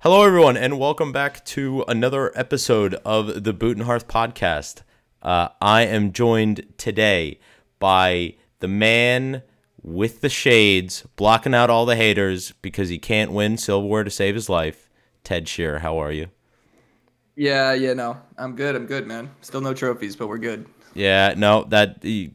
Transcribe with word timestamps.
Hello, 0.00 0.24
everyone, 0.24 0.56
and 0.56 0.78
welcome 0.78 1.12
back 1.12 1.44
to 1.44 1.84
another 1.86 2.32
episode 2.34 2.94
of 3.04 3.44
the 3.44 3.52
Boot 3.52 3.76
and 3.76 3.84
Hearth 3.84 4.08
podcast. 4.08 4.80
Uh, 5.20 5.48
I 5.60 5.82
am 5.82 6.12
joined 6.12 6.66
today 6.78 7.38
by 7.78 8.36
the 8.60 8.68
man 8.68 9.42
with 9.82 10.22
the 10.22 10.30
shades, 10.30 11.06
blocking 11.16 11.54
out 11.54 11.68
all 11.68 11.84
the 11.84 11.94
haters 11.94 12.52
because 12.62 12.88
he 12.88 12.98
can't 12.98 13.32
win 13.32 13.58
silverware 13.58 14.02
to 14.02 14.10
save 14.10 14.34
his 14.34 14.48
life. 14.48 14.88
Ted 15.24 15.46
Shearer, 15.46 15.80
how 15.80 15.98
are 15.98 16.10
you? 16.10 16.28
Yeah, 17.36 17.74
yeah, 17.74 17.92
no, 17.92 18.18
I'm 18.38 18.56
good. 18.56 18.74
I'm 18.74 18.86
good, 18.86 19.06
man. 19.06 19.30
Still 19.42 19.60
no 19.60 19.74
trophies, 19.74 20.16
but 20.16 20.26
we're 20.26 20.38
good. 20.38 20.66
Yeah, 20.94 21.34
no, 21.36 21.64
that 21.64 22.00
the 22.00 22.32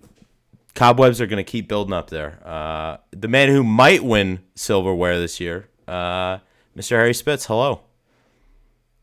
cobwebs 0.75 1.19
are 1.19 1.27
going 1.27 1.43
to 1.43 1.51
keep 1.51 1.67
building 1.67 1.93
up 1.93 2.11
there. 2.11 2.39
Uh, 2.45 2.97
the 3.11 3.27
man 3.27 3.49
who 3.49 3.63
might 3.63 4.03
win 4.03 4.41
silverware 4.53 5.19
this 5.19 5.39
year, 5.39 5.67
uh, 5.87 6.37
Mr. 6.77 6.91
Harry 6.91 7.13
Spitz. 7.13 7.47
Hello. 7.47 7.81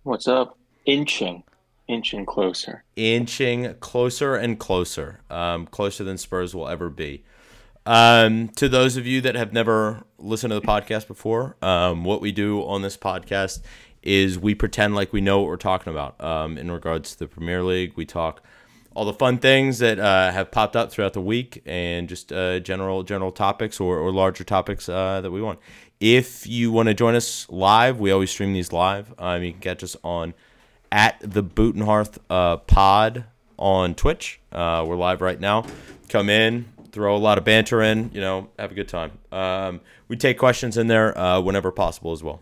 What's 0.05 0.28
up? 0.28 0.56
Inching, 0.87 1.42
inching 1.88 2.24
closer. 2.24 2.84
Inching 2.95 3.74
closer 3.80 4.37
and 4.37 4.60
closer, 4.60 5.23
um, 5.28 5.66
closer 5.66 6.05
than 6.05 6.16
Spurs 6.16 6.55
will 6.55 6.68
ever 6.68 6.88
be. 6.88 7.24
Um, 7.84 8.48
to 8.51 8.68
those 8.68 8.96
of 8.96 9.09
you 9.09 9.20
that 9.23 9.34
have 9.34 9.52
never 9.52 10.05
listened 10.18 10.52
to 10.52 10.60
the 10.60 10.66
podcast 10.66 11.09
before, 11.09 11.56
um, 11.62 12.05
what 12.05 12.20
we 12.20 12.30
do 12.30 12.65
on 12.65 12.82
this 12.82 12.96
podcast 12.96 13.60
is 14.04 14.38
we 14.38 14.54
pretend 14.54 14.95
like 14.95 15.12
we 15.12 15.20
know 15.20 15.41
what 15.41 15.48
we're 15.48 15.56
talking 15.56 15.93
about. 15.93 16.23
Um, 16.23 16.56
in 16.56 16.70
regards 16.70 17.15
to 17.15 17.18
the 17.18 17.27
Premier 17.27 17.65
League, 17.65 17.95
we 17.96 18.06
talk 18.06 18.41
all 18.94 19.04
the 19.04 19.12
fun 19.12 19.38
things 19.38 19.80
that 19.80 19.98
uh, 19.98 20.30
have 20.30 20.50
popped 20.50 20.76
up 20.76 20.90
throughout 20.92 21.12
the 21.12 21.20
week 21.20 21.62
and 21.66 22.08
just 22.08 22.32
uh, 22.32 22.60
general 22.60 23.02
general 23.02 23.32
topics 23.32 23.80
or, 23.80 23.98
or 23.98 24.12
larger 24.12 24.44
topics 24.44 24.88
uh, 24.88 25.20
that 25.20 25.30
we 25.30 25.42
want. 25.42 25.58
If 26.00 26.46
you 26.46 26.70
want 26.70 26.88
to 26.88 26.94
join 26.94 27.14
us 27.14 27.48
live, 27.48 27.98
we 27.98 28.10
always 28.10 28.30
stream 28.30 28.52
these 28.52 28.72
live. 28.72 29.14
Um, 29.18 29.42
you 29.42 29.52
can 29.52 29.60
catch 29.60 29.82
us 29.82 29.96
on 30.04 30.34
at 30.92 31.16
the 31.20 31.42
Boot 31.42 31.74
and 31.74 31.84
Hearth 31.84 32.18
uh, 32.30 32.59
Pod 32.59 33.24
on 33.59 33.95
Twitch. 33.95 34.40
Uh, 34.52 34.84
we're 34.86 34.96
live 34.96 35.20
right 35.20 35.40
now. 35.40 35.66
Come 36.08 36.29
in, 36.29 36.66
throw 36.92 37.16
a 37.16 37.18
lot 37.18 37.38
of 37.38 37.45
banter 37.45 37.82
in, 37.82 38.10
you 38.12 38.20
know, 38.20 38.51
have 38.58 38.70
a 38.70 38.74
good 38.74 38.88
time. 38.88 39.12
Um, 39.32 39.80
we 40.08 40.16
take 40.16 40.38
questions 40.38 40.76
in 40.76 40.86
there 40.86 41.16
uh, 41.18 41.40
whenever 41.40 41.73
possible 41.73 42.12
as 42.12 42.23
well. 42.23 42.40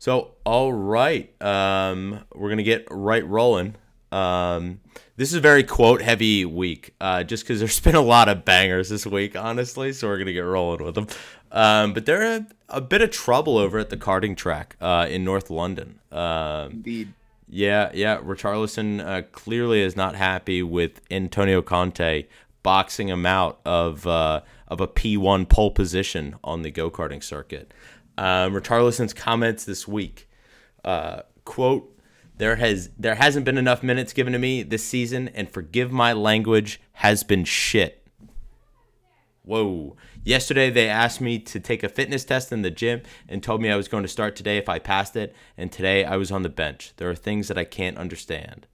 So, 0.00 0.34
all 0.44 0.72
right, 0.72 1.30
um, 1.42 2.24
we're 2.32 2.48
gonna 2.48 2.62
get 2.62 2.86
right 2.88 3.26
rolling. 3.26 3.74
Um, 4.10 4.80
this 5.16 5.30
is 5.30 5.34
a 5.34 5.40
very 5.40 5.64
quote 5.64 6.00
heavy 6.00 6.44
week, 6.44 6.94
uh, 7.00 7.24
just 7.24 7.44
because 7.44 7.58
there's 7.58 7.80
been 7.88 7.94
a 7.94 8.00
lot 8.00 8.28
of 8.28 8.44
bangers 8.44 8.88
this 8.88 9.06
week, 9.06 9.36
honestly. 9.36 9.92
So 9.92 10.08
we're 10.08 10.18
gonna 10.18 10.32
get 10.32 10.40
rolling 10.40 10.84
with 10.84 10.94
them. 10.94 11.06
Um, 11.50 11.94
but 11.94 12.06
they're 12.06 12.36
a, 12.36 12.46
a, 12.68 12.80
bit 12.80 13.00
of 13.00 13.10
trouble 13.10 13.56
over 13.56 13.78
at 13.78 13.88
the 13.88 13.96
karting 13.96 14.36
track 14.36 14.76
uh, 14.82 15.06
in 15.08 15.24
North 15.24 15.48
London. 15.48 15.98
Um, 16.12 16.72
Indeed. 16.72 17.14
Yeah, 17.48 17.90
yeah. 17.94 18.18
Richarlison 18.18 19.00
uh, 19.00 19.22
clearly 19.32 19.80
is 19.80 19.96
not 19.96 20.14
happy 20.14 20.62
with 20.62 21.00
Antonio 21.10 21.62
Conte 21.62 22.26
boxing 22.62 23.08
him 23.08 23.24
out 23.24 23.60
of 23.64 24.06
uh, 24.06 24.42
of 24.68 24.80
a 24.80 24.86
P1 24.86 25.48
pole 25.48 25.70
position 25.70 26.36
on 26.44 26.62
the 26.62 26.70
go 26.70 26.90
karting 26.90 27.22
circuit. 27.22 27.72
Um, 28.18 28.52
Richarlison's 28.52 29.14
comments 29.14 29.64
this 29.64 29.88
week, 29.88 30.28
uh, 30.84 31.22
quote, 31.44 31.97
there 32.38 32.56
has 32.56 32.90
there 32.98 33.16
hasn't 33.16 33.44
been 33.44 33.58
enough 33.58 33.82
minutes 33.82 34.12
given 34.12 34.32
to 34.32 34.38
me 34.38 34.62
this 34.62 34.84
season, 34.84 35.28
and 35.28 35.50
forgive 35.50 35.92
my 35.92 36.12
language, 36.12 36.80
has 36.92 37.22
been 37.22 37.44
shit. 37.44 38.06
Whoa. 39.42 39.96
Yesterday 40.24 40.68
they 40.68 40.88
asked 40.88 41.20
me 41.20 41.38
to 41.38 41.58
take 41.58 41.82
a 41.82 41.88
fitness 41.88 42.24
test 42.24 42.52
in 42.52 42.62
the 42.62 42.70
gym 42.70 43.02
and 43.28 43.42
told 43.42 43.62
me 43.62 43.70
I 43.70 43.76
was 43.76 43.88
going 43.88 44.02
to 44.02 44.08
start 44.08 44.36
today 44.36 44.58
if 44.58 44.68
I 44.68 44.78
passed 44.78 45.16
it, 45.16 45.34
and 45.56 45.72
today 45.72 46.04
I 46.04 46.16
was 46.16 46.30
on 46.30 46.42
the 46.42 46.48
bench. 46.48 46.92
There 46.96 47.10
are 47.10 47.14
things 47.14 47.48
that 47.48 47.58
I 47.58 47.64
can't 47.64 47.96
understand. 47.96 48.66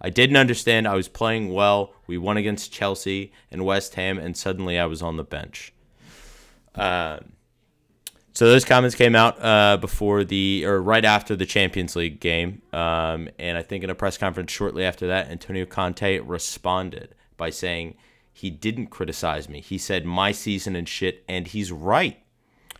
I 0.00 0.08
didn't 0.08 0.36
understand 0.36 0.88
I 0.88 0.94
was 0.94 1.08
playing 1.08 1.52
well. 1.52 1.92
We 2.06 2.16
won 2.16 2.36
against 2.36 2.72
Chelsea 2.72 3.32
and 3.50 3.64
West 3.64 3.96
Ham, 3.96 4.18
and 4.18 4.36
suddenly 4.36 4.78
I 4.78 4.86
was 4.86 5.02
on 5.02 5.16
the 5.16 5.24
bench. 5.24 5.74
Uh, 6.74 7.18
so 8.32 8.46
those 8.46 8.64
comments 8.64 8.94
came 8.94 9.14
out 9.14 9.42
uh, 9.42 9.76
before 9.76 10.24
the 10.24 10.64
or 10.64 10.80
right 10.80 11.04
after 11.04 11.34
the 11.34 11.46
Champions 11.46 11.96
League 11.96 12.20
game, 12.20 12.62
um, 12.72 13.28
and 13.38 13.58
I 13.58 13.62
think 13.62 13.84
in 13.84 13.90
a 13.90 13.94
press 13.94 14.16
conference 14.16 14.52
shortly 14.52 14.84
after 14.84 15.06
that, 15.08 15.28
Antonio 15.28 15.66
Conte 15.66 16.18
responded 16.20 17.14
by 17.36 17.50
saying 17.50 17.96
he 18.32 18.50
didn't 18.50 18.86
criticize 18.86 19.48
me. 19.48 19.60
He 19.60 19.78
said 19.78 20.04
my 20.04 20.32
season 20.32 20.76
and 20.76 20.88
shit, 20.88 21.24
and 21.28 21.46
he's 21.46 21.72
right. 21.72 22.22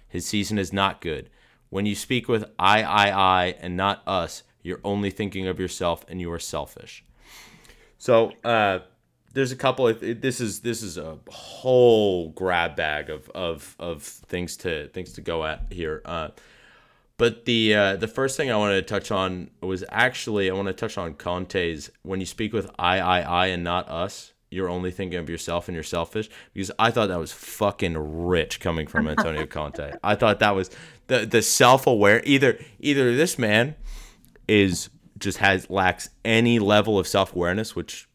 His 0.08 0.26
season 0.26 0.58
is 0.58 0.72
not 0.72 1.00
good. 1.00 1.30
When 1.68 1.86
you 1.86 1.94
speak 1.94 2.28
with 2.28 2.44
I, 2.58 2.82
I, 2.82 3.10
I, 3.10 3.46
and 3.60 3.76
not 3.76 4.02
us, 4.06 4.42
you're 4.62 4.80
only 4.84 5.10
thinking 5.10 5.46
of 5.46 5.58
yourself, 5.58 6.04
and 6.08 6.20
you 6.20 6.30
are 6.32 6.38
selfish. 6.38 7.04
So 7.98 8.32
uh, 8.44 8.80
there's 9.32 9.52
a 9.52 9.56
couple 9.56 9.86
of 9.86 10.00
this 10.00 10.40
is 10.40 10.60
this 10.60 10.82
is 10.82 10.98
a 10.98 11.18
whole 11.28 12.30
grab 12.30 12.76
bag 12.76 13.10
of 13.10 13.28
of 13.30 13.76
of 13.78 14.02
things 14.02 14.56
to 14.58 14.88
things 14.88 15.12
to 15.14 15.20
go 15.20 15.44
at 15.44 15.66
here. 15.70 16.02
Uh, 16.04 16.28
but 17.16 17.44
the 17.44 17.74
uh, 17.74 17.96
the 17.96 18.08
first 18.08 18.36
thing 18.36 18.50
I 18.50 18.56
wanted 18.56 18.76
to 18.76 18.82
touch 18.82 19.10
on 19.10 19.50
was 19.60 19.84
actually 19.90 20.50
I 20.50 20.54
want 20.54 20.68
to 20.68 20.72
touch 20.72 20.98
on 20.98 21.14
Conte's 21.14 21.90
when 22.02 22.18
you 22.18 22.26
speak 22.26 22.52
with 22.52 22.70
I 22.78 22.98
I 22.98 23.20
I 23.20 23.46
and 23.48 23.62
not 23.62 23.88
us. 23.88 24.32
You're 24.52 24.68
only 24.68 24.90
thinking 24.90 25.20
of 25.20 25.30
yourself 25.30 25.68
and 25.68 25.76
you're 25.76 25.84
selfish 25.84 26.28
because 26.52 26.72
I 26.76 26.90
thought 26.90 27.06
that 27.06 27.20
was 27.20 27.30
fucking 27.30 28.26
rich 28.26 28.58
coming 28.58 28.88
from 28.88 29.06
Antonio 29.06 29.46
Conte. 29.46 29.92
I 30.02 30.16
thought 30.16 30.40
that 30.40 30.56
was 30.56 30.70
the 31.06 31.24
the 31.24 31.42
self 31.42 31.86
aware 31.86 32.20
either 32.24 32.58
either 32.80 33.14
this 33.14 33.38
man 33.38 33.76
is 34.48 34.90
just 35.16 35.38
has 35.38 35.70
lacks 35.70 36.10
any 36.24 36.58
level 36.58 36.98
of 36.98 37.06
self 37.06 37.32
awareness, 37.32 37.76
which 37.76 38.08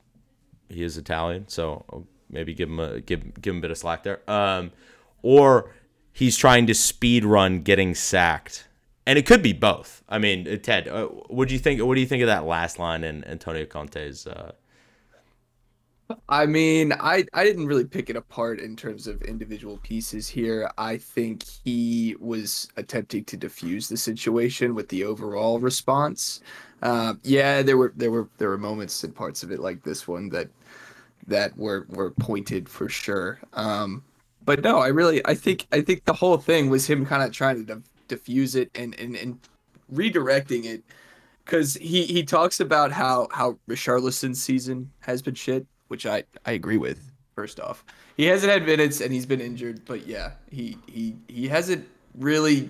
he 0.69 0.83
is 0.83 0.97
Italian, 0.97 1.47
so 1.47 2.05
maybe 2.29 2.53
give 2.53 2.69
him 2.69 2.79
a 2.79 3.01
give 3.01 3.41
give 3.41 3.53
him 3.53 3.59
a 3.59 3.61
bit 3.61 3.71
of 3.71 3.77
slack 3.77 4.03
there. 4.03 4.21
Um, 4.29 4.71
or 5.21 5.73
he's 6.11 6.37
trying 6.37 6.67
to 6.67 6.73
speed 6.73 7.25
run 7.25 7.61
getting 7.61 7.95
sacked, 7.95 8.67
and 9.05 9.17
it 9.17 9.25
could 9.25 9.41
be 9.41 9.53
both. 9.53 10.03
I 10.07 10.17
mean, 10.17 10.59
Ted, 10.61 10.87
uh, 10.87 11.05
what 11.05 11.47
do 11.47 11.53
you 11.53 11.59
think? 11.59 11.81
What 11.81 11.95
do 11.95 12.01
you 12.01 12.07
think 12.07 12.21
of 12.21 12.27
that 12.27 12.45
last 12.45 12.79
line 12.79 13.03
in 13.03 13.23
Antonio 13.25 13.65
Conte's? 13.65 14.27
Uh... 14.27 14.53
I 16.29 16.45
mean, 16.45 16.93
I 16.93 17.25
I 17.33 17.43
didn't 17.43 17.67
really 17.67 17.85
pick 17.85 18.09
it 18.09 18.15
apart 18.15 18.59
in 18.59 18.75
terms 18.75 19.07
of 19.07 19.21
individual 19.23 19.77
pieces 19.77 20.27
here. 20.27 20.69
I 20.77 20.97
think 20.97 21.43
he 21.43 22.15
was 22.19 22.67
attempting 22.77 23.25
to 23.25 23.37
diffuse 23.37 23.89
the 23.89 23.97
situation 23.97 24.75
with 24.75 24.89
the 24.89 25.03
overall 25.03 25.59
response. 25.59 26.41
Uh, 26.81 27.15
yeah, 27.23 27.61
there 27.61 27.77
were 27.77 27.93
there 27.95 28.11
were 28.11 28.29
there 28.37 28.49
were 28.49 28.57
moments 28.57 29.03
and 29.03 29.15
parts 29.15 29.43
of 29.43 29.51
it 29.51 29.59
like 29.59 29.83
this 29.83 30.07
one 30.07 30.29
that 30.29 30.49
that 31.27 31.57
were 31.57 31.85
were 31.89 32.11
pointed 32.11 32.69
for 32.69 32.89
sure. 32.89 33.39
Um, 33.53 34.03
but 34.43 34.61
no, 34.61 34.79
I 34.79 34.87
really 34.87 35.25
I 35.25 35.33
think 35.35 35.67
I 35.71 35.81
think 35.81 36.05
the 36.05 36.13
whole 36.13 36.37
thing 36.37 36.69
was 36.69 36.87
him 36.87 37.05
kind 37.05 37.23
of 37.23 37.31
trying 37.31 37.65
to 37.65 37.81
diffuse 38.07 38.55
it 38.55 38.69
and 38.75 38.97
and, 38.99 39.15
and 39.15 39.39
redirecting 39.91 40.65
it 40.65 40.83
because 41.43 41.75
he 41.75 42.05
he 42.05 42.23
talks 42.23 42.59
about 42.59 42.91
how 42.91 43.27
how 43.31 43.57
Richarlison's 43.67 44.41
season 44.41 44.91
has 44.99 45.21
been 45.21 45.35
shit, 45.35 45.65
which 45.87 46.05
I 46.05 46.23
I 46.45 46.51
agree 46.51 46.77
with. 46.77 47.11
First 47.35 47.59
off, 47.59 47.83
he 48.15 48.25
hasn't 48.25 48.51
had 48.51 48.65
minutes 48.65 49.01
and 49.01 49.11
he's 49.11 49.25
been 49.25 49.41
injured, 49.41 49.83
but 49.85 50.07
yeah, 50.07 50.31
he 50.49 50.77
he 50.87 51.17
he 51.27 51.47
hasn't 51.47 51.85
really, 52.17 52.69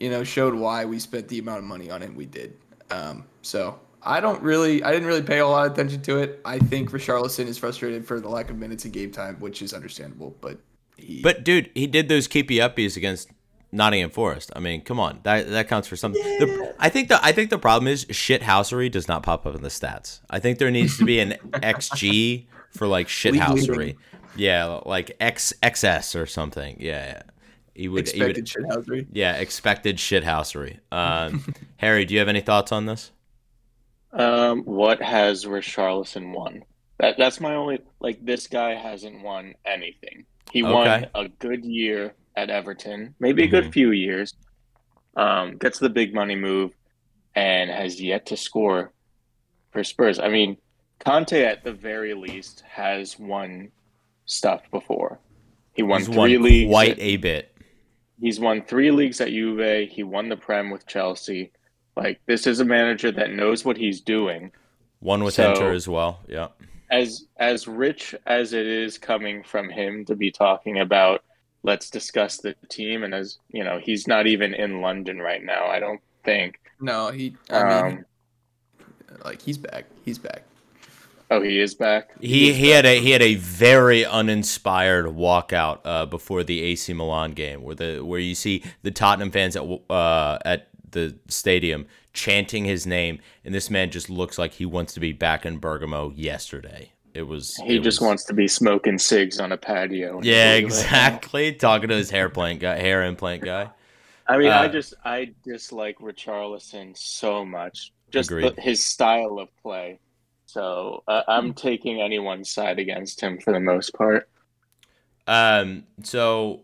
you 0.00 0.08
know, 0.08 0.24
showed 0.24 0.54
why 0.54 0.84
we 0.86 0.98
spent 0.98 1.28
the 1.28 1.38
amount 1.38 1.58
of 1.58 1.64
money 1.64 1.90
on 1.90 2.02
him 2.02 2.14
we 2.14 2.24
did. 2.26 2.56
Um, 2.90 3.24
so 3.42 3.78
I 4.02 4.20
don't 4.20 4.40
really, 4.42 4.82
I 4.82 4.92
didn't 4.92 5.08
really 5.08 5.22
pay 5.22 5.38
a 5.38 5.46
lot 5.46 5.66
of 5.66 5.72
attention 5.72 6.00
to 6.02 6.18
it. 6.18 6.40
I 6.44 6.58
think 6.58 6.90
Richarlison 6.90 7.46
is 7.46 7.58
frustrated 7.58 8.06
for 8.06 8.20
the 8.20 8.28
lack 8.28 8.50
of 8.50 8.56
minutes 8.56 8.84
in 8.84 8.92
game 8.92 9.10
time, 9.10 9.36
which 9.40 9.60
is 9.62 9.74
understandable. 9.74 10.36
But 10.40 10.58
he, 10.96 11.20
but 11.22 11.44
dude, 11.44 11.70
he 11.74 11.86
did 11.86 12.08
those 12.08 12.28
keepy 12.28 12.56
uppies 12.56 12.96
against 12.96 13.30
Nottingham 13.72 14.10
Forest. 14.10 14.50
I 14.54 14.60
mean, 14.60 14.82
come 14.82 15.00
on, 15.00 15.20
that 15.24 15.48
that 15.50 15.68
counts 15.68 15.88
for 15.88 15.96
something. 15.96 16.22
Yeah. 16.24 16.38
The, 16.38 16.74
I 16.78 16.88
think 16.88 17.08
the 17.08 17.24
I 17.24 17.32
think 17.32 17.50
the 17.50 17.58
problem 17.58 17.88
is 17.88 18.06
shit 18.10 18.42
housery 18.42 18.90
does 18.90 19.08
not 19.08 19.22
pop 19.22 19.46
up 19.46 19.54
in 19.54 19.62
the 19.62 19.68
stats. 19.68 20.20
I 20.30 20.38
think 20.38 20.58
there 20.58 20.70
needs 20.70 20.98
to 20.98 21.04
be 21.04 21.20
an 21.20 21.36
xG 21.52 22.46
for 22.70 22.86
like 22.86 23.08
shit 23.10 23.34
housery. 23.34 23.96
Yeah, 24.36 24.80
like 24.84 25.16
X 25.20 25.52
XS 25.62 26.20
or 26.20 26.26
something. 26.26 26.76
Yeah. 26.78 27.06
yeah. 27.06 27.22
He 27.74 27.88
would 27.88 28.00
expected 28.00 28.48
he 28.48 28.62
would, 28.62 28.70
shithousery. 28.70 29.06
Yeah, 29.12 29.34
expected 29.36 29.98
shithousery. 29.98 30.78
Um, 30.90 31.44
Harry, 31.76 32.06
do 32.06 32.14
you 32.14 32.20
have 32.20 32.28
any 32.28 32.40
thoughts 32.40 32.72
on 32.72 32.86
this? 32.86 33.12
Um, 34.12 34.62
what 34.62 35.02
has 35.02 35.44
Richarlison 35.44 36.32
won? 36.32 36.64
That 36.98 37.18
that's 37.18 37.38
my 37.38 37.54
only 37.54 37.80
like. 38.00 38.24
This 38.24 38.46
guy 38.46 38.74
hasn't 38.74 39.22
won 39.22 39.54
anything. 39.66 40.24
He 40.50 40.64
okay. 40.64 40.72
won 40.72 41.06
a 41.14 41.28
good 41.28 41.66
year 41.66 42.14
at 42.36 42.50
Everton, 42.50 43.14
maybe 43.18 43.44
a 43.44 43.48
good 43.48 43.64
mm-hmm. 43.64 43.72
few 43.72 43.90
years. 43.92 44.34
Um, 45.16 45.56
gets 45.56 45.78
the 45.78 45.88
big 45.88 46.14
money 46.14 46.36
move, 46.36 46.72
and 47.34 47.70
has 47.70 48.00
yet 48.00 48.26
to 48.26 48.36
score 48.36 48.92
for 49.72 49.82
Spurs. 49.82 50.18
I 50.18 50.28
mean, 50.28 50.58
Conte 50.98 51.42
at 51.42 51.64
the 51.64 51.72
very 51.72 52.14
least 52.14 52.62
has 52.68 53.18
won 53.18 53.70
stuff 54.26 54.62
before. 54.70 55.18
He 55.72 55.82
won 55.82 56.00
He's 56.00 56.08
three 56.08 56.16
won 56.16 56.42
leagues. 56.42 56.70
Quite 56.70 56.98
a 56.98 57.16
bit 57.16 57.56
He's 58.20 58.40
won 58.40 58.62
three 58.62 58.90
leagues 58.90 59.20
at 59.20 59.28
Juve. 59.28 59.88
He 59.90 60.02
won 60.02 60.28
the 60.28 60.36
Prem 60.36 60.70
with 60.70 60.86
Chelsea. 60.86 61.52
Like 61.96 62.20
this 62.26 62.46
is 62.46 62.60
a 62.60 62.64
manager 62.64 63.12
that 63.12 63.32
knows 63.32 63.64
what 63.64 63.76
he's 63.76 64.00
doing. 64.00 64.52
One 65.00 65.22
with 65.22 65.34
so, 65.34 65.50
Inter 65.50 65.72
as 65.72 65.86
well. 65.86 66.20
Yeah. 66.26 66.48
As 66.90 67.26
as 67.38 67.68
rich 67.68 68.14
as 68.26 68.52
it 68.52 68.66
is 68.66 68.96
coming 68.96 69.42
from 69.42 69.68
him 69.68 70.04
to 70.06 70.16
be 70.16 70.30
talking 70.30 70.80
about 70.80 71.24
let's 71.66 71.90
discuss 71.90 72.38
the 72.38 72.54
team 72.68 73.02
and 73.02 73.12
as 73.12 73.38
you 73.50 73.62
know, 73.62 73.78
he's 73.78 74.06
not 74.06 74.26
even 74.26 74.54
in 74.54 74.80
London 74.80 75.18
right 75.18 75.44
now, 75.44 75.66
I 75.66 75.80
don't 75.80 76.00
think. 76.24 76.60
No, 76.80 77.10
he 77.10 77.36
I 77.50 77.60
um, 77.60 77.86
mean 77.86 78.04
like 79.24 79.42
he's 79.42 79.58
back. 79.58 79.84
He's 80.04 80.18
back. 80.18 80.44
Oh, 81.28 81.42
he 81.42 81.58
is 81.58 81.74
back. 81.74 82.10
He 82.20 82.28
he, 82.28 82.52
he 82.52 82.68
had 82.70 82.86
a 82.86 83.00
he 83.00 83.10
had 83.10 83.22
a 83.22 83.34
very 83.34 84.04
uninspired 84.04 85.06
walkout 85.06 85.80
uh, 85.84 86.06
before 86.06 86.44
the 86.44 86.62
AC 86.62 86.92
Milan 86.92 87.32
game, 87.32 87.62
where 87.62 87.74
the 87.74 88.00
where 88.00 88.20
you 88.20 88.34
see 88.34 88.62
the 88.82 88.92
Tottenham 88.92 89.32
fans 89.32 89.56
at 89.56 89.64
uh, 89.90 90.38
at 90.44 90.68
the 90.92 91.16
stadium 91.28 91.86
chanting 92.12 92.64
his 92.64 92.86
name, 92.86 93.18
and 93.44 93.54
this 93.54 93.68
man 93.70 93.90
just 93.90 94.08
looks 94.08 94.38
like 94.38 94.54
he 94.54 94.64
wants 94.64 94.94
to 94.94 95.00
be 95.00 95.12
back 95.12 95.44
in 95.44 95.58
Bergamo 95.58 96.12
yesterday. 96.12 96.92
It 97.16 97.26
was. 97.26 97.56
He 97.56 97.76
it 97.76 97.82
just 97.82 98.00
was, 98.00 98.06
wants 98.06 98.24
to 98.24 98.34
be 98.34 98.46
smoking 98.46 98.98
cigs 98.98 99.40
on 99.40 99.52
a 99.52 99.56
patio. 99.56 100.20
Yeah, 100.22 100.54
exactly. 100.54 101.52
Talking 101.54 101.88
to 101.88 101.94
his 101.94 102.10
hair 102.10 102.28
plant 102.28 102.60
guy, 102.60 102.78
hair 102.78 103.04
implant 103.04 103.42
guy. 103.42 103.70
I 104.28 104.38
mean, 104.38 104.48
uh, 104.48 104.58
I 104.58 104.68
just 104.68 104.94
I 105.04 105.32
dislike 105.42 105.98
Richarlison 105.98 106.96
so 106.96 107.44
much. 107.44 107.92
Just 108.10 108.30
the, 108.30 108.54
his 108.58 108.84
style 108.84 109.38
of 109.38 109.48
play. 109.62 109.98
So 110.44 111.02
uh, 111.08 111.22
I'm 111.26 111.54
taking 111.54 112.00
anyone's 112.00 112.50
side 112.50 112.78
against 112.78 113.20
him 113.20 113.38
for 113.38 113.52
the 113.52 113.60
most 113.60 113.94
part. 113.94 114.28
Um. 115.26 115.84
So, 116.02 116.60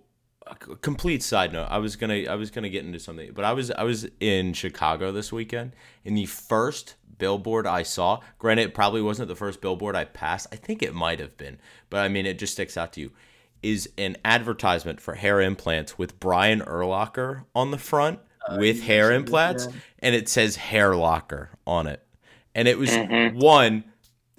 complete 0.83 1.23
side 1.23 1.53
note. 1.53 1.69
I 1.71 1.79
was 1.79 1.97
gonna 1.97 2.25
I 2.29 2.35
was 2.35 2.51
gonna 2.51 2.69
get 2.69 2.85
into 2.85 3.01
something, 3.01 3.33
but 3.33 3.45
I 3.45 3.53
was 3.53 3.71
I 3.71 3.85
was 3.85 4.07
in 4.21 4.53
Chicago 4.53 5.13
this 5.13 5.33
weekend. 5.33 5.73
In 6.05 6.15
the 6.15 6.27
first 6.27 6.97
billboard 7.19 7.67
I 7.67 7.83
saw, 7.83 8.21
granted, 8.39 8.63
it 8.63 8.75
probably 8.75 9.03
wasn't 9.03 9.29
the 9.29 9.37
first 9.37 9.61
billboard 9.61 9.97
I 9.97 10.05
passed. 10.05 10.47
I 10.53 10.57
think 10.57 10.83
it 10.83 10.95
might 10.95 11.21
have 11.21 11.37
been, 11.37 11.59
but 11.91 12.01
I 12.01 12.09
mean, 12.09 12.27
it 12.27 12.39
just 12.39 12.55
sticks 12.55 12.77
out 12.77 12.93
to 12.95 13.01
you. 13.01 13.11
Is 13.63 13.89
an 13.97 14.17
advertisement 14.25 15.01
for 15.01 15.15
hair 15.15 15.41
implants 15.41 15.97
with 15.97 16.19
Brian 16.19 16.61
Urlacher 16.63 17.45
on 17.55 17.71
the 17.71 17.79
front 17.79 18.19
uh, 18.49 18.57
with 18.59 18.83
hair 18.83 19.13
implants, 19.13 19.69
and 20.01 20.17
it 20.17 20.29
says 20.29 20.57
Hair 20.57 20.97
Locker 20.97 21.51
on 21.65 21.87
it 21.87 22.05
and 22.55 22.69
it 22.69 22.79
was 22.79 22.91
mm-hmm. 22.91 23.39
one 23.39 23.85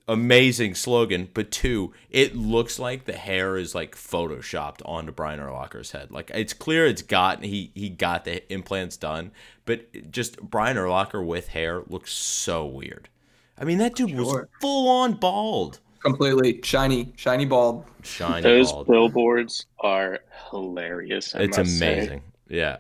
amazing 0.08 0.76
slogan, 0.76 1.30
but 1.34 1.52
two, 1.52 1.94
it 2.10 2.36
looks 2.36 2.80
like 2.80 3.06
the 3.06 3.14
hair 3.14 3.58
is 3.58 3.74
like 3.74 3.96
photoshopped 3.96 4.82
onto 4.86 5.12
Brian 5.12 5.40
Urlacher's 5.40 5.92
head. 5.92 6.12
Like 6.12 6.32
it's 6.34 6.54
clear 6.54 6.86
it's 6.86 7.02
got 7.02 7.44
he 7.44 7.72
he 7.74 7.90
got 7.90 8.26
the 8.26 8.52
implants 8.52 8.98
done, 8.98 9.32
but 9.66 10.12
just 10.12 10.42
Brian 10.42 10.78
Urlacher 10.78 11.26
with 11.26 11.50
hair 11.50 11.84
looks 11.88 12.12
so 12.12 12.66
weird. 12.66 13.10
I 13.58 13.66
mean, 13.66 13.78
that 13.78 13.96
dude 13.96 14.12
sure. 14.12 14.20
was 14.20 14.46
full 14.60 14.90
on 14.90 15.14
bald. 15.14 15.80
Completely 16.02 16.60
shiny, 16.64 17.14
shiny 17.16 17.46
bald. 17.46 17.86
Shiny. 18.02 18.42
Those 18.42 18.72
bald. 18.72 18.88
billboards 18.88 19.68
are 19.80 20.20
hilarious. 20.52 21.34
I 21.34 21.44
it's 21.44 21.58
amazing. 21.58 22.20
Say. 22.20 22.56
Yeah. 22.56 22.78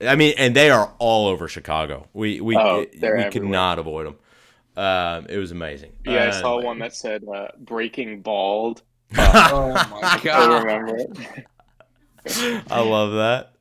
I 0.00 0.16
mean, 0.16 0.34
and 0.36 0.54
they 0.54 0.70
are 0.70 0.92
all 0.98 1.28
over 1.28 1.48
Chicago. 1.48 2.06
We 2.12 2.40
we 2.40 2.56
oh, 2.56 2.84
we 3.00 3.30
could 3.30 3.44
not 3.44 3.78
avoid 3.78 4.06
them. 4.06 4.16
Um, 4.78 5.26
it 5.28 5.38
was 5.38 5.50
amazing. 5.50 5.90
Yeah, 6.04 6.28
I 6.28 6.30
saw 6.30 6.62
one 6.62 6.78
that 6.78 6.94
said 6.94 7.24
uh, 7.24 7.48
"Breaking 7.58 8.20
Bald." 8.20 8.82
oh 9.18 9.72
my 9.72 10.20
god! 10.22 10.52
I 10.52 10.58
remember 10.60 10.96
it. 10.98 12.62
I 12.70 12.80
love 12.80 13.12
that. 13.12 13.54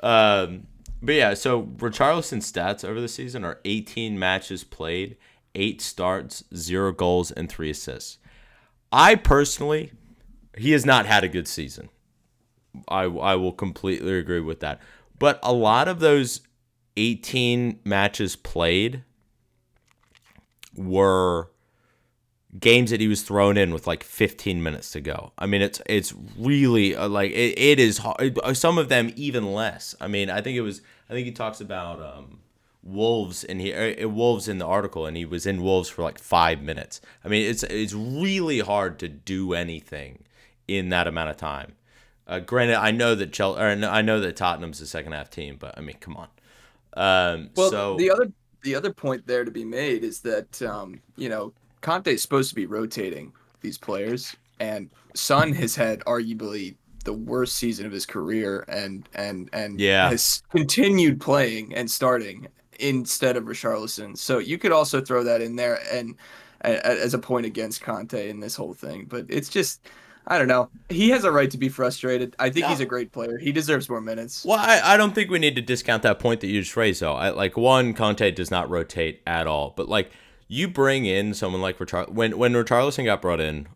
Um, 0.00 0.66
but 1.00 1.14
yeah, 1.14 1.34
so 1.34 1.62
Richarlison's 1.62 2.50
stats 2.50 2.84
over 2.84 3.00
the 3.00 3.06
season 3.06 3.44
are 3.44 3.60
18 3.64 4.18
matches 4.18 4.64
played, 4.64 5.16
eight 5.54 5.80
starts, 5.80 6.42
zero 6.56 6.90
goals, 6.90 7.30
and 7.30 7.48
three 7.48 7.70
assists. 7.70 8.18
I 8.90 9.14
personally, 9.14 9.92
he 10.56 10.72
has 10.72 10.84
not 10.84 11.06
had 11.06 11.22
a 11.22 11.28
good 11.28 11.46
season. 11.46 11.88
I 12.88 13.04
I 13.04 13.36
will 13.36 13.52
completely 13.52 14.18
agree 14.18 14.40
with 14.40 14.58
that. 14.58 14.80
But 15.20 15.38
a 15.44 15.52
lot 15.52 15.86
of 15.86 16.00
those 16.00 16.40
18 16.96 17.78
matches 17.84 18.34
played 18.34 19.04
were 20.78 21.50
games 22.58 22.90
that 22.90 23.00
he 23.00 23.08
was 23.08 23.22
thrown 23.22 23.56
in 23.56 23.72
with 23.72 23.86
like 23.86 24.02
15 24.02 24.62
minutes 24.62 24.90
to 24.92 25.00
go. 25.00 25.32
I 25.38 25.46
mean, 25.46 25.60
it's 25.60 25.82
it's 25.86 26.14
really 26.38 26.96
uh, 26.96 27.08
like 27.08 27.30
it, 27.32 27.58
it 27.58 27.78
is 27.78 27.98
hard. 27.98 28.38
Uh, 28.42 28.54
some 28.54 28.78
of 28.78 28.88
them 28.88 29.12
even 29.16 29.52
less. 29.52 29.94
I 30.00 30.08
mean, 30.08 30.30
I 30.30 30.40
think 30.40 30.56
it 30.56 30.62
was. 30.62 30.80
I 31.10 31.12
think 31.12 31.26
he 31.26 31.32
talks 31.32 31.60
about 31.60 32.00
um, 32.00 32.40
Wolves 32.82 33.44
and 33.44 33.60
he 33.60 33.74
uh, 33.74 34.08
Wolves 34.08 34.48
in 34.48 34.58
the 34.58 34.66
article, 34.66 35.06
and 35.06 35.16
he 35.16 35.24
was 35.24 35.46
in 35.46 35.62
Wolves 35.62 35.88
for 35.88 36.02
like 36.02 36.18
five 36.18 36.62
minutes. 36.62 37.00
I 37.24 37.28
mean, 37.28 37.48
it's 37.48 37.62
it's 37.64 37.92
really 37.92 38.60
hard 38.60 38.98
to 39.00 39.08
do 39.08 39.54
anything 39.54 40.24
in 40.66 40.88
that 40.90 41.06
amount 41.06 41.30
of 41.30 41.36
time. 41.36 41.74
Uh, 42.26 42.40
granted, 42.40 42.76
I 42.76 42.90
know 42.90 43.14
that 43.14 43.32
Chelsea, 43.32 43.60
I 43.60 44.02
know 44.02 44.20
that 44.20 44.36
Tottenham's 44.36 44.80
the 44.80 44.86
second 44.86 45.12
half 45.12 45.30
team, 45.30 45.56
but 45.58 45.76
I 45.78 45.80
mean, 45.80 45.96
come 45.98 46.16
on. 46.16 46.28
Um, 46.92 47.50
well, 47.56 47.70
so 47.70 47.96
the 47.96 48.10
other 48.10 48.30
the 48.62 48.74
other 48.74 48.92
point 48.92 49.26
there 49.26 49.44
to 49.44 49.50
be 49.50 49.64
made 49.64 50.04
is 50.04 50.20
that 50.20 50.60
um, 50.62 51.00
you 51.16 51.28
know 51.28 51.52
Conte 51.80 52.12
is 52.12 52.22
supposed 52.22 52.48
to 52.50 52.54
be 52.54 52.66
rotating 52.66 53.32
these 53.60 53.78
players, 53.78 54.36
and 54.60 54.90
Son 55.14 55.52
has 55.52 55.74
had 55.74 56.00
arguably 56.00 56.76
the 57.04 57.12
worst 57.12 57.56
season 57.56 57.86
of 57.86 57.92
his 57.92 58.06
career, 58.06 58.64
and 58.68 59.08
and 59.14 59.48
and 59.52 59.80
yeah. 59.80 60.10
has 60.10 60.42
continued 60.50 61.20
playing 61.20 61.74
and 61.74 61.90
starting 61.90 62.48
instead 62.78 63.36
of 63.36 63.44
Richarlison. 63.44 64.16
So 64.16 64.38
you 64.38 64.58
could 64.58 64.72
also 64.72 65.00
throw 65.00 65.24
that 65.24 65.40
in 65.40 65.56
there 65.56 65.80
and 65.92 66.14
as 66.60 67.14
a 67.14 67.18
point 67.18 67.46
against 67.46 67.80
Conte 67.80 68.28
in 68.28 68.40
this 68.40 68.56
whole 68.56 68.74
thing, 68.74 69.06
but 69.08 69.26
it's 69.28 69.48
just 69.48 69.80
I 70.30 70.36
don't 70.36 70.46
know. 70.46 70.68
He 70.90 71.08
has 71.08 71.24
a 71.24 71.32
right 71.32 71.50
to 71.50 71.58
be 71.58 71.70
frustrated. 71.70 72.36
I 72.38 72.50
think 72.50 72.66
he's 72.66 72.80
a 72.80 72.86
great 72.86 73.12
player. 73.12 73.38
He 73.38 73.50
deserves 73.50 73.88
more 73.88 74.02
minutes. 74.02 74.44
Well, 74.44 74.58
I, 74.58 74.80
I 74.84 74.96
don't 74.98 75.14
think 75.14 75.30
we 75.30 75.38
need 75.38 75.56
to 75.56 75.62
discount 75.62 76.02
that 76.02 76.18
point 76.18 76.42
that 76.42 76.48
you 76.48 76.60
just 76.60 76.76
raised, 76.76 77.00
though. 77.00 77.14
I, 77.14 77.30
like, 77.30 77.56
one, 77.56 77.94
Conte 77.94 78.30
does 78.32 78.50
not 78.50 78.68
rotate 78.68 79.22
at 79.26 79.46
all. 79.46 79.72
But, 79.74 79.88
like, 79.88 80.12
you 80.46 80.68
bring 80.68 81.06
in 81.06 81.32
someone 81.32 81.62
like 81.62 81.78
Richar- 81.78 82.10
when 82.10 82.36
when 82.36 82.52
Richarlison 82.52 83.06
got 83.06 83.22
brought 83.22 83.40
in, 83.40 83.68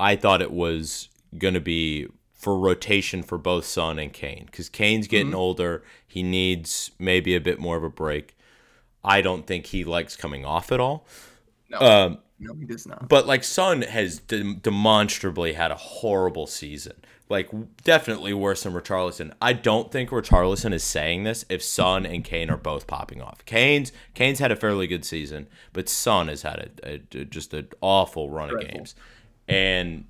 I 0.00 0.16
thought 0.16 0.42
it 0.42 0.52
was 0.52 1.08
going 1.38 1.54
to 1.54 1.60
be 1.60 2.08
for 2.32 2.58
rotation 2.58 3.22
for 3.22 3.38
both 3.38 3.64
Son 3.64 3.98
and 3.98 4.12
Kane 4.12 4.46
because 4.46 4.68
Kane's 4.68 5.06
getting 5.06 5.28
mm-hmm. 5.28 5.36
older. 5.36 5.84
He 6.06 6.22
needs 6.22 6.90
maybe 6.98 7.34
a 7.34 7.40
bit 7.40 7.58
more 7.58 7.76
of 7.76 7.84
a 7.84 7.90
break. 7.90 8.36
I 9.04 9.20
don't 9.20 9.46
think 9.46 9.66
he 9.66 9.84
likes 9.84 10.16
coming 10.16 10.44
off 10.44 10.72
at 10.72 10.80
all. 10.80 11.06
No. 11.70 11.78
Um, 11.78 12.18
no, 12.38 12.54
he 12.54 12.64
does 12.66 12.86
not. 12.86 13.08
But 13.08 13.26
like 13.26 13.44
Son 13.44 13.82
has 13.82 14.18
de- 14.20 14.54
demonstrably 14.54 15.54
had 15.54 15.70
a 15.70 15.76
horrible 15.76 16.46
season. 16.46 16.94
Like 17.28 17.50
definitely 17.82 18.32
worse 18.34 18.62
than 18.62 18.72
Richarlison. 18.72 19.32
I 19.42 19.52
don't 19.52 19.90
think 19.90 20.10
Richarlison 20.10 20.72
is 20.72 20.84
saying 20.84 21.24
this 21.24 21.44
if 21.48 21.60
Son 21.62 22.06
and 22.06 22.22
Kane 22.22 22.50
are 22.50 22.56
both 22.56 22.86
popping 22.86 23.20
off. 23.20 23.44
Kane's 23.46 23.90
Kane's 24.14 24.38
had 24.38 24.52
a 24.52 24.56
fairly 24.56 24.86
good 24.86 25.04
season, 25.04 25.48
but 25.72 25.88
Son 25.88 26.28
has 26.28 26.42
had 26.42 26.70
a, 26.84 27.00
a 27.18 27.24
just 27.24 27.52
an 27.52 27.68
awful 27.80 28.30
run 28.30 28.50
Dreadful. 28.50 28.68
of 28.68 28.74
games. 28.74 28.94
And 29.48 30.04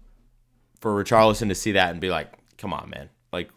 for 0.80 1.02
Richarlison 1.02 1.49
to 1.49 1.54
see 1.54 1.73
that 1.73 1.90
and 1.90 2.00
be 2.00 2.11
like, 2.11 2.33
"Come 2.59 2.75
on, 2.75 2.90
man! 2.90 3.09
Like, 3.33 3.50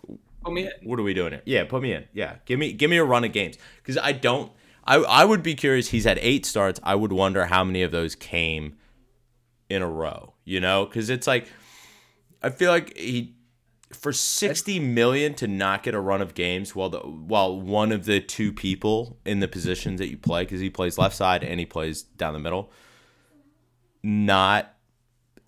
put 0.43 0.53
me 0.53 0.63
in. 0.65 0.71
What 0.83 0.97
are 0.99 1.03
we 1.03 1.13
doing 1.13 1.31
here? 1.31 1.41
Yeah, 1.45 1.65
put 1.65 1.81
me 1.81 1.91
in. 1.91 2.05
Yeah, 2.13 2.35
give 2.45 2.59
me 2.59 2.71
give 2.71 2.89
me 2.89 2.97
a 2.97 3.03
run 3.03 3.25
of 3.25 3.33
games 3.33 3.57
because 3.77 3.97
I 3.97 4.13
don't 4.13 4.53
I 4.89 4.95
I 4.95 5.25
would 5.25 5.43
be 5.43 5.55
curious. 5.55 5.89
He's 5.89 6.03
had 6.05 6.17
eight 6.21 6.45
starts. 6.45 6.79
I 6.83 6.95
would 6.95 7.13
wonder 7.13 7.45
how 7.45 7.63
many 7.63 7.83
of 7.83 7.91
those 7.91 8.15
came 8.15 8.75
in 9.69 9.81
a 9.81 9.87
row. 9.87 10.33
You 10.43 10.59
know, 10.59 10.85
because 10.85 11.09
it's 11.09 11.27
like 11.27 11.47
I 12.41 12.49
feel 12.49 12.71
like 12.71 12.97
he 12.97 13.35
for 13.93 14.11
sixty 14.11 14.79
million 14.79 15.35
to 15.35 15.47
not 15.47 15.83
get 15.83 15.93
a 15.93 15.99
run 15.99 16.21
of 16.21 16.33
games 16.33 16.75
while 16.75 16.89
the 16.89 16.99
while 16.99 17.59
one 17.59 17.91
of 17.91 18.05
the 18.05 18.19
two 18.19 18.51
people 18.51 19.19
in 19.25 19.39
the 19.39 19.47
positions 19.47 19.99
that 19.99 20.09
you 20.09 20.17
play 20.17 20.43
because 20.43 20.59
he 20.59 20.69
plays 20.71 20.97
left 20.97 21.15
side 21.15 21.43
and 21.43 21.59
he 21.59 21.65
plays 21.65 22.01
down 22.01 22.33
the 22.33 22.39
middle, 22.39 22.71
not 24.01 24.73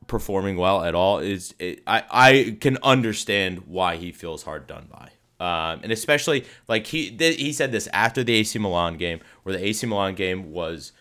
performing 0.07 0.57
well 0.57 0.83
at 0.83 0.93
all 0.93 1.19
is 1.19 1.55
it, 1.57 1.81
I 1.87 2.03
I 2.11 2.57
can 2.59 2.77
understand 2.83 3.59
why 3.67 3.95
he 3.95 4.11
feels 4.11 4.43
hard 4.43 4.67
done 4.67 4.87
by. 4.91 5.10
Um, 5.41 5.79
and 5.81 5.91
especially 5.91 6.45
like 6.67 6.85
he 6.85 7.09
th- 7.09 7.39
he 7.39 7.51
said 7.51 7.71
this 7.71 7.87
after 7.93 8.23
the 8.23 8.35
AC 8.35 8.59
Milan 8.59 8.95
game, 8.97 9.21
where 9.41 9.57
the 9.57 9.65
AC 9.65 9.87
Milan 9.87 10.13
game 10.13 10.51
was, 10.51 10.91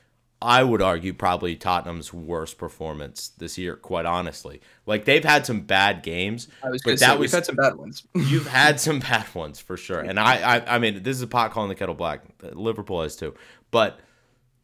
I 0.40 0.64
would 0.64 0.80
argue, 0.80 1.12
probably 1.12 1.56
Tottenham's 1.56 2.10
worst 2.10 2.56
performance 2.56 3.32
this 3.36 3.58
year. 3.58 3.76
Quite 3.76 4.06
honestly, 4.06 4.62
like 4.86 5.04
they've 5.04 5.22
had 5.22 5.44
some 5.44 5.60
bad 5.60 6.02
games, 6.02 6.48
I 6.64 6.70
was 6.70 6.80
but 6.82 6.98
that 7.00 7.00
say, 7.00 7.12
was 7.12 7.20
we've 7.20 7.32
had 7.32 7.44
some 7.44 7.56
bad 7.56 7.74
ones. 7.74 8.06
you've 8.14 8.46
had 8.46 8.80
some 8.80 9.00
bad 9.00 9.26
ones 9.34 9.60
for 9.60 9.76
sure, 9.76 10.00
and 10.00 10.18
I, 10.18 10.56
I 10.56 10.76
I 10.76 10.78
mean 10.78 11.02
this 11.02 11.16
is 11.16 11.22
a 11.22 11.26
pot 11.26 11.50
calling 11.50 11.68
the 11.68 11.74
kettle 11.74 11.94
black. 11.94 12.22
Liverpool 12.54 13.02
has 13.02 13.16
too, 13.16 13.34
but 13.70 14.00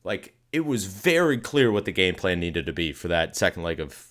like 0.05 0.35
it 0.53 0.65
was 0.65 0.87
very 0.87 1.37
clear 1.37 1.71
what 1.71 1.85
the 1.85 1.93
game 1.93 2.15
plan 2.15 2.41
needed 2.41 2.65
to 2.65 2.73
be 2.73 2.95
for 2.95 3.09
that 3.09 3.37
second 3.37 3.63
leg 3.63 3.79
of 3.79 4.07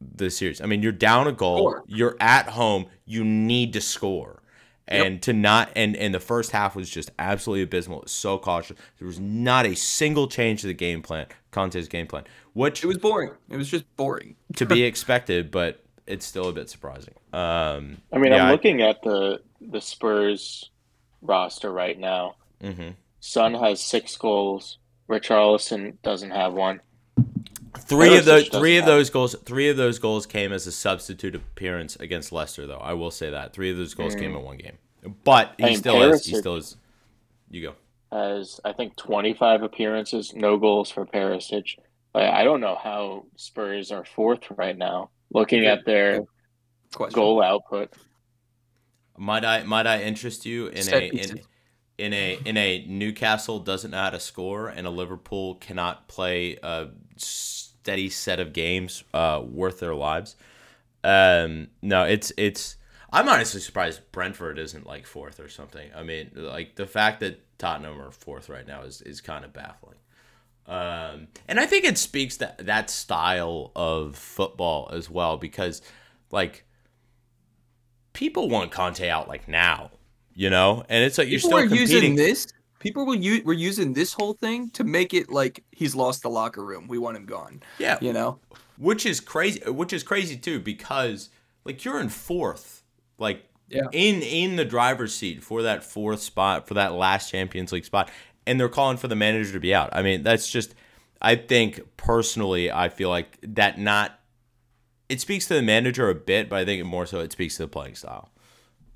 the 0.00 0.32
series. 0.32 0.60
I 0.60 0.66
mean, 0.66 0.82
you're 0.82 0.90
down 0.90 1.28
a 1.28 1.32
goal, 1.32 1.76
you're 1.86 2.16
at 2.18 2.48
home, 2.48 2.86
you 3.06 3.22
need 3.22 3.72
to 3.74 3.80
score 3.80 4.40
And 4.86 5.14
yep. 5.14 5.22
to 5.22 5.32
not 5.32 5.70
and 5.74 5.96
and 5.96 6.14
the 6.14 6.20
first 6.20 6.50
half 6.50 6.76
was 6.76 6.90
just 6.90 7.10
absolutely 7.18 7.62
abysmal. 7.62 7.98
It 7.98 8.04
was 8.04 8.12
so 8.12 8.38
cautious. 8.38 8.76
There 8.98 9.06
was 9.06 9.18
not 9.18 9.64
a 9.64 9.74
single 9.74 10.28
change 10.28 10.60
to 10.60 10.66
the 10.66 10.74
game 10.74 11.00
plan, 11.00 11.26
Conte's 11.52 11.88
game 11.88 12.06
plan. 12.06 12.24
Which 12.52 12.84
it 12.84 12.86
was 12.86 12.98
boring. 12.98 13.30
It 13.48 13.56
was 13.56 13.70
just 13.70 13.84
boring 13.96 14.36
to 14.56 14.66
be 14.66 14.82
expected, 14.82 15.50
but 15.50 15.82
it's 16.06 16.26
still 16.26 16.48
a 16.48 16.52
bit 16.52 16.68
surprising. 16.68 17.14
Um, 17.32 17.98
I 18.12 18.18
mean, 18.18 18.32
yeah, 18.32 18.44
I'm 18.44 18.52
looking 18.52 18.82
at 18.82 19.02
the 19.02 19.40
the 19.60 19.80
Spurs 19.80 20.70
roster 21.22 21.72
right 21.72 21.98
now. 21.98 22.36
Mm-hmm. 22.62 22.90
Son 23.20 23.54
has 23.54 23.80
six 23.80 24.16
goals. 24.16 24.78
Richarlison 25.08 25.96
doesn't 26.02 26.30
have 26.30 26.52
one. 26.52 26.80
Three 27.76 28.16
of 28.16 28.24
those 28.24 28.48
three 28.48 28.78
of 28.78 28.86
those 28.86 29.10
goals 29.10 29.34
three 29.44 29.68
of 29.68 29.76
those 29.76 29.98
goals 29.98 30.26
came 30.26 30.52
as 30.52 30.66
a 30.66 30.72
substitute 30.72 31.34
appearance 31.34 31.96
against 31.96 32.32
Leicester 32.32 32.66
though. 32.66 32.78
I 32.78 32.94
will 32.94 33.10
say 33.10 33.30
that. 33.30 33.52
Three 33.52 33.70
of 33.70 33.76
those 33.76 33.94
goals 33.94 34.14
mm. 34.14 34.20
came 34.20 34.36
in 34.36 34.42
one 34.42 34.56
game. 34.58 34.78
But 35.24 35.54
he 35.58 35.64
I 35.64 35.66
mean, 35.68 35.78
still 35.78 35.96
Perisic 35.96 36.14
is 36.14 36.26
he 36.26 36.36
still 36.36 36.56
is 36.56 36.76
you 37.50 37.62
go. 37.62 37.74
Has 38.12 38.60
I 38.64 38.72
think 38.72 38.96
twenty 38.96 39.34
five 39.34 39.62
appearances, 39.62 40.34
no 40.34 40.56
goals 40.56 40.90
for 40.90 41.04
Perisic. 41.04 41.76
I 42.14 42.44
don't 42.44 42.60
know 42.60 42.78
how 42.80 43.24
Spurs 43.34 43.90
are 43.90 44.04
fourth 44.04 44.44
right 44.56 44.78
now. 44.78 45.10
Looking 45.32 45.66
at 45.66 45.84
their 45.84 46.20
Question. 46.94 47.14
goal 47.14 47.42
output. 47.42 47.92
Might 49.18 49.44
I 49.44 49.64
might 49.64 49.86
I 49.86 50.02
interest 50.02 50.46
you 50.46 50.68
in 50.68 50.88
a 50.94 51.06
in, 51.08 51.40
in 51.98 52.12
a 52.12 52.38
in 52.44 52.56
a 52.56 52.86
Newcastle 52.86 53.58
doesn't 53.58 53.90
know 53.90 53.98
how 53.98 54.10
to 54.10 54.20
score 54.20 54.68
and 54.68 54.86
a 54.86 54.90
Liverpool 54.90 55.56
cannot 55.56 56.06
play 56.06 56.56
a 56.62 56.88
steady 57.84 58.08
set 58.08 58.40
of 58.40 58.54
games 58.54 59.04
uh, 59.12 59.42
worth 59.46 59.78
their 59.78 59.94
lives. 59.94 60.36
Um, 61.04 61.68
no, 61.82 62.04
it's 62.04 62.32
it's. 62.38 62.76
I'm 63.12 63.28
honestly 63.28 63.60
surprised 63.60 64.00
Brentford 64.10 64.58
isn't 64.58 64.86
like 64.86 65.06
fourth 65.06 65.38
or 65.38 65.50
something. 65.50 65.90
I 65.94 66.02
mean, 66.02 66.30
like 66.34 66.76
the 66.76 66.86
fact 66.86 67.20
that 67.20 67.40
Tottenham 67.58 68.00
are 68.00 68.10
fourth 68.10 68.48
right 68.48 68.66
now 68.66 68.82
is 68.82 69.02
is 69.02 69.20
kind 69.20 69.44
of 69.44 69.52
baffling. 69.52 69.98
Um, 70.66 71.28
and 71.46 71.60
I 71.60 71.66
think 71.66 71.84
it 71.84 71.98
speaks 71.98 72.38
that 72.38 72.64
that 72.64 72.88
style 72.88 73.70
of 73.76 74.16
football 74.16 74.88
as 74.90 75.10
well 75.10 75.36
because, 75.36 75.82
like, 76.30 76.64
people 78.14 78.48
want 78.48 78.70
Conte 78.70 79.06
out 79.10 79.28
like 79.28 79.46
now, 79.46 79.90
you 80.32 80.48
know, 80.48 80.84
and 80.88 81.04
it's 81.04 81.18
like 81.18 81.28
you're 81.28 81.38
still 81.38 81.58
competing. 81.58 81.80
using 81.80 82.14
this. 82.16 82.46
People 82.84 83.06
were 83.06 83.14
using 83.14 83.94
this 83.94 84.12
whole 84.12 84.34
thing 84.34 84.70
to 84.70 84.84
make 84.84 85.14
it 85.14 85.30
like 85.30 85.64
he's 85.72 85.94
lost 85.94 86.22
the 86.22 86.30
locker 86.30 86.64
room. 86.64 86.86
We 86.86 86.98
want 86.98 87.16
him 87.16 87.24
gone. 87.24 87.62
Yeah, 87.78 87.98
you 88.00 88.12
know, 88.12 88.38
which 88.78 89.06
is 89.06 89.20
crazy. 89.20 89.60
Which 89.68 89.92
is 89.92 90.02
crazy 90.02 90.36
too 90.36 90.60
because 90.60 91.30
like 91.64 91.84
you're 91.84 91.98
in 91.98 92.10
fourth, 92.10 92.82
like 93.18 93.44
yeah. 93.68 93.86
in 93.92 94.22
in 94.22 94.56
the 94.56 94.64
driver's 94.64 95.14
seat 95.14 95.42
for 95.42 95.62
that 95.62 95.82
fourth 95.82 96.20
spot 96.20 96.68
for 96.68 96.74
that 96.74 96.92
last 96.92 97.30
Champions 97.30 97.72
League 97.72 97.84
spot, 97.84 98.10
and 98.46 98.60
they're 98.60 98.68
calling 98.68 98.98
for 98.98 99.08
the 99.08 99.16
manager 99.16 99.52
to 99.52 99.60
be 99.60 99.74
out. 99.74 99.90
I 99.92 100.02
mean, 100.02 100.22
that's 100.22 100.50
just. 100.50 100.74
I 101.22 101.36
think 101.36 101.80
personally, 101.96 102.70
I 102.70 102.90
feel 102.90 103.08
like 103.08 103.38
that 103.42 103.78
not 103.78 104.20
it 105.08 105.20
speaks 105.20 105.46
to 105.48 105.54
the 105.54 105.62
manager 105.62 106.08
a 106.10 106.14
bit, 106.14 106.48
but 106.48 106.56
I 106.56 106.64
think 106.64 106.84
more 106.84 107.06
so 107.06 107.20
it 107.20 107.32
speaks 107.32 107.56
to 107.56 107.62
the 107.62 107.68
playing 107.68 107.94
style. 107.94 108.30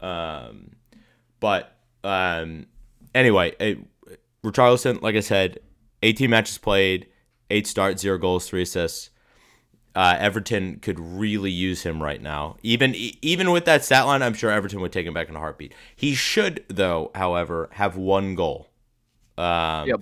Um, 0.00 0.76
but 1.40 1.76
um, 2.04 2.66
anyway, 3.18 3.54
it, 3.58 3.78
Richarlison, 4.44 5.02
like 5.02 5.16
I 5.16 5.20
said, 5.20 5.58
18 6.02 6.30
matches 6.30 6.58
played, 6.58 7.08
eight 7.50 7.66
starts, 7.66 8.02
zero 8.02 8.18
goals, 8.18 8.48
three 8.48 8.62
assists. 8.62 9.10
Uh, 9.94 10.16
Everton 10.18 10.78
could 10.78 11.00
really 11.00 11.50
use 11.50 11.82
him 11.82 12.00
right 12.00 12.22
now. 12.22 12.56
Even 12.62 12.94
even 12.94 13.50
with 13.50 13.64
that 13.64 13.84
stat 13.84 14.06
line, 14.06 14.22
I'm 14.22 14.34
sure 14.34 14.50
Everton 14.50 14.80
would 14.80 14.92
take 14.92 15.06
him 15.06 15.14
back 15.14 15.28
in 15.28 15.34
a 15.34 15.40
heartbeat. 15.40 15.74
He 15.96 16.14
should, 16.14 16.64
though, 16.68 17.10
however, 17.16 17.68
have 17.72 17.96
one 17.96 18.36
goal. 18.36 18.68
Um, 19.36 19.88
yep. 19.88 20.00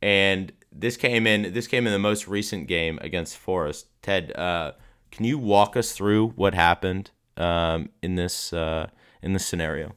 And 0.00 0.52
this 0.70 0.96
came 0.96 1.26
in. 1.26 1.52
This 1.54 1.66
came 1.66 1.86
in 1.88 1.92
the 1.92 1.98
most 1.98 2.28
recent 2.28 2.68
game 2.68 3.00
against 3.02 3.36
Forest. 3.36 3.88
Ted, 4.00 4.36
uh, 4.36 4.72
can 5.10 5.24
you 5.24 5.38
walk 5.38 5.76
us 5.76 5.92
through 5.92 6.28
what 6.30 6.54
happened 6.54 7.10
um, 7.36 7.88
in 8.02 8.14
this 8.14 8.52
uh, 8.52 8.88
in 9.22 9.32
this 9.32 9.44
scenario? 9.44 9.96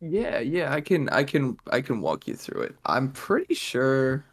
Yeah, 0.00 0.38
yeah, 0.38 0.72
I 0.72 0.80
can, 0.80 1.08
I 1.08 1.24
can, 1.24 1.56
I 1.70 1.80
can 1.80 2.00
walk 2.00 2.26
you 2.26 2.34
through 2.34 2.62
it. 2.62 2.76
I'm 2.86 3.10
pretty 3.12 3.54
sure. 3.54 4.24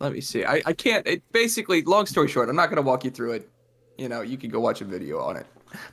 Let 0.00 0.12
me 0.12 0.20
see. 0.20 0.44
I, 0.44 0.62
I 0.66 0.72
can't. 0.72 1.06
It 1.06 1.22
basically, 1.32 1.82
long 1.82 2.06
story 2.06 2.28
short, 2.28 2.48
I'm 2.48 2.56
not 2.56 2.70
gonna 2.70 2.82
walk 2.82 3.04
you 3.04 3.10
through 3.10 3.32
it. 3.32 3.48
You 3.98 4.08
know, 4.08 4.22
you 4.22 4.36
can 4.36 4.50
go 4.50 4.58
watch 4.58 4.80
a 4.80 4.84
video 4.84 5.20
on 5.20 5.36
it. 5.36 5.46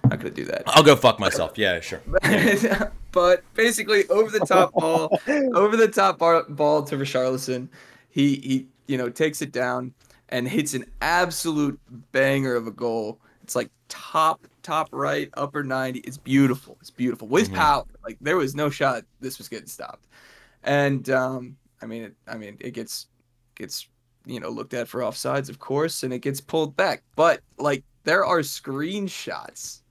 I'm 0.04 0.10
not 0.10 0.20
gonna 0.20 0.32
do 0.32 0.46
that. 0.46 0.64
I'll 0.66 0.84
go 0.84 0.96
fuck 0.96 1.20
myself. 1.20 1.58
Yeah, 1.58 1.80
sure. 1.80 2.02
but 3.12 3.44
basically, 3.54 4.08
over 4.10 4.32
the 4.32 4.46
top 4.46 4.74
ball, 4.74 5.20
over 5.28 5.78
the 5.78 5.88
top 5.88 6.18
bar, 6.18 6.44
ball 6.50 6.84
to 6.84 6.98
Richarlison. 6.98 7.68
He 8.10 8.36
he, 8.38 8.68
you 8.88 8.98
know, 8.98 9.10
takes 9.10 9.44
it 9.44 9.52
down 9.52 9.94
and 10.30 10.48
hits 10.48 10.74
an 10.74 10.86
absolute 11.02 11.80
banger 12.12 12.56
of 12.56 12.66
a 12.66 12.72
goal 12.72 13.20
it's 13.50 13.56
like 13.56 13.72
top 13.88 14.46
top 14.64 14.90
right, 14.92 15.30
upper 15.36 15.64
90. 15.64 16.00
It's 16.00 16.18
beautiful. 16.18 16.78
It's 16.82 16.90
beautiful 16.90 17.28
with 17.28 17.48
mm-hmm. 17.48 17.56
power. 17.56 17.86
Like 18.04 18.18
there 18.22 18.38
was 18.38 18.56
no 18.56 18.70
shot 18.70 19.04
this 19.20 19.38
was 19.38 19.48
getting 19.48 19.68
stopped. 19.68 20.08
And 20.64 21.10
um, 21.10 21.58
I 21.82 21.86
mean, 21.86 22.04
it, 22.04 22.16
I 22.28 22.38
mean, 22.38 22.58
it 22.60 22.72
gets 22.72 23.08
gets 23.56 23.88
you 24.26 24.40
know 24.40 24.50
looked 24.50 24.74
at 24.74 24.88
for 24.88 25.02
offsides, 25.02 25.50
of 25.50 25.60
course, 25.60 26.04
and 26.04 26.14
it 26.14 26.20
gets 26.20 26.42
pulled 26.42 26.76
back. 26.76 27.04
But 27.16 27.42
like 27.58 27.84
there 28.04 28.26
are 28.26 28.40
screenshots 28.40 29.82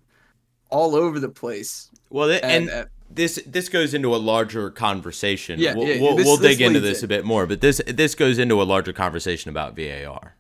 all 0.70 0.94
over 0.94 1.18
the 1.18 1.28
place. 1.28 1.90
Well, 2.10 2.30
and, 2.30 2.44
and 2.44 2.70
uh, 2.70 2.84
this 3.10 3.40
this 3.46 3.68
goes 3.68 3.94
into 3.94 4.14
a 4.14 4.18
larger 4.18 4.70
conversation. 4.70 5.58
Yeah, 5.58 5.74
we'll, 5.74 5.88
yeah, 5.88 6.00
we'll, 6.00 6.16
this, 6.16 6.26
we'll 6.26 6.36
dig 6.36 6.60
into 6.60 6.80
this 6.80 7.00
in. 7.00 7.06
a 7.06 7.08
bit 7.08 7.24
more, 7.24 7.46
but 7.46 7.62
this 7.62 7.80
this 7.86 8.14
goes 8.14 8.38
into 8.38 8.60
a 8.60 8.64
larger 8.64 8.92
conversation 8.92 9.48
about 9.48 9.74
VAR 9.74 10.34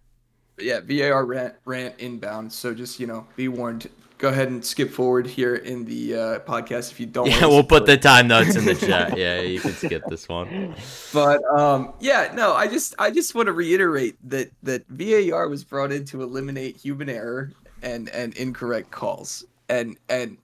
yeah, 0.60 0.80
VAR 0.80 1.24
rant, 1.24 1.54
rant 1.64 1.94
inbound. 1.98 2.52
So 2.52 2.74
just 2.74 3.00
you 3.00 3.06
know, 3.06 3.26
be 3.36 3.48
warned. 3.48 3.88
Go 4.18 4.28
ahead 4.28 4.48
and 4.48 4.64
skip 4.64 4.90
forward 4.90 5.28
here 5.28 5.54
in 5.54 5.84
the 5.84 6.14
uh, 6.14 6.38
podcast 6.40 6.90
if 6.90 6.98
you 6.98 7.06
don't. 7.06 7.28
Yeah, 7.28 7.46
we'll 7.46 7.62
put 7.62 7.86
the 7.86 7.96
time 7.96 8.26
notes 8.26 8.56
in 8.56 8.64
the 8.64 8.74
chat. 8.86 9.16
Yeah, 9.16 9.40
you 9.40 9.60
can 9.60 9.72
skip 9.72 10.02
this 10.08 10.28
one. 10.28 10.74
But 11.12 11.42
um, 11.44 11.92
yeah, 12.00 12.32
no, 12.34 12.52
I 12.52 12.66
just 12.66 12.96
I 12.98 13.12
just 13.12 13.36
want 13.36 13.46
to 13.46 13.52
reiterate 13.52 14.16
that 14.28 14.50
that 14.64 14.84
VAR 14.88 15.48
was 15.48 15.62
brought 15.62 15.92
in 15.92 16.04
to 16.06 16.22
eliminate 16.22 16.76
human 16.76 17.08
error 17.08 17.52
and 17.82 18.08
and 18.08 18.36
incorrect 18.36 18.90
calls, 18.90 19.44
and 19.68 19.96
and 20.08 20.36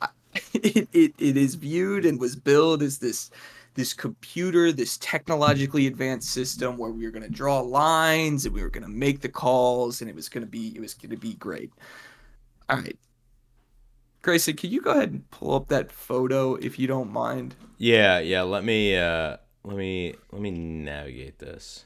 it, 0.54 0.88
it, 0.92 1.14
it 1.18 1.36
is 1.36 1.54
viewed 1.54 2.06
and 2.06 2.18
was 2.18 2.34
billed 2.34 2.82
as 2.82 2.98
this 2.98 3.30
this 3.74 3.92
computer, 3.92 4.72
this 4.72 4.96
technologically 4.98 5.86
advanced 5.86 6.30
system 6.30 6.78
where 6.78 6.90
we 6.90 7.04
were 7.04 7.10
going 7.10 7.22
to 7.22 7.30
draw 7.30 7.60
lines 7.60 8.46
and 8.46 8.54
we 8.54 8.62
were 8.62 8.70
going 8.70 8.82
to 8.82 8.90
make 8.90 9.20
the 9.20 9.28
calls 9.28 10.00
and 10.00 10.08
it 10.08 10.16
was 10.16 10.28
going 10.28 10.44
to 10.44 10.50
be 10.50 10.72
it 10.74 10.80
was 10.80 10.94
going 10.94 11.10
to 11.10 11.16
be 11.16 11.34
great. 11.34 11.70
All 12.68 12.78
right. 12.78 12.98
Grayson, 14.22 14.56
can 14.56 14.70
you 14.70 14.80
go 14.80 14.90
ahead 14.90 15.12
and 15.12 15.30
pull 15.30 15.54
up 15.54 15.68
that 15.68 15.92
photo 15.92 16.54
if 16.54 16.78
you 16.78 16.86
don't 16.86 17.12
mind? 17.12 17.54
Yeah, 17.78 18.18
yeah, 18.18 18.42
let 18.42 18.64
me 18.64 18.96
uh 18.96 19.36
let 19.62 19.76
me 19.76 20.14
let 20.32 20.42
me 20.42 20.50
navigate 20.50 21.38
this. 21.38 21.84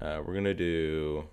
Uh 0.00 0.22
we're 0.24 0.32
going 0.32 0.44
to 0.44 0.54
do 0.54 1.28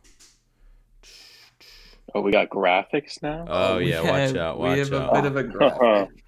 Oh, 2.14 2.22
we 2.22 2.32
got 2.32 2.50
graphics 2.50 3.22
now? 3.22 3.46
Oh, 3.48 3.78
yeah, 3.78 4.02
watch 4.02 4.36
out, 4.36 4.60
watch 4.60 4.70
out. 4.70 4.74
We 4.74 4.80
have 4.80 4.94
out. 4.94 5.10
a 5.10 5.22
bit 5.22 5.26
of 5.26 5.38
a 5.38 5.44
graphic. 5.44 5.80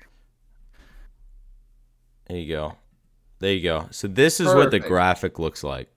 there 2.27 2.37
you 2.37 2.47
go. 2.47 2.77
There 3.39 3.51
you 3.53 3.61
go. 3.63 3.87
So 3.91 4.07
this 4.07 4.39
is 4.39 4.47
Perfect. 4.47 4.57
what 4.57 4.71
the 4.71 4.79
graphic 4.79 5.39
looks 5.39 5.63
like. 5.63 5.89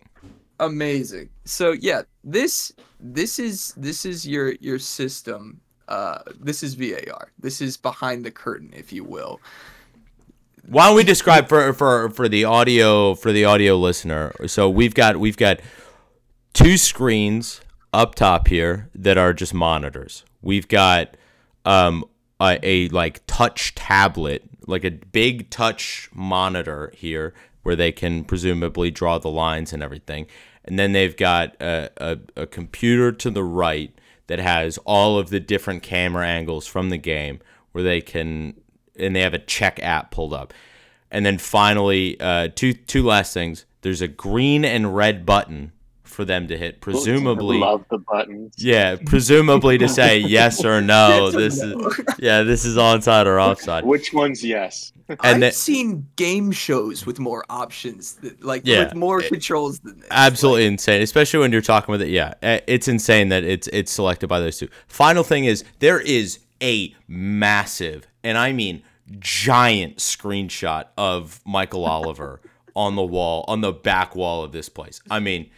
Amazing. 0.58 1.28
So 1.44 1.72
yeah, 1.72 2.02
this 2.24 2.72
this 2.98 3.38
is 3.38 3.74
this 3.76 4.04
is 4.04 4.26
your 4.26 4.52
your 4.60 4.78
system. 4.80 5.60
Uh, 5.88 6.18
this 6.40 6.62
is 6.62 6.74
VAR. 6.74 7.30
This 7.38 7.60
is 7.60 7.76
behind 7.76 8.24
the 8.24 8.30
curtain, 8.30 8.72
if 8.74 8.92
you 8.92 9.04
will. 9.04 9.40
Why 10.66 10.86
don't 10.86 10.96
we 10.96 11.04
describe 11.04 11.48
for 11.48 11.72
for 11.72 12.10
for 12.10 12.28
the 12.28 12.44
audio 12.44 13.14
for 13.14 13.30
the 13.30 13.44
audio 13.44 13.76
listener? 13.76 14.32
So 14.46 14.68
we've 14.68 14.94
got 14.94 15.18
we've 15.18 15.36
got 15.36 15.60
two 16.52 16.76
screens 16.76 17.60
up 17.92 18.14
top 18.14 18.48
here 18.48 18.90
that 18.94 19.16
are 19.16 19.32
just 19.32 19.54
monitors. 19.54 20.24
We've 20.42 20.66
got 20.66 21.16
um, 21.64 22.04
a, 22.40 22.58
a 22.62 22.88
like 22.88 23.20
touch 23.26 23.74
tablet, 23.74 24.42
like 24.66 24.84
a 24.84 24.90
big 24.90 25.50
touch 25.50 26.08
monitor 26.12 26.92
here 26.94 27.32
where 27.62 27.76
they 27.76 27.92
can 27.92 28.24
presumably 28.24 28.90
draw 28.90 29.18
the 29.18 29.30
lines 29.30 29.72
and 29.72 29.82
everything. 29.82 30.26
And 30.64 30.78
then 30.78 30.92
they've 30.92 31.16
got 31.16 31.54
a, 31.60 31.90
a, 31.96 32.18
a 32.36 32.46
computer 32.46 33.12
to 33.12 33.30
the 33.30 33.44
right 33.44 33.92
that 34.26 34.38
has 34.38 34.78
all 34.78 35.18
of 35.18 35.30
the 35.30 35.40
different 35.40 35.82
camera 35.82 36.26
angles 36.26 36.66
from 36.66 36.90
the 36.90 36.98
game 36.98 37.40
where 37.72 37.84
they 37.84 38.00
can, 38.00 38.54
and 38.98 39.14
they 39.14 39.20
have 39.20 39.34
a 39.34 39.38
check 39.38 39.80
app 39.82 40.10
pulled 40.10 40.34
up. 40.34 40.52
And 41.10 41.24
then 41.24 41.38
finally, 41.38 42.20
uh, 42.20 42.48
two 42.54 42.72
two 42.72 43.04
last 43.04 43.32
things. 43.32 43.64
There's 43.82 44.02
a 44.02 44.08
green 44.08 44.64
and 44.64 44.96
red 44.96 45.24
button 45.24 45.72
for 46.06 46.24
them 46.24 46.48
to 46.48 46.56
hit. 46.56 46.80
Presumably, 46.80 47.58
love 47.58 47.84
the 47.90 47.98
buttons. 47.98 48.54
Yeah, 48.56 48.96
presumably 49.04 49.78
to 49.78 49.88
say 49.88 50.18
yes 50.26 50.64
or 50.64 50.80
no. 50.80 51.30
this 51.30 51.60
no. 51.60 51.88
is 51.88 52.00
yeah, 52.18 52.42
this 52.42 52.64
is 52.64 52.76
onside 52.76 53.26
or 53.26 53.40
offside. 53.40 53.84
Which 53.84 54.12
one's 54.12 54.42
yes? 54.42 54.92
And 55.08 55.18
I've 55.20 55.40
that, 55.40 55.54
seen 55.54 56.08
game 56.16 56.50
shows 56.50 57.06
with 57.06 57.20
more 57.20 57.44
options, 57.48 58.14
that, 58.16 58.42
like 58.42 58.62
yeah, 58.64 58.84
with 58.84 58.94
more 58.94 59.20
it, 59.20 59.28
controls 59.28 59.78
than 59.80 60.00
this. 60.00 60.08
Absolutely 60.10 60.64
like, 60.64 60.72
insane, 60.72 61.02
especially 61.02 61.40
when 61.40 61.52
you're 61.52 61.60
talking 61.60 61.92
with 61.92 62.02
it. 62.02 62.08
Yeah, 62.08 62.34
eh, 62.42 62.60
it's 62.66 62.88
insane 62.88 63.28
that 63.28 63.44
it's 63.44 63.68
it's 63.72 63.92
selected 63.92 64.28
by 64.28 64.40
those 64.40 64.58
two. 64.58 64.68
Final 64.88 65.22
thing 65.22 65.44
is 65.44 65.64
there 65.78 66.00
is 66.00 66.40
a 66.62 66.94
massive, 67.06 68.06
and 68.24 68.38
I 68.38 68.52
mean 68.52 68.82
giant 69.20 69.98
screenshot 69.98 70.86
of 70.96 71.40
Michael 71.44 71.84
Oliver 71.84 72.40
on 72.74 72.96
the 72.96 73.04
wall, 73.04 73.44
on 73.48 73.60
the 73.60 73.72
back 73.72 74.16
wall 74.16 74.42
of 74.42 74.52
this 74.52 74.68
place. 74.68 75.00
I 75.10 75.20
mean 75.20 75.50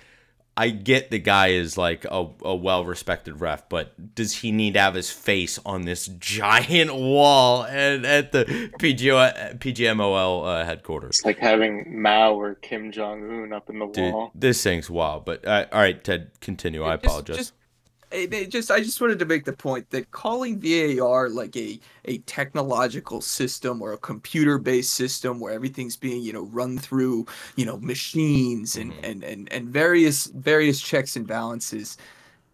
I 0.59 0.71
get 0.71 1.13
the 1.13 1.21
guy 1.21 1.49
is 1.49 1.79
like 1.79 2.05
a, 2.05 2.27
a 2.43 2.57
well 2.57 2.85
respected 2.85 3.41
ref, 3.41 3.69
but 3.69 4.17
does 4.17 4.39
he 4.39 4.51
need 4.51 4.75
to 4.75 4.81
have 4.81 4.95
his 4.95 5.09
face 5.09 5.61
on 5.65 5.83
this 5.83 6.09
giant 6.19 6.93
wall 6.97 7.63
and 7.65 8.05
at 8.05 8.33
the 8.33 8.45
PGO, 8.81 9.57
PGMOL 9.59 10.47
uh, 10.47 10.65
headquarters? 10.65 11.19
It's 11.19 11.25
like 11.25 11.39
having 11.39 12.03
Mao 12.03 12.35
or 12.35 12.57
Kim 12.57 12.91
Jong 12.91 13.23
Un 13.31 13.53
up 13.53 13.71
in 13.71 13.79
the 13.79 13.87
Dude, 13.87 14.13
wall. 14.13 14.33
This 14.35 14.61
thing's 14.61 14.91
wild. 14.91 15.25
But 15.25 15.47
uh, 15.47 15.67
all 15.71 15.79
right, 15.81 16.03
Ted, 16.03 16.33
continue. 16.41 16.83
I 16.83 16.95
apologize. 16.95 17.37
Just, 17.37 17.53
it, 18.11 18.33
it 18.33 18.51
just 18.51 18.71
I 18.71 18.81
just 18.81 19.01
wanted 19.01 19.19
to 19.19 19.25
make 19.25 19.45
the 19.45 19.53
point 19.53 19.91
that 19.91 20.11
calling 20.11 20.61
VAR 20.61 21.29
like 21.29 21.57
a 21.57 21.79
a 22.05 22.19
technological 22.19 23.21
system 23.21 23.83
or 23.83 23.93
a 23.93 23.99
computer 23.99 24.59
based 24.59 24.95
system 24.95 25.41
where 25.41 25.53
everything's 25.53 25.97
being 25.97 26.23
you 26.23 26.33
know 26.33 26.45
run 26.45 26.79
through 26.79 27.27
you 27.57 27.67
know 27.67 27.79
machines 27.79 28.77
and 28.77 28.93
mm-hmm. 28.93 29.05
and 29.05 29.25
and 29.25 29.53
and 29.53 29.69
various 29.69 30.27
various 30.27 30.81
checks 30.81 31.17
and 31.17 31.27
balances 31.27 31.97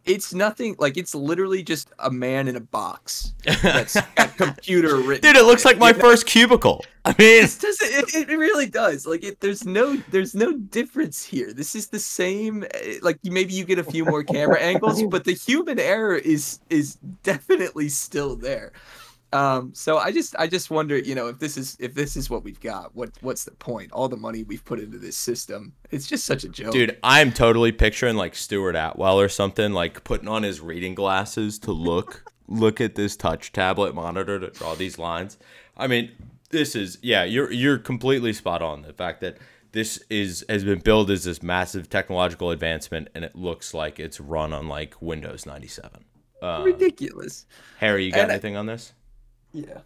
it's 0.06 0.34
nothing 0.34 0.76
like 0.78 0.96
it's 0.96 1.14
literally 1.14 1.62
just 1.62 1.90
a 1.98 2.10
man 2.10 2.48
in 2.48 2.56
a 2.56 2.60
box 2.60 3.32
that's 3.62 4.00
got 4.16 4.36
computer 4.36 4.96
written. 4.96 5.22
Dude, 5.22 5.36
it 5.36 5.44
looks 5.44 5.64
like 5.64 5.78
my 5.78 5.92
first 5.92 6.26
cubicle. 6.26 6.84
I 7.06 7.10
mean, 7.18 7.44
it, 7.44 7.58
does, 7.60 7.78
it, 7.82 8.14
it 8.14 8.36
really 8.36 8.66
does. 8.66 9.06
Like, 9.06 9.24
it, 9.24 9.40
there's 9.40 9.64
no 9.66 9.96
there's 10.10 10.34
no 10.34 10.52
difference 10.52 11.24
here. 11.24 11.52
This 11.52 11.74
is 11.74 11.88
the 11.88 11.98
same. 11.98 12.64
Eh, 12.74 12.98
like, 13.02 13.18
maybe 13.24 13.52
you 13.52 13.64
get 13.64 13.78
a 13.78 13.84
few 13.84 14.04
more 14.04 14.22
camera 14.22 14.60
angles, 14.60 15.02
but 15.10 15.24
the 15.24 15.34
human 15.34 15.78
error 15.78 16.16
is 16.16 16.60
is 16.70 16.96
definitely 17.22 17.88
still 17.88 18.36
there. 18.36 18.72
Um, 19.34 19.74
so 19.74 19.98
I 19.98 20.12
just 20.12 20.36
I 20.38 20.46
just 20.46 20.70
wonder, 20.70 20.96
you 20.96 21.16
know, 21.16 21.26
if 21.26 21.40
this 21.40 21.56
is 21.56 21.76
if 21.80 21.92
this 21.92 22.14
is 22.14 22.30
what 22.30 22.44
we've 22.44 22.60
got, 22.60 22.94
what 22.94 23.10
what's 23.20 23.42
the 23.42 23.50
point? 23.50 23.90
All 23.90 24.08
the 24.08 24.16
money 24.16 24.44
we've 24.44 24.64
put 24.64 24.78
into 24.78 24.96
this 24.96 25.16
system, 25.16 25.72
it's 25.90 26.06
just 26.06 26.24
such 26.24 26.44
a 26.44 26.48
joke. 26.48 26.72
Dude, 26.72 26.96
I'm 27.02 27.32
totally 27.32 27.72
picturing 27.72 28.14
like 28.14 28.36
Stuart 28.36 28.76
Atwell 28.76 29.18
or 29.18 29.28
something, 29.28 29.72
like 29.72 30.04
putting 30.04 30.28
on 30.28 30.44
his 30.44 30.60
reading 30.60 30.94
glasses 30.94 31.58
to 31.60 31.72
look 31.72 32.32
look 32.46 32.80
at 32.80 32.94
this 32.94 33.16
touch 33.16 33.50
tablet 33.50 33.92
monitor 33.92 34.38
to 34.38 34.50
draw 34.50 34.76
these 34.76 34.98
lines. 34.98 35.36
I 35.76 35.88
mean, 35.88 36.12
this 36.50 36.76
is 36.76 36.98
yeah, 37.02 37.24
you're 37.24 37.50
you're 37.50 37.78
completely 37.78 38.32
spot 38.32 38.62
on. 38.62 38.82
The 38.82 38.92
fact 38.92 39.20
that 39.22 39.38
this 39.72 40.00
is 40.10 40.44
has 40.48 40.62
been 40.62 40.78
billed 40.78 41.10
as 41.10 41.24
this 41.24 41.42
massive 41.42 41.90
technological 41.90 42.52
advancement, 42.52 43.08
and 43.16 43.24
it 43.24 43.34
looks 43.34 43.74
like 43.74 43.98
it's 43.98 44.20
run 44.20 44.52
on 44.52 44.68
like 44.68 44.94
Windows 45.02 45.44
97. 45.44 46.04
Uh, 46.40 46.62
Ridiculous. 46.64 47.46
Harry, 47.78 48.04
you 48.04 48.12
got 48.12 48.20
and 48.20 48.30
anything 48.30 48.54
I, 48.54 48.60
on 48.60 48.66
this? 48.66 48.92
Yeah. 49.54 49.78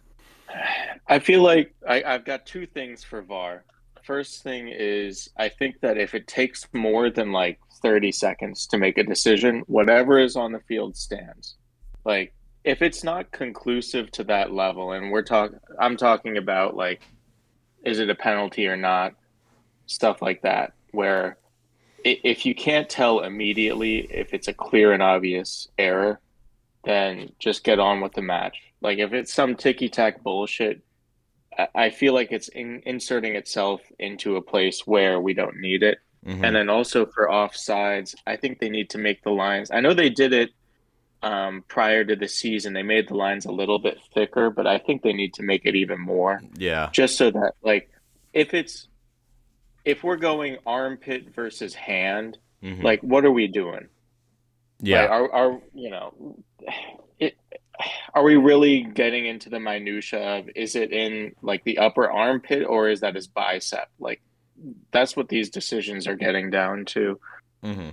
I 1.07 1.19
feel 1.19 1.41
like 1.41 1.73
I, 1.87 2.03
I've 2.03 2.25
got 2.25 2.45
two 2.45 2.65
things 2.65 3.03
for 3.03 3.21
VAR. 3.21 3.63
First 4.03 4.43
thing 4.43 4.67
is, 4.67 5.29
I 5.37 5.47
think 5.47 5.79
that 5.81 5.97
if 5.97 6.15
it 6.15 6.27
takes 6.27 6.67
more 6.73 7.09
than 7.11 7.31
like 7.31 7.59
30 7.81 8.11
seconds 8.11 8.65
to 8.67 8.77
make 8.77 8.97
a 8.97 9.03
decision, 9.03 9.63
whatever 9.67 10.19
is 10.19 10.35
on 10.35 10.51
the 10.51 10.59
field 10.61 10.97
stands. 10.97 11.55
Like, 12.03 12.33
if 12.63 12.81
it's 12.81 13.03
not 13.03 13.31
conclusive 13.31 14.11
to 14.11 14.23
that 14.25 14.51
level, 14.51 14.91
and 14.91 15.11
we're 15.11 15.21
talking, 15.21 15.59
I'm 15.79 15.95
talking 15.95 16.37
about 16.37 16.75
like, 16.75 17.01
is 17.85 17.99
it 17.99 18.09
a 18.09 18.15
penalty 18.15 18.67
or 18.67 18.75
not? 18.75 19.13
Stuff 19.85 20.21
like 20.21 20.41
that, 20.41 20.73
where 20.91 21.37
if 22.03 22.45
you 22.45 22.55
can't 22.55 22.89
tell 22.89 23.21
immediately 23.21 23.99
if 24.11 24.33
it's 24.33 24.47
a 24.47 24.53
clear 24.53 24.93
and 24.93 25.03
obvious 25.03 25.67
error, 25.77 26.19
then 26.89 27.31
just 27.37 27.63
get 27.63 27.79
on 27.79 28.01
with 28.01 28.13
the 28.13 28.21
match. 28.21 28.57
Like 28.81 28.97
if 28.97 29.13
it's 29.13 29.33
some 29.33 29.55
ticky 29.55 29.89
tack 29.89 30.23
bullshit, 30.23 30.81
I 31.75 31.91
feel 31.91 32.13
like 32.13 32.31
it's 32.31 32.47
in, 32.47 32.81
inserting 32.85 33.35
itself 33.35 33.81
into 33.99 34.37
a 34.37 34.41
place 34.41 34.87
where 34.87 35.19
we 35.19 35.33
don't 35.33 35.57
need 35.57 35.83
it. 35.83 35.99
Mm-hmm. 36.25 36.43
And 36.43 36.55
then 36.55 36.69
also 36.69 37.05
for 37.05 37.27
offsides, 37.27 38.15
I 38.25 38.37
think 38.37 38.59
they 38.59 38.69
need 38.69 38.89
to 38.91 38.97
make 38.97 39.23
the 39.23 39.29
lines. 39.29 39.69
I 39.71 39.81
know 39.81 39.93
they 39.93 40.09
did 40.09 40.33
it 40.33 40.49
um, 41.21 41.63
prior 41.67 42.03
to 42.03 42.15
the 42.15 42.27
season. 42.27 42.73
They 42.73 42.83
made 42.83 43.07
the 43.07 43.15
lines 43.15 43.45
a 43.45 43.51
little 43.51 43.79
bit 43.79 43.99
thicker, 44.13 44.49
but 44.49 44.65
I 44.65 44.79
think 44.79 45.03
they 45.03 45.13
need 45.13 45.35
to 45.35 45.43
make 45.43 45.65
it 45.65 45.75
even 45.75 45.99
more. 45.99 46.41
Yeah. 46.55 46.89
Just 46.91 47.17
so 47.17 47.29
that, 47.31 47.53
like, 47.61 47.91
if 48.33 48.53
it's 48.53 48.87
if 49.85 50.03
we're 50.03 50.17
going 50.17 50.57
armpit 50.65 51.33
versus 51.35 51.73
hand, 51.73 52.37
mm-hmm. 52.63 52.81
like, 52.81 53.01
what 53.01 53.25
are 53.25 53.31
we 53.31 53.47
doing? 53.47 53.87
Yeah. 54.81 55.01
Like, 55.01 55.09
are, 55.09 55.31
are 55.33 55.61
you 55.73 55.89
know, 55.89 56.37
it 57.19 57.37
are 58.13 58.23
we 58.23 58.35
really 58.35 58.83
getting 58.83 59.25
into 59.25 59.49
the 59.49 59.59
minutia 59.59 60.39
of 60.39 60.49
is 60.55 60.75
it 60.75 60.91
in 60.91 61.33
like 61.41 61.63
the 61.63 61.77
upper 61.77 62.09
armpit 62.09 62.65
or 62.65 62.89
is 62.89 63.01
that 63.01 63.15
his 63.15 63.27
bicep? 63.27 63.89
Like 63.99 64.21
that's 64.91 65.15
what 65.15 65.29
these 65.29 65.49
decisions 65.49 66.07
are 66.07 66.15
getting 66.15 66.49
down 66.49 66.85
to. 66.85 67.19
Mm-hmm. 67.63 67.89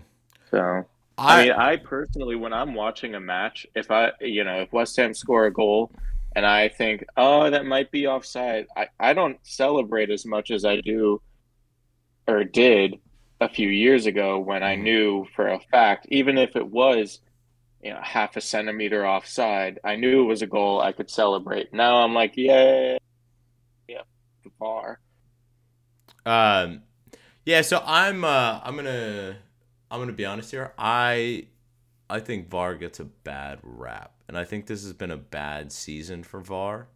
So 0.51 0.87
I, 1.19 1.41
I 1.41 1.45
mean, 1.45 1.53
I 1.53 1.77
personally, 1.77 2.37
when 2.37 2.53
I'm 2.53 2.75
watching 2.75 3.15
a 3.15 3.21
match, 3.21 3.67
if 3.75 3.91
I, 3.91 4.13
you 4.21 4.45
know, 4.45 4.63
if 4.63 4.73
West 4.73 4.97
Ham 4.97 5.15
score 5.15 5.47
a 5.47 5.53
goal 5.53 5.91
and 6.35 6.45
I 6.45 6.69
think, 6.69 7.05
oh, 7.17 7.51
that 7.51 7.65
might 7.65 7.91
be 7.91 8.07
offside, 8.07 8.67
I, 8.77 8.89
I 9.01 9.13
don't 9.15 9.39
celebrate 9.43 10.11
as 10.11 10.27
much 10.27 10.51
as 10.51 10.65
I 10.65 10.81
do 10.81 11.23
or 12.29 12.45
did 12.45 12.97
a 13.41 13.49
few 13.49 13.69
years 13.69 14.07
ago 14.07 14.39
when 14.39 14.63
I 14.63 14.75
mm-hmm. 14.75 14.85
knew 14.85 15.27
for 15.35 15.49
a 15.49 15.61
fact, 15.71 16.07
even 16.11 16.39
if 16.39 16.57
it 16.57 16.67
was 16.67 17.21
you 17.87 17.93
know 17.93 18.01
half 18.03 18.37
a 18.37 18.41
centimeter 18.41 19.07
offside. 19.07 19.79
I 19.85 19.95
knew 19.95 20.23
it 20.23 20.27
was 20.27 20.43
a 20.43 20.47
goal. 20.49 20.81
I 20.81 20.91
could 20.91 21.09
celebrate. 21.09 21.73
Now 21.73 21.99
I'm 21.99 22.15
like, 22.15 22.33
yeah, 22.37 22.99
yeah, 23.87 24.03
far. 24.59 24.99
Um, 26.25 26.83
yeah. 27.45 27.61
So 27.61 27.81
I'm 27.87 28.25
uh, 28.25 28.61
I'm 28.65 28.75
gonna 28.75 29.37
I'm 29.89 30.01
gonna 30.01 30.13
be 30.13 30.25
honest 30.25 30.51
here. 30.51 30.73
I 30.77 31.47
I 32.11 32.19
think 32.19 32.49
VAR 32.49 32.75
gets 32.75 32.99
a 32.99 33.05
bad 33.05 33.61
rap, 33.63 34.15
and 34.27 34.37
I 34.37 34.43
think 34.43 34.67
this 34.67 34.83
has 34.83 34.93
been 34.93 35.13
a 35.13 35.17
bad 35.17 35.71
season 35.71 36.25
for 36.25 36.41
VAR, 36.41 36.89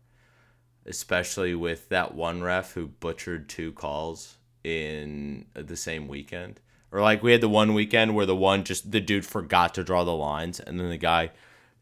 especially 0.87 1.55
with 1.55 1.89
that 1.91 2.17
one 2.17 2.43
ref 2.43 2.73
who 2.73 2.89
butchered 2.89 3.49
two 3.49 3.73
calls 3.73 4.39
in 4.65 5.47
the 5.55 5.77
same 5.77 6.09
weekend. 6.09 6.61
Or 6.93 7.01
like 7.01 7.23
we 7.23 7.33
had 7.33 7.41
the 7.41 7.49
one 7.49 7.75
weekend 7.75 8.15
where 8.15 8.27
the 8.27 8.37
one 8.37 8.65
just 8.65 8.91
the 8.91 9.01
dude 9.01 9.25
forgot 9.25 9.75
to 9.75 9.85
draw 9.85 10.05
the 10.05 10.15
lines, 10.15 10.59
and 10.61 10.79
then 10.79 10.89
the 10.89 10.97
guy 10.97 11.31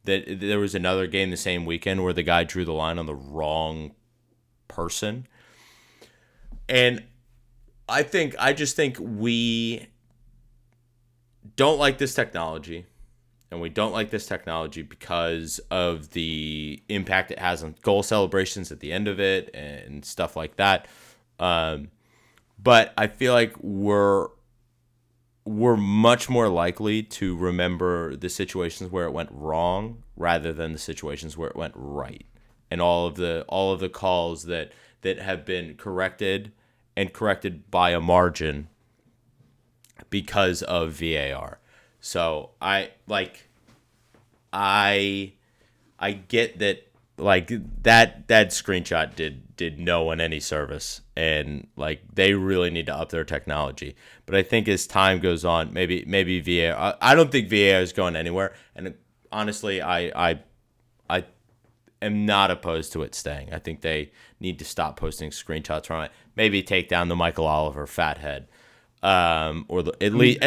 that 0.04 0.40
there 0.40 0.58
was 0.58 0.74
another 0.74 1.06
game 1.06 1.30
the 1.30 1.36
same 1.36 1.64
weekend 1.64 2.02
where 2.02 2.12
the 2.12 2.22
guy 2.22 2.44
drew 2.44 2.64
the 2.64 2.72
line 2.72 2.98
on 2.98 3.06
the 3.06 3.14
wrong 3.14 3.92
person. 4.68 5.26
And 6.68 7.04
I 7.88 8.02
think 8.02 8.34
I 8.38 8.52
just 8.52 8.76
think 8.76 8.98
we 9.00 9.86
don't 11.56 11.78
like 11.78 11.98
this 11.98 12.14
technology 12.14 12.86
and 13.50 13.60
we 13.60 13.68
don't 13.70 13.92
like 13.92 14.10
this 14.10 14.26
technology 14.26 14.82
because 14.82 15.58
of 15.70 16.10
the 16.10 16.82
impact 16.88 17.30
it 17.30 17.38
has 17.38 17.62
on 17.62 17.74
goal 17.82 18.02
celebrations 18.02 18.70
at 18.70 18.80
the 18.80 18.92
end 18.92 19.08
of 19.08 19.18
it 19.18 19.50
and 19.54 20.04
stuff 20.04 20.36
like 20.36 20.56
that. 20.56 20.86
Um, 21.38 21.88
but 22.58 22.92
I 22.96 23.06
feel 23.06 23.32
like 23.32 23.54
we're 23.60 24.28
we're 25.44 25.76
much 25.76 26.28
more 26.28 26.48
likely 26.48 27.02
to 27.02 27.34
remember 27.36 28.14
the 28.14 28.28
situations 28.28 28.90
where 28.90 29.06
it 29.06 29.12
went 29.12 29.30
wrong 29.32 30.02
rather 30.14 30.52
than 30.52 30.74
the 30.74 30.78
situations 30.78 31.38
where 31.38 31.48
it 31.48 31.56
went 31.56 31.72
right 31.74 32.26
and 32.70 32.80
all 32.80 33.06
of 33.06 33.16
the 33.16 33.44
all 33.48 33.72
of 33.72 33.80
the 33.80 33.88
calls 33.88 34.44
that 34.44 34.72
that 35.02 35.18
have 35.18 35.44
been 35.44 35.74
corrected 35.76 36.52
and 36.96 37.12
corrected 37.12 37.70
by 37.70 37.90
a 37.90 38.00
margin 38.00 38.68
because 40.10 40.62
of 40.62 40.92
VAR. 40.92 41.60
So 42.00 42.50
I 42.60 42.90
like 43.06 43.48
I 44.52 45.32
I 45.98 46.12
get 46.12 46.58
that 46.58 46.87
like 47.18 47.50
that 47.82 48.28
that 48.28 48.50
screenshot 48.50 49.14
did 49.14 49.56
did 49.56 49.78
no 49.78 50.02
one 50.02 50.20
any 50.20 50.40
service. 50.40 51.00
And 51.16 51.66
like 51.76 52.02
they 52.12 52.34
really 52.34 52.70
need 52.70 52.86
to 52.86 52.94
up 52.94 53.10
their 53.10 53.24
technology. 53.24 53.96
But 54.26 54.36
i 54.36 54.42
think 54.42 54.68
as 54.68 54.86
time 54.86 55.20
goes 55.20 55.44
on 55.44 55.72
maybe 55.72 56.04
maybe 56.06 56.40
va 56.40 56.78
i, 56.78 57.12
I 57.12 57.14
don't 57.14 57.30
think 57.30 57.48
va 57.48 57.78
is 57.78 57.92
going 57.92 58.16
anywhere. 58.16 58.54
And 58.74 58.94
honestly 59.32 59.82
i 59.82 60.30
i 60.30 60.40
i 61.10 61.24
am 62.00 62.24
not 62.26 62.50
opposed 62.50 62.92
to 62.92 63.02
it 63.02 63.14
staying. 63.14 63.52
I 63.52 63.58
think 63.58 63.80
they 63.80 64.12
need 64.40 64.58
to 64.60 64.64
stop 64.64 64.96
posting 64.96 65.30
screenshots 65.30 65.86
from 65.86 66.04
it. 66.04 66.12
Maybe 66.36 66.62
take 66.62 66.88
down 66.88 67.08
the 67.08 67.16
michael 67.16 67.46
oliver 67.46 67.86
fat 67.86 68.18
head 68.18 68.48
um 69.02 69.64
or 69.68 69.82
the, 69.82 69.92
at 70.02 70.12
least 70.12 70.40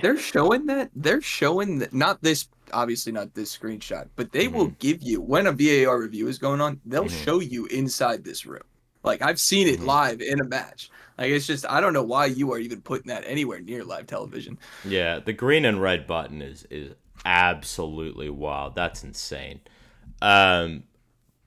they're 0.00 0.18
showing 0.18 0.66
that 0.66 0.90
they're 0.94 1.20
showing 1.20 1.78
that 1.78 1.92
not 1.94 2.22
this 2.22 2.48
obviously 2.74 3.12
not 3.12 3.34
this 3.34 3.56
screenshot, 3.56 4.08
but 4.16 4.32
they 4.32 4.46
mm-hmm. 4.46 4.56
will 4.56 4.68
give 4.78 5.02
you 5.02 5.20
when 5.20 5.46
a 5.46 5.52
VAR 5.52 5.98
review 5.98 6.28
is 6.28 6.38
going 6.38 6.60
on, 6.60 6.80
they'll 6.84 7.04
mm-hmm. 7.04 7.24
show 7.24 7.40
you 7.40 7.66
inside 7.66 8.24
this 8.24 8.44
room. 8.44 8.62
Like 9.02 9.22
I've 9.22 9.38
seen 9.38 9.68
it 9.68 9.76
mm-hmm. 9.76 9.86
live 9.86 10.20
in 10.20 10.40
a 10.40 10.44
match. 10.44 10.90
Like 11.18 11.30
it's 11.30 11.46
just 11.46 11.66
I 11.68 11.80
don't 11.80 11.92
know 11.92 12.02
why 12.02 12.26
you 12.26 12.52
are 12.52 12.58
even 12.58 12.80
putting 12.80 13.08
that 13.08 13.24
anywhere 13.26 13.60
near 13.60 13.84
live 13.84 14.06
television. 14.06 14.58
Yeah, 14.84 15.20
the 15.20 15.32
green 15.32 15.64
and 15.64 15.80
red 15.80 16.06
button 16.06 16.42
is 16.42 16.66
is 16.70 16.94
absolutely 17.24 18.30
wild. 18.30 18.74
That's 18.74 19.04
insane. 19.04 19.60
Um 20.20 20.84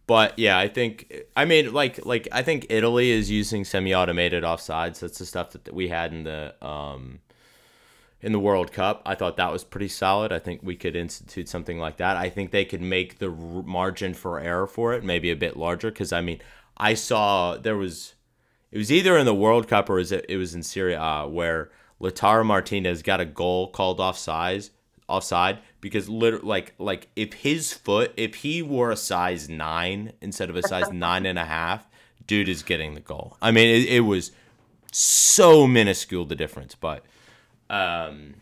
but 0.05 0.39
yeah, 0.39 0.57
I 0.57 0.69
think 0.69 1.13
I 1.35 1.45
mean 1.45 1.73
like 1.73 2.05
like 2.05 2.27
I 2.31 2.43
think 2.43 2.67
Italy 2.69 3.11
is 3.11 3.29
using 3.29 3.65
semi-automated 3.65 4.43
offsides. 4.43 4.99
That's 4.99 5.17
the 5.17 5.25
stuff 5.25 5.51
that 5.51 5.73
we 5.73 5.89
had 5.89 6.13
in 6.13 6.23
the 6.23 6.55
um 6.65 7.19
in 8.21 8.31
the 8.31 8.39
World 8.39 8.71
Cup. 8.71 9.01
I 9.05 9.15
thought 9.15 9.37
that 9.37 9.51
was 9.51 9.63
pretty 9.63 9.87
solid. 9.87 10.31
I 10.31 10.39
think 10.39 10.61
we 10.63 10.75
could 10.75 10.95
institute 10.95 11.47
something 11.47 11.77
like 11.77 11.97
that. 11.97 12.17
I 12.17 12.29
think 12.29 12.51
they 12.51 12.65
could 12.65 12.81
make 12.81 13.19
the 13.19 13.29
margin 13.29 14.13
for 14.13 14.39
error 14.39 14.67
for 14.67 14.93
it 14.93 15.03
maybe 15.03 15.29
a 15.29 15.35
bit 15.35 15.57
larger 15.57 15.91
because 15.91 16.11
I 16.11 16.21
mean 16.21 16.41
I 16.77 16.93
saw 16.93 17.57
there 17.57 17.77
was 17.77 18.15
it 18.71 18.77
was 18.77 18.91
either 18.91 19.17
in 19.17 19.25
the 19.25 19.35
World 19.35 19.67
Cup 19.67 19.89
or 19.89 19.99
it 19.99 20.37
was 20.37 20.55
in 20.55 20.63
Serie 20.63 20.95
A 20.95 21.27
where 21.27 21.69
Lautaro 22.01 22.45
Martinez 22.45 23.01
got 23.01 23.19
a 23.19 23.25
goal 23.25 23.69
called 23.69 23.99
offside 23.99 24.69
offside 25.07 25.59
because 25.79 26.09
literally 26.09 26.45
like 26.45 26.73
like 26.77 27.07
if 27.15 27.33
his 27.33 27.71
foot 27.71 28.13
if 28.17 28.35
he 28.35 28.61
wore 28.61 28.91
a 28.91 28.97
size 28.97 29.47
nine 29.47 30.11
instead 30.21 30.49
of 30.49 30.55
a 30.55 30.63
size 30.63 30.91
nine 30.91 31.25
and 31.25 31.39
a 31.39 31.45
half 31.45 31.87
dude 32.25 32.49
is 32.49 32.61
getting 32.61 32.93
the 32.93 32.99
goal 32.99 33.37
i 33.41 33.49
mean 33.49 33.69
it, 33.69 33.87
it 33.87 33.99
was 34.01 34.31
so 34.91 35.65
minuscule 35.65 36.25
the 36.25 36.35
difference 36.35 36.75
but 36.75 37.05
um 37.69 38.35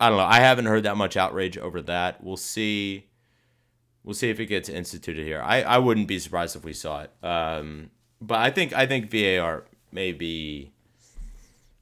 i 0.00 0.08
don't 0.08 0.18
know. 0.18 0.24
I 0.24 0.40
haven't 0.40 0.66
heard 0.66 0.82
that 0.84 0.96
much 0.96 1.16
outrage 1.16 1.56
over 1.58 1.80
that. 1.82 2.22
We'll 2.24 2.36
see. 2.36 3.06
We'll 4.02 4.14
see 4.14 4.30
if 4.30 4.40
it 4.40 4.46
gets 4.46 4.68
instituted 4.68 5.24
here. 5.24 5.42
I 5.42 5.62
i 5.62 5.78
wouldn't 5.78 6.08
be 6.08 6.18
surprised 6.18 6.56
if 6.56 6.64
we 6.64 6.72
saw 6.72 7.02
it. 7.02 7.10
Um 7.22 7.90
but 8.20 8.38
i 8.38 8.50
think 8.50 8.72
i 8.72 8.86
think 8.86 9.10
var 9.10 9.64
maybe 9.92 10.72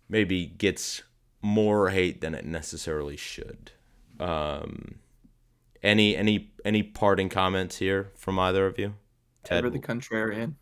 maybe 0.09 0.46
gets 0.46 1.03
more 1.42 1.90
hate 1.90 2.20
than 2.20 2.35
it 2.35 2.44
necessarily 2.44 3.16
should. 3.16 3.72
Um, 4.18 4.96
any 5.83 6.16
any 6.16 6.53
any 6.64 6.83
parting 6.83 7.29
comments 7.29 7.79
here 7.79 8.12
from 8.16 8.38
either 8.38 8.66
of 8.66 8.79
you? 8.79 8.94
Ted, 9.44 9.59
Ever 9.59 9.70
the 9.70 9.79
contrarian. 9.79 10.55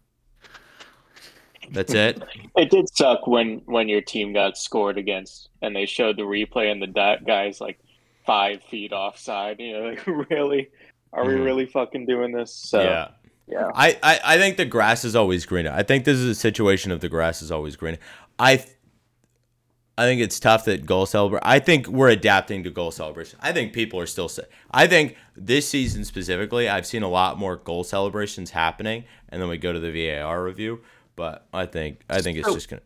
That's 1.70 1.94
it. 1.94 2.22
It 2.57 2.70
did 2.70 2.94
suck 2.94 3.26
when 3.26 3.62
when 3.66 3.88
your 3.88 4.00
team 4.00 4.33
got 4.33 4.57
scored 4.57 4.98
against, 4.98 5.48
and 5.62 5.74
they 5.74 5.87
showed 5.87 6.16
the 6.16 6.22
replay, 6.22 6.70
and 6.70 6.83
the 6.83 7.18
guys 7.26 7.61
like 7.61 7.78
five 8.26 8.62
feet 8.64 8.92
offside. 8.92 9.61
You 9.61 9.72
know, 9.72 9.88
like 9.90 10.31
really, 10.31 10.68
are 11.12 11.24
mm-hmm. 11.24 11.31
we 11.31 11.40
really 11.40 11.66
fucking 11.66 12.07
doing 12.07 12.33
this? 12.33 12.52
So, 12.52 12.83
yeah. 12.83 13.09
Yeah. 13.50 13.70
I, 13.74 13.98
I, 14.02 14.20
I 14.24 14.38
think 14.38 14.59
the 14.59 14.66
grass 14.66 15.07
is 15.07 15.16
always 15.16 15.46
greener. 15.46 15.72
I 15.72 15.83
think 15.83 16.04
this 16.04 16.18
is 16.18 16.26
a 16.26 16.35
situation 16.35 16.92
of 16.92 17.00
the 17.00 17.09
grass 17.09 17.40
is 17.40 17.50
always 17.50 17.76
greener. 17.76 17.96
I 18.38 18.62
I 19.98 20.02
think 20.02 20.20
it's 20.20 20.38
tough 20.38 20.64
that 20.66 20.87
goal 20.87 21.07
celebration. 21.07 21.42
I 21.44 21.59
think 21.59 21.88
we're 21.88 22.11
adapting 22.11 22.62
to 22.62 22.70
goal 22.70 22.92
celebration. 22.92 23.37
I 23.42 23.52
think 23.52 23.72
people 23.72 23.98
are 23.98 24.07
still. 24.07 24.31
I 24.70 24.87
think 24.87 25.16
this 25.37 25.68
season 25.68 26.04
specifically, 26.04 26.68
I've 26.68 26.87
seen 26.87 27.02
a 27.02 27.09
lot 27.09 27.37
more 27.37 27.57
goal 27.57 27.83
celebrations 27.83 28.50
happening, 28.50 29.07
and 29.28 29.42
then 29.42 29.48
we 29.48 29.59
go 29.59 29.72
to 29.72 29.81
the 29.81 29.90
VAR 29.90 30.44
review. 30.44 30.83
But 31.18 31.48
I 31.52 31.66
think 31.66 32.02
I 32.09 32.22
think 32.22 32.38
it's 32.38 32.46
so, 32.46 32.54
just 32.54 32.68
gonna. 32.68 32.83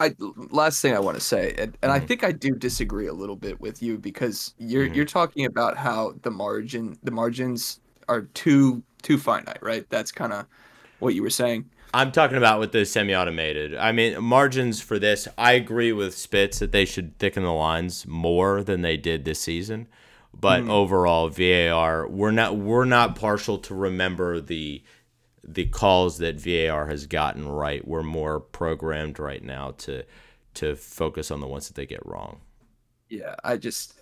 I 0.00 0.14
last 0.50 0.80
thing 0.80 0.96
I 0.96 1.00
want 1.00 1.18
to 1.18 1.22
say, 1.22 1.50
and, 1.50 1.60
and 1.60 1.74
mm-hmm. 1.74 1.90
I 1.90 2.00
think 2.00 2.24
I 2.24 2.32
do 2.32 2.52
disagree 2.52 3.08
a 3.08 3.12
little 3.12 3.36
bit 3.36 3.60
with 3.60 3.82
you 3.82 3.98
because 3.98 4.54
you're 4.56 4.86
mm-hmm. 4.86 4.94
you're 4.94 5.04
talking 5.04 5.44
about 5.44 5.76
how 5.76 6.14
the 6.22 6.30
margin 6.30 6.96
the 7.02 7.10
margins 7.10 7.80
are 8.08 8.22
too 8.22 8.82
too 9.02 9.18
finite, 9.18 9.58
right? 9.60 9.84
That's 9.90 10.10
kind 10.10 10.32
of 10.32 10.46
what 10.98 11.14
you 11.14 11.22
were 11.22 11.28
saying. 11.28 11.68
I'm 11.92 12.10
talking 12.10 12.38
about 12.38 12.58
with 12.58 12.72
the 12.72 12.86
semi-automated. 12.86 13.76
I 13.76 13.92
mean, 13.92 14.24
margins 14.24 14.80
for 14.80 14.98
this. 14.98 15.28
I 15.36 15.52
agree 15.52 15.92
with 15.92 16.16
Spitz 16.16 16.58
that 16.60 16.72
they 16.72 16.86
should 16.86 17.18
thicken 17.18 17.42
the 17.42 17.52
lines 17.52 18.06
more 18.06 18.64
than 18.64 18.80
they 18.80 18.96
did 18.96 19.26
this 19.26 19.40
season. 19.40 19.88
But 20.32 20.62
mm. 20.62 20.70
overall, 20.70 21.28
VAR, 21.28 22.08
we're 22.08 22.30
not 22.30 22.56
we're 22.56 22.86
not 22.86 23.14
partial 23.14 23.58
to 23.58 23.74
remember 23.74 24.40
the 24.40 24.82
the 25.44 25.66
calls 25.66 26.18
that 26.18 26.40
VAR 26.40 26.86
has 26.86 27.06
gotten 27.06 27.48
right. 27.48 27.86
We're 27.86 28.02
more 28.02 28.40
programmed 28.40 29.18
right 29.18 29.42
now 29.42 29.72
to 29.78 30.04
to 30.54 30.76
focus 30.76 31.30
on 31.30 31.40
the 31.40 31.46
ones 31.46 31.68
that 31.68 31.74
they 31.74 31.86
get 31.86 32.04
wrong. 32.04 32.40
Yeah, 33.08 33.34
I 33.44 33.56
just 33.56 33.94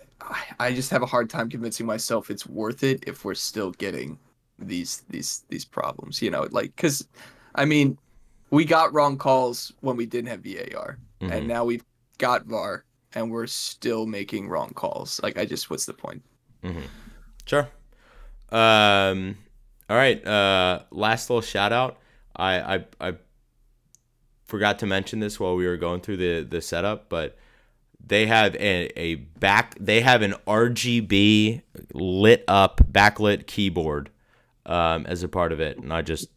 I 0.59 0.73
just 0.73 0.91
have 0.91 1.01
a 1.01 1.07
hard 1.07 1.29
time 1.29 1.49
convincing 1.49 1.85
myself 1.85 2.29
it's 2.29 2.45
worth 2.45 2.83
it 2.83 3.03
if 3.07 3.25
we're 3.25 3.35
still 3.35 3.71
getting 3.71 4.19
these 4.59 5.03
these 5.09 5.43
these 5.49 5.65
problems. 5.65 6.21
You 6.21 6.31
know, 6.31 6.47
like 6.51 6.75
because 6.75 7.07
I 7.55 7.65
mean, 7.65 7.97
we 8.49 8.65
got 8.65 8.93
wrong 8.93 9.17
calls 9.17 9.73
when 9.81 9.97
we 9.97 10.05
didn't 10.05 10.29
have 10.29 10.41
VAR, 10.41 10.97
mm-hmm. 11.21 11.31
and 11.31 11.47
now 11.47 11.65
we've 11.65 11.83
got 12.17 12.45
VAR, 12.45 12.85
and 13.13 13.31
we're 13.31 13.47
still 13.47 14.05
making 14.05 14.47
wrong 14.47 14.71
calls. 14.75 15.19
Like, 15.23 15.37
I 15.37 15.45
just, 15.45 15.69
what's 15.69 15.85
the 15.85 15.93
point? 15.93 16.21
Mm-hmm. 16.63 16.81
Sure. 17.45 17.67
Um. 18.51 19.37
All 19.91 19.97
right. 19.97 20.25
Uh. 20.25 20.83
Last 20.89 21.29
little 21.29 21.41
shout 21.41 21.73
out. 21.73 21.97
I 22.33 22.75
I 22.75 22.85
I 23.01 23.13
forgot 24.45 24.79
to 24.79 24.85
mention 24.85 25.19
this 25.19 25.37
while 25.37 25.57
we 25.57 25.67
were 25.67 25.75
going 25.75 25.99
through 25.99 26.15
the 26.15 26.47
the 26.49 26.61
setup, 26.61 27.09
but 27.09 27.37
they 28.07 28.27
have 28.27 28.55
a, 28.55 28.89
a 28.97 29.15
back 29.15 29.75
they 29.81 29.99
have 29.99 30.21
an 30.21 30.35
RGB 30.47 31.61
lit 31.93 32.45
up 32.47 32.81
backlit 32.89 33.47
keyboard 33.47 34.09
um, 34.65 35.05
as 35.07 35.23
a 35.23 35.27
part 35.27 35.51
of 35.51 35.59
it, 35.59 35.77
and 35.77 35.91
I 35.91 36.01
just 36.01 36.29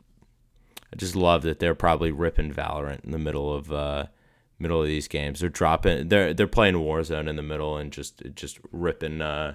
I 0.92 0.96
just 0.96 1.14
love 1.14 1.42
that 1.42 1.60
they're 1.60 1.76
probably 1.76 2.10
ripping 2.10 2.52
Valorant 2.52 3.04
in 3.04 3.12
the 3.12 3.18
middle 3.18 3.54
of 3.54 3.72
uh, 3.72 4.06
middle 4.58 4.80
of 4.82 4.88
these 4.88 5.06
games. 5.06 5.38
They're 5.38 5.48
dropping 5.48 6.08
they're 6.08 6.34
they're 6.34 6.48
playing 6.48 6.74
Warzone 6.74 7.28
in 7.28 7.36
the 7.36 7.42
middle 7.42 7.76
and 7.76 7.92
just 7.92 8.20
just 8.34 8.58
ripping 8.72 9.22
uh, 9.22 9.54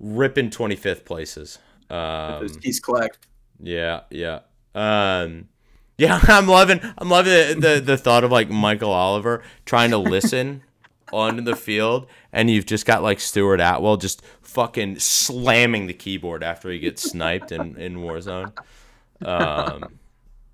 ripping 0.00 0.48
25th 0.48 1.04
places. 1.04 1.58
Um, 1.90 2.48
keys 2.48 2.80
collect. 2.80 3.26
Yeah, 3.60 4.02
yeah. 4.10 4.40
Um, 4.74 5.48
yeah, 5.96 6.20
I'm 6.28 6.46
loving 6.46 6.80
I'm 6.96 7.08
loving 7.08 7.32
the, 7.32 7.56
the, 7.60 7.80
the 7.80 7.96
thought 7.96 8.24
of 8.24 8.30
like 8.30 8.48
Michael 8.48 8.92
Oliver 8.92 9.42
trying 9.66 9.90
to 9.90 9.98
listen 9.98 10.62
on 11.12 11.44
the 11.44 11.56
field 11.56 12.06
and 12.32 12.50
you've 12.50 12.66
just 12.66 12.86
got 12.86 13.02
like 13.02 13.20
Stuart 13.20 13.60
Atwell 13.60 13.96
just 13.96 14.22
fucking 14.42 14.98
slamming 14.98 15.86
the 15.86 15.94
keyboard 15.94 16.42
after 16.42 16.70
he 16.70 16.78
gets 16.78 17.02
sniped 17.02 17.52
in, 17.52 17.76
in 17.76 17.96
Warzone. 17.96 18.52
Um, 19.24 19.98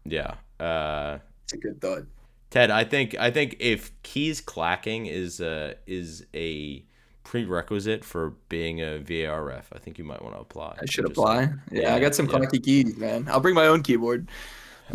yeah. 0.04 0.34
Uh, 0.58 1.18
it's 1.44 1.52
a 1.52 1.56
good 1.58 1.80
thought. 1.80 2.04
Ted, 2.50 2.70
I 2.70 2.84
think 2.84 3.16
I 3.18 3.30
think 3.30 3.56
if 3.58 3.90
keys 4.02 4.40
clacking 4.40 5.06
is 5.06 5.40
a 5.40 5.74
is 5.86 6.24
a 6.34 6.84
prerequisite 7.24 8.04
for 8.04 8.34
being 8.48 8.80
a 8.80 8.98
VAR 8.98 9.44
ref, 9.44 9.70
I 9.72 9.78
think 9.78 9.98
you 9.98 10.04
might 10.04 10.22
want 10.22 10.34
to 10.36 10.40
apply. 10.40 10.76
I 10.80 10.84
should 10.86 11.06
apply. 11.06 11.50
yeah, 11.72 11.82
yeah, 11.82 11.94
I 11.94 12.00
got 12.00 12.14
some 12.14 12.28
clunky 12.28 12.54
yeah. 12.54 12.60
keys, 12.60 12.96
man. 12.96 13.26
I'll 13.28 13.40
bring 13.40 13.54
my 13.54 13.66
own 13.66 13.82
keyboard. 13.82 14.28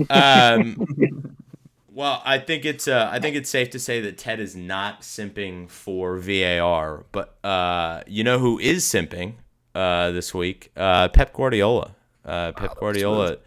Um, 0.09 1.35
well, 1.91 2.21
I 2.23 2.37
think 2.37 2.63
it's 2.63 2.87
uh, 2.87 3.09
I 3.11 3.19
think 3.19 3.35
it's 3.35 3.49
safe 3.49 3.71
to 3.71 3.79
say 3.79 3.99
that 4.01 4.17
Ted 4.17 4.39
is 4.39 4.55
not 4.55 5.01
simping 5.01 5.69
for 5.69 6.17
VAR, 6.17 7.05
but 7.11 7.37
uh, 7.43 8.03
you 8.07 8.23
know 8.23 8.39
who 8.39 8.59
is 8.59 8.85
simping 8.85 9.33
uh, 9.75 10.11
this 10.11 10.33
week? 10.33 10.71
Uh, 10.77 11.09
Pep 11.09 11.33
Guardiola. 11.33 11.95
Uh, 12.23 12.51
Pep 12.51 12.77
Guardiola 12.79 13.37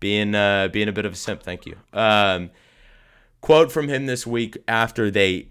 being 0.00 0.34
uh, 0.34 0.68
being 0.68 0.88
a 0.88 0.92
bit 0.92 1.06
of 1.06 1.12
a 1.12 1.16
simp. 1.16 1.42
Thank 1.42 1.64
you. 1.64 1.76
Um, 1.92 2.50
quote 3.40 3.70
from 3.70 3.88
him 3.88 4.06
this 4.06 4.26
week 4.26 4.56
after 4.66 5.10
they 5.10 5.48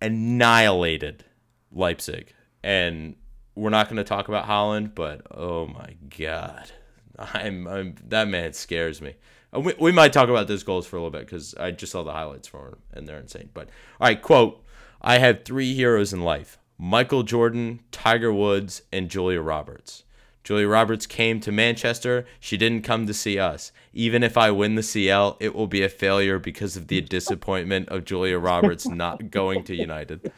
annihilated 0.00 1.24
Leipzig, 1.72 2.32
and 2.62 3.16
we're 3.54 3.70
not 3.70 3.86
going 3.86 3.96
to 3.96 4.04
talk 4.04 4.28
about 4.28 4.46
Haaland, 4.46 4.94
but 4.94 5.26
oh 5.30 5.66
my 5.66 5.96
god, 6.16 6.70
I'm, 7.18 7.66
I'm 7.66 7.94
that 8.08 8.28
man 8.28 8.52
scares 8.52 9.00
me. 9.00 9.14
Uh, 9.54 9.60
we, 9.60 9.74
we 9.78 9.92
might 9.92 10.12
talk 10.12 10.28
about 10.28 10.48
those 10.48 10.62
goals 10.62 10.86
for 10.86 10.96
a 10.96 11.00
little 11.00 11.10
bit 11.10 11.26
because 11.26 11.54
I 11.54 11.70
just 11.70 11.92
saw 11.92 12.02
the 12.02 12.12
highlights 12.12 12.48
for 12.48 12.68
him 12.68 12.78
and 12.92 13.06
they're 13.06 13.18
insane. 13.18 13.50
But 13.52 13.68
all 14.00 14.08
right, 14.08 14.20
quote: 14.20 14.64
I 15.00 15.18
have 15.18 15.44
three 15.44 15.74
heroes 15.74 16.12
in 16.12 16.22
life: 16.22 16.58
Michael 16.78 17.22
Jordan, 17.22 17.80
Tiger 17.90 18.32
Woods, 18.32 18.82
and 18.92 19.08
Julia 19.08 19.40
Roberts. 19.40 20.04
Julia 20.44 20.66
Roberts 20.66 21.06
came 21.06 21.38
to 21.40 21.52
Manchester. 21.52 22.26
She 22.40 22.56
didn't 22.56 22.82
come 22.82 23.06
to 23.06 23.14
see 23.14 23.38
us. 23.38 23.70
Even 23.92 24.24
if 24.24 24.36
I 24.36 24.50
win 24.50 24.74
the 24.74 24.82
CL, 24.82 25.36
it 25.38 25.54
will 25.54 25.68
be 25.68 25.82
a 25.82 25.88
failure 25.88 26.40
because 26.40 26.76
of 26.76 26.88
the 26.88 27.00
disappointment 27.00 27.88
of 27.90 28.04
Julia 28.04 28.38
Roberts 28.38 28.88
not 28.88 29.30
going 29.30 29.62
to 29.64 29.76
United. 29.76 30.32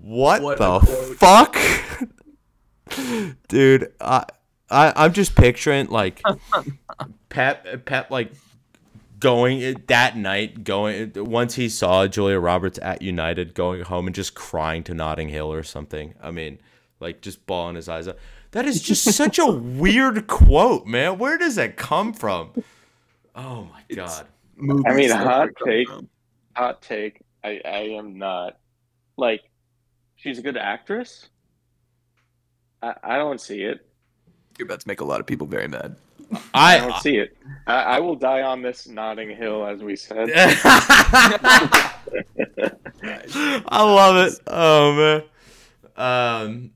What, 0.00 0.42
what 0.42 0.58
the 0.58 0.80
fuck? 1.18 1.56
Dude, 3.48 3.92
I, 4.00 4.24
I 4.70 4.92
I'm 4.96 5.12
just 5.12 5.34
picturing 5.34 5.88
like 5.88 6.22
Pep 7.28 7.84
Pep 7.84 8.10
like 8.10 8.32
going 9.18 9.62
eh, 9.62 9.74
that 9.88 10.16
night, 10.16 10.64
going 10.64 11.12
eh, 11.14 11.20
once 11.20 11.54
he 11.54 11.68
saw 11.68 12.06
Julia 12.06 12.38
Roberts 12.38 12.78
at 12.80 13.02
United, 13.02 13.54
going 13.54 13.82
home 13.82 14.06
and 14.06 14.14
just 14.14 14.34
crying 14.34 14.84
to 14.84 14.94
Notting 14.94 15.28
Hill 15.28 15.52
or 15.52 15.62
something. 15.62 16.14
I 16.22 16.30
mean, 16.30 16.58
like 17.00 17.20
just 17.20 17.44
bawling 17.46 17.76
his 17.76 17.88
eyes 17.88 18.08
out. 18.08 18.16
That 18.52 18.66
is 18.66 18.80
just 18.80 19.04
such 19.14 19.38
a 19.38 19.46
weird 19.46 20.26
quote, 20.26 20.86
man. 20.86 21.18
Where 21.18 21.38
does 21.38 21.56
that 21.56 21.76
come 21.76 22.12
from? 22.12 22.52
Oh 23.34 23.68
my 23.70 23.94
god. 23.94 24.26
I 24.86 24.94
mean, 24.94 25.10
hot 25.10 25.50
take. 25.64 25.88
Hot 26.56 26.82
take. 26.82 27.22
I, 27.44 27.60
I 27.64 27.78
am 27.96 28.18
not 28.18 28.58
like 29.16 29.42
she's 30.18 30.38
a 30.38 30.42
good 30.42 30.58
actress. 30.58 31.28
I, 32.82 32.94
I 33.02 33.16
don't 33.16 33.40
see 33.40 33.62
it. 33.62 33.86
You're 34.58 34.66
about 34.66 34.80
to 34.80 34.88
make 34.88 35.00
a 35.00 35.04
lot 35.04 35.20
of 35.20 35.26
people 35.26 35.46
very 35.46 35.68
mad. 35.68 35.96
I, 36.52 36.76
I 36.76 36.78
don't 36.78 37.00
see 37.00 37.16
it. 37.16 37.34
I, 37.66 37.82
I, 37.82 38.00
will 38.00 38.16
die 38.16 38.42
on 38.42 38.60
this 38.60 38.86
Notting 38.86 39.34
Hill, 39.34 39.64
as 39.64 39.82
we 39.82 39.96
said. 39.96 40.28
I 40.34 41.92
love 43.70 44.16
it. 44.28 44.38
Oh 44.46 44.92
man. 44.94 45.22
Um, 45.96 46.70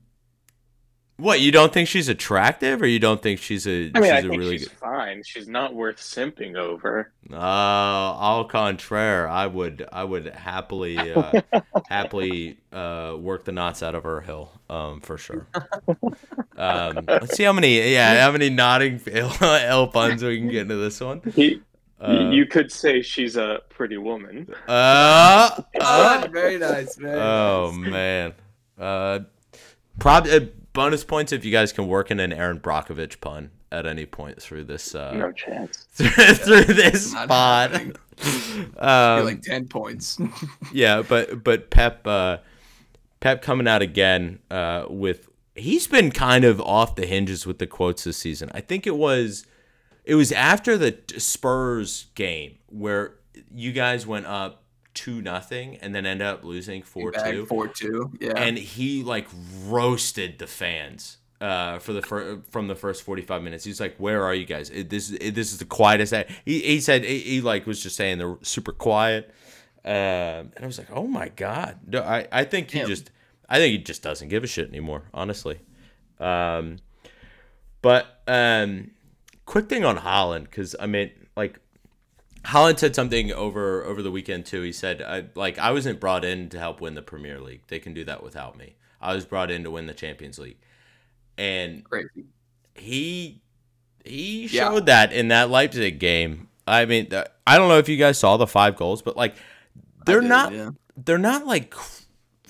what 1.17 1.41
you 1.41 1.51
don't 1.51 1.71
think 1.71 1.87
she's 1.87 2.09
attractive, 2.09 2.81
or 2.81 2.87
you 2.87 2.99
don't 2.99 3.21
think 3.21 3.39
she's 3.39 3.67
a? 3.67 3.91
I 3.93 3.99
mean, 3.99 4.03
she's 4.03 4.11
I 4.11 4.17
a 4.17 4.21
think 4.21 4.37
really 4.37 4.57
she's 4.57 4.67
good. 4.67 4.77
fine. 4.77 5.23
She's 5.23 5.47
not 5.47 5.75
worth 5.75 5.97
simping 5.97 6.55
over. 6.55 7.11
Uh, 7.31 7.35
au 7.35 8.47
contraire, 8.49 9.27
I 9.27 9.45
would, 9.47 9.87
I 9.91 10.03
would 10.03 10.27
happily, 10.27 10.97
uh, 10.97 11.41
happily 11.87 12.57
uh, 12.71 13.15
work 13.19 13.45
the 13.45 13.51
knots 13.51 13.83
out 13.83 13.93
of 13.95 14.03
her 14.03 14.21
hill, 14.21 14.51
um, 14.69 15.01
for 15.01 15.17
sure. 15.17 15.47
Um, 16.57 17.05
let's 17.07 17.35
see 17.35 17.43
how 17.43 17.53
many, 17.53 17.91
yeah, 17.91 18.21
how 18.21 18.31
many 18.31 18.49
nodding 18.49 18.99
Hill 18.99 19.87
puns 19.87 20.23
we 20.23 20.37
can 20.39 20.49
get 20.49 20.63
into 20.63 20.77
this 20.77 20.99
one. 20.99 21.21
He, 21.35 21.61
uh, 22.01 22.29
you 22.31 22.45
could 22.47 22.71
say 22.71 23.01
she's 23.01 23.37
a 23.37 23.61
pretty 23.69 23.97
woman. 23.97 24.47
Uh, 24.67 25.61
uh 25.79 26.27
very 26.31 26.57
nice, 26.57 26.97
man. 26.97 27.17
Oh 27.17 27.71
nice. 27.77 27.91
man, 27.91 28.33
uh, 28.79 29.19
probably 29.99 30.51
bonus 30.73 31.03
points 31.03 31.31
if 31.31 31.45
you 31.45 31.51
guys 31.51 31.71
can 31.71 31.87
work 31.87 32.11
in 32.11 32.19
an 32.19 32.33
Erin 32.33 32.59
Brockovich 32.59 33.21
pun 33.21 33.51
at 33.71 33.85
any 33.85 34.05
point 34.05 34.41
through 34.41 34.65
this. 34.65 34.93
Uh, 34.93 35.13
no 35.13 35.31
chance 35.31 35.77
through, 35.91 36.09
through 36.09 36.73
this 36.73 37.13
pod. 37.13 37.73
um, 38.77 39.25
like 39.25 39.41
ten 39.41 39.67
points. 39.67 40.19
yeah, 40.73 41.01
but 41.01 41.43
but 41.43 41.69
Pep 41.69 42.05
uh, 42.05 42.37
Pep 43.19 43.41
coming 43.41 43.67
out 43.67 43.81
again 43.81 44.39
uh, 44.51 44.85
with 44.89 45.29
he's 45.55 45.87
been 45.87 46.11
kind 46.11 46.43
of 46.45 46.59
off 46.61 46.95
the 46.95 47.05
hinges 47.05 47.45
with 47.45 47.59
the 47.59 47.67
quotes 47.67 48.03
this 48.03 48.17
season. 48.17 48.49
I 48.53 48.61
think 48.61 48.85
it 48.85 48.95
was 48.95 49.45
it 50.05 50.15
was 50.15 50.31
after 50.31 50.77
the 50.77 50.97
Spurs 51.17 52.07
game 52.15 52.57
where 52.67 53.15
you 53.53 53.71
guys 53.71 54.05
went 54.05 54.25
up 54.25 54.62
two 54.93 55.21
nothing 55.21 55.77
and 55.77 55.93
then 55.93 56.05
end 56.05 56.21
up 56.21 56.43
losing 56.43 56.83
four 56.83 57.11
two. 57.11 57.45
Four 57.45 57.67
two, 57.67 58.11
yeah. 58.19 58.33
And 58.35 58.57
he 58.57 59.03
like 59.03 59.27
roasted 59.65 60.39
the 60.39 60.47
fans 60.47 61.17
uh, 61.41 61.79
for 61.79 61.93
the 61.93 62.01
fir- 62.01 62.39
from 62.49 62.67
the 62.67 62.75
first 62.75 63.03
forty 63.03 63.21
five 63.21 63.41
minutes. 63.41 63.63
He's 63.63 63.79
like, 63.79 63.95
"Where 63.97 64.23
are 64.23 64.33
you 64.33 64.45
guys? 64.45 64.69
It, 64.69 64.89
this 64.89 65.11
it, 65.11 65.35
this 65.35 65.51
is 65.51 65.57
the 65.57 65.65
quietest." 65.65 66.13
I-. 66.13 66.25
He 66.45 66.61
he 66.61 66.79
said 66.79 67.03
he, 67.03 67.19
he, 67.19 67.41
like 67.41 67.67
was 67.67 67.83
just 67.83 67.95
saying 67.95 68.17
they're 68.17 68.37
super 68.41 68.71
quiet, 68.71 69.33
uh, 69.83 69.87
and 70.55 70.59
I 70.61 70.65
was 70.65 70.77
like, 70.77 70.91
"Oh 70.91 71.07
my 71.07 71.29
god!" 71.29 71.79
No, 71.85 72.01
I 72.01 72.27
I 72.31 72.43
think 72.45 72.71
he 72.71 72.83
just 72.85 73.11
I 73.49 73.57
think 73.57 73.71
he 73.71 73.77
just 73.79 74.01
doesn't 74.01 74.29
give 74.29 74.43
a 74.43 74.47
shit 74.47 74.69
anymore, 74.69 75.03
honestly. 75.13 75.59
Um, 76.19 76.77
but 77.81 78.21
um, 78.27 78.91
quick 79.45 79.67
thing 79.67 79.83
on 79.83 79.97
Haaland 79.97 80.43
because 80.45 80.75
I 80.79 80.87
mean 80.87 81.11
Haaland 82.45 82.77
said 82.79 82.95
something 82.95 83.31
over 83.31 83.83
over 83.83 84.01
the 84.01 84.11
weekend 84.11 84.45
too. 84.45 84.61
He 84.61 84.71
said, 84.71 85.01
I, 85.01 85.25
"Like 85.35 85.57
I 85.57 85.71
wasn't 85.71 85.99
brought 85.99 86.25
in 86.25 86.49
to 86.49 86.59
help 86.59 86.81
win 86.81 86.95
the 86.95 87.01
Premier 87.01 87.39
League. 87.39 87.61
They 87.67 87.79
can 87.79 87.93
do 87.93 88.03
that 88.05 88.23
without 88.23 88.57
me. 88.57 88.75
I 89.01 89.15
was 89.15 89.25
brought 89.25 89.49
in 89.49 89.63
to 89.63 89.71
win 89.71 89.87
the 89.87 89.93
Champions 89.93 90.39
League." 90.39 90.57
And 91.37 91.83
Crazy. 91.85 92.25
he 92.75 93.41
he 94.03 94.47
showed 94.47 94.87
yeah. 94.87 95.07
that 95.07 95.13
in 95.13 95.29
that 95.29 95.49
Leipzig 95.49 95.99
game. 95.99 96.49
I 96.67 96.85
mean, 96.85 97.09
I 97.47 97.57
don't 97.57 97.69
know 97.69 97.77
if 97.77 97.89
you 97.89 97.97
guys 97.97 98.17
saw 98.17 98.37
the 98.37 98.47
five 98.47 98.75
goals, 98.75 99.01
but 99.01 99.15
like 99.15 99.35
they're 100.05 100.21
did, 100.21 100.29
not 100.29 100.53
yeah. 100.53 100.71
they're 100.97 101.17
not 101.17 101.45
like 101.45 101.73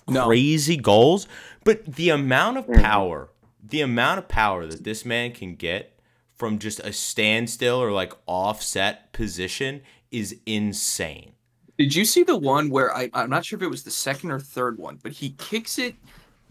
crazy 0.06 0.78
no. 0.78 0.82
goals, 0.82 1.28
but 1.64 1.86
the 1.86 2.10
amount 2.10 2.58
of 2.58 2.66
mm-hmm. 2.66 2.82
power, 2.82 3.30
the 3.64 3.82
amount 3.82 4.20
of 4.20 4.28
power 4.28 4.66
that 4.66 4.84
this 4.84 5.06
man 5.06 5.32
can 5.32 5.56
get 5.56 5.93
from 6.36 6.60
just 6.60 6.80
a 6.80 6.94
standstill 6.94 7.82
or 7.82 7.92
like 7.92 8.14
offset 8.26 9.14
position 9.14 9.82
is 10.12 10.38
insane. 10.46 11.34
Did 11.78 11.96
you 11.96 12.06
see 12.06 12.24
the 12.24 12.38
one 12.38 12.70
where 12.70 12.96
I 12.96 13.10
I'm 13.14 13.30
not 13.30 13.46
sure 13.46 13.58
if 13.58 13.64
it 13.64 13.70
was 13.70 13.84
the 13.84 13.92
second 13.92 14.32
or 14.32 14.40
third 14.40 14.78
one, 14.78 15.00
but 15.02 15.12
he 15.12 15.32
kicks 15.32 15.78
it 15.78 15.96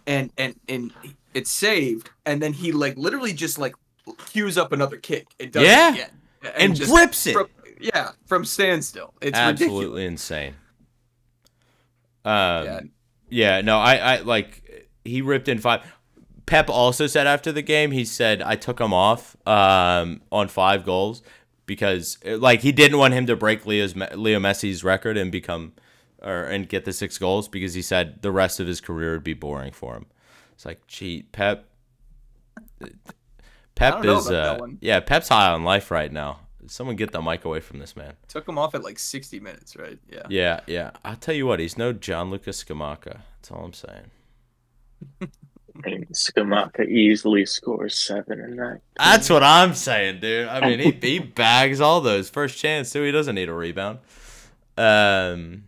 and 0.07 0.33
and 0.37 0.59
and 0.69 0.93
it's 1.35 1.51
saved, 1.51 2.11
and 2.27 2.43
then 2.43 2.53
he 2.53 2.73
like 2.73 2.97
literally 2.97 3.33
just 3.33 3.59
like 3.59 3.75
cues 4.27 4.59
up 4.59 4.73
another 4.73 4.97
kick. 4.97 5.27
It 5.39 5.53
does 5.53 5.65
yeah. 5.65 5.91
it 5.91 5.95
again. 5.95 6.11
And, 6.57 6.81
and 6.81 6.89
rips 6.91 7.27
it. 7.27 7.35
From, 7.35 7.47
yeah, 7.81 8.13
from 8.27 8.45
standstill. 8.45 9.15
It's 9.21 9.39
absolutely 9.39 9.87
ridiculous. 9.87 10.11
insane. 10.11 10.55
Um, 12.25 12.65
yeah. 12.65 12.81
yeah, 13.29 13.61
no, 13.61 13.79
I, 13.79 13.97
I 13.97 14.21
like 14.21 14.89
he 15.05 15.23
ripped 15.23 15.49
in 15.49 15.59
five. 15.59 15.83
Pep 16.47 16.69
also 16.69 17.07
said 17.07 17.27
after 17.27 17.53
the 17.53 17.63
game, 17.63 17.93
he 17.93 18.05
said 18.05 18.43
I 18.43 18.57
took 18.57 18.81
him 18.81 18.93
off 18.93 19.37
um, 19.47 20.23
on 20.31 20.49
five 20.49 20.85
goals 20.85 21.23
because 21.67 22.19
like 22.25 22.61
he 22.61 22.73
didn't 22.73 22.99
want 22.99 23.15
him 23.15 23.27
to 23.27 23.37
break 23.37 23.65
Leo's 23.67 23.95
Leo 23.97 24.39
Messi's 24.39 24.83
record 24.85 25.17
and 25.17 25.31
become 25.31 25.73
or 26.23 26.45
and 26.45 26.69
get 26.69 26.85
the 26.85 26.93
six 26.93 27.19
goals 27.19 27.49
because 27.49 27.75
he 27.75 27.83
said 27.83 28.23
the 28.23 28.33
rest 28.33 28.61
of 28.61 28.67
his 28.67 28.81
career 28.81 29.13
would 29.13 29.25
be 29.25 29.35
boring 29.35 29.73
for 29.73 29.95
him. 29.97 30.07
It's 30.53 30.65
like, 30.65 30.87
gee, 30.87 31.23
Pep. 31.33 31.69
Pep 33.75 34.05
is 34.05 34.31
uh, 34.31 34.59
yeah, 34.81 35.01
Pep's 35.01 35.29
high 35.29 35.51
on 35.51 35.65
life 35.65 35.91
right 35.91 36.13
now. 36.13 36.41
Someone 36.67 36.95
get 36.95 37.11
the 37.11 37.21
mic 37.21 37.45
away 37.45 37.61
from 37.61 37.81
this 37.81 37.97
man. 37.97 38.15
Took 38.29 38.49
him 38.49 38.57
off 38.57 38.75
at 38.75 38.85
like 38.85 38.99
60 38.99 39.41
minutes, 39.41 39.77
right? 39.77 39.99
Yeah. 40.09 40.23
Yeah, 40.29 40.61
yeah. 40.67 40.91
I'll 41.05 41.17
tell 41.17 41.35
you 41.35 41.47
what, 41.47 41.59
he's 41.59 41.77
no 41.77 41.93
Gianluca 41.93 42.51
Scamacca. 42.51 43.23
That's 43.37 43.51
all 43.51 43.65
I'm 43.65 43.73
saying. 43.73 44.11
I 45.85 45.89
mean, 45.89 46.07
easily 46.89 47.47
scores 47.47 47.99
seven 47.99 48.41
in 48.41 48.57
that. 48.57 48.81
That's 48.97 49.31
what 49.31 49.43
I'm 49.43 49.75
saying, 49.75 50.21
dude. 50.21 50.49
I 50.49 50.61
mean, 50.61 50.79
he, 50.79 50.91
he 50.91 51.19
bags 51.19 51.81
all 51.81 52.01
those 52.01 52.29
first 52.29 52.59
chance 52.59 52.93
too. 52.93 53.03
He 53.03 53.11
doesn't 53.11 53.35
need 53.35 53.49
a 53.49 53.55
rebound. 53.55 53.99
Um, 54.77 55.65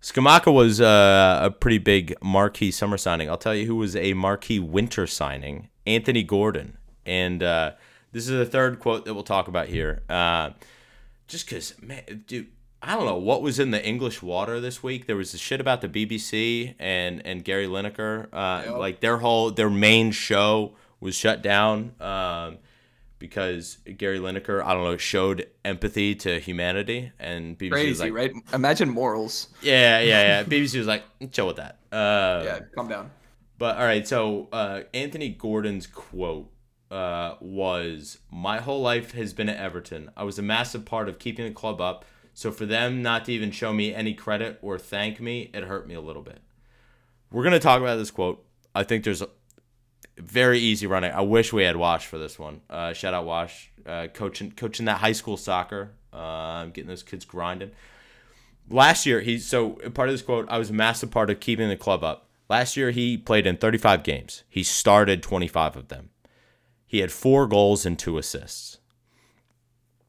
Scamacca 0.00 0.52
was 0.52 0.80
uh, 0.80 1.40
a 1.42 1.50
pretty 1.50 1.78
big 1.78 2.14
marquee 2.22 2.70
summer 2.70 2.96
signing. 2.96 3.28
I'll 3.28 3.36
tell 3.36 3.54
you 3.54 3.66
who 3.66 3.76
was 3.76 3.96
a 3.96 4.14
marquee 4.14 4.60
winter 4.60 5.06
signing: 5.06 5.68
Anthony 5.86 6.22
Gordon. 6.22 6.78
And 7.04 7.42
uh, 7.42 7.72
this 8.12 8.24
is 8.24 8.30
the 8.30 8.46
third 8.46 8.78
quote 8.78 9.04
that 9.04 9.14
we'll 9.14 9.22
talk 9.24 9.48
about 9.48 9.68
here. 9.68 10.02
Uh, 10.08 10.50
just 11.26 11.46
because, 11.46 11.80
man, 11.82 12.24
dude, 12.26 12.48
I 12.82 12.94
don't 12.94 13.06
know 13.06 13.18
what 13.18 13.42
was 13.42 13.58
in 13.58 13.70
the 13.72 13.84
English 13.84 14.22
water 14.22 14.60
this 14.60 14.82
week. 14.82 15.06
There 15.06 15.16
was 15.16 15.32
the 15.32 15.38
shit 15.38 15.60
about 15.60 15.80
the 15.80 15.88
BBC 15.88 16.74
and 16.78 17.24
and 17.26 17.44
Gary 17.44 17.66
Lineker. 17.66 18.28
Uh, 18.32 18.62
yep. 18.66 18.76
Like 18.76 19.00
their 19.00 19.18
whole 19.18 19.50
their 19.50 19.70
main 19.70 20.12
show 20.12 20.74
was 21.00 21.14
shut 21.14 21.42
down 21.42 21.92
um, 22.00 22.58
because 23.18 23.78
Gary 23.96 24.18
Lineker, 24.18 24.62
I 24.62 24.74
don't 24.74 24.84
know, 24.84 24.96
showed 24.96 25.48
empathy 25.64 26.14
to 26.16 26.38
humanity, 26.38 27.12
and 27.18 27.58
BBC 27.58 27.70
Crazy, 27.70 27.88
was 27.88 28.00
like, 28.00 28.12
right? 28.12 28.32
Imagine 28.52 28.88
morals. 28.88 29.48
Yeah, 29.60 30.00
yeah, 30.00 30.22
yeah. 30.22 30.44
BBC 30.44 30.78
was 30.78 30.86
like, 30.86 31.02
chill 31.32 31.48
with 31.48 31.56
that. 31.56 31.78
Uh, 31.90 32.42
yeah, 32.44 32.60
calm 32.74 32.88
down. 32.88 33.10
But 33.58 33.76
all 33.76 33.84
right, 33.84 34.06
so 34.06 34.48
uh, 34.52 34.82
Anthony 34.94 35.30
Gordon's 35.30 35.88
quote 35.88 36.48
uh, 36.92 37.34
was, 37.40 38.18
"My 38.30 38.58
whole 38.58 38.82
life 38.82 39.12
has 39.12 39.32
been 39.32 39.48
at 39.48 39.56
Everton. 39.56 40.10
I 40.16 40.22
was 40.22 40.38
a 40.38 40.42
massive 40.42 40.84
part 40.84 41.08
of 41.08 41.18
keeping 41.18 41.44
the 41.44 41.50
club 41.50 41.80
up." 41.80 42.04
So 42.38 42.52
for 42.52 42.66
them 42.66 43.02
not 43.02 43.24
to 43.24 43.32
even 43.32 43.50
show 43.50 43.72
me 43.72 43.92
any 43.92 44.14
credit 44.14 44.60
or 44.62 44.78
thank 44.78 45.18
me, 45.18 45.50
it 45.52 45.64
hurt 45.64 45.88
me 45.88 45.96
a 45.96 46.00
little 46.00 46.22
bit. 46.22 46.38
We're 47.32 47.42
gonna 47.42 47.58
talk 47.58 47.80
about 47.80 47.96
this 47.96 48.12
quote. 48.12 48.46
I 48.76 48.84
think 48.84 49.02
there's 49.02 49.22
a 49.22 49.28
very 50.16 50.60
easy 50.60 50.86
running. 50.86 51.10
I 51.10 51.22
wish 51.22 51.52
we 51.52 51.64
had 51.64 51.74
Wash 51.74 52.06
for 52.06 52.16
this 52.16 52.38
one. 52.38 52.60
Uh, 52.70 52.92
shout 52.92 53.12
out 53.12 53.24
Wash, 53.24 53.72
uh, 53.84 54.06
coaching 54.14 54.52
coaching 54.52 54.86
that 54.86 54.98
high 54.98 55.10
school 55.10 55.36
soccer, 55.36 55.90
uh, 56.12 56.66
getting 56.66 56.86
those 56.86 57.02
kids 57.02 57.24
grinding. 57.24 57.72
Last 58.70 59.04
year, 59.04 59.20
he 59.20 59.40
so 59.40 59.70
part 59.70 60.08
of 60.08 60.14
this 60.14 60.22
quote. 60.22 60.46
I 60.48 60.58
was 60.58 60.70
a 60.70 60.74
massive 60.74 61.10
part 61.10 61.30
of 61.30 61.40
keeping 61.40 61.68
the 61.68 61.76
club 61.76 62.04
up. 62.04 62.28
Last 62.48 62.76
year, 62.76 62.92
he 62.92 63.18
played 63.18 63.48
in 63.48 63.56
35 63.56 64.04
games. 64.04 64.44
He 64.48 64.62
started 64.62 65.24
25 65.24 65.74
of 65.74 65.88
them. 65.88 66.10
He 66.86 67.00
had 67.00 67.10
four 67.10 67.48
goals 67.48 67.84
and 67.84 67.98
two 67.98 68.16
assists. 68.16 68.78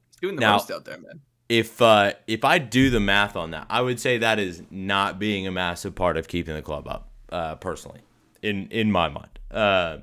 He's 0.09 0.17
doing 0.21 0.35
the 0.35 0.41
now, 0.41 0.57
most 0.57 0.69
out 0.69 0.85
there, 0.85 0.99
man 0.99 1.21
if 1.49 1.81
uh, 1.81 2.13
if 2.27 2.45
I 2.45 2.59
do 2.59 2.89
the 2.89 2.99
math 2.99 3.35
on 3.35 3.51
that, 3.51 3.67
I 3.69 3.81
would 3.81 3.99
say 3.99 4.19
that 4.19 4.39
is 4.39 4.63
not 4.69 5.19
being 5.19 5.47
a 5.47 5.51
massive 5.51 5.95
part 5.95 6.15
of 6.15 6.27
keeping 6.27 6.53
the 6.53 6.61
club 6.61 6.87
up, 6.87 7.09
uh, 7.31 7.55
personally, 7.55 8.01
in 8.41 8.67
in 8.69 8.91
my 8.91 9.09
mind. 9.09 9.39
Uh, 9.51 9.97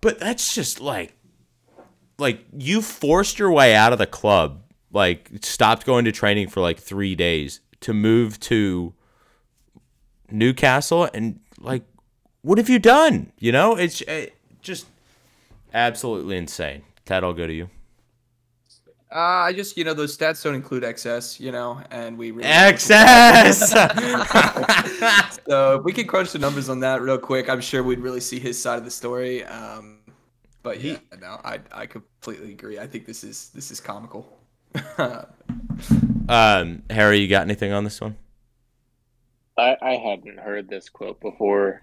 but 0.00 0.18
that's 0.18 0.54
just 0.54 0.80
like, 0.80 1.14
like 2.18 2.44
you 2.52 2.82
forced 2.82 3.38
your 3.38 3.52
way 3.52 3.74
out 3.74 3.92
of 3.92 3.98
the 3.98 4.06
club 4.06 4.62
like 4.92 5.30
stopped 5.42 5.86
going 5.86 6.04
to 6.04 6.12
training 6.12 6.48
for 6.48 6.60
like 6.60 6.78
three 6.78 7.14
days 7.14 7.60
to 7.80 7.94
move 7.94 8.40
to 8.40 8.92
Newcastle 10.30 11.08
and 11.14 11.40
like 11.58 11.84
what 12.42 12.58
have 12.58 12.68
you 12.68 12.78
done? 12.78 13.32
You 13.38 13.52
know, 13.52 13.76
it's 13.76 14.00
it 14.02 14.34
just 14.62 14.86
absolutely 15.74 16.36
insane. 16.36 16.82
Ted, 17.04 17.22
I'll 17.22 17.32
go 17.34 17.46
to 17.46 17.52
you. 17.52 17.70
Uh, 19.12 19.18
I 19.18 19.52
just, 19.52 19.76
you 19.76 19.82
know, 19.82 19.92
those 19.92 20.16
stats 20.16 20.42
don't 20.44 20.54
include 20.54 20.84
excess, 20.84 21.40
you 21.40 21.50
know, 21.50 21.82
and 21.90 22.16
we 22.16 22.30
really 22.30 22.48
excess. 22.48 23.70
so 25.48 25.78
if 25.78 25.84
we 25.84 25.92
could 25.92 26.06
crunch 26.06 26.30
the 26.30 26.38
numbers 26.38 26.68
on 26.68 26.78
that 26.80 27.02
real 27.02 27.18
quick, 27.18 27.48
I'm 27.48 27.60
sure 27.60 27.82
we'd 27.82 27.98
really 27.98 28.20
see 28.20 28.38
his 28.38 28.60
side 28.60 28.78
of 28.78 28.84
the 28.84 28.90
story. 28.90 29.44
Um, 29.44 29.98
but 30.62 30.80
yeah, 30.80 30.98
no, 31.20 31.40
I 31.44 31.58
I 31.72 31.86
completely 31.86 32.52
agree. 32.52 32.78
I 32.78 32.86
think 32.86 33.06
this 33.06 33.24
is 33.24 33.50
this 33.50 33.70
is 33.70 33.80
comical. 33.80 34.26
um, 36.28 36.82
Harry, 36.90 37.18
you 37.18 37.28
got 37.28 37.42
anything 37.42 37.72
on 37.72 37.84
this 37.84 38.00
one? 38.00 38.16
I 39.58 39.76
I 39.82 39.92
hadn't 39.92 40.38
heard 40.38 40.68
this 40.68 40.88
quote 40.88 41.20
before. 41.20 41.82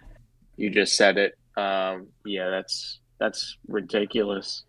You 0.55 0.69
just 0.69 0.95
said 0.95 1.17
it. 1.17 1.37
Um, 1.57 2.07
yeah, 2.25 2.49
that's 2.49 2.99
that's 3.19 3.57
ridiculous. 3.67 4.63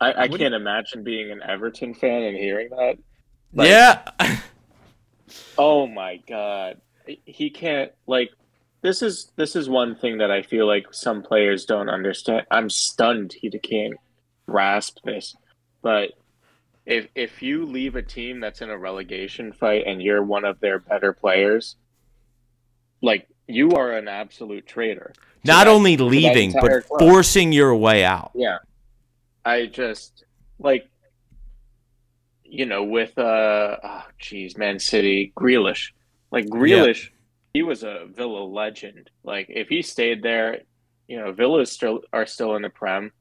I, 0.00 0.24
I 0.24 0.28
can't 0.28 0.54
imagine 0.54 1.02
being 1.04 1.30
an 1.30 1.40
Everton 1.42 1.94
fan 1.94 2.22
and 2.22 2.36
hearing 2.36 2.68
that. 2.70 2.98
Like, 3.54 3.68
yeah. 3.68 4.10
oh 5.58 5.86
my 5.86 6.18
god, 6.28 6.80
he 7.24 7.50
can't 7.50 7.92
like. 8.06 8.30
This 8.82 9.02
is 9.02 9.32
this 9.36 9.56
is 9.56 9.68
one 9.68 9.96
thing 9.96 10.18
that 10.18 10.30
I 10.30 10.42
feel 10.42 10.66
like 10.66 10.86
some 10.92 11.22
players 11.22 11.64
don't 11.64 11.88
understand. 11.88 12.46
I'm 12.50 12.70
stunned 12.70 13.32
he 13.32 13.50
can't 13.50 13.94
grasp 14.46 14.98
this, 15.04 15.34
but 15.82 16.12
if 16.84 17.08
if 17.14 17.42
you 17.42 17.64
leave 17.64 17.96
a 17.96 18.02
team 18.02 18.40
that's 18.40 18.60
in 18.60 18.70
a 18.70 18.78
relegation 18.78 19.52
fight 19.52 19.84
and 19.86 20.00
you're 20.00 20.22
one 20.22 20.44
of 20.44 20.60
their 20.60 20.78
better 20.78 21.12
players, 21.12 21.76
like 23.02 23.26
you 23.48 23.72
are 23.72 23.92
an 23.92 24.08
absolute 24.08 24.66
traitor. 24.66 25.12
Not 25.44 25.64
that, 25.64 25.70
only 25.70 25.96
leaving, 25.96 26.52
but 26.52 26.86
club. 26.86 27.00
forcing 27.00 27.52
your 27.52 27.74
way 27.74 28.04
out. 28.04 28.30
Yeah. 28.34 28.58
I 29.46 29.66
just 29.66 30.24
like 30.58 30.90
you 32.48 32.66
know, 32.66 32.84
with 32.84 33.16
uh 33.18 33.76
oh 33.82 34.04
geez, 34.18 34.56
Man 34.56 34.78
City, 34.78 35.32
Grealish. 35.36 35.92
Like 36.30 36.46
Grealish, 36.46 37.10
he 37.54 37.62
was 37.62 37.82
a 37.82 38.06
Villa 38.12 38.44
legend. 38.44 39.10
Like 39.24 39.46
if 39.48 39.68
he 39.68 39.82
stayed 39.82 40.22
there, 40.22 40.60
you 41.08 41.16
know, 41.16 41.32
Villa 41.32 41.64
still 41.66 42.00
are 42.12 42.26
still 42.26 42.56
in 42.56 42.62
the 42.62 42.70
Prem. 42.70 43.12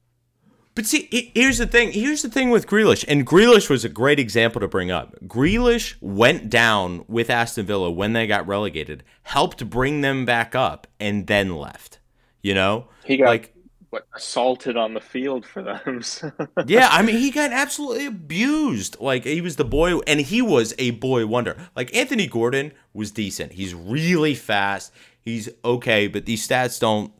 But 0.73 0.85
see, 0.85 1.31
here's 1.33 1.59
the 1.59 1.67
thing. 1.67 1.93
Here's 1.93 2.21
the 2.21 2.29
thing 2.29 2.49
with 2.49 2.67
Grealish, 2.67 3.05
and 3.07 3.25
Grealish 3.25 3.69
was 3.69 3.85
a 3.85 3.89
great 3.89 4.19
example 4.19 4.59
to 4.59 4.67
bring 4.67 4.91
up. 4.91 5.15
Grealish 5.25 5.95
went 6.01 6.49
down 6.49 7.05
with 7.07 7.29
Aston 7.29 7.65
Villa 7.65 7.89
when 7.89 8.11
they 8.11 8.27
got 8.27 8.45
relegated, 8.45 9.03
helped 9.23 9.69
bring 9.69 10.01
them 10.01 10.25
back 10.25 10.53
up, 10.53 10.87
and 10.99 11.27
then 11.27 11.55
left. 11.55 11.99
You 12.41 12.55
know, 12.55 12.89
he 13.05 13.17
got 13.17 13.27
like 13.27 13.54
what 13.95 14.07
assaulted 14.13 14.75
on 14.75 14.93
the 14.93 14.99
field 14.99 15.45
for 15.45 15.63
them. 15.63 16.01
yeah, 16.67 16.89
I 16.91 17.01
mean, 17.01 17.15
he 17.17 17.31
got 17.31 17.53
absolutely 17.53 18.05
abused. 18.05 18.99
Like 18.99 19.23
he 19.23 19.39
was 19.39 19.55
the 19.55 19.63
boy, 19.63 19.99
and 19.99 20.19
he 20.19 20.41
was 20.41 20.75
a 20.77 20.91
boy 20.91 21.25
wonder. 21.25 21.55
Like 21.77 21.95
Anthony 21.95 22.27
Gordon 22.27 22.73
was 22.93 23.11
decent. 23.11 23.53
He's 23.53 23.73
really 23.73 24.35
fast. 24.35 24.91
He's 25.21 25.47
okay, 25.63 26.07
but 26.07 26.25
these 26.25 26.45
stats 26.45 26.77
don't 26.77 27.13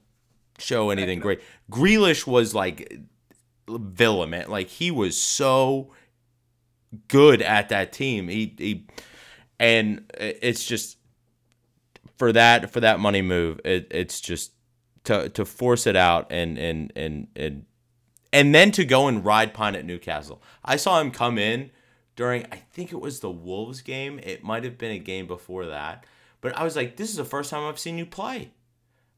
show 0.59 0.89
anything 0.89 1.19
great. 1.19 1.39
Grealish 1.71 2.27
was 2.27 2.53
like 2.53 2.99
Villa, 3.69 4.27
man. 4.27 4.49
Like 4.49 4.67
he 4.67 4.91
was 4.91 5.17
so 5.17 5.93
good 7.07 7.41
at 7.41 7.69
that 7.69 7.93
team. 7.93 8.27
He 8.27 8.53
he, 8.57 8.87
and 9.61 10.11
it's 10.19 10.65
just 10.65 10.97
for 12.17 12.33
that 12.33 12.69
for 12.69 12.81
that 12.81 12.99
money 12.99 13.21
move. 13.21 13.61
It, 13.63 13.87
it's 13.91 14.19
just 14.19 14.51
to 15.05 15.29
to 15.29 15.45
force 15.45 15.87
it 15.87 15.95
out 15.95 16.27
and 16.29 16.57
and 16.57 16.91
and 16.95 17.27
and 17.35 17.65
and 18.33 18.53
then 18.53 18.71
to 18.71 18.85
go 18.85 19.07
and 19.07 19.23
ride 19.23 19.53
pine 19.53 19.75
at 19.75 19.85
Newcastle. 19.85 20.41
I 20.63 20.75
saw 20.75 20.99
him 20.99 21.11
come 21.11 21.37
in 21.37 21.71
during 22.15 22.45
I 22.51 22.57
think 22.73 22.91
it 22.91 22.99
was 22.99 23.21
the 23.21 23.31
Wolves 23.31 23.81
game. 23.81 24.19
It 24.21 24.43
might 24.43 24.63
have 24.63 24.77
been 24.77 24.91
a 24.91 24.99
game 24.99 25.27
before 25.27 25.65
that. 25.67 26.05
But 26.41 26.55
I 26.57 26.63
was 26.63 26.75
like, 26.75 26.95
this 26.95 27.09
is 27.09 27.15
the 27.15 27.25
first 27.25 27.49
time 27.49 27.67
I've 27.67 27.79
seen 27.79 27.97
you 27.97 28.05
play. 28.05 28.51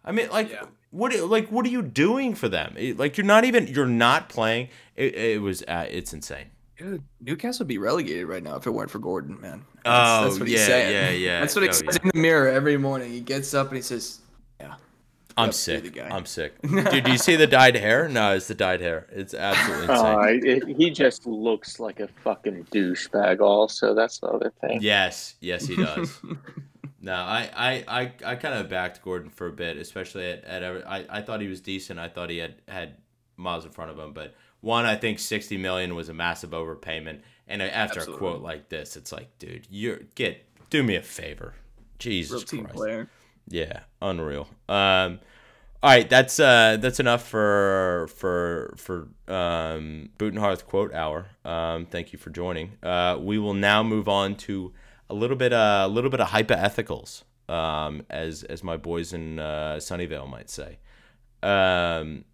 I 0.05 0.13
mean, 0.13 0.29
like, 0.29 0.49
yeah. 0.49 0.63
what, 0.91 1.13
like, 1.29 1.51
what 1.51 1.65
are 1.65 1.69
you 1.69 1.81
doing 1.81 2.35
for 2.35 2.47
them? 2.47 2.73
It, 2.77 2.97
like, 2.97 3.17
you're 3.17 3.25
not 3.25 3.43
even, 3.43 3.67
you're 3.67 3.85
not 3.85 4.29
playing. 4.29 4.69
It, 4.95 5.13
it 5.13 5.41
was, 5.41 5.61
uh, 5.63 5.87
it's 5.89 6.13
insane. 6.13 6.45
Dude, 6.77 7.03
Newcastle 7.19 7.65
would 7.65 7.67
be 7.67 7.79
relegated 7.79 8.27
right 8.27 8.41
now 8.41 8.55
if 8.55 8.65
it 8.65 8.69
weren't 8.69 8.89
for 8.89 8.99
Gordon, 8.99 9.41
man. 9.41 9.65
That's, 9.83 10.09
oh, 10.09 10.23
that's 10.23 10.39
what 10.39 10.47
he's 10.47 10.59
yeah, 10.59 10.65
saying. 10.67 10.93
yeah, 10.93 11.09
yeah. 11.09 11.39
That's 11.41 11.53
what 11.53 11.63
he 11.63 11.69
oh, 11.69 11.73
says 11.73 11.95
yeah. 11.95 11.99
in 12.03 12.11
the 12.13 12.19
mirror 12.21 12.47
every 12.47 12.77
morning. 12.77 13.11
He 13.11 13.19
gets 13.19 13.53
up 13.53 13.67
and 13.67 13.75
he 13.75 13.81
says, 13.81 14.19
"Yeah, 14.19 14.26
I'm 15.37 15.51
sick. 15.51 15.99
I'm 15.99 16.25
sick. 16.25 16.59
Dude, 16.61 17.03
do 17.03 17.11
you 17.11 17.17
see 17.17 17.35
the 17.35 17.47
dyed 17.47 17.75
hair? 17.75 18.09
No, 18.09 18.33
it's 18.33 18.47
the 18.47 18.55
dyed 18.55 18.81
hair. 18.81 19.07
It's 19.11 19.33
absolutely 19.33 19.83
insane. 19.93 20.05
Uh, 20.05 20.21
it, 20.67 20.77
he 20.77 20.89
just 20.89 21.27
looks 21.27 21.79
like 21.79 21.99
a 21.99 22.07
fucking 22.23 22.65
douchebag. 22.71 23.39
Also, 23.39 23.93
that's 23.93 24.19
the 24.19 24.27
other 24.27 24.51
thing. 24.61 24.81
Yes, 24.81 25.35
yes, 25.39 25.67
he 25.67 25.75
does. 25.75 26.19
no, 27.01 27.13
I, 27.13 27.49
I, 27.55 27.83
I, 27.87 28.11
I 28.25 28.35
kind 28.35 28.55
of 28.55 28.67
backed 28.69 29.01
Gordon 29.03 29.29
for 29.29 29.47
a 29.47 29.51
bit, 29.53 29.77
especially 29.77 30.29
at, 30.31 30.43
at 30.45 30.63
I, 30.87 31.05
I 31.09 31.21
thought 31.21 31.41
he 31.41 31.47
was 31.47 31.61
decent. 31.61 31.99
I 31.99 32.07
thought 32.07 32.29
he 32.29 32.37
had 32.37 32.55
had 32.67 32.95
miles 33.35 33.65
in 33.65 33.71
front 33.71 33.91
of 33.91 33.99
him, 33.99 34.13
but 34.13 34.35
one, 34.61 34.85
I 34.85 34.95
think 34.95 35.19
sixty 35.19 35.57
million 35.57 35.95
was 35.95 36.09
a 36.09 36.13
massive 36.13 36.49
overpayment, 36.51 37.21
and 37.47 37.61
after 37.61 37.99
Absolutely. 37.99 38.13
a 38.15 38.17
quote 38.17 38.41
like 38.41 38.69
this, 38.69 38.97
it's 38.97 39.11
like, 39.11 39.37
dude, 39.37 39.67
you're 39.69 39.99
get 40.15 40.43
do 40.69 40.81
me 40.83 40.95
a 40.95 41.01
favor, 41.01 41.53
Jesus 41.99 42.31
Real 42.31 42.41
team 42.41 42.63
Christ. 42.63 42.75
player. 42.75 43.09
Yeah, 43.49 43.81
unreal. 44.01 44.47
Um, 44.67 45.19
all 45.83 45.91
right, 45.91 46.09
that's 46.09 46.39
uh, 46.39 46.77
that's 46.79 46.99
enough 46.99 47.27
for 47.27 48.09
for 48.15 48.75
for 48.77 49.07
um, 49.31 50.09
quote 50.17 50.93
hour. 50.93 51.27
Um, 51.45 51.85
thank 51.85 52.11
you 52.11 52.19
for 52.19 52.29
joining. 52.29 52.71
Uh, 52.81 53.17
we 53.19 53.37
will 53.37 53.53
now 53.53 53.83
move 53.83 54.09
on 54.09 54.35
to 54.37 54.73
a 55.09 55.13
little 55.13 55.37
bit 55.37 55.53
uh, 55.53 55.83
a 55.85 55.87
little 55.87 56.09
bit 56.09 56.19
of 56.19 56.29
hypoethicals, 56.29 57.23
um, 57.47 58.03
as 58.09 58.43
as 58.43 58.63
my 58.63 58.75
boys 58.75 59.13
in 59.13 59.39
uh, 59.39 59.75
Sunnyvale 59.79 60.27
might 60.29 60.49
say. 60.49 60.79
Um, 61.43 62.25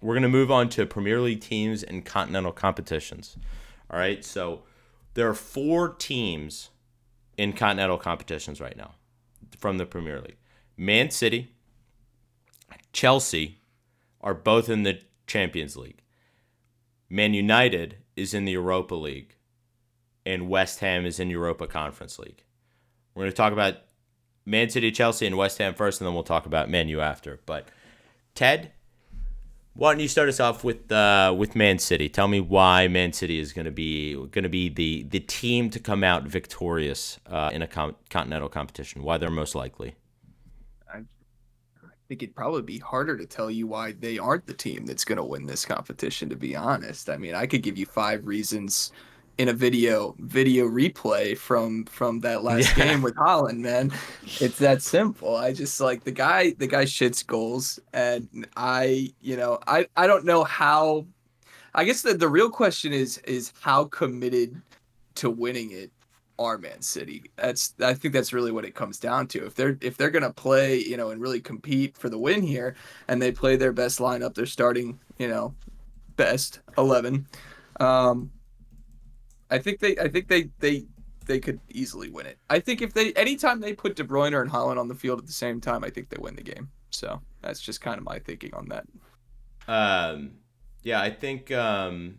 we're 0.00 0.14
gonna 0.14 0.28
move 0.28 0.50
on 0.50 0.68
to 0.70 0.84
Premier 0.84 1.20
League 1.20 1.40
teams 1.40 1.82
and 1.82 2.04
continental 2.04 2.52
competitions. 2.52 3.36
All 3.90 3.98
right, 3.98 4.24
so 4.24 4.62
there 5.14 5.28
are 5.28 5.34
four 5.34 5.90
teams 5.94 6.70
in 7.36 7.52
continental 7.52 7.96
competitions 7.96 8.60
right 8.60 8.76
now 8.76 8.94
from 9.56 9.78
the 9.78 9.86
Premier 9.86 10.20
League. 10.20 10.36
Man 10.80 11.10
City, 11.10 11.52
Chelsea 12.92 13.58
are 14.20 14.32
both 14.32 14.68
in 14.68 14.84
the 14.84 15.00
Champions 15.26 15.76
League. 15.76 16.02
Man 17.10 17.34
United 17.34 17.96
is 18.14 18.32
in 18.32 18.44
the 18.44 18.52
Europa 18.52 18.94
League, 18.94 19.34
and 20.24 20.48
West 20.48 20.78
Ham 20.78 21.04
is 21.04 21.18
in 21.18 21.30
Europa 21.30 21.66
Conference 21.66 22.16
League. 22.20 22.44
We're 23.12 23.22
going 23.22 23.32
to 23.32 23.36
talk 23.36 23.52
about 23.52 23.78
Man 24.46 24.70
City, 24.70 24.92
Chelsea, 24.92 25.26
and 25.26 25.36
West 25.36 25.58
Ham 25.58 25.74
first, 25.74 26.00
and 26.00 26.06
then 26.06 26.14
we'll 26.14 26.22
talk 26.22 26.46
about 26.46 26.70
Man 26.70 26.88
U 26.88 27.00
after. 27.00 27.40
But 27.44 27.66
Ted, 28.36 28.70
why 29.74 29.92
don't 29.92 30.00
you 30.00 30.06
start 30.06 30.28
us 30.28 30.38
off 30.38 30.62
with 30.62 30.92
uh, 30.92 31.34
with 31.36 31.56
Man 31.56 31.80
City? 31.80 32.08
Tell 32.08 32.28
me 32.28 32.40
why 32.40 32.86
Man 32.86 33.12
City 33.12 33.40
is 33.40 33.52
going 33.52 33.64
to 33.64 33.72
be 33.72 34.14
going 34.14 34.44
to 34.44 34.48
be 34.48 34.68
the 34.68 35.02
the 35.02 35.20
team 35.20 35.70
to 35.70 35.80
come 35.80 36.04
out 36.04 36.22
victorious 36.22 37.18
uh, 37.26 37.50
in 37.52 37.62
a 37.62 37.66
com- 37.66 37.96
continental 38.10 38.48
competition. 38.48 39.02
Why 39.02 39.18
they're 39.18 39.28
most 39.28 39.56
likely 39.56 39.96
think 42.08 42.22
it'd 42.22 42.34
probably 42.34 42.62
be 42.62 42.78
harder 42.78 43.16
to 43.18 43.26
tell 43.26 43.50
you 43.50 43.66
why 43.66 43.92
they 43.92 44.18
aren't 44.18 44.46
the 44.46 44.54
team 44.54 44.86
that's 44.86 45.04
going 45.04 45.18
to 45.18 45.24
win 45.24 45.46
this 45.46 45.66
competition 45.66 46.28
to 46.30 46.36
be 46.36 46.56
honest. 46.56 47.10
I 47.10 47.16
mean 47.16 47.34
i 47.34 47.46
could 47.46 47.62
give 47.62 47.76
you 47.76 47.86
five 47.86 48.26
reasons 48.26 48.92
in 49.36 49.48
a 49.48 49.52
video 49.52 50.16
video 50.18 50.66
replay 50.66 51.36
from 51.36 51.84
from 51.84 52.20
that 52.20 52.42
last 52.48 52.76
yeah. 52.76 52.86
game 52.86 53.02
with 53.02 53.14
Haaland, 53.14 53.58
man. 53.58 53.92
It's 54.40 54.58
that 54.58 54.82
simple. 54.82 55.36
I 55.36 55.52
just 55.52 55.80
like 55.80 56.04
the 56.04 56.10
guy 56.12 56.52
the 56.58 56.66
guy 56.66 56.84
shits 56.84 57.24
goals 57.26 57.78
and 57.92 58.46
i 58.56 59.12
you 59.20 59.36
know 59.36 59.58
i 59.66 59.86
i 59.96 60.06
don't 60.06 60.24
know 60.24 60.44
how 60.44 61.06
i 61.74 61.84
guess 61.84 62.02
the, 62.02 62.14
the 62.14 62.28
real 62.28 62.50
question 62.50 62.92
is 62.92 63.18
is 63.18 63.52
how 63.60 63.84
committed 63.84 64.60
to 65.16 65.30
winning 65.30 65.72
it 65.72 65.90
are 66.38 66.58
Man 66.58 66.80
City. 66.80 67.24
That's 67.36 67.74
I 67.80 67.94
think 67.94 68.14
that's 68.14 68.32
really 68.32 68.52
what 68.52 68.64
it 68.64 68.74
comes 68.74 68.98
down 68.98 69.26
to. 69.28 69.46
If 69.46 69.54
they're 69.54 69.78
if 69.80 69.96
they're 69.96 70.10
gonna 70.10 70.32
play, 70.32 70.78
you 70.78 70.96
know, 70.96 71.10
and 71.10 71.20
really 71.20 71.40
compete 71.40 71.96
for 71.96 72.08
the 72.08 72.18
win 72.18 72.42
here, 72.42 72.74
and 73.08 73.20
they 73.20 73.32
play 73.32 73.56
their 73.56 73.72
best 73.72 73.98
lineup, 73.98 74.34
they're 74.34 74.46
starting, 74.46 74.98
you 75.18 75.28
know, 75.28 75.54
best 76.16 76.60
eleven. 76.76 77.26
Um, 77.80 78.30
I 79.50 79.58
think 79.58 79.80
they 79.80 79.96
I 79.98 80.08
think 80.08 80.28
they 80.28 80.50
they 80.58 80.86
they 81.26 81.38
could 81.40 81.60
easily 81.68 82.08
win 82.08 82.26
it. 82.26 82.38
I 82.50 82.60
think 82.60 82.82
if 82.82 82.94
they 82.94 83.12
anytime 83.14 83.60
they 83.60 83.74
put 83.74 83.96
De 83.96 84.04
Bruyne 84.04 84.40
and 84.40 84.50
Haaland 84.50 84.78
on 84.78 84.88
the 84.88 84.94
field 84.94 85.18
at 85.18 85.26
the 85.26 85.32
same 85.32 85.60
time, 85.60 85.84
I 85.84 85.90
think 85.90 86.08
they 86.08 86.20
win 86.20 86.36
the 86.36 86.42
game. 86.42 86.70
So 86.90 87.20
that's 87.42 87.60
just 87.60 87.80
kind 87.80 87.98
of 87.98 88.04
my 88.04 88.18
thinking 88.18 88.54
on 88.54 88.68
that. 88.68 88.86
Um, 89.68 90.32
yeah, 90.82 91.00
I 91.00 91.10
think 91.10 91.52
um, 91.52 92.18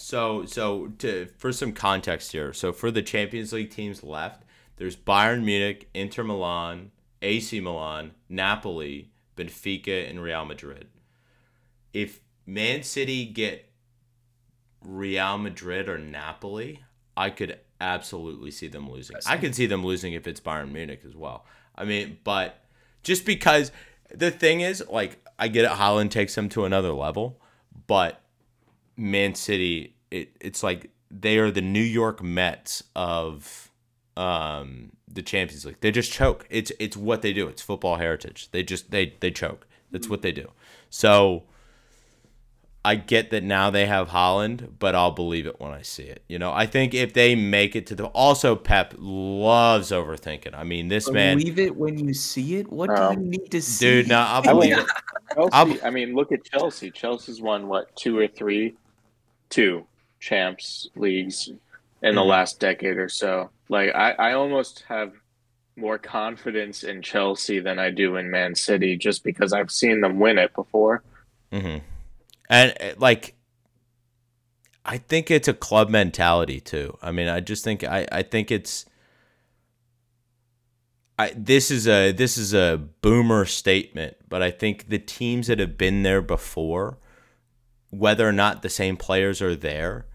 So 0.00 0.46
so 0.46 0.88
to 0.98 1.28
for 1.36 1.52
some 1.52 1.72
context 1.72 2.32
here, 2.32 2.52
so 2.54 2.72
for 2.72 2.90
the 2.90 3.02
Champions 3.02 3.52
League 3.52 3.70
teams 3.70 4.02
left, 4.02 4.44
there's 4.76 4.96
Bayern 4.96 5.44
Munich, 5.44 5.90
Inter 5.92 6.24
Milan, 6.24 6.90
AC 7.20 7.60
Milan, 7.60 8.12
Napoli, 8.28 9.10
Benfica, 9.36 10.08
and 10.08 10.22
Real 10.22 10.46
Madrid. 10.46 10.88
If 11.92 12.20
Man 12.46 12.82
City 12.82 13.26
get 13.26 13.70
Real 14.82 15.36
Madrid 15.36 15.86
or 15.86 15.98
Napoli, 15.98 16.82
I 17.14 17.28
could 17.28 17.58
absolutely 17.78 18.50
see 18.50 18.68
them 18.68 18.90
losing. 18.90 19.16
I 19.26 19.36
could 19.36 19.54
see 19.54 19.66
them 19.66 19.84
losing 19.84 20.14
if 20.14 20.26
it's 20.26 20.40
Bayern 20.40 20.72
Munich 20.72 21.02
as 21.06 21.14
well. 21.14 21.44
I 21.74 21.84
mean, 21.84 22.18
but 22.24 22.64
just 23.02 23.26
because 23.26 23.70
the 24.14 24.30
thing 24.30 24.62
is, 24.62 24.82
like, 24.88 25.22
I 25.38 25.48
get 25.48 25.66
it, 25.66 25.72
Haaland 25.72 26.10
takes 26.10 26.34
them 26.34 26.48
to 26.50 26.64
another 26.64 26.92
level, 26.92 27.40
but 27.86 28.22
Man 29.00 29.34
City, 29.34 29.94
it, 30.10 30.36
it's 30.40 30.62
like 30.62 30.90
they 31.10 31.38
are 31.38 31.50
the 31.50 31.62
New 31.62 31.82
York 31.82 32.22
Mets 32.22 32.84
of 32.94 33.70
um, 34.16 34.92
the 35.08 35.22
Champions 35.22 35.64
League. 35.64 35.80
They 35.80 35.90
just 35.90 36.12
choke. 36.12 36.46
It's 36.50 36.70
it's 36.78 36.96
what 36.96 37.22
they 37.22 37.32
do. 37.32 37.48
It's 37.48 37.62
football 37.62 37.96
heritage. 37.96 38.50
They 38.52 38.62
just 38.62 38.90
they 38.90 39.14
they 39.20 39.30
choke. 39.30 39.66
That's 39.90 40.08
what 40.08 40.22
they 40.22 40.30
do. 40.32 40.50
So 40.88 41.44
I 42.84 42.94
get 42.94 43.30
that 43.30 43.42
now 43.42 43.70
they 43.70 43.86
have 43.86 44.08
Haaland, 44.08 44.70
but 44.78 44.94
I'll 44.94 45.10
believe 45.10 45.46
it 45.46 45.60
when 45.60 45.72
I 45.72 45.82
see 45.82 46.04
it. 46.04 46.22
You 46.28 46.38
know, 46.38 46.52
I 46.52 46.66
think 46.66 46.94
if 46.94 47.12
they 47.12 47.34
make 47.34 47.74
it 47.76 47.86
to 47.88 47.94
the 47.94 48.06
also 48.06 48.54
Pep 48.56 48.94
loves 48.98 49.90
overthinking. 49.90 50.54
I 50.54 50.64
mean, 50.64 50.88
this 50.88 51.10
man 51.10 51.38
believe 51.38 51.58
it 51.58 51.76
when 51.76 51.98
you 51.98 52.14
see 52.14 52.56
it. 52.56 52.70
What 52.72 52.88
do 52.88 53.02
Um, 53.02 53.12
you 53.24 53.30
need 53.30 53.50
to 53.50 53.60
see? 53.60 53.84
dude, 53.84 54.08
no, 54.08 54.18
I'll 54.20 54.40
I 54.48 54.52
believe 54.52 54.70
mean, 54.76 54.78
it. 54.78 54.86
Chelsea, 55.34 55.50
I'll- 55.52 55.78
I 55.86 55.90
mean, 55.90 56.14
look 56.14 56.32
at 56.32 56.44
Chelsea. 56.44 56.90
Chelsea's 56.90 57.42
won 57.42 57.66
what 57.68 57.94
two 57.96 58.16
or 58.18 58.26
three, 58.28 58.76
two 59.50 59.86
champs 60.20 60.88
leagues 60.96 61.50
in 62.02 62.14
the 62.16 62.22
Mhm. 62.22 62.26
last 62.26 62.60
decade 62.60 62.98
or 62.98 63.08
so. 63.10 63.50
Like 63.68 63.94
I, 63.94 64.12
I 64.12 64.32
almost 64.34 64.84
have 64.88 65.12
more 65.76 65.98
confidence 65.98 66.84
in 66.84 67.02
Chelsea 67.02 67.60
than 67.60 67.78
I 67.78 67.90
do 67.90 68.16
in 68.16 68.30
Man 68.30 68.54
City, 68.54 68.96
just 68.96 69.24
because 69.24 69.52
I've 69.52 69.70
seen 69.70 70.00
them 70.02 70.18
win 70.20 70.38
it 70.38 70.54
before. 70.54 71.04
hmm 71.52 71.78
And 72.48 72.74
uh, 72.80 72.94
like, 72.98 73.34
I 74.84 74.98
think 74.98 75.30
it's 75.30 75.48
a 75.48 75.54
club 75.54 75.88
mentality 75.90 76.60
too. 76.60 76.96
I 77.02 77.12
mean, 77.12 77.28
I 77.28 77.40
just 77.40 77.64
think 77.64 77.84
I, 77.84 78.06
I 78.10 78.22
think 78.22 78.50
it's. 78.50 78.86
I, 81.18 81.32
this 81.36 81.70
is 81.70 81.86
a 81.86 82.12
this 82.12 82.38
is 82.38 82.54
a 82.54 82.80
boomer 83.02 83.44
statement, 83.44 84.16
but 84.28 84.42
I 84.42 84.50
think 84.50 84.88
the 84.88 84.98
teams 84.98 85.48
that 85.48 85.58
have 85.58 85.76
been 85.76 86.02
there 86.02 86.22
before, 86.22 86.98
whether 87.90 88.28
or 88.28 88.32
not 88.32 88.62
the 88.62 88.68
same 88.68 88.96
players 88.96 89.42
are 89.42 89.56
there, 89.56 90.06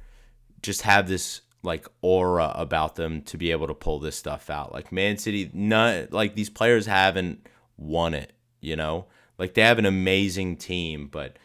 just 0.62 0.82
have 0.82 1.08
this 1.08 1.42
like 1.64 1.88
aura 2.02 2.52
about 2.56 2.96
them 2.96 3.22
to 3.24 3.38
be 3.38 3.52
able 3.52 3.68
to 3.68 3.74
pull 3.74 4.00
this 4.00 4.16
stuff 4.16 4.50
out. 4.50 4.74
Like 4.74 4.92
Man 4.92 5.18
City, 5.18 5.50
none 5.54 6.08
like 6.12 6.36
these 6.36 6.50
players 6.50 6.86
haven't 6.86 7.48
won 7.78 8.14
it, 8.14 8.34
you 8.62 8.76
know? 8.76 9.06
Like 9.38 9.54
they 9.54 9.62
have 9.62 9.80
an 9.80 9.86
amazing 9.86 10.58
team, 10.58 11.08
but 11.12 11.38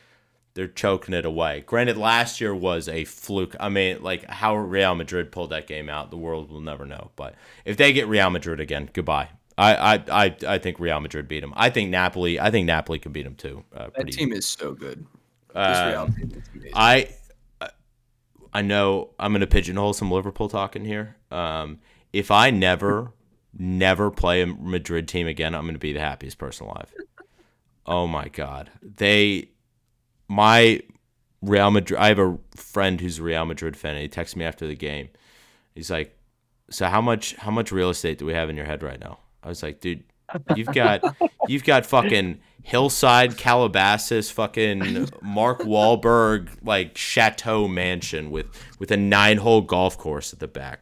they're 0.55 0.68
choking 0.68 1.14
it 1.14 1.24
away. 1.24 1.64
Granted, 1.66 1.97
last 1.97 2.41
year 2.41 2.55
was 2.55 2.89
a 2.89 3.05
fluke. 3.05 3.57
I 3.59 3.68
mean, 3.68 4.03
like 4.03 4.28
how 4.28 4.57
Real 4.57 4.95
Madrid 4.95 5.33
pulled 5.33 5.51
that 5.51 5.66
game 5.66 5.89
out, 5.89 6.11
the 6.11 6.16
world 6.16 6.51
will 6.51 6.61
never 6.61 6.87
know. 6.87 7.11
But 7.16 7.35
if 7.64 7.76
they 7.76 7.93
get 7.93 8.09
Real 8.09 8.31
Madrid 8.31 8.61
again, 8.61 8.91
goodbye. 8.93 9.31
I 9.59 9.74
I, 9.74 10.24
I, 10.24 10.37
I 10.47 10.59
think 10.59 10.78
Real 10.78 11.01
Madrid 11.01 11.28
beat 11.28 11.41
them. 11.41 11.53
I 11.57 11.70
think 11.70 11.91
Napoli. 11.91 12.39
I 12.39 12.51
think 12.51 12.66
Napoli 12.66 12.99
can 12.99 13.12
beat 13.12 13.24
them 13.24 13.35
too. 13.35 13.64
Uh, 13.74 13.89
that 13.97 14.12
team 14.12 14.33
is 14.33 14.47
so 14.47 14.72
good. 14.72 15.07
This 15.55 15.92
Real 15.94 16.07
team 16.07 16.32
is 16.36 16.48
amazing. 16.55 16.72
I 16.74 17.09
I 18.53 18.62
know 18.62 19.11
I'm 19.18 19.32
gonna 19.32 19.46
pigeonhole 19.46 19.92
some 19.92 20.11
Liverpool 20.11 20.48
talking 20.48 20.84
here. 20.84 21.16
Um, 21.30 21.78
if 22.12 22.30
I 22.30 22.51
never, 22.51 23.12
never 23.57 24.11
play 24.11 24.42
a 24.42 24.46
Madrid 24.46 25.07
team 25.07 25.26
again, 25.26 25.55
I'm 25.55 25.66
gonna 25.66 25.78
be 25.78 25.92
the 25.92 26.01
happiest 26.01 26.38
person 26.38 26.66
alive. 26.66 26.92
Oh 27.86 28.07
my 28.07 28.28
god, 28.28 28.70
they, 28.82 29.51
my 30.28 30.80
Real 31.42 31.70
Madrid. 31.70 31.98
I 31.98 32.09
have 32.09 32.18
a 32.18 32.38
friend 32.57 33.01
who's 33.01 33.18
a 33.18 33.22
Real 33.22 33.44
Madrid 33.44 33.76
fan. 33.76 33.94
And 33.94 34.03
he 34.03 34.09
texts 34.09 34.36
me 34.36 34.44
after 34.44 34.66
the 34.66 34.76
game. 34.76 35.09
He's 35.74 35.90
like, 35.90 36.16
"So 36.70 36.86
how 36.86 37.01
much 37.01 37.34
how 37.36 37.51
much 37.51 37.72
real 37.72 37.90
estate 37.90 38.18
do 38.18 38.26
we 38.26 38.34
have 38.34 38.51
in 38.51 38.57
your 38.57 38.66
head 38.66 38.82
right 38.82 39.01
now?" 39.01 39.20
I 39.42 39.48
was 39.48 39.62
like, 39.62 39.80
"Dude, 39.80 40.05
you've 40.55 40.72
got 40.72 41.03
you've 41.48 41.64
got 41.64 41.86
fucking 41.86 42.40
hillside 42.62 43.36
Calabasas, 43.36 44.30
fucking 44.30 45.08
Mark 45.22 45.61
Wahlberg 45.61 46.50
like 46.62 46.96
chateau 46.96 47.68
mansion 47.68 48.30
with 48.30 48.46
with 48.78 48.90
a 48.90 48.96
nine 48.96 49.38
hole 49.38 49.62
golf 49.62 49.98
course 49.98 50.32
at 50.32 50.38
the 50.38 50.48
back. 50.48 50.80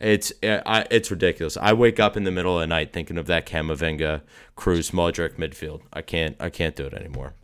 It's 0.00 0.32
uh, 0.42 0.60
I, 0.64 0.86
it's 0.90 1.10
ridiculous. 1.10 1.56
I 1.56 1.72
wake 1.72 1.98
up 1.98 2.16
in 2.16 2.24
the 2.24 2.30
middle 2.30 2.56
of 2.56 2.60
the 2.60 2.66
night 2.66 2.92
thinking 2.92 3.18
of 3.18 3.26
that 3.26 3.46
Camavinga, 3.46 4.22
Kroos, 4.56 4.92
Modric 4.92 5.36
midfield. 5.36 5.82
I 5.92 6.02
can't 6.02 6.36
I 6.40 6.50
can't 6.50 6.76
do 6.76 6.86
it 6.86 6.94
anymore. 6.94 7.34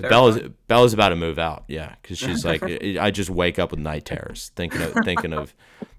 Bella's. 0.00 0.38
Bella's 0.68 0.92
about 0.92 1.08
to 1.10 1.16
move 1.16 1.38
out. 1.38 1.64
Yeah, 1.66 1.94
because 2.00 2.18
she's 2.18 2.44
like, 2.44 2.62
I 2.62 3.10
just 3.10 3.30
wake 3.30 3.58
up 3.58 3.70
with 3.70 3.80
night 3.80 4.04
terrors, 4.04 4.52
thinking 4.54 4.82
of 4.82 4.94
thinking 5.04 5.32
of 5.32 5.54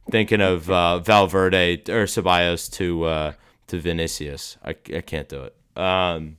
thinking 0.09 0.41
of 0.41 0.69
uh, 0.69 0.99
Valverde 0.99 1.83
or 1.89 2.05
Ceballos 2.05 2.71
to 2.73 3.03
uh, 3.05 3.33
to 3.67 3.79
Vinicius. 3.79 4.57
I, 4.63 4.69
I 4.69 5.01
can't 5.01 5.27
do 5.27 5.43
it. 5.43 5.55
Um, 5.79 6.37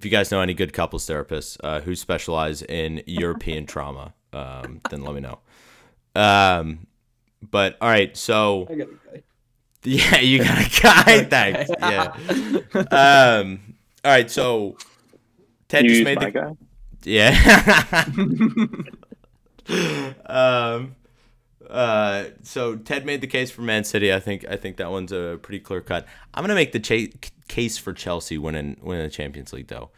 if 0.00 0.04
you 0.06 0.10
guys 0.10 0.30
know 0.30 0.40
any 0.40 0.54
good 0.54 0.72
couples 0.72 1.06
therapists 1.06 1.58
uh, 1.62 1.82
who 1.82 1.94
specialize 1.94 2.62
in 2.62 3.02
European 3.06 3.66
trauma, 3.72 4.14
um, 4.32 4.80
then 4.88 5.02
let 5.02 5.14
me 5.14 5.20
know. 5.20 5.40
Um, 6.14 6.86
but 7.42 7.76
all 7.82 7.90
right, 7.90 8.16
so 8.16 8.66
I 8.70 8.76
got 8.76 8.88
a 8.88 8.92
guy. 9.12 9.22
yeah, 9.84 10.18
you 10.20 10.42
got 10.42 10.58
a 10.58 10.80
guy. 10.80 11.24
Thanks. 11.28 11.70
Yeah. 11.78 12.14
Um. 12.90 13.74
All 14.02 14.10
right, 14.10 14.30
so 14.30 14.78
Ted 15.68 15.84
you 15.84 15.90
just 15.90 16.04
made 16.04 16.18
my 16.18 16.30
the 16.30 16.30
guy. 16.30 16.56
yeah. 20.24 20.24
um. 20.24 20.96
Uh. 21.68 22.24
So 22.42 22.76
Ted 22.76 23.04
made 23.04 23.20
the 23.20 23.26
case 23.26 23.50
for 23.50 23.60
Man 23.60 23.84
City. 23.84 24.14
I 24.14 24.20
think. 24.20 24.46
I 24.48 24.56
think 24.56 24.78
that 24.78 24.90
one's 24.90 25.12
a 25.12 25.38
pretty 25.42 25.60
clear 25.60 25.82
cut. 25.82 26.06
I'm 26.32 26.42
gonna 26.42 26.54
make 26.54 26.72
the 26.72 26.80
cha- 26.80 27.12
case 27.50 27.76
for 27.76 27.92
Chelsea 27.92 28.38
winning 28.38 28.78
winning 28.82 29.04
the 29.04 29.10
Champions 29.10 29.52
League 29.52 29.66
though. 29.68 29.90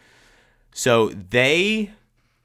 So 0.73 1.11
they 1.11 1.91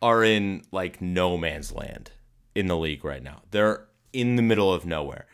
are 0.02 0.24
in 0.24 0.62
like 0.72 1.02
no 1.02 1.38
man's 1.38 1.72
land 1.72 2.12
in 2.54 2.68
the 2.68 2.78
league 2.78 3.04
right 3.04 3.24
now. 3.24 3.42
They're 3.52 3.86
in 4.14 4.36
the 4.36 4.42
middle 4.44 4.72
of 4.74 4.86
nowhere. 4.86 5.26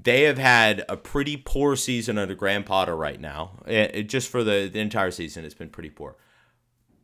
They 0.00 0.22
have 0.22 0.38
had 0.38 0.84
a 0.88 0.96
pretty 0.96 1.36
poor 1.36 1.76
season 1.76 2.18
under 2.18 2.34
Graham 2.34 2.64
Potter 2.64 2.96
right 2.96 3.20
now. 3.20 3.60
It, 3.66 3.90
it- 3.94 4.02
just 4.08 4.28
for 4.28 4.42
the, 4.42 4.68
the 4.72 4.80
entire 4.80 5.10
season, 5.12 5.44
it's 5.44 5.54
been 5.54 5.68
pretty 5.70 5.90
poor. 5.90 6.16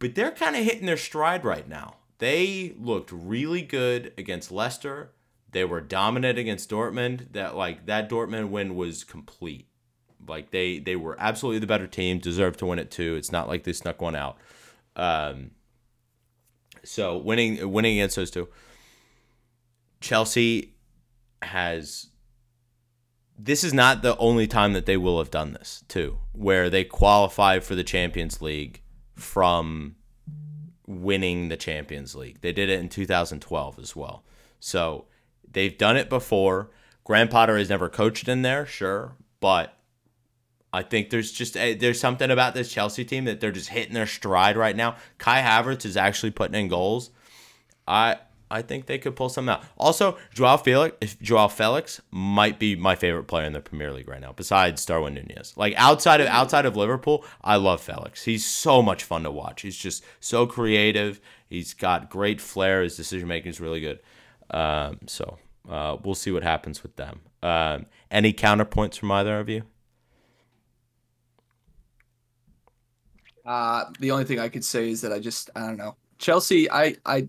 But 0.01 0.14
they're 0.14 0.33
kind 0.33 0.57
of 0.57 0.64
hitting 0.64 0.87
their 0.87 0.97
stride 0.97 1.45
right 1.45 1.69
now. 1.69 1.97
They 2.19 2.75
looked 2.79 3.12
really 3.12 3.62
good 3.62 4.12
against 4.19 4.51
Leicester. 4.51 5.11
They 5.53 5.64
were 5.64 5.81
dominant 5.81 6.39
against 6.39 6.71
Dortmund. 6.71 7.33
That 7.33 7.55
like 7.57 7.87
that 7.87 8.09
Dortmund 8.11 8.49
win 8.51 8.75
was 8.75 9.05
complete. 9.05 9.68
Like 10.29 10.51
they 10.51 10.79
they 10.79 10.97
were 10.97 11.16
absolutely 11.18 11.61
the 11.61 11.66
better 11.66 11.87
team, 11.87 12.18
deserved 12.18 12.59
to 12.61 12.66
win 12.66 12.79
it 12.79 12.91
too. 12.91 13.16
It's 13.16 13.33
not 13.33 13.49
like 13.49 13.64
they 13.64 13.72
snuck 13.72 14.01
one 14.01 14.14
out. 14.16 14.39
Um, 14.97 15.53
so 16.85 17.16
winning 17.16 17.70
winning 17.70 17.99
against 17.99 18.16
those 18.16 18.31
two. 18.31 18.49
Chelsea 20.01 20.74
has 21.43 22.09
this 23.39 23.62
is 23.62 23.72
not 23.72 24.03
the 24.03 24.16
only 24.18 24.47
time 24.47 24.72
that 24.72 24.87
they 24.87 24.97
will 24.97 25.18
have 25.18 25.31
done 25.31 25.53
this 25.53 25.85
too, 25.89 26.18
where 26.33 26.68
they 26.68 26.85
qualify 26.85 27.61
for 27.61 27.74
the 27.74 27.85
Champions 27.85 28.43
League 28.43 28.83
from 29.14 29.95
winning 30.87 31.49
the 31.49 31.57
Champions 31.57 32.14
League. 32.14 32.41
They 32.41 32.53
did 32.53 32.68
it 32.68 32.81
in 32.81 32.89
2012 32.89 33.79
as 33.79 33.95
well. 33.95 34.24
So 34.59 35.07
they've 35.49 35.76
done 35.76 35.97
it 35.97 36.09
before. 36.09 36.70
Graham 37.05 37.29
Potter 37.29 37.57
has 37.57 37.68
never 37.68 37.89
coached 37.89 38.29
in 38.29 38.43
there, 38.43 38.66
sure, 38.66 39.16
but 39.41 39.78
I 40.73 40.83
think 40.83 41.11
there's 41.11 41.33
just 41.33 41.57
a, 41.57 41.75
there's 41.75 42.01
something 42.01 42.31
about 42.31 42.55
this 42.55 42.71
Chelsea 42.71 43.05
team 43.05 43.25
that 43.25 43.41
they're 43.41 43.53
just 43.53 43.71
hitting 43.71 43.95
their 43.95 44.07
stride 44.07 44.57
right 44.57 44.77
now. 44.77 44.97
Kai 45.16 45.41
Havertz 45.41 45.85
is 45.85 45.97
actually 45.97 46.31
putting 46.31 46.61
in 46.61 46.69
goals. 46.69 47.11
I 47.87 48.19
I 48.51 48.62
think 48.62 48.87
they 48.87 48.99
could 48.99 49.16
pull 49.16 49.29
something 49.29 49.53
out. 49.53 49.64
Also, 49.77 50.16
Joao 50.33 50.57
Felix, 50.57 50.97
if 51.01 51.21
Joao 51.21 51.49
Felix 51.49 52.01
might 52.11 52.59
be 52.59 52.77
my 52.77 52.95
favorite 52.95 53.25
player 53.25 53.45
in 53.45 53.53
the 53.53 53.61
Premier 53.61 53.93
League 53.93 54.09
right 54.09 54.21
now, 54.21 54.33
besides 54.33 54.85
Darwin 54.87 55.14
Nunez. 55.14 55.55
Like 55.57 55.75
outside 55.77 56.21
of 56.21 56.29
outside 56.29 56.64
of 56.66 56.77
Liverpool, 56.77 57.25
I 57.43 57.57
love 57.57 57.81
Felix. 57.81 58.25
He's 58.25 58.47
so 58.47 58.83
much 58.83 59.05
fun 59.05 59.23
to 59.25 59.31
watch. 59.31 59.62
He's 59.62 59.77
just 59.77 60.05
so 60.21 60.47
creative. 60.47 61.21
He's 61.49 61.75
got 61.75 62.11
great 62.11 62.41
flair. 62.41 62.83
His 62.83 62.97
decision 62.97 63.29
making 63.29 63.51
is 63.51 63.61
really 63.61 63.81
good. 63.81 64.01
Um, 64.51 65.01
so 65.07 65.39
uh, 65.69 65.97
we'll 66.03 66.14
see 66.14 66.31
what 66.31 66.43
happens 66.43 66.83
with 66.83 66.97
them. 66.97 67.21
Um, 67.43 67.87
any 68.11 68.33
counterpoints 68.33 68.99
from 68.99 69.11
either 69.12 69.39
of 69.39 69.49
you? 69.49 69.64
Uh, 73.49 73.84
the 73.99 74.11
only 74.11 74.24
thing 74.24 74.38
I 74.38 74.49
could 74.49 74.64
say 74.64 74.90
is 74.90 75.01
that 75.01 75.12
I 75.12 75.18
just 75.18 75.49
I 75.57 75.61
don't 75.61 75.78
know 75.78 75.96
Chelsea. 76.18 76.70
I 76.70 76.96
I 77.07 77.28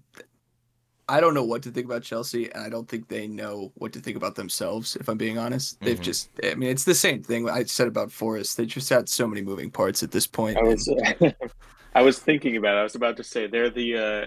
I 1.07 1.19
don't 1.21 1.33
know 1.33 1.43
what 1.45 1.63
to 1.63 1.71
think 1.71 1.85
about 1.85 2.03
Chelsea, 2.03 2.51
and 2.51 2.61
I 2.61 2.69
don't 2.69 2.87
think 2.87 3.07
they 3.07 3.25
know 3.25 3.71
what 3.75 3.93
to 3.93 3.99
think 3.99 4.15
about 4.17 4.35
themselves. 4.35 4.95
If 4.97 5.07
I'm 5.09 5.17
being 5.17 5.37
honest, 5.39 5.79
they've 5.81 5.99
Mhm. 5.99 6.03
just. 6.03 6.29
I 6.43 6.53
mean, 6.55 6.69
it's 6.69 6.83
the 6.83 6.93
same 6.93 7.23
thing 7.23 7.49
I 7.49 7.63
said 7.63 7.87
about 7.87 8.11
Forest. 8.11 8.57
They 8.57 8.65
just 8.67 8.89
had 8.89 9.09
so 9.09 9.25
many 9.27 9.41
moving 9.41 9.71
parts 9.71 10.03
at 10.03 10.11
this 10.11 10.27
point. 10.27 10.57
I 10.57 10.59
and- 10.59 10.69
was 10.69 10.89
I 11.95 12.01
was 12.03 12.19
thinking 12.19 12.57
about 12.57 12.75
it. 12.75 12.79
I 12.81 12.83
was 12.83 12.95
about 12.95 13.17
to 13.17 13.23
say 13.23 13.47
they're 13.47 13.69
the 13.71 13.97
uh 13.97 14.25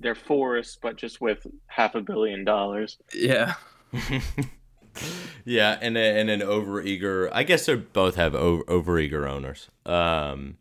they're 0.00 0.14
Forest, 0.14 0.78
but 0.82 0.96
just 0.96 1.20
with 1.20 1.46
half 1.66 1.94
a 1.94 2.00
billion 2.00 2.44
dollars. 2.44 2.96
yeah. 3.12 3.54
yeah, 5.44 5.78
and 5.80 5.96
a, 5.96 6.00
and 6.00 6.30
an 6.30 6.40
overeager. 6.40 7.28
I 7.32 7.42
guess 7.42 7.66
they 7.66 7.74
both 7.74 8.14
have 8.16 8.34
over, 8.34 8.62
overeager 8.64 9.28
owners. 9.28 9.68
Um, 9.86 10.56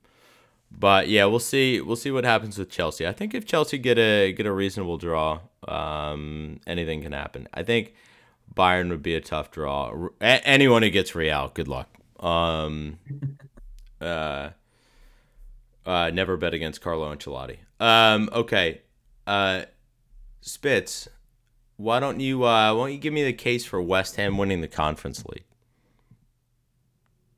but 0.77 1.07
yeah, 1.07 1.25
we'll 1.25 1.39
see. 1.39 1.79
We'll 1.81 1.95
see 1.95 2.11
what 2.11 2.23
happens 2.23 2.57
with 2.57 2.69
Chelsea. 2.69 3.07
I 3.07 3.11
think 3.11 3.33
if 3.33 3.45
Chelsea 3.45 3.77
get 3.77 3.97
a 3.97 4.33
get 4.33 4.45
a 4.45 4.51
reasonable 4.51 4.97
draw, 4.97 5.41
um, 5.67 6.59
anything 6.65 7.01
can 7.01 7.13
happen. 7.13 7.47
I 7.53 7.63
think 7.63 7.93
Bayern 8.53 8.89
would 8.89 9.03
be 9.03 9.15
a 9.15 9.21
tough 9.21 9.51
draw. 9.51 10.09
A- 10.19 10.47
anyone 10.47 10.81
who 10.83 10.89
gets 10.89 11.15
Real, 11.15 11.51
good 11.53 11.67
luck. 11.67 11.89
Um, 12.19 12.97
uh, 14.01 14.49
uh, 15.85 16.11
never 16.11 16.37
bet 16.37 16.53
against 16.53 16.81
Carlo 16.81 17.13
Ancelotti. 17.13 17.57
Um, 17.79 18.29
okay, 18.33 18.81
uh, 19.27 19.63
Spitz. 20.41 21.07
Why 21.77 21.99
don't 21.99 22.19
you 22.19 22.43
uh, 22.43 22.73
why 22.73 22.85
don't 22.85 22.93
you 22.93 22.99
give 22.99 23.13
me 23.13 23.23
the 23.23 23.33
case 23.33 23.65
for 23.65 23.81
West 23.81 24.15
Ham 24.15 24.37
winning 24.37 24.61
the 24.61 24.67
Conference 24.67 25.23
League? 25.25 25.45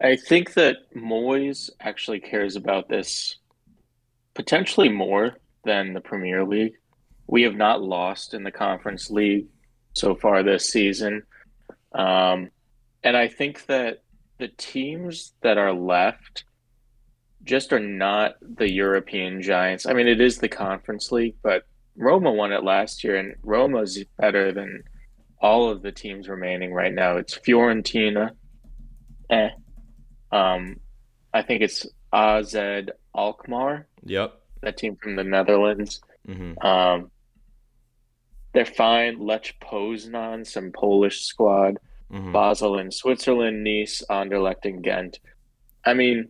I 0.02 0.16
think 0.16 0.54
that 0.54 0.78
Moyes 0.96 1.70
actually 1.80 2.20
cares 2.20 2.56
about 2.56 2.89
this 2.89 3.38
potentially 4.34 4.89
more 4.89 5.38
than 5.64 5.93
the 5.93 6.02
Premier 6.02 6.43
League. 6.43 6.74
We 7.28 7.43
have 7.43 7.56
not 7.56 7.82
lost 7.82 8.34
in 8.34 8.43
the 8.43 8.52
Conference 8.52 9.10
League 9.10 9.48
so 9.93 10.14
far 10.14 10.43
this 10.43 10.70
season. 10.70 11.24
Um, 11.93 12.52
and 13.04 13.16
I 13.16 13.28
think 13.28 13.66
that 13.68 14.04
the 14.38 14.50
teams 14.50 15.34
that 15.41 15.58
are 15.58 15.74
left 15.74 16.43
just 17.43 17.72
are 17.72 17.80
not 17.80 18.36
the 18.41 18.70
European 18.70 19.41
giants. 19.41 19.86
I 19.86 19.93
mean, 19.93 20.08
it 20.08 20.20
is 20.20 20.38
the 20.38 20.50
Conference 20.50 21.12
League, 21.12 21.36
but 21.41 21.64
Roma 21.96 22.32
won 22.32 22.52
it 22.52 22.64
last 22.64 23.04
year, 23.04 23.16
and 23.16 23.36
Roma's 23.43 24.04
better 24.18 24.52
than 24.52 24.84
all 25.39 25.70
of 25.70 25.82
the 25.82 25.91
teams 25.91 26.28
remaining 26.28 26.74
right 26.74 26.93
now. 26.93 27.18
It's 27.18 27.38
Fiorentina, 27.38 28.32
eh. 29.30 29.50
Um, 30.36 30.79
I 31.33 31.41
think 31.41 31.61
it's 31.61 31.86
AZ 32.13 32.55
Alkmaar, 33.15 33.88
Yep. 34.03 34.33
that 34.61 34.77
team 34.77 34.95
from 35.01 35.15
the 35.15 35.23
Netherlands. 35.23 36.01
hmm 36.25 36.53
Um, 36.61 37.11
they're 38.53 38.65
fine. 38.65 39.19
Lech 39.19 39.53
Poznan, 39.61 40.45
some 40.45 40.71
Polish 40.71 41.21
squad. 41.21 41.77
hmm 42.11 42.31
Basel 42.31 42.77
in 42.79 42.91
Switzerland, 42.91 43.63
Nice, 43.63 44.01
Anderlecht, 44.09 44.65
and 44.65 44.83
Ghent. 44.83 45.19
I 45.86 45.93
mean, 45.93 46.29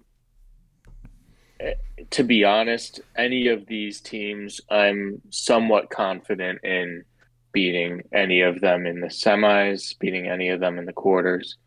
eh, 1.59 1.73
to 2.11 2.23
be 2.23 2.43
honest, 2.43 3.01
any 3.15 3.47
of 3.47 3.65
these 3.67 4.01
teams, 4.01 4.61
I'm 4.69 5.21
somewhat 5.29 5.89
confident 5.89 6.63
in 6.63 7.03
beating 7.51 8.03
any 8.13 8.41
of 8.41 8.59
them 8.61 8.85
in 8.85 8.99
the 9.01 9.07
semis, 9.07 9.97
beating 9.99 10.27
any 10.27 10.49
of 10.49 10.59
them 10.59 10.77
in 10.79 10.85
the 10.85 10.93
quarters. 10.93 11.57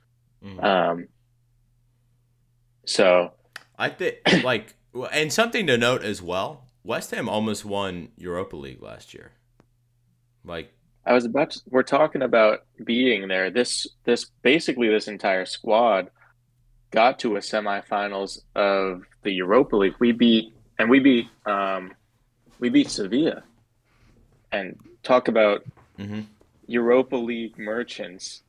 hmm 0.43 0.61
Um, 0.61 1.09
so 2.89 3.33
I 3.79 3.91
think 3.91 4.17
like 4.43 4.75
and 5.13 5.33
something 5.33 5.67
to 5.67 5.77
note 5.77 6.03
as 6.03 6.23
well. 6.23 6.65
West 6.83 7.11
Ham 7.11 7.29
almost 7.29 7.65
won 7.65 8.09
Europa 8.17 8.57
League 8.57 8.83
last 8.83 9.13
year. 9.13 9.33
Like 10.45 10.73
I 11.05 11.13
was 11.13 11.25
about 11.25 11.51
to, 11.51 11.61
we're 11.69 11.83
talking 11.83 12.23
about 12.23 12.65
being 12.85 13.29
there. 13.29 13.51
This 13.51 13.87
this 14.05 14.27
basically 14.43 14.89
this 14.89 15.07
entire 15.07 15.45
squad 15.45 16.11
got 16.91 17.19
to 17.19 17.37
a 17.37 17.41
semifinals 17.41 18.41
of 18.55 19.03
the 19.23 19.33
Europa 19.33 19.77
League. 19.77 19.95
We 19.99 20.13
beat 20.13 20.55
and 20.79 20.89
we 20.89 21.01
beat 21.01 21.29
um 21.45 21.93
we 22.59 22.71
beat 22.71 22.91
Sevilla. 22.91 23.43
And 24.51 24.79
talk 25.03 25.29
about 25.29 25.63
mhm. 25.99 26.25
Europa 26.67 27.17
League 27.17 27.59
merchants. 27.59 28.43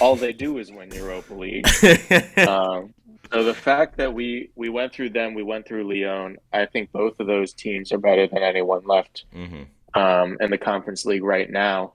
All 0.00 0.16
they 0.16 0.32
do 0.32 0.58
is 0.58 0.72
win 0.72 0.90
Europa 0.92 1.34
League. 1.34 1.66
um, 2.48 2.94
so 3.32 3.42
the 3.44 3.54
fact 3.54 3.96
that 3.98 4.12
we 4.12 4.50
we 4.54 4.68
went 4.68 4.92
through 4.92 5.10
them, 5.10 5.34
we 5.34 5.42
went 5.42 5.66
through 5.66 5.88
Lyon. 5.92 6.36
I 6.52 6.66
think 6.66 6.92
both 6.92 7.20
of 7.20 7.26
those 7.26 7.52
teams 7.52 7.92
are 7.92 7.98
better 7.98 8.26
than 8.26 8.42
anyone 8.42 8.82
left 8.84 9.24
hmm 9.32 9.64
um, 9.94 10.36
in 10.40 10.50
the 10.50 10.58
conference 10.58 11.04
league 11.04 11.22
right 11.24 11.50
now. 11.50 11.94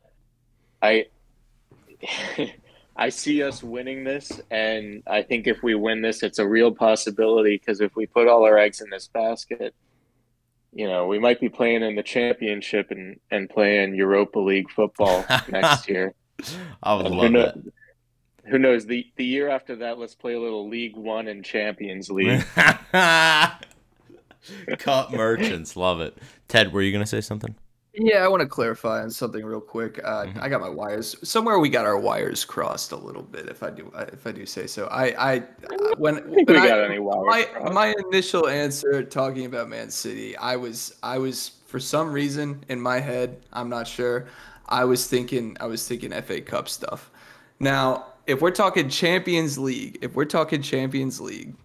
I 0.81 1.05
I 2.95 3.09
see 3.09 3.43
us 3.43 3.63
winning 3.63 4.03
this, 4.03 4.41
and 4.51 5.03
I 5.07 5.21
think 5.21 5.47
if 5.47 5.63
we 5.63 5.75
win 5.75 6.01
this, 6.01 6.23
it's 6.23 6.39
a 6.39 6.47
real 6.47 6.71
possibility. 6.71 7.57
Because 7.57 7.81
if 7.81 7.95
we 7.95 8.05
put 8.05 8.27
all 8.27 8.43
our 8.45 8.57
eggs 8.57 8.81
in 8.81 8.89
this 8.89 9.07
basket, 9.07 9.73
you 10.73 10.87
know, 10.87 11.07
we 11.07 11.19
might 11.19 11.39
be 11.39 11.49
playing 11.49 11.83
in 11.83 11.95
the 11.95 12.03
championship 12.03 12.91
and 12.91 13.19
and 13.31 13.49
playing 13.49 13.95
Europa 13.95 14.39
League 14.39 14.69
football 14.69 15.25
next 15.49 15.87
year. 15.89 16.13
I 16.83 16.95
would 16.95 17.05
And 17.05 17.15
love 17.15 17.27
who, 17.27 17.33
know, 17.33 17.41
that. 17.45 17.55
Who 18.49 18.59
knows? 18.59 18.85
The 18.85 19.05
the 19.15 19.25
year 19.25 19.49
after 19.49 19.75
that, 19.77 19.97
let's 19.99 20.15
play 20.15 20.33
a 20.33 20.39
little 20.39 20.67
League 20.67 20.95
One 20.95 21.27
and 21.27 21.43
Champions 21.45 22.09
League. 22.09 22.43
Cup 24.79 25.11
merchants, 25.11 25.75
love 25.75 25.99
it. 26.01 26.17
Ted, 26.47 26.71
were 26.73 26.81
you 26.81 26.91
gonna 26.91 27.05
say 27.05 27.21
something? 27.21 27.53
Yeah, 27.93 28.23
I 28.23 28.27
want 28.27 28.41
to 28.41 28.47
clarify 28.47 29.01
on 29.01 29.09
something 29.09 29.43
real 29.43 29.59
quick. 29.59 29.99
Uh, 30.03 30.25
Mhm. 30.25 30.41
I 30.41 30.47
got 30.47 30.61
my 30.61 30.69
wires 30.69 31.15
somewhere. 31.27 31.59
We 31.59 31.69
got 31.69 31.85
our 31.85 31.99
wires 31.99 32.45
crossed 32.45 32.91
a 32.91 32.95
little 32.95 33.23
bit, 33.23 33.49
if 33.49 33.61
I 33.63 33.71
do, 33.71 33.91
if 34.13 34.25
I 34.25 34.31
do 34.31 34.45
say 34.45 34.67
so. 34.67 34.87
I, 34.87 35.33
I, 35.33 35.43
when, 35.97 36.17
I 36.17 36.21
think 36.21 36.47
when 36.49 36.61
we 36.61 36.67
I- 36.67 36.67
got 36.69 36.83
any 36.83 36.99
wires 36.99 37.25
my 37.27 37.43
crossed. 37.43 37.73
my 37.73 37.93
initial 38.07 38.47
answer 38.47 39.03
talking 39.03 39.45
about 39.45 39.69
Man 39.69 39.89
City, 39.89 40.37
I 40.37 40.55
was 40.55 40.97
I 41.03 41.17
was 41.17 41.51
for 41.65 41.79
some 41.79 42.11
reason 42.11 42.63
in 42.69 42.79
my 42.79 42.99
head, 42.99 43.41
I'm 43.51 43.69
not 43.69 43.87
sure. 43.87 44.27
I 44.67 44.85
was 44.85 45.05
thinking 45.07 45.57
I 45.59 45.65
was 45.65 45.87
thinking 45.87 46.11
FA 46.21 46.41
Cup 46.41 46.69
stuff. 46.69 47.11
Now, 47.59 48.08
if 48.29 48.41
we're 48.41 48.51
talking 48.51 48.89
Champions 48.89 49.57
League, 49.57 49.97
if 50.01 50.15
we're 50.15 50.25
talking 50.25 50.61
Champions 50.61 51.19
League, 51.19 51.55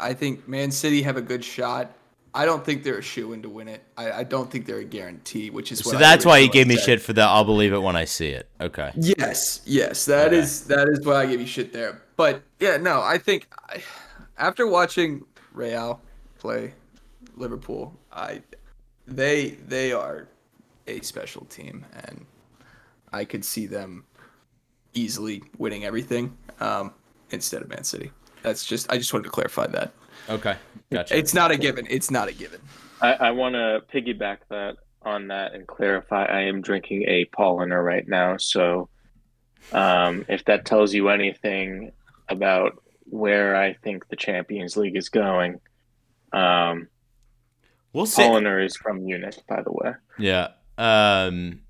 I 0.00 0.12
think 0.12 0.48
Man 0.48 0.70
City 0.70 1.00
have 1.02 1.16
a 1.16 1.22
good 1.22 1.44
shot. 1.44 1.92
I 2.36 2.44
don't 2.44 2.64
think 2.64 2.82
they're 2.82 2.98
a 2.98 3.02
shoe 3.02 3.32
in 3.32 3.42
to 3.42 3.48
win 3.48 3.68
it. 3.68 3.84
I, 3.96 4.10
I 4.10 4.24
don't 4.24 4.50
think 4.50 4.66
they're 4.66 4.78
a 4.78 4.84
guarantee, 4.84 5.50
which 5.50 5.70
is 5.70 5.86
what 5.86 5.92
So 5.92 5.98
that's 5.98 6.26
why 6.26 6.38
you 6.38 6.50
gave 6.50 6.66
me 6.66 6.76
shit 6.76 7.00
for 7.00 7.12
the 7.12 7.22
I'll 7.22 7.44
believe 7.44 7.72
it 7.72 7.78
when 7.78 7.94
I 7.94 8.04
see 8.04 8.30
it. 8.30 8.48
Okay. 8.60 8.90
Yes, 8.96 9.60
yes, 9.64 10.04
that 10.06 10.28
Okay. 10.28 10.38
is 10.38 10.64
that 10.64 10.88
is 10.88 11.06
why 11.06 11.22
I 11.22 11.26
give 11.26 11.40
you 11.40 11.46
shit 11.46 11.72
there. 11.72 12.02
But 12.16 12.42
yeah, 12.58 12.76
no, 12.76 13.00
I 13.00 13.18
think 13.18 13.46
I, 13.68 13.82
after 14.36 14.66
watching 14.66 15.24
Real 15.52 16.00
play 16.38 16.74
Liverpool, 17.36 17.96
I 18.12 18.42
they 19.06 19.50
they 19.68 19.92
are 19.92 20.26
a 20.88 21.00
special 21.02 21.44
team, 21.44 21.86
and 22.08 22.26
I 23.12 23.24
could 23.24 23.44
see 23.44 23.66
them 23.66 24.04
easily 24.94 25.42
winning 25.58 25.84
everything 25.84 26.36
um, 26.60 26.92
instead 27.30 27.62
of 27.62 27.68
Man 27.68 27.84
City. 27.84 28.10
That's 28.42 28.64
just 28.64 28.90
I 28.92 28.98
just 28.98 29.12
wanted 29.12 29.24
to 29.24 29.30
clarify 29.30 29.66
that. 29.68 29.92
Okay. 30.28 30.56
Gotcha. 30.90 31.16
It's 31.16 31.34
not 31.34 31.50
a 31.50 31.56
given. 31.56 31.86
It's 31.90 32.10
not 32.10 32.28
a 32.28 32.32
given. 32.32 32.60
I, 33.00 33.12
I 33.14 33.30
want 33.32 33.54
to 33.54 33.82
piggyback 33.92 34.38
that 34.50 34.76
on 35.02 35.28
that 35.28 35.54
and 35.54 35.66
clarify. 35.66 36.24
I 36.24 36.42
am 36.42 36.62
drinking 36.62 37.04
a 37.06 37.26
Paulaner 37.26 37.84
right 37.84 38.06
now, 38.06 38.36
so 38.36 38.88
um, 39.72 40.24
if 40.28 40.44
that 40.44 40.64
tells 40.64 40.94
you 40.94 41.08
anything 41.08 41.92
about 42.28 42.82
where 43.04 43.56
I 43.56 43.74
think 43.74 44.08
the 44.08 44.16
Champions 44.16 44.76
League 44.76 44.96
is 44.96 45.08
going, 45.08 45.60
um, 46.32 46.88
we'll 47.92 48.06
see. 48.06 48.22
Paulaner 48.22 48.64
is 48.64 48.76
from 48.76 49.04
Munich, 49.04 49.36
by 49.48 49.62
the 49.62 49.72
way. 49.72 49.92
Yeah. 50.18 50.48
Um, 50.78 51.60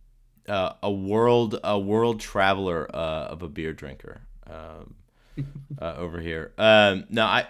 uh, 0.49 0.73
a 0.83 0.91
world 0.91 1.59
a 1.65 1.79
world 1.79 2.21
traveler 2.21 2.89
uh, 2.95 3.29
of 3.31 3.43
a 3.43 3.49
beer 3.49 3.73
drinker 3.73 4.21
um, 4.47 4.95
uh, 5.81 5.95
over 5.97 6.21
here. 6.21 6.53
Um, 6.59 7.05
no, 7.09 7.25
I 7.25 7.47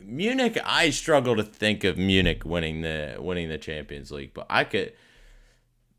Munich. 0.00 0.58
I 0.64 0.90
struggle 0.90 1.36
to 1.36 1.42
think 1.42 1.84
of 1.84 1.96
Munich 1.96 2.44
winning 2.44 2.82
the 2.82 3.16
winning 3.18 3.48
the 3.48 3.58
Champions 3.58 4.10
League, 4.10 4.32
but 4.34 4.46
I 4.50 4.64
could. 4.64 4.92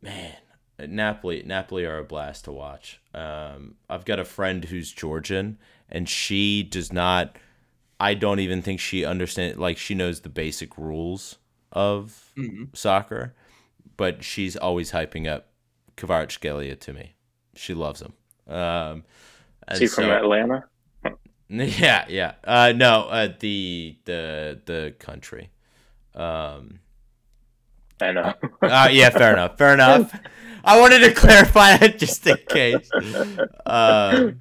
Man, 0.02 0.36
Napoli 0.80 1.44
Napoli 1.46 1.86
are 1.86 2.00
a 2.00 2.04
blast 2.04 2.46
to 2.46 2.52
watch. 2.52 3.02
Um, 3.14 3.76
I've 3.90 4.06
got 4.06 4.20
a 4.20 4.26
friend 4.26 4.66
who's 4.66 4.92
Georgian, 4.92 5.58
and 5.90 6.08
she 6.08 6.64
does 6.64 6.94
not. 6.94 7.38
I 8.00 8.14
don't 8.14 8.40
even 8.40 8.62
think 8.62 8.80
she 8.80 9.06
understands. 9.06 9.58
Like 9.58 9.78
she 9.78 9.96
knows 9.96 10.22
the 10.22 10.30
basic 10.30 10.78
rules 10.78 11.38
of 11.72 12.34
soccer, 12.74 13.34
but 13.98 14.24
she's 14.24 14.56
always 14.56 14.92
hyping 14.92 15.28
up 15.28 15.48
Kvaratskhelia 15.98 16.80
to 16.82 16.94
me. 16.94 17.16
She 17.56 17.74
loves 17.74 18.02
him. 18.02 18.14
Um, 18.54 19.04
he 19.78 19.88
from 19.88 20.06
Atlanta? 20.06 20.66
yeah, 21.50 22.06
yeah. 22.08 22.34
Uh, 22.44 22.74
no, 22.76 23.04
uh, 23.04 23.30
the 23.40 23.98
the 24.06 24.62
the 24.66 24.96
country. 25.00 25.50
Um, 26.14 26.80
I 28.02 28.12
know. 28.12 28.34
uh, 28.62 28.90
yeah, 28.92 29.10
fair 29.10 29.34
enough. 29.34 29.58
Fair 29.58 29.74
enough. 29.74 30.18
I 30.64 30.80
wanted 30.80 31.00
to 31.00 31.14
clarify 31.14 31.78
that 31.78 32.00
just 32.00 32.26
in 32.26 32.38
case. 32.50 32.90
Uh, 33.66 34.32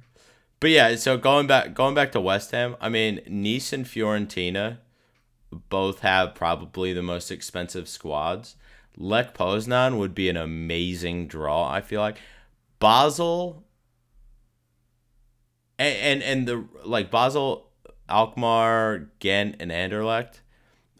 but 0.59 0.69
yeah, 0.69 0.95
so 0.95 1.17
going 1.17 1.47
back 1.47 1.73
going 1.73 1.95
back 1.95 2.11
to 2.13 2.21
West 2.21 2.51
Ham, 2.51 2.75
I 2.81 2.89
mean 2.89 3.21
Nice 3.27 3.71
and 3.73 3.85
Fiorentina 3.85 4.79
both 5.69 5.99
have 5.99 6.35
probably 6.35 6.93
the 6.93 7.03
most 7.03 7.31
expensive 7.31 7.87
squads. 7.87 8.55
Lech 8.97 9.33
Poznan 9.33 9.97
would 9.97 10.15
be 10.15 10.29
an 10.29 10.37
amazing 10.37 11.27
draw, 11.27 11.69
I 11.69 11.81
feel 11.81 12.01
like. 12.01 12.17
Basel 12.79 13.65
and 15.77 16.21
and, 16.21 16.23
and 16.23 16.47
the 16.47 16.65
like 16.85 17.11
Basel, 17.11 17.69
Alkmaar, 18.09 19.09
Ghent, 19.19 19.57
and 19.59 19.71
Anderlecht. 19.71 20.41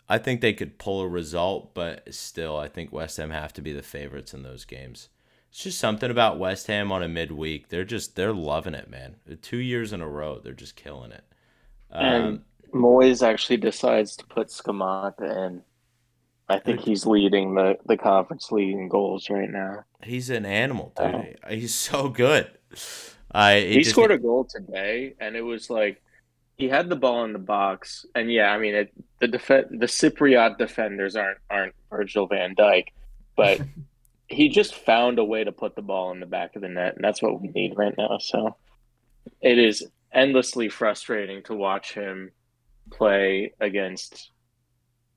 I 0.08 0.18
think 0.18 0.42
they 0.42 0.54
could 0.54 0.78
pull 0.78 1.02
a 1.02 1.08
result, 1.08 1.74
but 1.74 2.14
still, 2.14 2.58
I 2.58 2.68
think 2.68 2.92
West 2.92 3.18
Ham 3.18 3.32
have 3.32 3.54
to 3.54 3.62
be 3.62 3.74
the 3.74 3.82
favorites 3.82 4.34
in 4.34 4.44
those 4.44 4.64
games. 4.64 5.10
It's 5.50 5.64
just 5.64 5.80
something 5.80 6.12
about 6.12 6.38
West 6.38 6.68
Ham 6.68 6.92
on 6.92 7.02
a 7.02 7.08
midweek. 7.08 7.70
They're 7.70 7.86
just 7.86 8.16
they're 8.16 8.34
loving 8.34 8.76
it, 8.76 8.90
man. 8.90 9.16
Two 9.42 9.58
years 9.58 9.94
in 9.94 10.02
a 10.02 10.08
row, 10.08 10.40
they're 10.40 10.54
just 10.54 10.76
killing 10.76 11.12
it. 11.12 11.24
Um, 11.92 12.06
and 12.06 12.42
Moyes 12.74 13.26
actually 13.26 13.58
decides 13.58 14.16
to 14.18 14.26
put 14.26 14.48
Scamacca 14.50 15.48
in. 15.48 15.64
I 16.48 16.60
think 16.60 16.82
he's 16.82 17.06
leading 17.06 17.56
the, 17.56 17.78
the 17.86 17.98
conference 17.98 18.52
leading 18.52 18.88
goals 18.88 19.30
right 19.30 19.50
now. 19.50 19.84
He's 20.04 20.30
an 20.30 20.46
animal, 20.46 20.94
dude. 20.96 21.38
Oh. 21.44 21.50
He's 21.50 21.74
so 21.74 22.10
good. 22.10 22.52
I 23.32 23.62
he 23.62 23.80
just, 23.80 23.92
scored 23.92 24.12
a 24.12 24.18
goal 24.18 24.46
today, 24.46 25.16
and 25.20 25.36
it 25.36 25.42
was 25.42 25.70
like 25.70 26.02
he 26.58 26.70
had 26.70 26.88
the 26.88 26.96
ball 26.96 27.26
in 27.26 27.34
the 27.34 27.40
box, 27.40 28.06
and 28.16 28.32
yeah, 28.32 28.52
I 28.52 28.58
mean 28.60 28.76
it, 28.76 28.94
the 29.20 29.28
def- 29.28 29.70
the 29.70 29.88
Cypriot 29.88 30.58
defenders 30.58 31.16
aren't 31.16 31.40
aren't 31.50 31.76
Virgil 31.90 32.28
Van 32.28 32.56
Dijk, 32.56 32.88
but 33.36 33.60
he 34.28 34.50
just 34.50 34.76
found 34.76 35.20
a 35.20 35.24
way 35.24 35.44
to 35.44 35.52
put 35.52 35.76
the 35.76 35.82
ball 35.82 36.12
in 36.12 36.20
the 36.20 36.26
back 36.26 36.56
of 36.56 36.62
the 36.62 36.70
net, 36.70 36.96
and 36.96 37.04
that's 37.04 37.22
what 37.22 37.42
we 37.42 37.50
need 37.50 37.76
right 37.76 37.96
now. 37.98 38.18
So 38.20 38.56
it 39.42 39.58
is 39.58 39.86
endlessly 40.14 40.70
frustrating 40.70 41.44
to 41.44 41.56
watch 41.56 41.94
him 41.94 42.32
play 42.92 43.54
against 43.60 44.32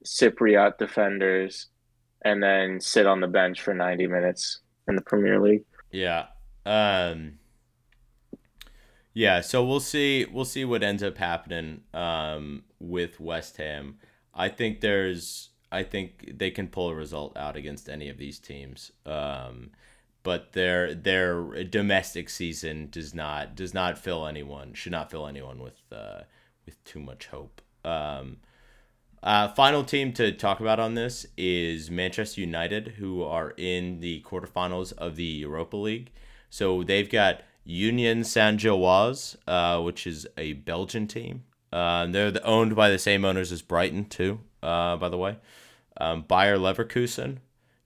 Cypriot 0.09 0.79
defenders 0.79 1.67
and 2.25 2.43
then 2.43 2.81
sit 2.81 3.07
on 3.07 3.21
the 3.21 3.27
bench 3.27 3.61
for 3.61 3.75
90 3.75 4.07
minutes 4.07 4.61
in 4.89 4.97
the 4.97 5.03
Premier 5.03 5.41
League. 5.41 5.65
Yeah. 5.93 6.27
Um 6.65 7.39
yeah, 9.15 9.41
so 9.41 9.65
we'll 9.65 9.81
see 9.81 10.27
we'll 10.31 10.45
see 10.45 10.65
what 10.65 10.83
ends 10.83 11.03
up 11.03 11.19
happening 11.19 11.83
um 11.93 12.65
with 12.79 13.21
West 13.21 13.57
Ham. 13.59 13.99
I 14.35 14.49
think 14.49 14.81
there's 14.81 15.51
I 15.71 15.83
think 15.83 16.39
they 16.39 16.51
can 16.51 16.69
pull 16.69 16.89
a 16.89 16.95
result 16.95 17.37
out 17.37 17.57
against 17.57 17.89
any 17.89 18.09
of 18.09 18.19
these 18.19 18.39
teams. 18.39 18.93
Um 19.05 19.71
but 20.23 20.53
their 20.53 20.95
their 20.95 21.65
domestic 21.65 22.29
season 22.29 22.89
does 22.91 23.15
not 23.15 23.55
does 23.55 23.75
not 23.75 23.99
fill 23.99 24.27
anyone 24.27 24.75
should 24.75 24.93
not 24.93 25.11
fill 25.11 25.27
anyone 25.27 25.61
with 25.61 25.81
uh 25.93 26.23
with 26.67 26.83
too 26.85 27.01
much 27.01 27.27
hope. 27.29 27.63
Um, 27.85 28.39
uh, 29.23 29.49
final 29.49 29.85
team 29.85 30.13
to 30.15 30.33
talk 30.33 30.61
about 30.61 30.79
on 30.79 30.95
this 30.95 31.27
is 31.37 31.91
Manchester 31.91 32.41
United, 32.41 32.95
who 32.99 33.23
are 33.23 33.53
in 33.57 34.01
the 34.01 34.23
quarterfinals 34.23 34.93
of 34.93 35.17
the 35.17 35.25
Europa 35.25 35.77
League. 35.77 36.11
So 36.51 36.83
they've 36.83 37.11
got 37.11 37.43
Union 37.65 38.25
Saint 38.25 38.61
Gilloise, 38.61 39.37
uh, 39.47 39.81
which 39.81 40.07
is 40.07 40.27
a 40.37 40.55
Belgian 40.55 41.07
team. 41.07 41.45
Uh, 41.73 42.07
they're 42.07 42.31
the, 42.31 42.43
owned 42.45 42.75
by 42.75 42.89
the 42.91 42.99
same 42.99 43.25
owners 43.25 43.53
as 43.53 43.61
Brighton, 43.61 44.07
too, 44.07 44.41
uh, 44.63 44.97
by 44.97 45.09
the 45.09 45.19
way. 45.19 45.37
Um, 46.01 46.25
Bayer 46.27 46.57
Leverkusen, 46.57 47.39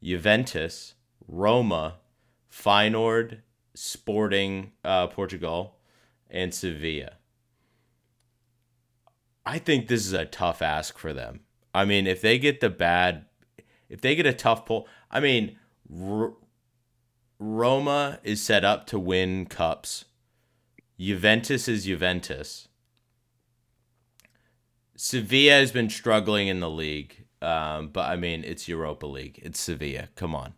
Juventus, 0.02 0.94
Roma, 1.26 1.96
Feyenoord, 2.52 3.38
Sporting 3.74 4.72
uh, 4.84 5.06
Portugal, 5.06 5.76
and 6.30 6.52
Sevilla. 6.52 7.12
I 9.44 9.58
think 9.58 9.88
this 9.88 10.06
is 10.06 10.12
a 10.12 10.24
tough 10.24 10.62
ask 10.62 10.98
for 10.98 11.12
them. 11.12 11.40
I 11.74 11.84
mean, 11.84 12.06
if 12.06 12.20
they 12.20 12.38
get 12.38 12.60
the 12.60 12.70
bad, 12.70 13.26
if 13.88 14.00
they 14.00 14.14
get 14.14 14.26
a 14.26 14.32
tough 14.32 14.66
pull, 14.66 14.86
I 15.10 15.20
mean, 15.20 15.58
R- 15.92 16.34
Roma 17.38 18.20
is 18.22 18.40
set 18.40 18.64
up 18.64 18.86
to 18.88 18.98
win 18.98 19.46
cups. 19.46 20.04
Juventus 20.98 21.66
is 21.66 21.84
Juventus. 21.84 22.68
Sevilla 24.94 25.58
has 25.58 25.72
been 25.72 25.90
struggling 25.90 26.46
in 26.46 26.60
the 26.60 26.70
league, 26.70 27.24
um, 27.40 27.88
but 27.88 28.08
I 28.08 28.16
mean, 28.16 28.44
it's 28.44 28.68
Europa 28.68 29.06
League. 29.06 29.40
It's 29.42 29.60
Sevilla. 29.60 30.08
Come 30.14 30.34
on. 30.34 30.54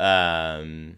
Um, 0.00 0.96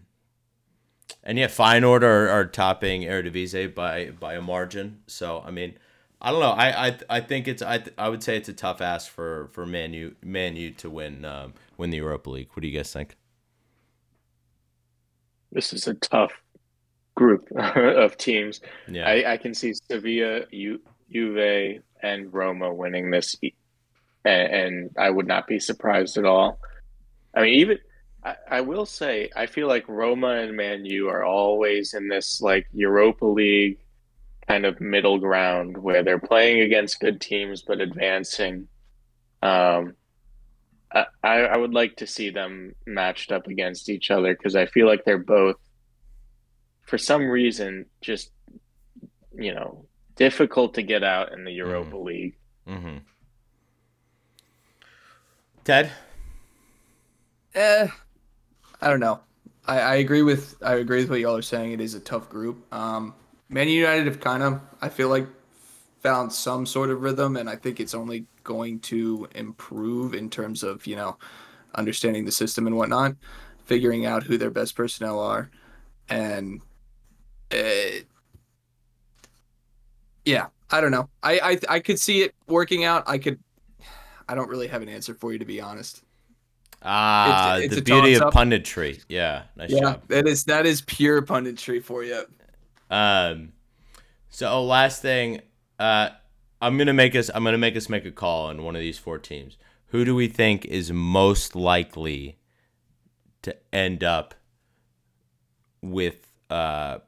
and 1.23 1.37
yeah, 1.37 1.47
Feyenoord 1.47 2.01
are, 2.01 2.29
are 2.29 2.45
topping 2.45 3.03
Eredivisie 3.03 3.73
by 3.73 4.11
by 4.11 4.33
a 4.33 4.41
margin. 4.41 5.01
So 5.05 5.43
I 5.45 5.51
mean, 5.51 5.77
I 6.23 6.31
don't 6.31 6.39
know. 6.39 6.51
I 6.51 6.87
I, 6.87 6.97
I 7.09 7.19
think 7.19 7.49
it's 7.49 7.61
I 7.61 7.83
I 7.97 8.07
would 8.07 8.23
say 8.23 8.37
it's 8.37 8.47
a 8.47 8.53
tough 8.53 8.79
ask 8.81 9.11
for 9.11 9.49
for 9.51 9.65
Man 9.65 9.93
U 9.93 10.15
Man 10.23 10.55
U 10.55 10.71
to 10.71 10.89
win 10.89 11.25
um, 11.25 11.53
win 11.77 11.89
the 11.89 11.97
Europa 11.97 12.29
League. 12.29 12.47
What 12.53 12.61
do 12.61 12.67
you 12.67 12.77
guys 12.77 12.91
think? 12.93 13.17
This 15.51 15.73
is 15.73 15.87
a 15.87 15.93
tough 15.95 16.31
group 17.15 17.51
of 17.55 18.17
teams. 18.17 18.61
Yeah, 18.87 19.07
I, 19.07 19.33
I 19.33 19.37
can 19.37 19.53
see 19.53 19.73
Sevilla, 19.73 20.45
Ju, 20.51 20.79
Juve, 21.11 21.81
and 22.01 22.33
Roma 22.33 22.73
winning 22.73 23.11
this, 23.11 23.35
and, 23.43 23.53
and 24.53 24.89
I 24.97 25.09
would 25.09 25.27
not 25.27 25.45
be 25.45 25.59
surprised 25.59 26.17
at 26.17 26.25
all. 26.25 26.57
I 27.35 27.41
mean, 27.41 27.53
even 27.55 27.77
I, 28.23 28.35
I 28.49 28.61
will 28.61 28.85
say 28.85 29.29
I 29.35 29.45
feel 29.45 29.67
like 29.67 29.89
Roma 29.89 30.35
and 30.35 30.55
Man 30.55 30.85
U 30.85 31.09
are 31.09 31.25
always 31.25 31.93
in 31.93 32.07
this 32.07 32.39
like 32.39 32.65
Europa 32.71 33.25
League 33.25 33.79
kind 34.47 34.65
of 34.65 34.79
middle 34.81 35.19
ground 35.19 35.77
where 35.77 36.03
they're 36.03 36.19
playing 36.19 36.61
against 36.61 36.99
good 36.99 37.21
teams 37.21 37.61
but 37.61 37.81
advancing. 37.81 38.67
Um, 39.41 39.95
I, 40.93 41.05
I 41.23 41.57
would 41.57 41.73
like 41.73 41.95
to 41.97 42.07
see 42.07 42.29
them 42.29 42.75
matched 42.85 43.31
up 43.31 43.47
against 43.47 43.89
each 43.89 44.11
other 44.11 44.35
because 44.35 44.55
I 44.55 44.67
feel 44.67 44.85
like 44.85 45.05
they're 45.05 45.17
both, 45.17 45.55
for 46.83 46.97
some 46.97 47.27
reason, 47.27 47.87
just 48.01 48.31
you 49.35 49.53
know 49.53 49.85
difficult 50.15 50.75
to 50.75 50.83
get 50.83 51.03
out 51.03 51.33
in 51.33 51.43
the 51.43 51.51
Europa 51.51 51.95
mm-hmm. 51.95 52.05
League. 52.05 52.35
Mm-hmm. 52.67 52.97
Ted, 55.63 55.91
eh, 57.55 57.87
I 58.81 58.89
don't 58.89 58.99
know. 58.99 59.21
I, 59.65 59.79
I 59.79 59.95
agree 59.95 60.21
with 60.21 60.55
I 60.61 60.75
agree 60.75 60.99
with 60.99 61.09
what 61.09 61.19
y'all 61.19 61.37
are 61.37 61.41
saying. 61.41 61.71
It 61.71 61.81
is 61.81 61.95
a 61.95 61.99
tough 61.99 62.29
group. 62.29 62.71
Um, 62.71 63.15
Man 63.49 63.67
United 63.67 64.05
have 64.07 64.19
kind 64.19 64.43
of, 64.43 64.61
I 64.81 64.89
feel 64.89 65.09
like, 65.09 65.27
found 66.01 66.31
some 66.33 66.65
sort 66.65 66.89
of 66.89 67.01
rhythm, 67.01 67.37
and 67.37 67.49
I 67.49 67.55
think 67.55 67.79
it's 67.79 67.93
only 67.93 68.25
going 68.43 68.79
to 68.81 69.27
improve 69.35 70.13
in 70.13 70.29
terms 70.29 70.61
of 70.61 70.85
you 70.85 70.95
know 70.95 71.17
understanding 71.75 72.25
the 72.25 72.31
system 72.31 72.67
and 72.67 72.75
whatnot, 72.75 73.15
figuring 73.65 74.05
out 74.05 74.23
who 74.23 74.37
their 74.37 74.51
best 74.51 74.75
personnel 74.75 75.19
are, 75.19 75.49
and 76.09 76.61
it, 77.51 78.07
yeah, 80.25 80.47
I 80.69 80.81
don't 80.81 80.91
know. 80.91 81.09
I, 81.23 81.39
I 81.39 81.75
I 81.75 81.79
could 81.79 81.99
see 81.99 82.21
it 82.21 82.35
working 82.47 82.83
out. 82.83 83.03
I 83.07 83.17
could. 83.17 83.39
I 84.27 84.35
don't 84.35 84.49
really 84.49 84.67
have 84.67 84.81
an 84.81 84.89
answer 84.89 85.13
for 85.13 85.33
you 85.33 85.39
to 85.39 85.45
be 85.45 85.59
honest. 85.61 86.03
Ah, 86.81 87.55
it's, 87.55 87.65
it's 87.67 87.75
the 87.75 87.81
beauty 87.81 88.13
of 88.15 88.33
punditry. 88.33 89.01
Yeah, 89.07 89.43
nice 89.55 89.71
yeah, 89.71 89.79
job. 89.79 90.01
that 90.09 90.27
is 90.27 90.43
that 90.45 90.65
is 90.65 90.81
pure 90.81 91.21
punditry 91.21 91.81
for 91.81 92.03
you. 92.03 92.25
Um, 92.93 93.53
so 94.29 94.63
last 94.63 95.01
thing, 95.01 95.41
uh, 95.79 96.09
I'm 96.61 96.77
gonna 96.77 96.93
make 96.93 97.15
us 97.15 97.31
I'm 97.33 97.43
gonna 97.43 97.57
make 97.57 97.75
us 97.75 97.89
make 97.89 98.05
a 98.05 98.11
call 98.11 98.45
on 98.45 98.63
one 98.63 98.75
of 98.75 98.81
these 98.81 98.99
four 98.99 99.17
teams. 99.17 99.57
Who 99.87 100.05
do 100.05 100.13
we 100.13 100.27
think 100.27 100.63
is 100.65 100.91
most 100.91 101.55
likely 101.55 102.37
to 103.41 103.55
end 103.73 104.03
up 104.03 104.35
with 105.81 106.27
uh, 106.51 106.99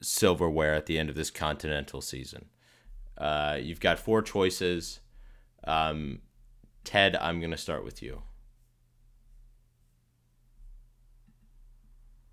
silverware 0.00 0.74
at 0.74 0.86
the 0.86 0.96
end 0.96 1.10
of 1.10 1.16
this 1.16 1.30
continental 1.30 2.00
season? 2.00 2.46
Uh, 3.18 3.58
you've 3.60 3.80
got 3.80 3.98
four 3.98 4.22
choices. 4.22 5.00
Um, 5.64 6.20
Ted, 6.84 7.16
I'm 7.16 7.40
gonna 7.40 7.58
start 7.58 7.84
with 7.84 8.00
you. 8.00 8.22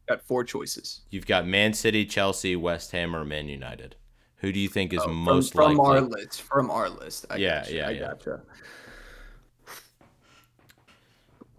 Got 0.10 0.22
four 0.24 0.44
choices. 0.44 1.02
You've 1.12 1.28
got 1.28 1.48
Man 1.48 1.74
City, 1.74 2.06
Chelsea, 2.06 2.56
West 2.56 2.92
Ham, 2.92 3.16
or 3.16 3.24
Man 3.24 3.48
United. 3.48 3.96
Who 4.38 4.52
do 4.52 4.60
you 4.60 4.68
think 4.68 4.94
is 4.94 5.00
oh, 5.00 5.06
from, 5.06 5.16
most 5.16 5.54
from 5.54 5.78
likely? 5.78 5.98
our 5.98 6.02
list? 6.02 6.42
From 6.42 6.72
our 6.72 6.90
list. 6.90 7.26
I 7.30 7.36
yeah, 7.36 7.60
gotcha, 7.60 7.76
yeah, 7.76 7.88
I 7.88 7.92
yeah. 7.92 8.00
Gotcha. 8.00 8.42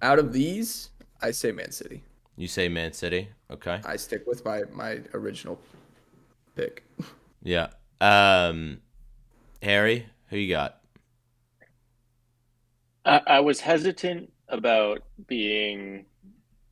Out 0.02 0.18
of 0.18 0.32
these, 0.32 0.90
I 1.20 1.30
say 1.30 1.52
Man 1.52 1.70
City. 1.70 2.02
You 2.36 2.48
say 2.48 2.68
Man 2.68 2.92
City. 2.92 3.28
Okay. 3.50 3.80
I 3.84 3.96
stick 3.96 4.26
with 4.26 4.44
my 4.44 4.62
my 4.72 5.00
original 5.14 5.60
pick. 6.56 6.84
Yeah. 7.42 7.68
Um, 8.00 8.80
Harry, 9.62 10.06
who 10.28 10.38
you 10.38 10.48
got? 10.48 10.80
I, 13.04 13.20
I 13.26 13.40
was 13.40 13.60
hesitant 13.60 14.32
about 14.48 15.02
being 15.26 16.06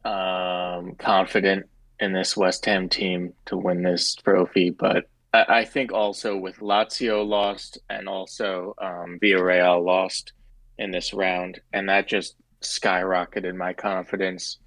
um, 0.05 0.95
confident 0.97 1.67
in 2.01 2.13
this 2.13 2.37
West 2.37 2.65
Ham 2.67 2.89
team 2.89 3.33
to 3.47 3.57
win 3.57 3.83
this 3.83 4.15
trophy, 4.15 4.71
but 4.71 5.09
I, 5.33 5.45
I 5.49 5.65
think 5.65 5.93
also 5.93 6.37
with 6.37 6.59
Lazio 6.59 7.27
lost 7.27 7.79
and 7.91 8.09
also 8.09 8.75
um, 8.81 9.19
Villarreal 9.21 9.85
lost 9.85 10.33
in 10.79 10.91
this 10.91 11.13
round, 11.13 11.61
and 11.73 11.89
that 11.89 12.07
just 12.07 12.37
skyrocketed 12.61 13.55
my 13.55 13.73
confidence 13.73 14.59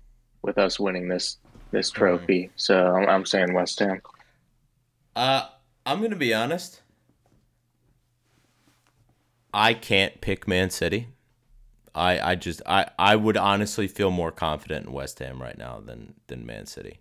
with 0.41 0.57
us 0.57 0.79
winning 0.79 1.07
this 1.07 1.37
this 1.71 1.89
mm-hmm. 1.89 1.99
trophy. 1.99 2.43
Mm-hmm. 2.43 2.53
So 2.55 2.95
I'm, 2.95 3.09
I'm 3.09 3.25
saying 3.25 3.53
West 3.53 3.79
Ham. 3.79 4.01
Uh, 5.15 5.45
I'm 5.85 6.01
gonna 6.01 6.15
be 6.15 6.33
honest. 6.33 6.81
I 9.53 9.73
can't 9.73 10.21
pick 10.21 10.47
Man 10.47 10.69
City. 10.69 11.09
I, 11.93 12.31
I 12.31 12.35
just 12.35 12.61
I, 12.65 12.87
I 12.97 13.15
would 13.15 13.37
honestly 13.37 13.87
feel 13.87 14.11
more 14.11 14.31
confident 14.31 14.87
in 14.87 14.93
West 14.93 15.19
Ham 15.19 15.41
right 15.41 15.57
now 15.57 15.79
than 15.79 16.15
than 16.27 16.45
Man 16.45 16.65
City. 16.65 16.99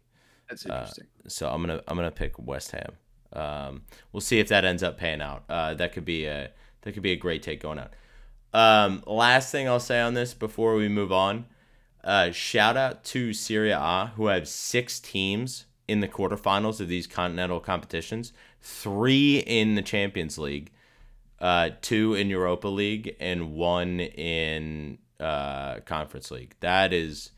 That's 0.49 0.66
uh, 0.66 0.72
interesting. 0.72 1.07
Uh, 1.24 1.28
so 1.28 1.49
I'm 1.49 1.62
gonna 1.62 1.82
I'm 1.86 1.97
gonna 1.97 2.11
pick 2.11 2.38
West 2.38 2.72
Ham. 2.72 2.93
Um, 3.32 3.82
we'll 4.12 4.20
see 4.20 4.41
if 4.41 4.49
that 4.49 4.64
ends 4.64 4.82
up 4.82 4.99
paying 4.99 5.22
out. 5.22 5.45
Uh, 5.49 5.74
that 5.74 5.93
could 5.93 6.05
be 6.05 6.26
a 6.26 6.51
that 6.82 6.93
could 6.93 7.03
be 7.03 7.12
a 7.12 7.16
great 7.16 7.43
take 7.43 7.61
going 7.61 7.78
out. 7.78 7.93
Um, 8.53 9.05
last 9.07 9.53
thing 9.53 9.68
I'll 9.68 9.78
say 9.78 10.01
on 10.01 10.14
this 10.14 10.34
before 10.34 10.74
we 10.74 10.88
move 10.88 11.12
on. 11.12 11.47
Uh, 12.03 12.30
shout 12.32 12.76
out 12.76 13.05
to 13.05 13.32
Serie 13.32 13.70
A 13.70 14.12
who 14.16 14.26
have 14.26 14.49
six 14.49 14.99
teams 14.99 15.66
in 15.86 16.01
the 16.01 16.09
quarterfinals 16.09 16.80
of 16.80 16.88
these 16.88 17.07
continental 17.07 17.61
competitions, 17.61 18.32
three 18.61 19.38
in 19.38 19.74
the 19.74 19.82
Champions 19.82 20.38
League 20.38 20.72
uh, 21.41 21.70
two 21.80 22.14
in 22.14 22.28
Europa 22.28 22.68
League, 22.68 23.16
and 23.20 23.53
one 23.53 24.01
in 24.01 24.99
uh, 25.18 25.80
Conference 25.80 26.30
League. 26.30 26.55
That 26.61 26.93
is 26.93 27.30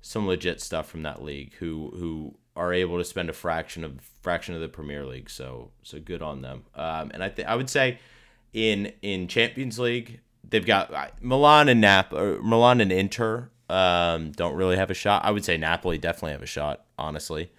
some 0.00 0.26
legit 0.26 0.60
stuff 0.60 0.88
from 0.88 1.02
that 1.02 1.22
league. 1.22 1.54
Who 1.54 1.92
who 1.96 2.36
are 2.56 2.72
able 2.72 2.98
to 2.98 3.04
spend 3.04 3.28
a 3.28 3.32
fraction 3.32 3.84
of 3.84 4.00
fraction 4.22 4.54
of 4.54 4.60
the 4.60 4.68
Premier 4.68 5.04
League. 5.04 5.30
So 5.30 5.70
so 5.82 6.00
good 6.00 6.22
on 6.22 6.42
them. 6.42 6.64
Um, 6.74 7.10
and 7.12 7.22
I 7.22 7.28
think 7.28 7.48
I 7.48 7.56
would 7.56 7.70
say 7.70 7.98
in 8.52 8.92
in 9.02 9.28
Champions 9.28 9.78
League 9.78 10.20
they've 10.48 10.64
got 10.64 10.92
uh, 10.92 11.08
Milan 11.20 11.68
and 11.68 11.80
Nap 11.80 12.12
Milan 12.12 12.80
and 12.80 12.92
Inter 12.92 13.50
um, 13.68 14.32
don't 14.32 14.54
really 14.54 14.76
have 14.76 14.90
a 14.90 14.94
shot. 14.94 15.24
I 15.24 15.30
would 15.30 15.44
say 15.44 15.56
Napoli 15.56 15.98
definitely 15.98 16.32
have 16.32 16.42
a 16.42 16.46
shot, 16.46 16.84
honestly. 16.98 17.50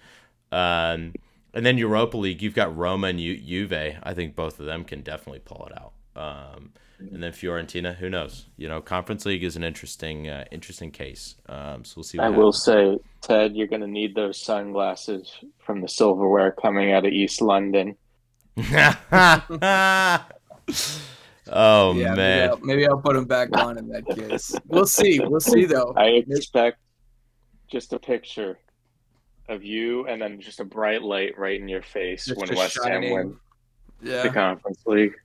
Um, 0.52 1.14
and 1.56 1.66
then 1.66 1.78
Europa 1.78 2.18
League, 2.18 2.42
you've 2.42 2.54
got 2.54 2.76
Roma 2.76 3.08
and 3.08 3.20
Ju- 3.20 3.38
Juve. 3.38 3.98
I 4.04 4.14
think 4.14 4.36
both 4.36 4.60
of 4.60 4.66
them 4.66 4.84
can 4.84 5.02
definitely 5.02 5.40
pull 5.40 5.68
it 5.68 5.78
out. 5.78 5.94
Um, 6.22 6.74
and 7.00 7.24
then 7.24 7.32
Fiorentina, 7.32 7.96
who 7.96 8.10
knows? 8.10 8.46
You 8.58 8.68
know, 8.68 8.82
Conference 8.82 9.26
League 9.26 9.44
is 9.44 9.56
an 9.56 9.64
interesting, 9.64 10.30
uh, 10.30 10.46
interesting 10.52 10.92
case. 10.92 11.36
Um, 11.48 11.84
so 11.84 11.94
we'll 11.98 12.04
see. 12.04 12.20
I 12.20 12.24
happens. 12.24 12.38
will 12.38 12.52
say, 12.52 13.00
Ted, 13.22 13.56
you're 13.56 13.68
going 13.68 13.82
to 13.82 13.88
need 13.88 14.16
those 14.16 14.42
sunglasses 14.42 15.32
from 15.60 15.82
the 15.82 15.88
silverware 15.88 16.52
coming 16.52 16.92
out 16.92 17.06
of 17.06 17.12
East 17.12 17.42
London. 17.42 17.96
oh 18.58 18.64
yeah, 21.94 22.14
man, 22.14 22.16
maybe 22.16 22.50
I'll, 22.50 22.60
maybe 22.60 22.88
I'll, 22.88 22.98
put 22.98 23.16
them 23.16 23.26
back 23.26 23.56
on 23.58 23.78
in 23.78 23.90
that 23.90 24.06
case. 24.16 24.56
We'll 24.68 24.86
see. 24.86 25.20
We'll 25.20 25.42
see 25.42 25.66
though. 25.66 25.94
I 25.98 26.24
expect 26.28 26.80
just 27.68 27.92
a 27.92 28.00
picture 28.00 28.58
of 29.48 29.64
you 29.64 30.08
and 30.08 30.22
then 30.22 30.40
just 30.40 30.60
a 30.60 30.66
bright 30.66 31.04
light 31.04 31.38
right 31.38 31.60
in 31.60 31.68
your 31.68 31.82
face 31.82 32.26
just 32.26 32.40
when 32.40 32.56
West 32.56 32.78
shining. 32.84 33.10
Ham 33.10 33.14
win 33.14 33.40
yeah. 34.02 34.24
the 34.24 34.30
Conference 34.30 34.82
League. 34.86 35.16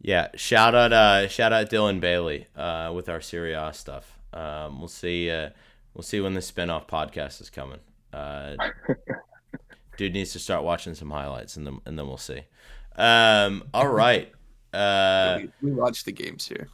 Yeah, 0.00 0.28
shout 0.34 0.74
out, 0.74 0.92
uh, 0.92 1.28
shout 1.28 1.52
out 1.52 1.70
Dylan 1.70 2.00
Bailey 2.00 2.48
uh, 2.56 2.92
with 2.94 3.08
our 3.08 3.20
Serie 3.20 3.52
A 3.52 3.72
stuff. 3.72 4.18
Um, 4.32 4.80
we'll 4.80 4.88
see, 4.88 5.30
uh, 5.30 5.50
we'll 5.94 6.02
see 6.02 6.20
when 6.20 6.34
the 6.34 6.40
spinoff 6.40 6.88
podcast 6.88 7.40
is 7.40 7.50
coming. 7.50 7.78
Uh, 8.12 8.56
dude 9.96 10.12
needs 10.12 10.32
to 10.32 10.40
start 10.40 10.64
watching 10.64 10.94
some 10.94 11.10
highlights, 11.10 11.56
and 11.56 11.66
then 11.66 11.78
and 11.86 11.98
then 11.98 12.08
we'll 12.08 12.16
see. 12.16 12.42
Um, 12.96 13.64
all 13.72 13.88
right, 13.88 14.32
uh, 14.72 15.38
we, 15.60 15.70
we 15.70 15.74
watch 15.74 16.02
the 16.04 16.12
games 16.12 16.48
here. 16.48 16.68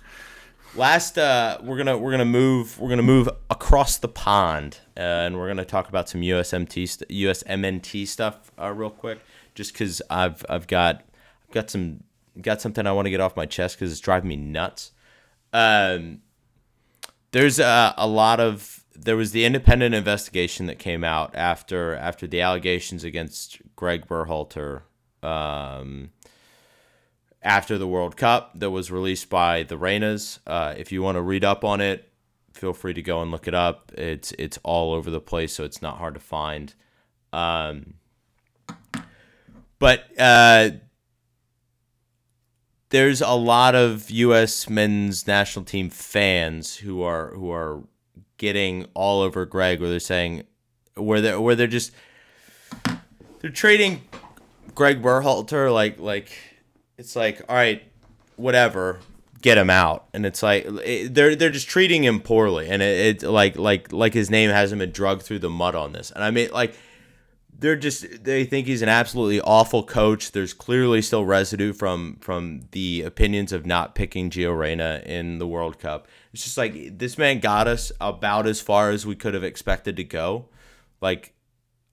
Last, 0.74 1.18
uh, 1.18 1.58
we're 1.62 1.76
gonna 1.76 1.96
we're 1.96 2.10
gonna 2.10 2.24
move 2.24 2.78
we're 2.78 2.90
gonna 2.90 3.02
move 3.02 3.28
across 3.50 3.98
the 3.98 4.08
pond, 4.08 4.78
uh, 4.96 5.00
and 5.00 5.36
we're 5.36 5.48
gonna 5.48 5.64
talk 5.64 5.88
about 5.88 6.08
some 6.08 6.20
USMT 6.20 6.88
st- 6.88 7.10
USMNT 7.10 8.06
stuff 8.06 8.52
uh, 8.60 8.72
real 8.72 8.90
quick, 8.90 9.18
just 9.54 9.72
because 9.72 10.02
I've 10.10 10.44
I've 10.48 10.66
got 10.66 11.02
I've 11.48 11.54
got 11.54 11.70
some 11.70 12.04
got 12.40 12.60
something 12.60 12.86
I 12.86 12.92
want 12.92 13.06
to 13.06 13.10
get 13.10 13.20
off 13.20 13.36
my 13.36 13.46
chest 13.46 13.76
because 13.76 13.90
it's 13.90 14.00
driving 14.00 14.28
me 14.28 14.36
nuts. 14.36 14.92
Um, 15.52 16.20
there's 17.32 17.58
a, 17.58 17.94
a 17.96 18.06
lot 18.06 18.38
of 18.38 18.84
there 18.94 19.16
was 19.16 19.32
the 19.32 19.44
independent 19.44 19.94
investigation 19.94 20.66
that 20.66 20.78
came 20.78 21.02
out 21.02 21.34
after 21.34 21.94
after 21.94 22.26
the 22.26 22.40
allegations 22.40 23.04
against 23.04 23.58
Greg 23.74 24.06
Berhalter 24.06 24.82
um, 25.22 26.10
after 27.42 27.78
the 27.78 27.86
World 27.86 28.16
Cup 28.16 28.52
that 28.58 28.70
was 28.70 28.90
released 28.90 29.30
by 29.30 29.62
the 29.62 29.76
Reynas. 29.76 30.38
Uh, 30.46 30.74
if 30.76 30.92
you 30.92 31.02
want 31.02 31.16
to 31.16 31.22
read 31.22 31.44
up 31.44 31.64
on 31.64 31.80
it, 31.80 32.10
feel 32.52 32.72
free 32.72 32.94
to 32.94 33.02
go 33.02 33.22
and 33.22 33.30
look 33.30 33.46
it 33.46 33.54
up. 33.54 33.92
It's 33.96 34.32
it's 34.38 34.58
all 34.62 34.92
over 34.92 35.10
the 35.10 35.20
place, 35.20 35.54
so 35.54 35.64
it's 35.64 35.80
not 35.80 35.98
hard 35.98 36.14
to 36.14 36.20
find. 36.20 36.74
Um, 37.32 37.94
but 39.78 40.04
uh, 40.18 40.70
there's 42.90 43.20
a 43.20 43.34
lot 43.34 43.74
of 43.74 44.10
U.S. 44.10 44.68
men's 44.68 45.26
national 45.26 45.64
team 45.64 45.90
fans 45.90 46.76
who 46.76 47.02
are 47.02 47.32
who 47.34 47.50
are 47.50 47.84
getting 48.38 48.86
all 48.94 49.20
over 49.20 49.44
Greg, 49.44 49.80
where 49.80 49.90
they're 49.90 50.00
saying 50.00 50.44
where 50.94 51.20
they 51.20 51.36
where 51.36 51.54
they're 51.54 51.66
just 51.66 51.92
they're 53.40 53.50
trading 53.50 54.02
Greg 54.74 55.02
Berhalter 55.02 55.72
like 55.72 55.98
like 56.00 56.30
it's 56.98 57.16
like 57.16 57.40
all 57.48 57.56
right, 57.56 57.82
whatever, 58.36 59.00
get 59.40 59.56
him 59.56 59.70
out, 59.70 60.08
and 60.12 60.26
it's 60.26 60.42
like 60.42 60.66
it, 60.84 61.14
they're 61.14 61.34
they're 61.34 61.50
just 61.50 61.68
treating 61.68 62.04
him 62.04 62.20
poorly, 62.20 62.68
and 62.68 62.82
it, 62.82 63.22
it 63.22 63.26
like 63.28 63.56
like 63.56 63.92
like 63.92 64.12
his 64.12 64.30
name 64.30 64.50
hasn't 64.50 64.80
been 64.80 64.90
drugged 64.90 65.22
through 65.22 65.38
the 65.38 65.50
mud 65.50 65.74
on 65.74 65.92
this, 65.92 66.10
and 66.10 66.22
I 66.22 66.30
mean 66.30 66.50
like 66.50 66.74
they're 67.58 67.76
just 67.76 68.24
they 68.24 68.44
think 68.44 68.66
he's 68.66 68.82
an 68.82 68.88
absolutely 68.88 69.40
awful 69.40 69.82
coach. 69.82 70.32
There's 70.32 70.52
clearly 70.52 71.02
still 71.02 71.24
residue 71.24 71.72
from 71.72 72.18
from 72.20 72.62
the 72.72 73.02
opinions 73.02 73.52
of 73.52 73.66
not 73.66 73.94
picking 73.94 74.30
Gio 74.30 74.56
Reyna 74.56 75.02
in 75.04 75.38
the 75.38 75.46
World 75.46 75.78
Cup. 75.78 76.06
It's 76.32 76.44
just 76.44 76.58
like 76.58 76.98
this 76.98 77.18
man 77.18 77.40
got 77.40 77.66
us 77.66 77.90
about 78.00 78.46
as 78.46 78.60
far 78.60 78.90
as 78.90 79.06
we 79.06 79.16
could 79.16 79.34
have 79.34 79.44
expected 79.44 79.96
to 79.96 80.04
go. 80.04 80.46
Like 81.00 81.34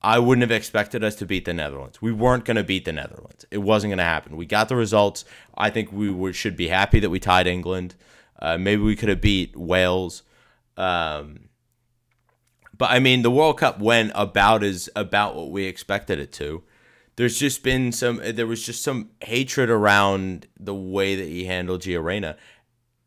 I 0.05 0.19
wouldn't 0.19 0.43
have 0.43 0.55
expected 0.55 1.03
us 1.03 1.15
to 1.15 1.25
beat 1.25 1.45
the 1.45 1.53
Netherlands. 1.53 1.99
We 1.99 2.11
weren't 2.11 2.45
going 2.45 2.57
to 2.57 2.63
beat 2.63 2.85
the 2.85 2.93
Netherlands. 2.93 3.43
It 3.49 3.57
wasn't 3.57 3.89
going 3.89 3.97
to 3.97 4.03
happen. 4.03 4.37
We 4.37 4.45
got 4.45 4.69
the 4.69 4.75
results. 4.75 5.25
I 5.57 5.71
think 5.71 5.91
we 5.91 6.11
were, 6.11 6.31
should 6.31 6.55
be 6.55 6.67
happy 6.67 6.99
that 6.99 7.09
we 7.09 7.19
tied 7.19 7.47
England. 7.47 7.95
Uh, 8.39 8.55
maybe 8.59 8.83
we 8.83 8.95
could 8.95 9.09
have 9.09 9.19
beat 9.19 9.57
Wales. 9.57 10.21
Um, 10.77 11.49
but 12.77 12.91
I 12.91 12.99
mean, 12.99 13.23
the 13.23 13.31
World 13.31 13.57
Cup 13.57 13.79
went 13.79 14.11
about 14.13 14.63
as 14.63 14.91
about 14.95 15.35
what 15.35 15.49
we 15.49 15.63
expected 15.63 16.19
it 16.19 16.31
to. 16.33 16.61
There's 17.15 17.39
just 17.39 17.63
been 17.63 17.91
some. 17.91 18.21
There 18.23 18.45
was 18.45 18.63
just 18.63 18.83
some 18.83 19.09
hatred 19.23 19.71
around 19.71 20.45
the 20.59 20.75
way 20.75 21.15
that 21.15 21.27
he 21.27 21.45
handled 21.45 21.81
Gio 21.81 22.03
Reyna, 22.03 22.37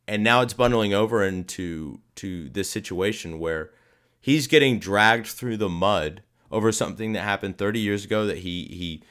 and 0.09 0.25
now 0.25 0.41
it's 0.41 0.55
bundling 0.55 0.95
over 0.95 1.23
into 1.23 2.01
to 2.17 2.49
this 2.49 2.71
situation 2.71 3.39
where 3.39 3.71
he's 4.21 4.49
getting 4.49 4.81
dragged 4.81 5.27
through 5.27 5.59
the 5.59 5.69
mud 5.69 6.23
over 6.51 6.73
something 6.73 7.13
that 7.13 7.23
happened 7.23 7.59
30 7.59 7.81
years 7.81 8.05
ago 8.05 8.27
that 8.27 8.39
he 8.39 8.65
he 8.71 9.03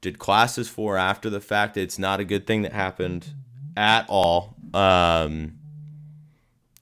did 0.00 0.18
classes 0.18 0.68
for 0.68 0.96
after 0.96 1.30
the 1.30 1.40
fact. 1.40 1.76
It's 1.76 1.98
not 1.98 2.20
a 2.20 2.24
good 2.24 2.46
thing 2.46 2.62
that 2.62 2.72
happened 2.72 3.32
at 3.76 4.04
all. 4.08 4.56
Um, 4.74 5.58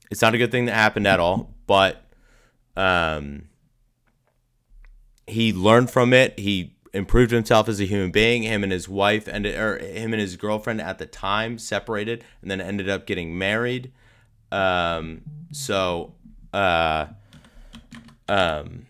it's 0.09 0.21
not 0.21 0.33
a 0.33 0.37
good 0.37 0.51
thing 0.51 0.65
that 0.65 0.73
happened 0.73 1.07
at 1.07 1.19
all, 1.19 1.53
but 1.67 2.03
um, 2.75 3.43
he 5.27 5.53
learned 5.53 5.89
from 5.89 6.13
it. 6.13 6.37
He 6.37 6.75
improved 6.93 7.31
himself 7.31 7.69
as 7.69 7.79
a 7.79 7.85
human 7.85 8.11
being. 8.11 8.43
Him 8.43 8.63
and 8.63 8.71
his 8.71 8.89
wife 8.89 9.27
and 9.27 9.45
or 9.45 9.77
him 9.77 10.13
and 10.13 10.21
his 10.21 10.35
girlfriend 10.35 10.81
at 10.81 10.97
the 10.97 11.05
time 11.05 11.57
separated, 11.57 12.23
and 12.41 12.51
then 12.51 12.59
ended 12.59 12.89
up 12.89 13.05
getting 13.05 13.37
married. 13.37 13.91
Um, 14.51 15.21
so, 15.51 16.15
uh, 16.53 17.07
um, 18.27 18.87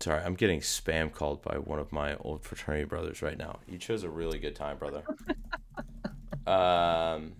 sorry, 0.00 0.22
I'm 0.22 0.34
getting 0.34 0.60
spam 0.60 1.12
called 1.12 1.42
by 1.42 1.56
one 1.56 1.78
of 1.78 1.92
my 1.92 2.16
old 2.16 2.42
fraternity 2.42 2.84
brothers 2.84 3.22
right 3.22 3.38
now. 3.38 3.60
You 3.68 3.78
chose 3.78 4.02
a 4.02 4.10
really 4.10 4.38
good 4.38 4.56
time, 4.56 4.78
brother. 4.78 5.02
um, 6.46 7.32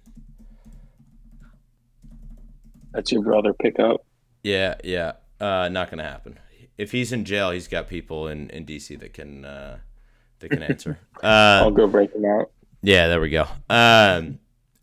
that's 2.92 3.10
your 3.12 3.22
brother 3.22 3.52
pick 3.52 3.78
up. 3.78 4.04
Yeah, 4.42 4.76
yeah. 4.84 5.12
Uh, 5.40 5.68
not 5.70 5.90
gonna 5.90 6.04
happen. 6.04 6.38
If 6.76 6.92
he's 6.92 7.12
in 7.12 7.24
jail, 7.24 7.50
he's 7.50 7.68
got 7.68 7.88
people 7.88 8.28
in, 8.28 8.50
in 8.50 8.64
DC 8.64 8.98
that 9.00 9.14
can 9.14 9.44
uh, 9.44 9.78
that 10.40 10.50
can 10.50 10.62
answer. 10.62 10.98
Uh, 11.22 11.26
I'll 11.64 11.70
go 11.70 11.86
break 11.86 12.14
him 12.14 12.24
out. 12.24 12.50
Yeah, 12.82 13.08
there 13.08 13.20
we 13.20 13.30
go. 13.30 13.46
Um, 13.68 14.38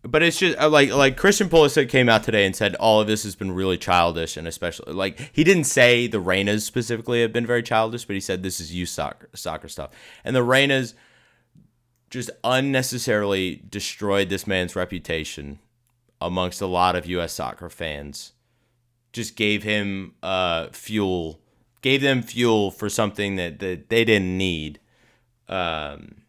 but 0.07 0.23
it's 0.23 0.39
just 0.39 0.57
uh, 0.57 0.69
like 0.69 0.89
like 0.91 1.17
Christian 1.17 1.49
Pulisic 1.49 1.89
came 1.89 2.09
out 2.09 2.23
today 2.23 2.45
and 2.45 2.55
said 2.55 2.75
all 2.75 3.01
of 3.01 3.07
this 3.07 3.23
has 3.23 3.35
been 3.35 3.51
really 3.51 3.77
childish 3.77 4.37
and 4.37 4.47
especially 4.47 4.93
like 4.93 5.31
he 5.33 5.43
didn't 5.43 5.65
say 5.65 6.07
the 6.07 6.21
Reynas 6.21 6.61
specifically 6.61 7.21
have 7.21 7.33
been 7.33 7.45
very 7.45 7.61
childish, 7.63 8.05
but 8.05 8.15
he 8.15 8.19
said 8.19 8.41
this 8.41 8.59
is 8.59 8.73
youth 8.73 8.89
soccer 8.89 9.29
soccer 9.35 9.67
stuff. 9.67 9.91
And 10.23 10.35
the 10.35 10.45
Reynas 10.45 10.93
just 12.09 12.29
unnecessarily 12.43 13.61
destroyed 13.69 14.29
this 14.29 14.47
man's 14.47 14.75
reputation 14.75 15.59
amongst 16.21 16.61
a 16.61 16.67
lot 16.67 16.95
of 16.95 17.05
US 17.05 17.33
soccer 17.33 17.69
fans. 17.69 18.33
Just 19.11 19.35
gave 19.35 19.63
him 19.63 20.15
uh 20.23 20.67
fuel 20.71 21.41
gave 21.81 22.01
them 22.01 22.21
fuel 22.21 22.71
for 22.71 22.89
something 22.89 23.35
that, 23.35 23.59
that 23.59 23.89
they 23.89 24.05
didn't 24.05 24.37
need. 24.37 24.79
Um 25.49 26.21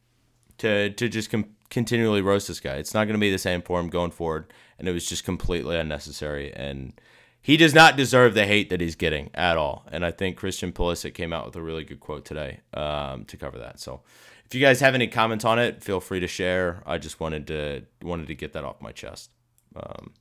to 0.59 0.91
to 0.91 1.09
just 1.09 1.31
com- 1.31 1.55
continually 1.71 2.23
roast 2.23 2.49
this 2.49 2.61
guy. 2.61 2.75
It's 2.75 2.95
not 2.95 3.05
going 3.05 3.14
to 3.14 3.21
be 3.21 3.31
the 3.31 3.39
same 3.39 3.62
for 3.62 3.81
him 3.81 3.89
going 3.89 4.11
forward, 4.11 4.53
and 4.79 4.89
it 4.89 4.93
was 4.93 5.07
just 5.07 5.25
completely 5.25 5.77
unnecessary. 5.77 6.53
And 6.55 6.99
he 7.41 7.57
does 7.57 7.75
not 7.75 7.97
deserve 7.97 8.35
the 8.35 8.47
hate 8.47 8.71
that 8.71 8.81
he's 8.81 8.95
getting 8.95 9.31
at 9.35 9.57
all. 9.57 9.87
And 9.91 10.05
I 10.05 10.11
think 10.11 10.37
Christian 10.37 10.73
Pulisic 10.73 11.14
came 11.14 11.33
out 11.33 11.47
with 11.47 11.57
a 11.57 11.62
really 11.62 11.85
good 11.85 12.01
quote 12.01 12.25
today 12.25 12.61
um, 12.75 13.25
to 13.27 13.37
cover 13.37 13.59
that. 13.59 13.81
So 13.81 14.03
if 14.45 14.55
you 14.55 14.61
guys 14.61 14.81
have 14.81 14.95
any 14.95 15.07
comments 15.07 15.45
on 15.45 15.59
it, 15.59 15.83
feel 15.83 16.01
free 16.01 16.21
to 16.21 16.27
share. 16.27 16.83
I 16.87 16.99
just 16.99 17.21
wanted 17.21 17.47
to 17.49 17.83
wanted 18.03 18.27
to 18.29 18.35
get 18.35 18.53
that 18.55 18.64
off 18.64 18.81
my 18.81 18.93
chest. 18.93 19.31
Um, 19.77 20.12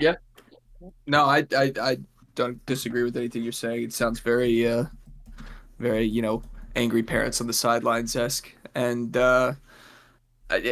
yeah. 0.00 0.16
No, 1.06 1.24
I, 1.24 1.46
I 1.56 1.72
I 1.80 1.98
don't 2.34 2.64
disagree 2.66 3.02
with 3.02 3.16
anything 3.16 3.42
you're 3.42 3.52
saying. 3.52 3.82
It 3.82 3.92
sounds 3.92 4.20
very 4.20 4.66
uh 4.66 4.84
very, 5.78 6.04
you 6.04 6.22
know, 6.22 6.42
angry 6.76 7.02
parents 7.02 7.40
on 7.40 7.46
the 7.46 7.52
sidelines 7.52 8.14
esque. 8.14 8.54
And 8.74 9.16
uh, 9.16 9.54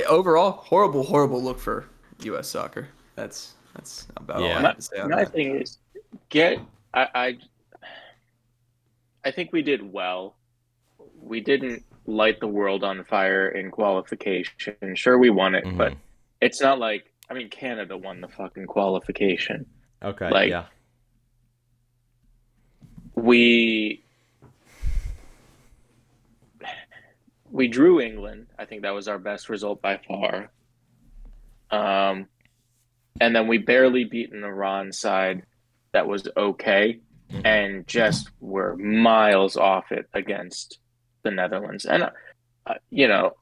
overall, 0.09 0.53
horrible, 0.53 1.03
horrible 1.03 1.42
look 1.42 1.59
for 1.59 1.86
U.S. 2.22 2.48
soccer. 2.48 2.88
That's 3.14 3.55
that's 3.74 4.07
about 4.16 4.40
yeah. 4.40 4.46
all 4.46 4.57
I 4.57 4.61
have 4.61 4.76
to 4.76 4.82
say 4.82 4.98
on 4.98 5.11
my, 5.11 5.24
that. 5.24 5.32
Thing 5.32 5.61
is, 5.61 5.78
get 6.28 6.59
I, 6.94 7.09
I 7.14 7.38
I 9.24 9.30
think 9.30 9.53
we 9.53 9.62
did 9.62 9.92
well. 9.92 10.36
We 11.20 11.40
didn't 11.40 11.84
light 12.07 12.40
the 12.40 12.48
world 12.48 12.82
on 12.82 13.05
fire 13.05 13.48
in 13.48 13.70
qualification. 13.70 14.94
Sure, 14.94 15.18
we 15.18 15.30
won 15.30 15.55
it, 15.55 15.64
mm-hmm. 15.64 15.76
but 15.76 15.94
it's 16.40 16.61
not 16.61 16.78
like 16.78 17.12
I 17.28 17.34
mean 17.34 17.48
Canada 17.48 17.96
won 17.96 18.20
the 18.20 18.28
fucking 18.28 18.66
qualification. 18.66 19.66
Okay. 20.03 20.30
Like, 20.30 20.51
yeah. 20.51 20.64
We 23.14 24.03
we 27.51 27.68
drew 27.68 28.01
England. 28.01 28.46
I 28.59 28.64
think 28.64 28.82
that 28.82 28.94
was 28.94 29.09
our 29.09 29.18
best 29.18 29.48
result 29.48 29.82
by 29.82 30.01
far. 30.07 30.51
Um, 31.70 32.26
and 33.20 33.34
then 33.34 33.46
we 33.48 33.59
barely 33.59 34.05
beat 34.05 34.32
an 34.32 34.44
Iran 34.44 34.92
side 34.92 35.44
that 35.92 36.07
was 36.07 36.28
okay, 36.36 37.01
and 37.44 37.86
just 37.86 38.30
were 38.40 38.76
miles 38.76 39.57
off 39.57 39.92
it 39.92 40.07
against 40.14 40.78
the 41.22 41.30
Netherlands. 41.30 41.84
And 41.84 42.05
uh, 42.66 42.74
you 42.90 43.09
know, 43.09 43.32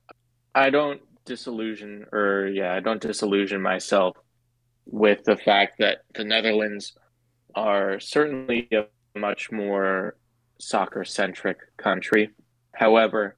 I 0.54 0.70
don't 0.70 1.00
disillusion, 1.24 2.06
or 2.12 2.48
yeah, 2.48 2.74
I 2.74 2.80
don't 2.80 3.00
disillusion 3.00 3.62
myself 3.62 4.16
with 4.86 5.24
the 5.24 5.36
fact 5.36 5.78
that 5.78 5.98
the 6.14 6.24
Netherlands 6.24 6.96
are 7.54 8.00
certainly 8.00 8.68
a 8.72 8.86
much 9.18 9.52
more 9.52 10.16
soccer 10.58 11.04
centric 11.04 11.58
country. 11.76 12.30
However, 12.72 13.36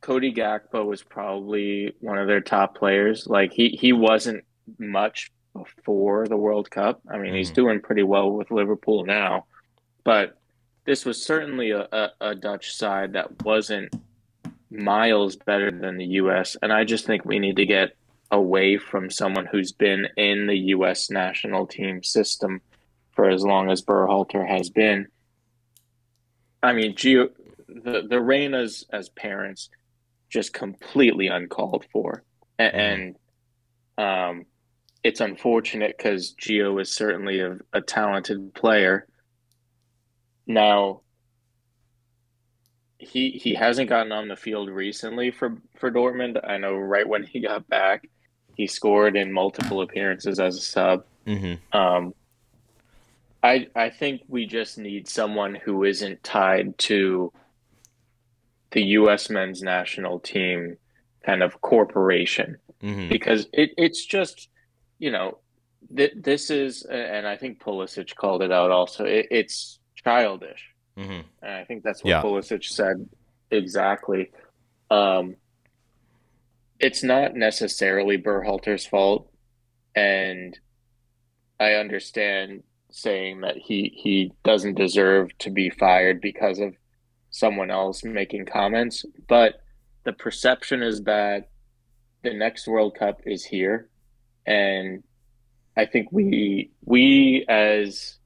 Cody 0.00 0.32
Gakpo 0.32 0.86
was 0.86 1.02
probably 1.02 1.94
one 2.00 2.18
of 2.18 2.26
their 2.26 2.40
top 2.40 2.76
players. 2.76 3.26
Like 3.26 3.52
he 3.52 3.70
he 3.70 3.92
wasn't 3.92 4.44
much 4.78 5.32
before 5.52 6.26
the 6.26 6.36
World 6.36 6.70
Cup. 6.70 7.00
I 7.10 7.18
mean, 7.18 7.32
mm. 7.32 7.36
he's 7.36 7.50
doing 7.50 7.80
pretty 7.80 8.02
well 8.02 8.30
with 8.30 8.50
Liverpool 8.50 9.04
now, 9.04 9.46
but 10.04 10.38
this 10.84 11.04
was 11.04 11.22
certainly 11.22 11.70
a, 11.72 11.86
a, 11.92 12.08
a 12.20 12.34
Dutch 12.34 12.74
side 12.74 13.12
that 13.12 13.42
wasn't 13.42 13.94
miles 14.70 15.36
better 15.36 15.70
than 15.70 15.98
the 15.98 16.04
U.S. 16.04 16.56
And 16.62 16.72
I 16.72 16.84
just 16.84 17.06
think 17.06 17.24
we 17.24 17.38
need 17.38 17.56
to 17.56 17.66
get 17.66 17.96
away 18.30 18.78
from 18.78 19.10
someone 19.10 19.46
who's 19.46 19.72
been 19.72 20.08
in 20.16 20.46
the 20.46 20.56
U.S. 20.56 21.10
national 21.10 21.66
team 21.66 22.02
system 22.02 22.60
for 23.12 23.28
as 23.28 23.42
long 23.42 23.70
as 23.70 23.82
Berhalter 23.82 24.46
has 24.46 24.70
been. 24.70 25.08
I 26.62 26.72
mean, 26.72 26.94
Gio, 26.94 27.30
the 27.68 28.02
the 28.08 28.16
Reynas 28.16 28.84
as 28.92 29.08
parents 29.10 29.70
just 30.28 30.52
completely 30.52 31.28
uncalled 31.28 31.86
for. 31.92 32.22
And, 32.58 32.72
mm-hmm. 32.72 33.98
and 33.98 34.38
um, 34.38 34.46
it's 35.02 35.20
unfortunate 35.20 35.96
because 35.96 36.34
Gio 36.40 36.80
is 36.80 36.92
certainly 36.92 37.40
a, 37.40 37.58
a 37.72 37.80
talented 37.80 38.54
player. 38.54 39.06
Now, 40.46 41.02
he 42.98 43.30
he 43.30 43.54
hasn't 43.54 43.88
gotten 43.88 44.12
on 44.12 44.28
the 44.28 44.36
field 44.36 44.68
recently 44.70 45.30
for 45.30 45.56
for 45.76 45.90
Dortmund. 45.90 46.40
I 46.44 46.58
know 46.58 46.74
right 46.74 47.08
when 47.08 47.22
he 47.22 47.40
got 47.40 47.68
back, 47.68 48.08
he 48.54 48.66
scored 48.66 49.16
in 49.16 49.32
multiple 49.32 49.82
appearances 49.82 50.40
as 50.40 50.56
a 50.56 50.60
sub. 50.60 51.04
Mm-hmm. 51.26 51.76
Um, 51.78 52.14
I 53.42 53.68
I 53.76 53.90
think 53.90 54.22
we 54.26 54.46
just 54.46 54.78
need 54.78 55.08
someone 55.08 55.54
who 55.54 55.84
isn't 55.84 56.24
tied 56.24 56.76
to 56.78 57.32
the 58.72 58.82
U.S. 58.82 59.30
men's 59.30 59.62
national 59.62 60.20
team 60.20 60.76
kind 61.24 61.42
of 61.42 61.60
corporation 61.60 62.56
mm-hmm. 62.82 63.08
because 63.08 63.46
it, 63.52 63.70
it's 63.76 64.04
just 64.04 64.48
you 64.98 65.10
know 65.10 65.38
th- 65.96 66.14
this 66.16 66.50
is 66.50 66.82
and 66.82 67.26
I 67.26 67.36
think 67.36 67.62
Pulisic 67.62 68.14
called 68.14 68.42
it 68.42 68.52
out 68.52 68.70
also 68.70 69.04
it, 69.04 69.26
it's 69.30 69.78
childish 69.96 70.74
mm-hmm. 70.96 71.20
and 71.42 71.52
I 71.52 71.64
think 71.64 71.82
that's 71.82 72.02
what 72.04 72.10
yeah. 72.10 72.22
Pulisic 72.22 72.64
said 72.64 73.08
exactly. 73.50 74.30
Um, 74.90 75.36
it's 76.78 77.02
not 77.02 77.34
necessarily 77.34 78.16
Berhalter's 78.16 78.86
fault, 78.86 79.28
and 79.94 80.58
I 81.58 81.74
understand 81.74 82.62
saying 82.90 83.40
that 83.42 83.56
he 83.56 83.92
he 83.94 84.32
doesn't 84.44 84.76
deserve 84.76 85.36
to 85.38 85.50
be 85.50 85.70
fired 85.70 86.20
because 86.20 86.58
of 86.58 86.74
someone 87.38 87.70
else 87.70 88.04
making 88.04 88.46
comments, 88.46 89.04
but 89.28 89.60
the 90.04 90.12
perception 90.12 90.82
is 90.82 91.02
that 91.02 91.48
The 92.22 92.34
next 92.34 92.66
World 92.66 92.96
Cup 92.98 93.20
is 93.24 93.44
here, 93.44 93.88
and 94.46 95.02
I 95.76 95.86
think 95.86 96.08
we 96.10 96.70
we 96.84 97.44
as 97.48 98.18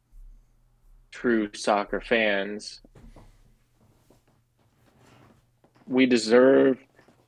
true 1.10 1.50
soccer 1.52 2.00
fans 2.00 2.80
we 5.86 6.06
deserve 6.06 6.78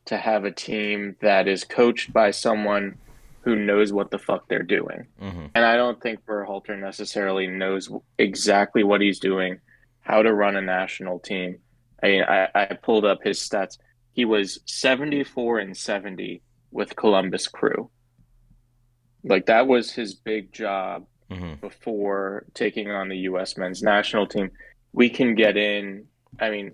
to 0.07 0.16
have 0.16 0.45
a 0.45 0.51
team 0.51 1.16
that 1.20 1.49
is 1.49 1.64
coached 1.64 2.12
by 2.12 2.30
someone 2.30 2.97
who 3.43 3.57
knows 3.57 3.93
what 3.93 4.11
the 4.11 4.18
fuck 4.18 4.49
they're 4.49 4.62
doing. 4.62 5.07
Mm-hmm. 5.20 5.47
And 5.55 5.64
I 5.64 5.76
don't 5.76 6.01
think 6.01 6.24
Berhalter 6.24 6.78
necessarily 6.78 7.47
knows 7.47 7.91
exactly 8.18 8.82
what 8.82 9.01
he's 9.01 9.18
doing, 9.18 9.61
how 10.01 10.22
to 10.22 10.32
run 10.32 10.57
a 10.57 10.62
national 10.62 11.18
team. 11.18 11.59
I 12.05 12.09
mean, 12.09 12.23
I, 12.23 12.49
I 12.55 12.67
pulled 12.83 13.07
up 13.07 13.21
his 13.25 13.39
stats. 13.41 13.79
He 14.13 14.27
was 14.27 14.61
74 14.67 15.61
and 15.61 15.75
70 15.75 16.43
with 16.71 16.95
Columbus 16.97 17.49
Crew. 17.49 17.91
Like 19.25 19.47
that 19.47 19.67
was 19.67 19.91
his 19.91 20.15
big 20.15 20.53
job 20.53 21.07
mm-hmm. 21.31 21.55
before 21.63 22.45
taking 22.53 22.91
on 22.91 23.09
the 23.09 23.17
U.S. 23.31 23.57
men's 23.57 23.83
national 23.83 24.27
team. 24.27 24.51
We 24.93 25.09
can 25.09 25.35
get 25.35 25.57
in. 25.57 26.05
I 26.39 26.51
mean, 26.51 26.73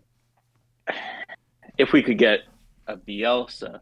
if 1.78 1.92
we 1.92 2.02
could 2.02 2.18
get 2.18 2.40
a 2.88 2.96
Bielsa, 2.96 3.74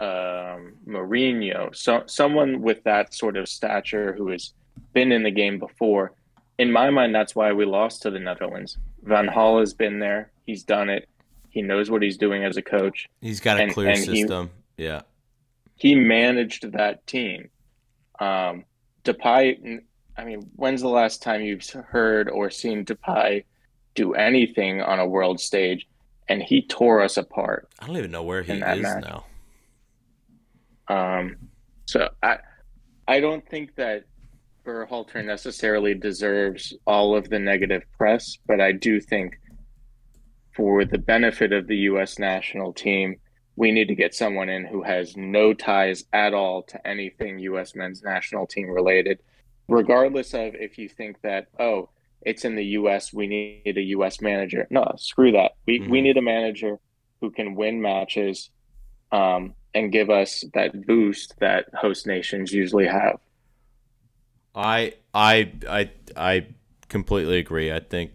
um, 0.00 0.76
Mourinho, 0.86 1.76
so 1.76 2.04
someone 2.06 2.62
with 2.62 2.82
that 2.84 3.12
sort 3.12 3.36
of 3.36 3.46
stature 3.46 4.14
who 4.14 4.30
has 4.30 4.54
been 4.94 5.12
in 5.12 5.22
the 5.22 5.30
game 5.30 5.58
before. 5.58 6.14
In 6.58 6.72
my 6.72 6.88
mind, 6.88 7.14
that's 7.14 7.36
why 7.36 7.52
we 7.52 7.66
lost 7.66 8.02
to 8.02 8.10
the 8.10 8.18
Netherlands. 8.18 8.78
Van 9.08 9.26
Gaal 9.26 9.60
has 9.60 9.74
been 9.74 9.98
there. 9.98 10.30
He's 10.46 10.62
done 10.62 10.88
it. 10.90 11.08
He 11.50 11.62
knows 11.62 11.90
what 11.90 12.02
he's 12.02 12.18
doing 12.18 12.44
as 12.44 12.56
a 12.56 12.62
coach. 12.62 13.08
He's 13.20 13.40
got 13.40 13.58
a 13.58 13.64
and, 13.64 13.72
clear 13.72 13.88
and 13.88 13.98
system. 13.98 14.50
He, 14.76 14.84
yeah. 14.84 15.02
He 15.76 15.94
managed 15.94 16.72
that 16.72 17.06
team. 17.06 17.48
Um, 18.20 18.64
Depay, 19.04 19.80
I 20.16 20.24
mean, 20.24 20.50
when's 20.56 20.82
the 20.82 20.88
last 20.88 21.22
time 21.22 21.40
you've 21.40 21.68
heard 21.70 22.28
or 22.28 22.50
seen 22.50 22.84
Depay 22.84 23.44
do 23.94 24.14
anything 24.14 24.82
on 24.82 25.00
a 25.00 25.06
world 25.06 25.40
stage? 25.40 25.88
And 26.28 26.42
he 26.42 26.60
tore 26.60 27.00
us 27.00 27.16
apart. 27.16 27.68
I 27.80 27.86
don't 27.86 27.96
even 27.96 28.10
know 28.10 28.22
where 28.22 28.42
he 28.42 28.52
is 28.52 28.60
match. 28.60 29.02
now. 29.02 29.24
Um, 30.88 31.36
so 31.86 32.10
I, 32.22 32.38
I 33.06 33.20
don't 33.20 33.48
think 33.48 33.74
that 33.76 34.04
Berhalter 34.68 35.24
necessarily 35.24 35.94
deserves 35.94 36.76
all 36.86 37.16
of 37.16 37.30
the 37.30 37.38
negative 37.38 37.84
press, 37.96 38.36
but 38.46 38.60
I 38.60 38.72
do 38.72 39.00
think 39.00 39.38
for 40.54 40.84
the 40.84 40.98
benefit 40.98 41.54
of 41.54 41.66
the 41.66 41.76
U.S. 41.92 42.18
national 42.18 42.74
team, 42.74 43.16
we 43.56 43.72
need 43.72 43.88
to 43.88 43.94
get 43.94 44.14
someone 44.14 44.50
in 44.50 44.66
who 44.66 44.82
has 44.82 45.16
no 45.16 45.54
ties 45.54 46.04
at 46.12 46.34
all 46.34 46.62
to 46.64 46.86
anything 46.86 47.38
U.S. 47.38 47.74
men's 47.74 48.02
national 48.02 48.46
team 48.46 48.68
related, 48.68 49.20
regardless 49.68 50.34
of 50.34 50.54
if 50.54 50.76
you 50.76 50.86
think 50.86 51.16
that, 51.22 51.46
oh, 51.58 51.88
it's 52.20 52.44
in 52.44 52.54
the 52.54 52.64
U.S., 52.64 53.10
we 53.10 53.26
need 53.26 53.78
a 53.78 53.82
U.S. 53.96 54.20
manager. 54.20 54.66
No, 54.70 54.84
screw 54.98 55.32
that. 55.32 55.52
We, 55.66 55.80
mm-hmm. 55.80 55.90
we 55.90 56.02
need 56.02 56.18
a 56.18 56.22
manager 56.22 56.78
who 57.22 57.30
can 57.30 57.54
win 57.54 57.80
matches 57.80 58.50
um, 59.12 59.54
and 59.74 59.90
give 59.90 60.10
us 60.10 60.44
that 60.52 60.86
boost 60.86 61.36
that 61.40 61.66
host 61.74 62.06
nations 62.06 62.52
usually 62.52 62.86
have. 62.86 63.18
I 64.58 64.94
I 65.14 65.52
I 65.68 65.90
I 66.16 66.46
completely 66.88 67.38
agree. 67.38 67.72
I 67.72 67.78
think 67.78 68.10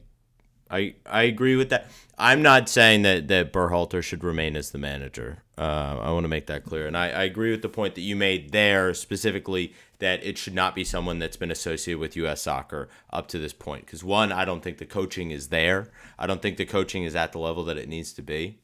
I 0.70 0.96
I 1.06 1.24
agree 1.24 1.56
with 1.56 1.70
that. 1.70 1.90
I'm 2.18 2.42
not 2.42 2.70
saying 2.70 3.04
that 3.04 3.30
that 3.30 3.54
Berhalter 3.54 4.04
should 4.04 4.24
remain 4.24 4.56
as 4.58 4.72
the 4.72 4.78
manager. 4.78 5.40
Uh, 5.58 6.00
I 6.02 6.12
want 6.12 6.24
to 6.26 6.30
make 6.30 6.48
that 6.48 6.64
clear, 6.66 6.86
and 6.88 6.98
I, 6.98 7.10
I 7.10 7.24
agree 7.24 7.52
with 7.52 7.62
the 7.62 7.70
point 7.70 7.96
that 7.96 8.02
you 8.02 8.16
made 8.16 8.52
there 8.52 8.94
specifically 8.94 9.74
that 10.00 10.24
it 10.24 10.38
should 10.38 10.56
not 10.56 10.76
be 10.76 10.84
someone 10.84 11.20
that's 11.20 11.38
been 11.38 11.52
associated 11.52 12.00
with 12.00 12.16
U.S. 12.18 12.42
soccer 12.42 12.90
up 13.12 13.28
to 13.30 13.40
this 13.40 13.54
point. 13.54 13.86
Because 13.86 14.04
one, 14.04 14.32
I 14.32 14.46
don't 14.46 14.64
think 14.64 14.80
the 14.80 14.86
coaching 14.86 15.32
is 15.32 15.48
there. 15.48 15.90
I 16.18 16.28
don't 16.28 16.42
think 16.42 16.58
the 16.58 16.66
coaching 16.66 17.04
is 17.04 17.16
at 17.16 17.32
the 17.32 17.40
level 17.40 17.64
that 17.66 17.78
it 17.78 17.88
needs 17.88 18.14
to 18.14 18.24
be, 18.24 18.58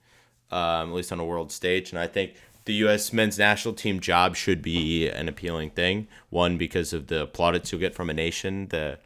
um, 0.52 0.90
at 0.90 0.96
least 0.96 1.12
on 1.12 1.20
a 1.20 1.26
world 1.26 1.52
stage. 1.52 1.92
And 1.92 2.00
I 2.00 2.08
think 2.08 2.34
the 2.70 2.76
U.S. 2.76 3.12
men's 3.12 3.40
national 3.40 3.74
team 3.74 4.00
job 4.00 4.36
should 4.36 4.62
be 4.62 5.10
an 5.10 5.28
appealing 5.28 5.72
thing. 5.72 6.08
One, 6.30 6.56
because 6.56 6.94
of 6.94 7.08
the 7.08 7.26
plaudits 7.26 7.72
you'll 7.72 7.82
get 7.82 7.96
from 7.96 8.12
a 8.12 8.14
nation, 8.14 8.68
the 8.68 9.00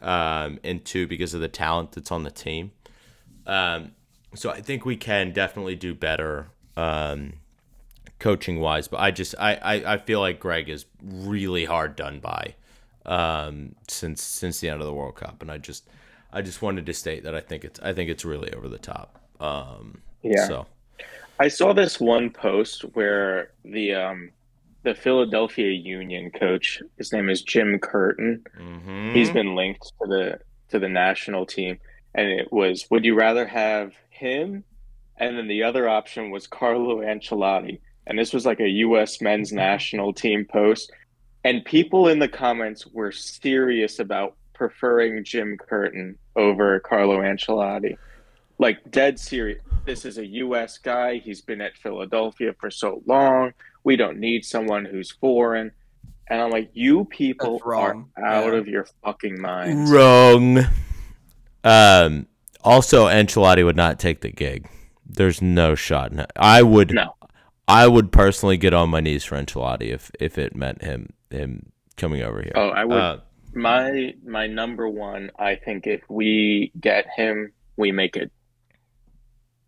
um, 0.00 0.58
and 0.64 0.82
two, 0.82 1.06
because 1.06 1.34
of 1.34 1.42
the 1.42 1.48
talent 1.48 1.92
that's 1.92 2.10
on 2.10 2.22
the 2.22 2.30
team. 2.30 2.72
Um, 3.46 3.90
so 4.34 4.48
I 4.48 4.62
think 4.62 4.86
we 4.86 4.96
can 4.96 5.34
definitely 5.34 5.76
do 5.76 5.94
better 5.94 6.46
um, 6.78 7.34
coaching 8.20 8.58
wise. 8.58 8.88
But 8.88 9.00
I 9.00 9.10
just 9.10 9.34
I, 9.38 9.56
I, 9.56 9.94
I 9.94 9.98
feel 9.98 10.20
like 10.20 10.40
Gregg 10.40 10.70
is 10.70 10.86
really 11.02 11.66
hard 11.66 11.96
done 11.96 12.20
by 12.20 12.54
um, 13.04 13.74
since 13.86 14.22
since 14.22 14.60
the 14.60 14.70
end 14.70 14.80
of 14.80 14.86
the 14.86 14.94
World 14.94 15.16
Cup, 15.16 15.42
and 15.42 15.52
I 15.52 15.58
just 15.58 15.86
I 16.32 16.40
just 16.40 16.62
wanted 16.62 16.86
to 16.86 16.94
state 16.94 17.24
that 17.24 17.34
I 17.34 17.40
think 17.40 17.64
it's 17.64 17.78
I 17.80 17.92
think 17.92 18.08
it's 18.08 18.24
really 18.24 18.50
over 18.54 18.66
the 18.66 18.78
top. 18.78 19.20
Um, 19.40 20.00
yeah. 20.22 20.48
So 20.48 20.66
I 21.38 21.48
saw 21.48 21.72
this 21.72 22.00
one 22.00 22.30
post 22.30 22.82
where 22.94 23.52
the 23.64 23.94
um, 23.94 24.30
the 24.82 24.94
Philadelphia 24.94 25.72
Union 25.72 26.30
coach, 26.30 26.82
his 26.98 27.12
name 27.12 27.28
is 27.30 27.42
Jim 27.42 27.78
Curtin. 27.78 28.44
Mm-hmm. 28.58 29.14
He's 29.14 29.30
been 29.30 29.54
linked 29.54 29.82
to 30.00 30.06
the 30.06 30.38
to 30.68 30.78
the 30.78 30.88
national 30.88 31.46
team 31.46 31.78
and 32.14 32.28
it 32.28 32.52
was 32.52 32.86
would 32.90 33.04
you 33.04 33.14
rather 33.14 33.46
have 33.46 33.94
him 34.10 34.64
and 35.16 35.38
then 35.38 35.48
the 35.48 35.62
other 35.62 35.88
option 35.88 36.30
was 36.30 36.46
Carlo 36.46 37.00
Ancelotti 37.00 37.80
and 38.06 38.18
this 38.18 38.32
was 38.32 38.46
like 38.46 38.60
a 38.60 38.68
US 38.68 39.20
men's 39.20 39.50
mm-hmm. 39.50 39.58
national 39.58 40.12
team 40.12 40.46
post 40.50 40.90
and 41.44 41.64
people 41.64 42.08
in 42.08 42.18
the 42.18 42.28
comments 42.28 42.86
were 42.86 43.12
serious 43.12 43.98
about 43.98 44.36
preferring 44.54 45.22
Jim 45.24 45.56
Curtin 45.58 46.16
over 46.36 46.80
Carlo 46.80 47.18
Ancelotti 47.18 47.96
like 48.58 48.90
dead 48.90 49.18
serious 49.18 49.60
this 49.84 50.04
is 50.04 50.18
a 50.18 50.26
US 50.26 50.78
guy 50.78 51.18
he's 51.18 51.40
been 51.40 51.60
at 51.60 51.76
Philadelphia 51.76 52.54
for 52.58 52.70
so 52.70 53.02
long 53.06 53.52
we 53.82 53.96
don't 53.96 54.18
need 54.18 54.44
someone 54.44 54.84
who's 54.84 55.10
foreign 55.10 55.70
and 56.28 56.40
I'm 56.40 56.50
like 56.50 56.70
you 56.72 57.04
people 57.06 57.60
are 57.64 57.94
out 57.94 58.06
yeah. 58.18 58.52
of 58.52 58.66
your 58.68 58.86
fucking 59.02 59.40
minds 59.40 59.90
wrong 59.90 60.66
um, 61.64 62.28
also, 62.62 63.06
Ancelotti 63.06 63.64
would 63.64 63.76
not 63.76 63.98
take 63.98 64.20
the 64.20 64.30
gig. 64.30 64.68
There's 65.06 65.42
no 65.42 65.74
shot. 65.74 66.12
I 66.36 66.62
would. 66.62 66.92
No. 66.92 67.14
I 67.66 67.86
would 67.86 68.12
personally 68.12 68.58
get 68.58 68.74
on 68.74 68.90
my 68.90 69.00
knees 69.00 69.24
for 69.24 69.36
Ancelotti 69.36 69.88
if 69.88 70.10
if 70.20 70.36
it 70.38 70.54
meant 70.54 70.82
him 70.82 71.14
him 71.30 71.72
coming 71.96 72.22
over 72.22 72.42
here. 72.42 72.52
Oh, 72.54 72.68
I 72.68 72.84
would. 72.84 72.98
Uh, 72.98 73.18
my 73.54 74.14
my 74.24 74.46
number 74.46 74.88
one. 74.88 75.30
I 75.38 75.56
think 75.56 75.86
if 75.86 76.02
we 76.08 76.72
get 76.80 77.06
him, 77.16 77.52
we 77.76 77.92
make 77.92 78.16
it 78.16 78.30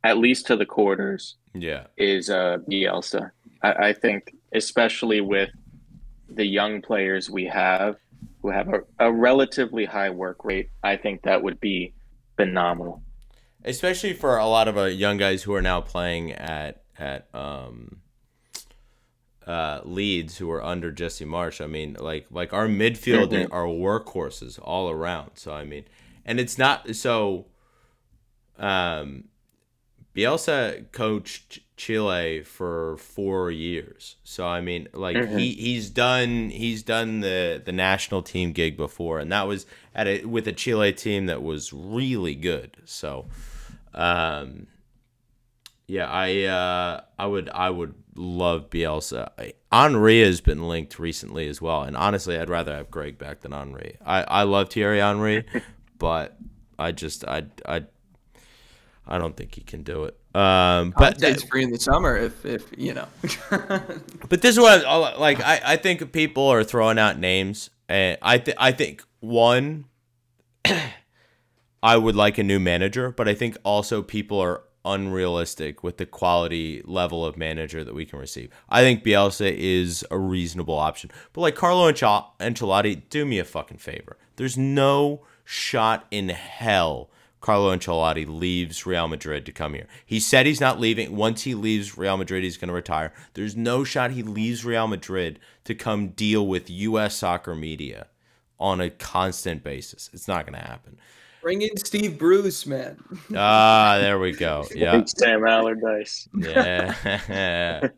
at 0.07 0.19
least 0.19 0.47
to 0.47 0.57
the 0.57 0.67
quarters. 0.67 1.37
Yeah, 1.55 1.87
is 1.97 2.31
uh 2.31 2.59
Bielsa. 2.71 3.31
I, 3.63 3.73
I 3.89 3.93
think 3.93 4.35
especially 4.53 5.21
with 5.21 5.51
the 6.29 6.47
young 6.47 6.81
players 6.81 7.29
we 7.31 7.45
have, 7.47 7.97
who 8.41 8.51
have 8.51 8.69
a, 8.69 8.81
a 8.99 9.13
relatively 9.13 9.85
high 9.85 10.11
work 10.11 10.45
rate, 10.45 10.71
I 10.83 10.97
think 10.97 11.23
that 11.23 11.43
would 11.43 11.61
be 11.61 11.95
phenomenal. 12.37 13.03
Especially 13.65 14.13
for 14.13 14.37
a 14.37 14.47
lot 14.47 14.69
of 14.69 14.79
uh, 14.79 14.85
young 14.85 15.17
guys 15.17 15.43
who 15.43 15.55
are 15.55 15.63
now 15.63 15.81
playing 15.81 16.33
at 16.33 16.83
at 16.99 17.27
um, 17.35 18.01
uh, 19.47 19.81
Leeds 19.85 20.39
who 20.39 20.51
are 20.51 20.63
under 20.63 20.93
Jesse 20.93 21.25
Marsch. 21.25 21.63
I 21.63 21.67
mean, 21.67 21.97
like 21.99 22.27
like 22.31 22.53
our 22.53 22.69
midfield 22.69 23.31
mm-hmm. 23.33 23.53
are 23.53 23.67
workhorses 23.67 24.61
all 24.63 24.89
around. 24.89 25.33
So 25.35 25.53
I 25.53 25.65
mean, 25.65 25.85
and 26.25 26.39
it's 26.39 26.59
not 26.59 26.95
so. 26.95 27.47
Um, 28.59 29.25
Bielsa 30.17 30.91
coached 30.93 31.61
Chile 31.77 32.43
for 32.43 32.97
four 32.97 33.51
years. 33.51 34.17
So 34.25 34.47
I 34.47 34.63
mean, 34.63 34.89
like 34.95 35.17
mm-hmm. 35.17 35.37
he 35.37 35.53
he's 35.53 35.91
done 35.91 36.49
he's 36.49 36.83
done 36.83 37.21
the 37.21 37.61
the 37.63 37.73
national 37.73 38.23
team 38.23 38.53
gig 38.53 38.79
before, 38.79 39.19
and 39.19 39.31
that 39.31 39.47
was 39.47 39.67
at 39.95 40.07
a 40.07 40.25
with 40.25 40.49
a 40.49 40.53
Chile 40.53 40.93
team 40.95 41.27
that 41.27 41.43
was 41.43 41.73
really 41.73 42.35
good. 42.35 42.79
So, 42.87 43.27
um, 43.93 44.69
yeah, 45.87 46.09
I 46.11 46.45
uh, 46.45 47.01
I 47.19 47.27
would 47.27 47.51
I 47.51 47.69
would 47.69 47.95
love 48.15 48.71
Bielsa. 48.71 49.29
I, 49.39 49.53
Henry 49.71 50.23
has 50.23 50.41
been 50.41 50.67
linked 50.67 50.99
recently 50.99 51.47
as 51.47 51.61
well, 51.61 51.83
and 51.83 51.95
honestly, 51.95 52.39
I'd 52.39 52.49
rather 52.49 52.75
have 52.75 52.91
Gregg 52.91 53.19
back 53.19 53.43
than 53.43 53.53
Henry. 53.53 53.99
I 54.05 54.23
I 54.23 54.43
love 54.45 54.71
Thierry 54.71 55.01
Henry, 55.01 55.45
but 55.99 56.39
I 56.79 56.93
just 56.93 57.23
I 57.27 57.45
I 57.67 57.85
I 59.07 59.19
don't 59.19 59.37
think 59.37 59.55
he 59.55 59.61
can 59.61 59.83
do 59.83 60.05
it. 60.05 60.17
Um, 60.35 60.93
but 60.97 61.23
it's 61.23 61.45
free 61.45 61.63
in 61.63 61.71
the 61.71 61.79
summer 61.79 62.17
if 62.17 62.45
if 62.45 62.65
you 62.77 62.95
know. 62.95 63.07
but 64.29 64.43
this 64.43 64.57
is 64.57 64.61
what 64.61 64.85
I, 64.85 65.17
like. 65.17 65.41
I, 65.41 65.61
I 65.65 65.77
think 65.77 66.13
people 66.13 66.49
are 66.49 66.65
throwing 66.65 66.99
out 66.99 67.19
names, 67.19 67.71
and 67.89 68.19
I 68.23 68.39
think 68.39 68.57
I 68.61 68.73
think 68.73 69.03
one. 69.21 69.87
I 71.83 71.97
would 71.97 72.17
like 72.17 72.37
a 72.39 72.43
new 72.43 72.59
manager, 72.59 73.13
but 73.13 73.29
I 73.29 73.35
think 73.35 73.57
also 73.63 74.03
people 74.03 74.41
are 74.41 74.63
unrealistic 74.85 75.83
with 75.83 75.99
the 75.99 76.07
quality 76.07 76.83
level 76.85 77.25
of 77.25 77.37
manager 77.37 77.85
that 77.85 77.95
we 77.95 78.05
can 78.05 78.19
receive. 78.19 78.51
I 78.69 78.81
think 78.81 79.05
Bielsa 79.05 79.53
is 79.53 80.05
a 80.11 80.19
reasonable 80.19 80.75
option, 80.75 81.11
but 81.33 81.43
like 81.43 81.55
Carlo 81.55 81.91
Ancelotti, 81.93 83.03
do 83.09 83.25
me 83.25 83.39
a 83.39 83.45
fucking 83.45 83.79
favor. 83.79 84.17
There's 84.37 84.57
no 84.57 85.25
shot 85.45 86.07
in 86.11 86.31
hell 86.31 87.11
Carlo 87.41 87.75
Ancelotti 87.75 88.27
leaves 88.27 88.87
Real 88.87 89.09
Madrid 89.09 89.47
to 89.47 89.53
come 89.53 89.75
here. 89.75 89.87
He 90.05 90.19
said 90.19 90.47
he's 90.47 90.61
not 90.61 90.81
leaving. 90.81 91.15
Once 91.15 91.43
he 91.43 91.55
leaves 91.55 91.97
Real 91.97 92.17
Madrid, 92.17 92.43
he's 92.43 92.57
going 92.57 92.69
to 92.69 92.75
retire. 92.75 93.13
There's 93.35 93.57
no 93.57 93.85
shot 93.85 94.11
he 94.11 94.23
leaves 94.23 94.65
Real 94.65 94.89
Madrid 94.89 95.39
to 95.65 95.75
come 95.75 96.09
deal 96.09 96.47
with 96.47 96.71
U.S. 96.71 97.17
soccer 97.17 97.55
media 97.55 98.09
on 98.59 98.81
a 98.81 98.91
constant 98.91 99.63
basis. 99.63 100.11
It's 100.13 100.27
not 100.27 100.47
going 100.47 100.59
to 100.59 100.67
happen. 100.67 100.99
Bring 101.43 101.63
in 101.63 101.77
Steve 101.77 102.19
Bruce, 102.19 102.67
man. 102.67 102.99
Ah, 103.37 103.99
there 104.01 104.19
we 104.19 104.33
go. 104.33 104.67
Yeah, 104.75 105.05
Sam 105.05 105.47
Allardyce. 105.47 106.29
Yeah. 106.37 107.89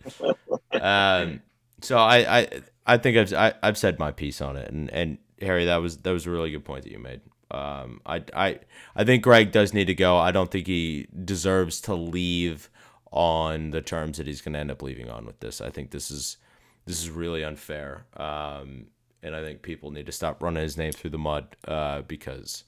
um, 0.72 1.40
so 1.80 1.96
I, 1.96 2.40
I, 2.40 2.48
I 2.86 2.98
think 2.98 3.16
I've 3.16 3.32
I, 3.32 3.44
have 3.44 3.56
i 3.62 3.66
have 3.66 3.78
said 3.78 3.98
my 3.98 4.10
piece 4.10 4.42
on 4.42 4.56
it, 4.56 4.70
and 4.70 4.90
and 4.90 5.16
Harry, 5.40 5.64
that 5.64 5.78
was 5.78 5.98
that 5.98 6.10
was 6.10 6.26
a 6.26 6.30
really 6.30 6.50
good 6.50 6.64
point 6.64 6.84
that 6.84 6.92
you 6.92 6.98
made. 6.98 7.20
Um, 7.50 8.00
I, 8.04 8.22
I, 8.34 8.58
I 8.94 9.04
think 9.04 9.22
Gregg 9.22 9.52
does 9.52 9.72
need 9.72 9.86
to 9.86 9.94
go. 9.94 10.16
I 10.18 10.32
don't 10.32 10.50
think 10.50 10.66
he 10.66 11.08
deserves 11.24 11.80
to 11.82 11.94
leave 11.94 12.68
on 13.10 13.70
the 13.70 13.80
terms 13.80 14.18
that 14.18 14.26
he's 14.26 14.40
going 14.40 14.52
to 14.52 14.58
end 14.58 14.70
up 14.70 14.82
leaving 14.82 15.08
on 15.08 15.24
with 15.24 15.40
this. 15.40 15.60
I 15.60 15.70
think 15.70 15.90
this 15.90 16.10
is 16.10 16.36
this 16.84 17.02
is 17.02 17.10
really 17.10 17.44
unfair, 17.44 18.06
um, 18.16 18.86
and 19.22 19.34
I 19.34 19.42
think 19.42 19.62
people 19.62 19.90
need 19.90 20.06
to 20.06 20.12
stop 20.12 20.42
running 20.42 20.62
his 20.62 20.76
name 20.76 20.92
through 20.92 21.10
the 21.10 21.18
mud 21.18 21.56
uh, 21.66 22.02
because 22.02 22.64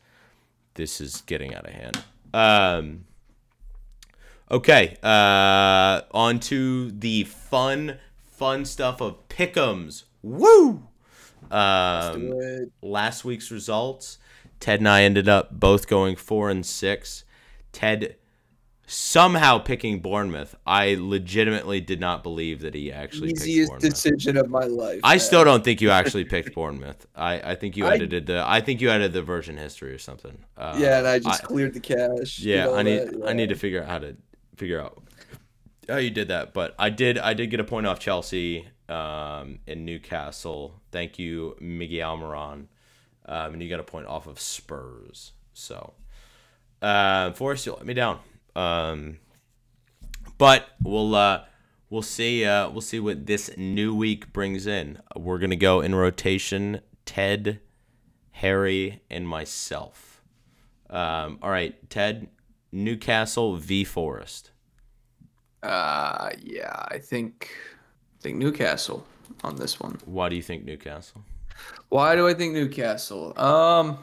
this 0.75 1.01
is 1.01 1.23
getting 1.23 1.55
out 1.55 1.67
of 1.67 1.73
hand. 1.73 2.03
Um, 2.33 3.05
okay, 4.51 4.97
uh, 5.03 6.03
on 6.13 6.41
to 6.41 6.91
the 6.91 7.25
fun, 7.25 7.99
fun 8.31 8.65
stuff 8.65 9.01
of 9.01 9.29
Pick'ems. 9.29 10.05
Woo! 10.23 10.83
Um, 11.51 12.33
last 12.83 13.25
week's 13.25 13.51
results. 13.51 14.19
Ted 14.61 14.81
and 14.81 14.89
I 14.89 15.03
ended 15.03 15.29
up 15.29 15.51
both 15.51 15.89
going 15.89 16.17
four 16.17 16.51
and 16.51 16.65
six. 16.65 17.25
Ted 17.73 18.17
somehow 18.87 19.59
picking 19.59 20.01
Bournemouth. 20.01 20.57
I 20.67 20.97
legitimately 20.99 21.81
did 21.81 22.01
not 22.01 22.23
believe 22.23 22.61
that 22.61 22.75
he 22.75 22.93
actually 22.93 23.31
easiest 23.31 23.79
decision 23.79 24.37
of 24.37 24.51
my 24.51 24.65
life. 24.65 25.01
I 25.05 25.13
man. 25.13 25.21
still 25.21 25.45
don't 25.45 25.65
think 25.65 25.81
you 25.81 25.91
actually 26.01 26.25
picked 26.25 26.55
Bournemouth. 26.55 27.07
I, 27.15 27.53
I 27.53 27.55
think 27.55 27.77
you 27.77 27.87
edited 27.87 28.29
I, 28.31 28.35
the 28.35 28.49
I 28.49 28.61
think 28.61 28.81
you 28.81 28.91
edited 28.91 29.13
the 29.13 29.23
version 29.23 29.57
history 29.57 29.93
or 29.93 29.99
something. 29.99 30.37
Uh, 30.57 30.77
yeah, 30.79 30.99
and 30.99 31.07
I 31.07 31.19
just 31.21 31.45
I, 31.45 31.47
cleared 31.47 31.75
the 31.75 31.81
cache. 31.81 32.41
Yeah, 32.41 32.71
I 32.71 32.83
need 32.83 33.11
yeah. 33.19 33.27
I 33.27 33.33
need 33.33 33.49
to 33.49 33.55
figure 33.55 33.83
out 33.83 33.89
how 33.89 33.99
to 34.01 34.17
figure 34.57 34.81
out 34.81 35.03
how 35.89 35.97
you 35.97 36.11
did 36.11 36.29
that, 36.29 36.53
but 36.53 36.75
I 36.79 36.91
did 36.91 37.17
I 37.17 37.33
did 37.33 37.51
get 37.51 37.61
a 37.61 37.65
point 37.65 37.87
off 37.87 38.01
Chelsea 38.01 38.67
um, 38.89 39.61
in 39.67 39.85
Newcastle. 39.85 40.81
Thank 40.91 41.19
you, 41.19 41.57
Miggy 41.61 41.99
Almiron. 41.99 42.67
Um, 43.31 43.53
and 43.53 43.63
you 43.63 43.71
got 43.71 43.79
a 43.79 43.85
point 43.85 44.09
off 44.09 44.27
of 44.27 44.41
Spurs. 44.41 45.33
So, 45.55 45.95
uh, 46.83 47.31
Forest, 47.33 47.65
you 47.65 47.73
let 47.73 47.87
me 47.87 47.95
down. 47.95 48.19
Um, 48.57 49.19
but 50.37 50.67
we'll 50.83 51.15
uh, 51.15 51.45
we'll 51.91 52.03
see 52.03 52.45
uh, 52.45 52.69
we'll 52.71 52.81
see 52.81 52.99
what 52.99 53.27
this 53.27 53.57
new 53.57 53.95
week 53.95 54.33
brings 54.33 54.67
in. 54.67 54.99
We're 55.15 55.39
gonna 55.39 55.55
go 55.55 55.81
in 55.81 55.95
rotation. 55.95 56.81
Ted, 57.07 57.61
Harry, 58.33 59.01
and 59.09 59.29
myself. 59.29 60.23
Um, 60.89 61.39
all 61.41 61.51
right, 61.51 61.89
Ted, 61.89 62.29
Newcastle 62.73 63.57
v 63.57 63.85
Forest. 63.85 64.51
Uh, 65.63 66.31
yeah, 66.43 66.85
I 66.89 66.99
think 66.99 67.49
I 68.19 68.23
think 68.23 68.39
Newcastle 68.39 69.07
on 69.45 69.55
this 69.55 69.79
one. 69.79 69.99
Why 70.05 70.29
do 70.29 70.35
you 70.35 70.43
think 70.43 70.65
Newcastle? 70.65 71.23
Why 71.91 72.15
do 72.15 72.27
I 72.27 72.35
think 72.35 72.55
Newcastle? 72.55 73.39
Um, 73.39 73.99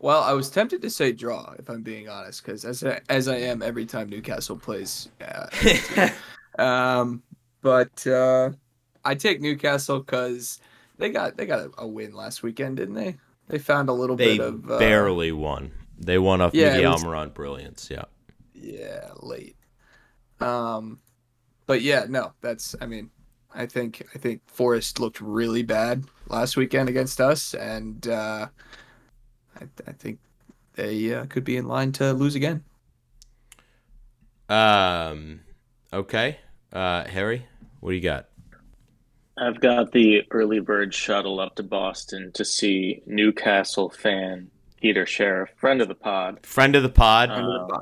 well, 0.00 0.22
I 0.22 0.32
was 0.32 0.50
tempted 0.50 0.82
to 0.82 0.90
say 0.90 1.12
draw 1.12 1.54
if 1.58 1.70
I'm 1.70 1.82
being 1.82 2.08
honest, 2.08 2.44
because 2.44 2.64
as 2.64 2.84
I, 2.84 3.00
as 3.08 3.28
I 3.28 3.36
am 3.36 3.62
every 3.62 3.86
time 3.86 4.08
Newcastle 4.10 4.56
plays. 4.56 5.08
Uh, 5.20 6.10
um, 6.62 7.22
but 7.62 8.06
uh, 8.06 8.50
I 9.04 9.14
take 9.14 9.40
Newcastle 9.40 10.00
because 10.00 10.60
they 10.98 11.10
got 11.10 11.36
they 11.36 11.46
got 11.46 11.60
a, 11.60 11.70
a, 11.78 11.86
win 11.86 12.12
last 12.12 12.42
weekend, 12.42 12.78
didn't 12.78 12.94
they? 12.94 13.16
They 13.48 13.58
found 13.58 13.88
a 13.88 13.92
little 13.92 14.16
they 14.16 14.36
bit 14.36 14.46
of 14.46 14.70
uh, 14.70 14.78
barely 14.78 15.30
won. 15.30 15.70
They 15.98 16.18
won 16.18 16.40
off 16.40 16.54
yeah, 16.54 16.74
Miguel 16.74 16.98
Almiron 16.98 17.32
brilliance. 17.32 17.88
Yeah. 17.88 18.04
Yeah, 18.52 19.10
late. 19.20 19.56
Um, 20.40 20.98
but 21.66 21.82
yeah, 21.82 22.06
no, 22.08 22.32
that's 22.40 22.74
I 22.80 22.86
mean 22.86 23.10
I 23.56 23.66
think 23.66 24.06
I 24.14 24.18
think 24.18 24.42
Forest 24.46 25.00
looked 25.00 25.20
really 25.20 25.62
bad 25.62 26.04
last 26.28 26.56
weekend 26.56 26.88
against 26.88 27.20
us, 27.20 27.54
and 27.54 28.06
uh, 28.06 28.48
I, 29.58 29.64
I 29.86 29.92
think 29.92 30.18
they 30.74 31.14
uh, 31.14 31.26
could 31.26 31.44
be 31.44 31.56
in 31.56 31.66
line 31.66 31.92
to 31.92 32.12
lose 32.12 32.34
again. 32.34 32.62
Um. 34.48 35.40
Okay. 35.92 36.38
Uh, 36.72 37.04
Harry, 37.04 37.46
what 37.80 37.90
do 37.90 37.96
you 37.96 38.02
got? 38.02 38.28
I've 39.38 39.60
got 39.60 39.92
the 39.92 40.22
early 40.30 40.60
bird 40.60 40.94
shuttle 40.94 41.40
up 41.40 41.56
to 41.56 41.62
Boston 41.62 42.32
to 42.34 42.44
see 42.44 43.02
Newcastle 43.06 43.90
fan 43.90 44.50
Peter 44.80 45.06
Sheriff, 45.06 45.50
friend 45.56 45.80
of 45.80 45.88
the 45.88 45.94
pod. 45.94 46.44
Friend 46.44 46.74
of 46.76 46.82
the 46.82 46.88
pod. 46.88 47.30
Uh, 47.30 47.78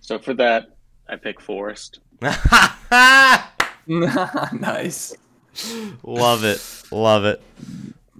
so 0.00 0.18
for 0.18 0.34
that, 0.34 0.76
I 1.08 1.16
pick 1.16 1.40
Forest. 1.40 2.00
nice. 4.52 5.16
Love 6.02 6.44
it. 6.44 6.62
Love 6.92 7.24
it. 7.24 7.42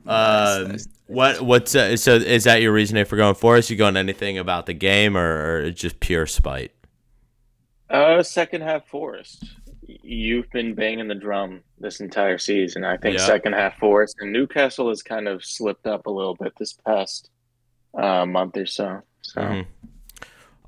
Nice, 0.05 0.57
um, 0.57 0.69
nice. 0.69 0.89
What 1.07 1.43
what's 1.43 1.75
uh, 1.75 1.97
so 1.97 2.15
is 2.15 2.45
that 2.45 2.63
your 2.63 2.73
reasoning 2.73 3.05
for 3.05 3.17
going 3.17 3.35
Forest? 3.35 3.69
You 3.69 3.77
going 3.77 3.97
anything 3.97 4.39
about 4.39 4.65
the 4.65 4.73
game 4.73 5.17
or, 5.17 5.67
or 5.67 5.71
just 5.71 6.01
pure 6.01 6.27
spite? 6.27 6.73
Uh, 7.91 8.23
second 8.23 8.63
half 8.63 8.87
Forest. 8.89 9.45
You've 9.87 10.51
been 10.51 10.75
banging 10.75 11.09
the 11.09 11.15
drum 11.15 11.61
this 11.79 12.01
entire 12.01 12.39
season. 12.39 12.85
I 12.85 12.97
think 12.97 13.19
second 13.19 13.53
half 13.53 13.79
Forest 13.79 14.17
and 14.21 14.33
Newcastle 14.33 14.89
has 14.89 15.03
kind 15.03 15.29
of 15.29 15.45
slipped 15.45 15.87
up 15.87 16.07
a 16.07 16.11
little 16.11 16.35
bit 16.35 16.55
this 16.59 16.73
past 16.73 17.31
uh, 17.95 18.25
month 18.25 18.57
or 18.57 18.67
so. 18.67 19.03
So. 19.23 19.41
Mm-hmm. 19.43 19.89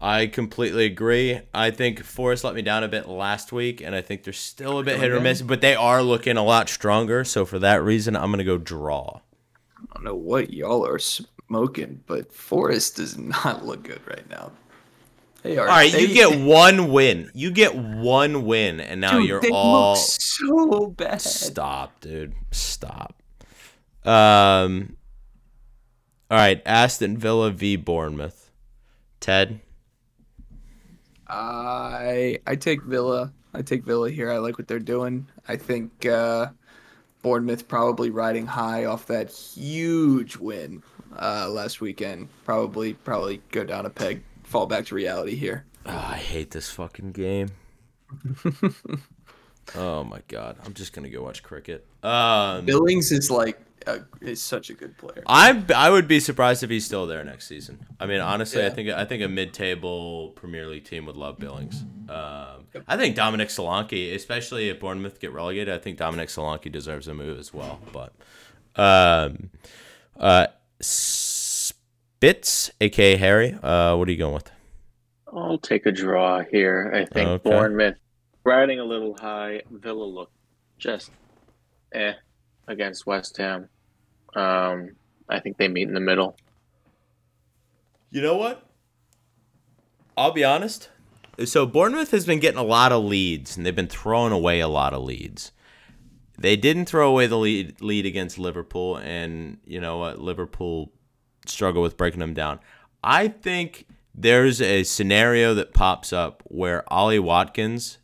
I 0.00 0.28
completely 0.28 0.86
agree. 0.86 1.40
I 1.52 1.70
think 1.70 2.02
Forest 2.02 2.42
let 2.42 2.54
me 2.54 2.62
down 2.62 2.82
a 2.82 2.88
bit 2.88 3.06
last 3.06 3.52
week, 3.52 3.82
and 3.82 3.94
I 3.94 4.00
think 4.00 4.24
they're 4.24 4.32
still 4.32 4.78
a 4.78 4.82
bit 4.82 4.98
hit 4.98 5.10
or 5.10 5.20
miss, 5.20 5.42
but 5.42 5.60
they 5.60 5.74
are 5.74 6.02
looking 6.02 6.38
a 6.38 6.42
lot 6.42 6.70
stronger. 6.70 7.22
So 7.22 7.44
for 7.44 7.58
that 7.58 7.82
reason, 7.82 8.16
I'm 8.16 8.30
gonna 8.30 8.44
go 8.44 8.56
draw. 8.56 9.20
I 9.76 9.94
don't 9.94 10.04
know 10.04 10.14
what 10.14 10.54
y'all 10.54 10.86
are 10.86 10.98
smoking, 10.98 12.02
but 12.06 12.32
Forest 12.32 12.96
does 12.96 13.18
not 13.18 13.64
look 13.66 13.82
good 13.82 14.00
right 14.06 14.28
now. 14.30 14.52
They 15.42 15.58
are. 15.58 15.68
All 15.68 15.74
right, 15.74 15.92
they, 15.92 16.02
you 16.02 16.14
get 16.14 16.40
one 16.40 16.90
win. 16.90 17.30
You 17.34 17.50
get 17.50 17.74
one 17.74 18.46
win, 18.46 18.80
and 18.80 19.02
now 19.02 19.18
dude, 19.18 19.28
you're 19.28 19.52
all 19.52 19.96
so 19.96 20.86
bad. 20.86 21.20
Stop, 21.20 22.00
dude. 22.00 22.34
Stop. 22.52 23.22
Um. 24.04 24.96
All 26.30 26.38
right, 26.38 26.62
Aston 26.64 27.18
Villa 27.18 27.50
v 27.50 27.76
Bournemouth. 27.76 28.50
Ted. 29.18 29.60
I 31.30 32.38
I 32.46 32.56
take 32.56 32.82
Villa. 32.82 33.32
I 33.54 33.62
take 33.62 33.84
Villa 33.84 34.10
here. 34.10 34.30
I 34.30 34.38
like 34.38 34.58
what 34.58 34.68
they're 34.68 34.78
doing. 34.78 35.26
I 35.48 35.56
think 35.56 36.06
uh, 36.06 36.48
Bournemouth 37.22 37.68
probably 37.68 38.10
riding 38.10 38.46
high 38.46 38.84
off 38.84 39.06
that 39.06 39.30
huge 39.30 40.36
win 40.36 40.82
uh, 41.20 41.48
last 41.48 41.80
weekend. 41.80 42.28
Probably 42.44 42.94
probably 42.94 43.42
go 43.50 43.64
down 43.64 43.86
a 43.86 43.90
peg, 43.90 44.22
fall 44.42 44.66
back 44.66 44.86
to 44.86 44.94
reality 44.94 45.36
here. 45.36 45.64
Oh, 45.86 45.90
I 45.90 46.16
hate 46.16 46.50
this 46.50 46.70
fucking 46.70 47.12
game. 47.12 47.48
oh 49.74 50.04
my 50.04 50.20
god, 50.28 50.56
I'm 50.64 50.74
just 50.74 50.92
gonna 50.92 51.10
go 51.10 51.22
watch 51.22 51.42
cricket. 51.42 51.86
Um, 52.02 52.64
Billings 52.64 53.12
is 53.12 53.30
like 53.30 53.60
a, 53.86 54.00
is 54.20 54.40
such 54.40 54.70
a 54.70 54.74
good 54.74 54.96
player. 54.96 55.22
I 55.26 55.64
I 55.74 55.90
would 55.90 56.08
be 56.08 56.20
surprised 56.20 56.62
if 56.62 56.70
he's 56.70 56.84
still 56.84 57.06
there 57.06 57.24
next 57.24 57.46
season. 57.46 57.86
I 57.98 58.06
mean, 58.06 58.20
honestly, 58.20 58.62
yeah. 58.62 58.68
I 58.68 58.70
think 58.70 58.88
I 58.90 59.04
think 59.04 59.22
a 59.22 59.28
mid-table 59.28 60.30
Premier 60.36 60.66
League 60.66 60.84
team 60.84 61.06
would 61.06 61.16
love 61.16 61.38
Billings. 61.38 61.84
Um, 62.08 62.66
I 62.88 62.96
think 62.96 63.16
Dominic 63.16 63.48
Solanke, 63.48 64.14
especially 64.14 64.68
if 64.68 64.80
Bournemouth 64.80 65.20
get 65.20 65.32
relegated, 65.32 65.74
I 65.74 65.78
think 65.78 65.98
Dominic 65.98 66.28
Solanke 66.28 66.70
deserves 66.70 67.08
a 67.08 67.14
move 67.14 67.38
as 67.38 67.52
well. 67.52 67.80
But 67.92 68.12
um, 68.76 69.50
uh, 70.18 70.48
Spitz, 70.80 72.70
aka 72.80 73.16
Harry, 73.16 73.58
uh, 73.62 73.96
what 73.96 74.08
are 74.08 74.12
you 74.12 74.18
going 74.18 74.34
with? 74.34 74.50
I'll 75.32 75.58
take 75.58 75.86
a 75.86 75.92
draw 75.92 76.42
here. 76.42 76.90
I 76.94 77.04
think 77.04 77.28
okay. 77.28 77.50
Bournemouth 77.50 77.96
riding 78.44 78.80
a 78.80 78.84
little 78.84 79.16
high. 79.20 79.62
Villa 79.70 80.04
look 80.04 80.30
just 80.78 81.10
eh 81.92 82.14
against 82.66 83.06
West 83.06 83.36
Ham. 83.36 83.68
Um, 84.34 84.92
I 85.28 85.40
think 85.40 85.56
they 85.56 85.68
meet 85.68 85.88
in 85.88 85.94
the 85.94 86.00
middle. 86.00 86.36
You 88.10 88.22
know 88.22 88.36
what? 88.36 88.66
I'll 90.16 90.32
be 90.32 90.44
honest. 90.44 90.90
So 91.44 91.64
Bournemouth 91.64 92.10
has 92.10 92.26
been 92.26 92.40
getting 92.40 92.60
a 92.60 92.64
lot 92.64 92.92
of 92.92 93.04
leads, 93.04 93.56
and 93.56 93.64
they've 93.64 93.74
been 93.74 93.86
throwing 93.86 94.32
away 94.32 94.60
a 94.60 94.68
lot 94.68 94.92
of 94.92 95.02
leads. 95.02 95.52
They 96.38 96.56
didn't 96.56 96.86
throw 96.86 97.08
away 97.08 97.26
the 97.26 97.38
lead, 97.38 97.80
lead 97.80 98.06
against 98.06 98.38
Liverpool, 98.38 98.96
and 98.96 99.58
you 99.64 99.80
know 99.80 99.98
what? 99.98 100.20
Liverpool 100.20 100.92
struggle 101.46 101.82
with 101.82 101.96
breaking 101.96 102.20
them 102.20 102.34
down. 102.34 102.60
I 103.02 103.28
think 103.28 103.86
there's 104.14 104.60
a 104.60 104.82
scenario 104.82 105.54
that 105.54 105.72
pops 105.72 106.12
up 106.12 106.42
where 106.46 106.90
Ollie 106.92 107.18
Watkins 107.18 107.98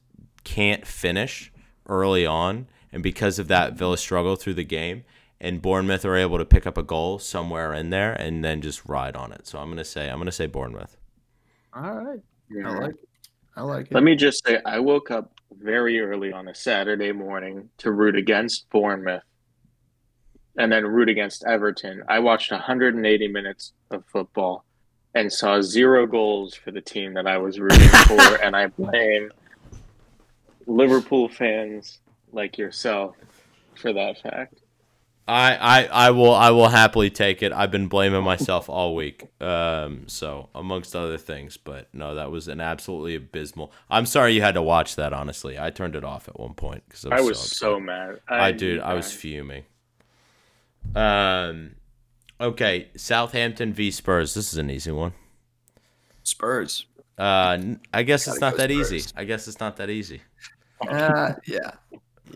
can't 0.44 0.86
finish 0.86 1.52
early 1.88 2.24
on, 2.24 2.68
and 2.96 3.02
because 3.02 3.38
of 3.38 3.46
that, 3.48 3.74
Villa 3.74 3.98
struggle 3.98 4.36
through 4.36 4.54
the 4.54 4.64
game, 4.64 5.04
and 5.38 5.60
Bournemouth 5.60 6.06
are 6.06 6.16
able 6.16 6.38
to 6.38 6.46
pick 6.46 6.66
up 6.66 6.78
a 6.78 6.82
goal 6.82 7.18
somewhere 7.18 7.74
in 7.74 7.90
there 7.90 8.14
and 8.14 8.42
then 8.42 8.62
just 8.62 8.86
ride 8.86 9.14
on 9.14 9.32
it. 9.32 9.46
So 9.46 9.58
I'm 9.58 9.68
gonna 9.68 9.84
say 9.84 10.08
I'm 10.08 10.16
gonna 10.16 10.32
say 10.32 10.46
Bournemouth. 10.46 10.96
All 11.74 11.94
right, 11.94 12.20
yeah. 12.50 12.70
I 12.70 12.78
like 12.78 12.94
it. 12.94 13.08
I 13.54 13.60
like 13.60 13.86
it. 13.88 13.92
Let 13.92 14.02
me 14.02 14.16
just 14.16 14.46
say, 14.46 14.62
I 14.64 14.78
woke 14.78 15.10
up 15.10 15.30
very 15.52 16.00
early 16.00 16.32
on 16.32 16.48
a 16.48 16.54
Saturday 16.54 17.12
morning 17.12 17.68
to 17.76 17.92
root 17.92 18.16
against 18.16 18.70
Bournemouth 18.70 19.24
and 20.56 20.72
then 20.72 20.86
root 20.86 21.10
against 21.10 21.44
Everton. 21.44 22.02
I 22.08 22.20
watched 22.20 22.50
180 22.50 23.28
minutes 23.28 23.74
of 23.90 24.04
football 24.06 24.64
and 25.14 25.30
saw 25.30 25.60
zero 25.60 26.06
goals 26.06 26.54
for 26.54 26.70
the 26.70 26.80
team 26.80 27.12
that 27.12 27.26
I 27.26 27.36
was 27.36 27.60
rooting 27.60 27.88
for, 28.06 28.36
and 28.42 28.56
I 28.56 28.68
blame 28.68 29.32
Liverpool 30.66 31.28
fans 31.28 31.98
like 32.32 32.58
yourself 32.58 33.16
for 33.74 33.92
that 33.92 34.20
fact. 34.22 34.54
I, 35.28 35.56
I, 35.56 35.84
I 36.06 36.10
will 36.12 36.32
I 36.32 36.50
will 36.50 36.68
happily 36.68 37.10
take 37.10 37.42
it. 37.42 37.52
I've 37.52 37.72
been 37.72 37.88
blaming 37.88 38.22
myself 38.22 38.68
all 38.68 38.94
week, 38.94 39.24
um, 39.40 40.04
so 40.06 40.50
amongst 40.54 40.94
other 40.94 41.18
things. 41.18 41.56
But 41.56 41.88
no, 41.92 42.14
that 42.14 42.30
was 42.30 42.46
an 42.46 42.60
absolutely 42.60 43.16
abysmal. 43.16 43.72
I'm 43.90 44.06
sorry 44.06 44.34
you 44.34 44.42
had 44.42 44.54
to 44.54 44.62
watch 44.62 44.94
that. 44.96 45.12
Honestly, 45.12 45.58
I 45.58 45.70
turned 45.70 45.96
it 45.96 46.04
off 46.04 46.28
at 46.28 46.38
one 46.38 46.54
point 46.54 46.84
because 46.86 47.06
I, 47.06 47.16
I 47.16 47.20
was 47.22 47.40
so, 47.40 47.46
so 47.46 47.80
mad. 47.80 48.20
I, 48.28 48.48
I 48.48 48.52
dude, 48.52 48.78
I 48.78 48.94
was 48.94 49.12
fuming. 49.12 49.64
Um, 50.94 51.74
okay, 52.40 52.90
Southampton 52.96 53.72
v 53.72 53.90
Spurs. 53.90 54.34
This 54.34 54.52
is 54.52 54.58
an 54.58 54.70
easy 54.70 54.92
one. 54.92 55.12
Spurs. 56.22 56.86
Uh, 57.18 57.58
I 57.92 58.04
guess 58.04 58.28
it's 58.28 58.40
not 58.40 58.56
that 58.58 58.70
Spurs. 58.70 58.92
easy. 58.92 59.12
I 59.16 59.24
guess 59.24 59.48
it's 59.48 59.58
not 59.58 59.76
that 59.78 59.90
easy. 59.90 60.22
Uh, 60.86 61.32
yeah. 61.46 61.72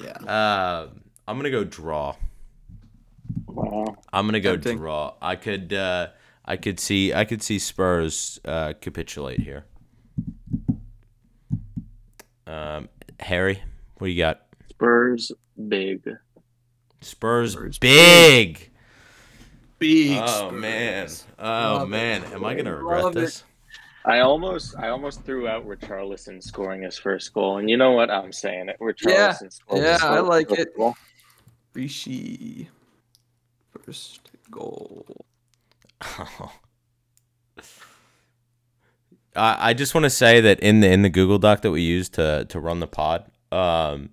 Yeah. 0.02 0.12
Uh, 0.12 0.88
I'm 1.28 1.36
gonna 1.36 1.50
go 1.50 1.64
draw. 1.64 2.16
Wow. 3.46 3.96
I'm 4.12 4.26
gonna 4.26 4.40
go 4.40 4.56
draw. 4.56 5.14
I 5.20 5.36
could 5.36 5.72
uh, 5.72 6.08
I 6.44 6.56
could 6.56 6.80
see 6.80 7.12
I 7.12 7.24
could 7.24 7.42
see 7.42 7.58
Spurs 7.58 8.40
uh, 8.44 8.72
capitulate 8.80 9.40
here. 9.40 9.64
Um, 12.46 12.88
Harry, 13.20 13.62
what 13.98 14.06
do 14.06 14.12
you 14.12 14.18
got? 14.18 14.42
Spurs 14.68 15.30
big. 15.68 16.02
Spurs, 17.00 17.52
Spurs 17.52 17.78
big. 17.78 18.70
Big. 19.78 20.18
Oh 20.20 20.48
Spurs. 20.48 20.60
man. 20.60 21.08
Oh 21.38 21.42
Love 21.44 21.82
it. 21.82 21.90
man. 21.90 22.24
Am 22.32 22.44
I 22.44 22.54
gonna 22.54 22.74
regret 22.74 23.04
Love 23.04 23.16
it. 23.16 23.42
This? 24.04 24.12
I 24.12 24.20
almost 24.20 24.76
I 24.78 24.88
almost 24.88 25.24
threw 25.24 25.48
out 25.48 25.66
Richarlison 25.66 26.42
scoring 26.42 26.82
his 26.82 26.98
first 26.98 27.32
goal, 27.32 27.58
and 27.58 27.68
you 27.68 27.76
know 27.76 27.92
what? 27.92 28.10
I'm 28.10 28.32
saying 28.32 28.68
it. 28.68 28.76
Richarlison 28.80 29.52
scored 29.52 29.82
yeah, 29.82 29.92
his 29.94 30.02
I 30.02 30.20
like 30.20 30.48
first 30.48 30.60
it. 30.60 30.76
goal. 30.76 30.94
Rishi. 31.74 32.68
First 33.84 34.30
goal. 34.50 35.06
I, 39.36 39.70
I 39.70 39.74
just 39.74 39.94
want 39.94 40.04
to 40.04 40.10
say 40.10 40.40
that 40.40 40.60
in 40.60 40.80
the 40.80 40.90
in 40.90 41.02
the 41.02 41.08
Google 41.08 41.38
Doc 41.38 41.62
that 41.62 41.70
we 41.70 41.82
used 41.82 42.14
to 42.14 42.46
to 42.48 42.58
run 42.60 42.80
the 42.80 42.86
pod, 42.86 43.30
um, 43.52 44.10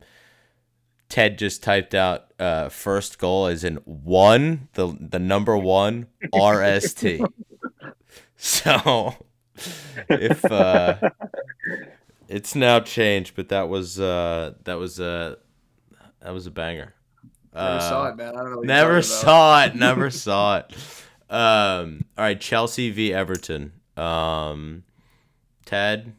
Ted 1.10 1.38
just 1.38 1.64
typed 1.64 1.96
out 1.96 2.32
uh, 2.40 2.70
first 2.70 3.18
goal 3.18 3.48
as 3.48 3.64
in 3.64 3.78
one, 3.86 4.68
the 4.74 4.96
the 5.00 5.20
number 5.20 5.58
one 5.58 6.08
RST. 6.34 7.26
so 8.36 9.16
if 10.10 10.44
uh, 10.46 10.98
it's 12.28 12.56
now 12.56 12.80
changed, 12.80 13.36
but 13.36 13.50
that 13.50 13.70
was 13.70 14.00
uh, 14.00 14.54
that 14.64 14.76
was 14.76 15.00
a 15.00 15.38
that 16.22 16.32
was 16.32 16.46
a 16.48 16.52
banger. 16.52 16.94
Never 17.54 17.80
saw 17.80 18.04
Uh, 18.06 18.10
it, 18.10 18.16
man. 18.18 18.36
I 18.36 18.44
don't 18.44 18.52
know. 18.52 18.62
Never 18.62 19.02
saw 19.02 19.64
it. 19.66 19.76
Never 19.76 20.10
saw 20.26 20.58
it. 20.58 20.74
Um, 21.30 22.06
all 22.18 22.24
right, 22.24 22.40
Chelsea 22.40 22.92
v 22.92 23.14
Everton. 23.14 23.74
Um, 23.98 24.84
Ted, 25.66 26.14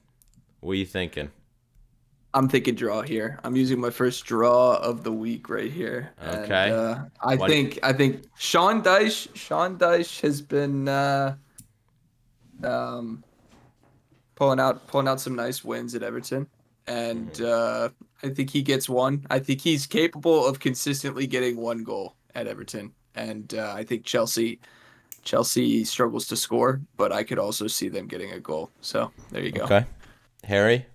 what 0.60 0.72
are 0.72 0.74
you 0.74 0.84
thinking? 0.84 1.30
I'm 2.34 2.48
thinking 2.48 2.74
draw 2.74 3.00
here. 3.02 3.38
I'm 3.42 3.56
using 3.56 3.80
my 3.80 3.88
first 3.90 4.24
draw 4.26 4.76
of 4.76 5.02
the 5.02 5.12
week 5.12 5.48
right 5.48 5.70
here. 5.72 6.10
And, 6.20 6.44
Okay. 6.44 6.70
uh, 6.70 6.98
I 7.22 7.36
What- 7.36 7.48
think 7.48 7.78
I 7.82 7.92
think 7.94 8.24
Sean 8.36 8.82
Dyche 8.82 9.34
Sean 9.34 9.78
Dyche 9.78 10.20
has 10.20 10.42
been 10.42 10.88
uh, 10.88 11.36
um, 12.62 13.24
pulling 14.38 14.60
out 14.60 14.86
pulling 14.86 15.08
out 15.08 15.20
some 15.20 15.34
nice 15.34 15.64
wins 15.64 15.94
at 15.96 16.02
Everton, 16.04 16.46
and 16.86 17.30
Mm-hmm. 17.32 17.44
uh, 17.44 17.88
I 18.22 18.32
think 18.34 18.50
he 18.50 18.62
gets 18.62 18.88
one. 18.88 19.26
I 19.30 19.38
think 19.40 19.60
he's 19.60 19.84
capable 19.86 20.46
of 20.46 20.60
consistently 20.60 21.26
getting 21.26 21.56
one 21.56 21.82
goal 21.84 22.14
at 22.34 22.46
Everton, 22.46 22.92
and 23.16 23.52
uh, 23.54 23.72
I 23.76 23.82
think 23.84 24.04
Chelsea. 24.04 24.60
Chelsea 25.24 25.84
struggles 25.84 26.26
to 26.28 26.36
score, 26.36 26.80
but 26.96 27.12
I 27.12 27.22
could 27.22 27.38
also 27.38 27.66
see 27.66 27.88
them 27.90 28.06
getting 28.06 28.30
a 28.32 28.40
goal. 28.40 28.70
So 28.80 29.10
there 29.30 29.42
you 29.42 29.50
go. 29.52 29.64
Okay, 29.64 29.84
Harry. 30.44 30.86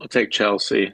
I'll 0.00 0.08
take 0.08 0.30
Chelsea. 0.32 0.92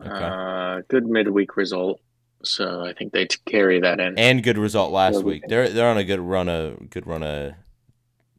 Okay, 0.00 0.10
Uh, 0.10 0.80
good 0.88 1.06
midweek 1.06 1.56
result, 1.56 2.00
so 2.44 2.84
I 2.86 2.94
think 2.94 3.12
they 3.12 3.26
carry 3.46 3.78
that 3.80 4.00
in. 4.00 4.18
and 4.18 4.42
good 4.42 4.56
result 4.56 4.90
last 4.92 5.16
Yeah, 5.16 5.20
week. 5.20 5.42
They're 5.48 5.68
they're 5.68 5.88
on 5.90 5.98
a 5.98 6.04
good 6.04 6.20
run 6.20 6.48
of 6.48 6.88
good 6.88 7.06
run 7.06 7.22
of 7.22 7.54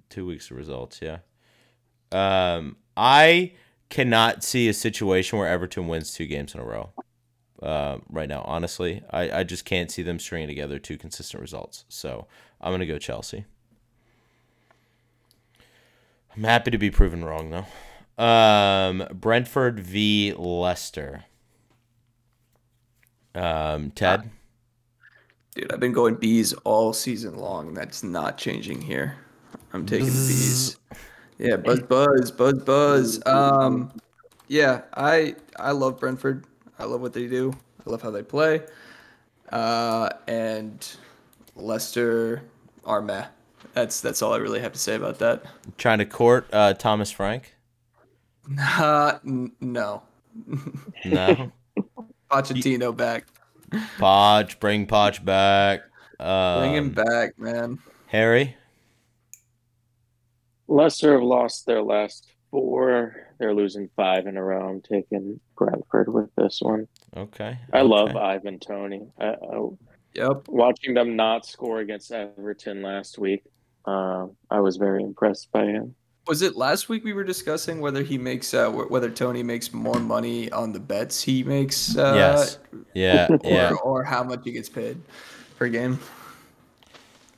two 0.10 0.26
weeks 0.26 0.50
of 0.50 0.58
results. 0.58 1.00
Yeah. 1.02 1.20
Um, 2.12 2.78
I 2.96 3.54
cannot 3.90 4.44
see 4.44 4.68
a 4.68 4.74
situation 4.74 5.40
where 5.40 5.48
Everton 5.48 5.88
wins 5.88 6.14
two 6.14 6.26
games 6.26 6.54
in 6.54 6.60
a 6.60 6.66
row. 6.66 6.92
Uh, 7.62 7.98
right 8.10 8.28
now, 8.28 8.42
honestly, 8.42 9.02
I, 9.12 9.40
I 9.40 9.44
just 9.44 9.66
can't 9.66 9.90
see 9.90 10.04
them 10.04 10.20
stringing 10.20 10.48
together 10.48 10.78
two 10.78 10.98
consistent 10.98 11.42
results. 11.42 11.86
So 11.90 12.28
I'm 12.62 12.74
gonna 12.74 12.86
go 12.86 12.98
Chelsea. 12.98 13.46
I'm 16.36 16.44
happy 16.44 16.72
to 16.72 16.78
be 16.78 16.92
proven 16.92 17.24
wrong 17.24 17.50
though. 17.50 18.24
Um, 18.24 19.08
Brentford 19.14 19.80
v 19.80 20.34
Leicester. 20.38 21.26
Um, 23.34 23.92
Ted. 23.92 24.30
Dude, 25.56 25.72
I've 25.72 25.80
been 25.80 25.94
going 25.94 26.16
bees 26.16 26.52
all 26.66 26.92
season 26.92 27.38
long, 27.38 27.74
that's 27.74 28.04
not 28.04 28.38
changing 28.38 28.82
here. 28.82 29.16
I'm 29.72 29.86
taking 29.86 30.08
bees. 30.08 30.78
Yeah, 31.38 31.58
buzz, 31.58 31.82
buzz, 31.82 32.32
buzz, 32.32 32.60
buzz. 32.64 33.22
Um, 33.26 33.92
yeah, 34.48 34.82
I 34.94 35.36
I 35.58 35.72
love 35.72 36.00
Brentford. 36.00 36.46
I 36.80 36.86
love 36.86 37.02
what 37.02 37.14
they 37.14 37.28
do. 37.28 37.54
I 37.86 37.90
love 37.90 38.02
how 38.02 38.12
they 38.12 38.24
play. 38.24 38.62
Uh, 39.52 40.10
and 40.28 40.88
Leicester 41.56 42.44
are 42.86 43.02
meh. 43.02 43.26
That's 43.74 44.02
that's 44.02 44.22
all 44.22 44.34
I 44.34 44.38
really 44.38 44.60
have 44.62 44.74
to 44.74 44.80
say 44.80 44.96
about 44.96 45.20
that. 45.20 45.44
Trying 45.78 46.00
to 46.00 46.06
court 46.06 46.48
uh, 46.54 46.74
Thomas 46.74 47.12
Frank? 47.12 47.56
Uh, 48.60 49.20
n- 49.26 49.52
no. 49.60 50.04
No. 51.04 51.52
Pochettino 52.32 52.96
back. 52.96 53.26
Podge, 53.98 54.60
bring 54.60 54.86
Podge 54.86 55.24
back. 55.24 55.82
Um, 56.20 56.60
Bring 56.60 56.74
him 56.76 56.90
back, 56.92 57.38
man. 57.38 57.80
Harry. 58.08 58.56
Leicester 60.68 61.14
have 61.14 61.24
lost 61.24 61.66
their 61.66 61.82
last 61.82 62.28
four. 62.52 63.16
They're 63.40 63.54
losing 63.54 63.90
five 63.96 64.28
in 64.28 64.38
a 64.38 64.44
row. 64.44 64.68
I'm 64.70 64.82
taking 64.82 65.40
Brentford 65.58 66.12
with 66.14 66.30
this 66.36 66.60
one. 66.62 66.88
Okay. 67.16 67.58
I 67.74 67.82
love. 67.82 68.16
Ivan 68.16 68.60
Toney. 68.60 69.08
I, 69.20 69.26
I, 69.30 69.62
Yep. 70.16 70.48
watching 70.48 70.94
them 70.94 71.18
not 71.18 71.46
score 71.46 71.80
against 71.80 72.10
Everton 72.10 72.82
last 72.82 73.18
week, 73.20 73.44
uh, 73.86 74.28
I 74.50 74.62
was 74.62 74.78
very 74.78 75.04
impressed 75.04 75.52
by 75.52 75.66
him. 75.66 75.94
Was 76.26 76.42
it 76.42 76.56
last 76.56 76.88
week 76.88 77.04
we 77.04 77.12
were 77.12 77.26
discussing 77.26 77.82
whether 77.82 78.02
he 78.02 78.18
makes 78.18 78.54
uh, 78.54 78.70
whether 78.72 79.10
Toney 79.12 79.44
makes 79.44 79.74
more 79.74 80.00
money 80.00 80.50
on 80.54 80.72
the 80.72 80.80
bets 80.80 81.22
he 81.22 81.44
makes? 81.44 81.98
Uh, 81.98 82.14
Yes. 82.16 82.58
Yeah. 82.94 83.28
Or, 83.30 83.40
Yeah. 83.44 83.74
or 83.84 84.04
how 84.04 84.24
much 84.24 84.40
he 84.46 84.54
gets 84.54 84.70
paid 84.70 84.98
per 85.60 85.68
game? 85.68 86.00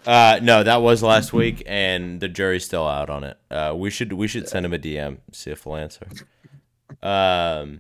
Uh, 0.07 0.39
no, 0.41 0.63
that 0.63 0.81
was 0.81 1.03
last 1.03 1.33
week, 1.33 1.61
and 1.65 2.21
the 2.21 2.29
jury's 2.29 2.63
still 2.63 2.87
out 2.87 3.09
on 3.09 3.25
it. 3.25 3.37
Uh, 3.51 3.73
we 3.75 3.89
should 3.89 4.13
we 4.13 4.25
should 4.25 4.47
send 4.47 4.65
him 4.65 4.73
a 4.73 4.79
DM 4.79 5.17
see 5.33 5.51
if 5.51 5.65
he'll 5.65 5.75
answer. 5.75 6.07
Um, 7.03 7.79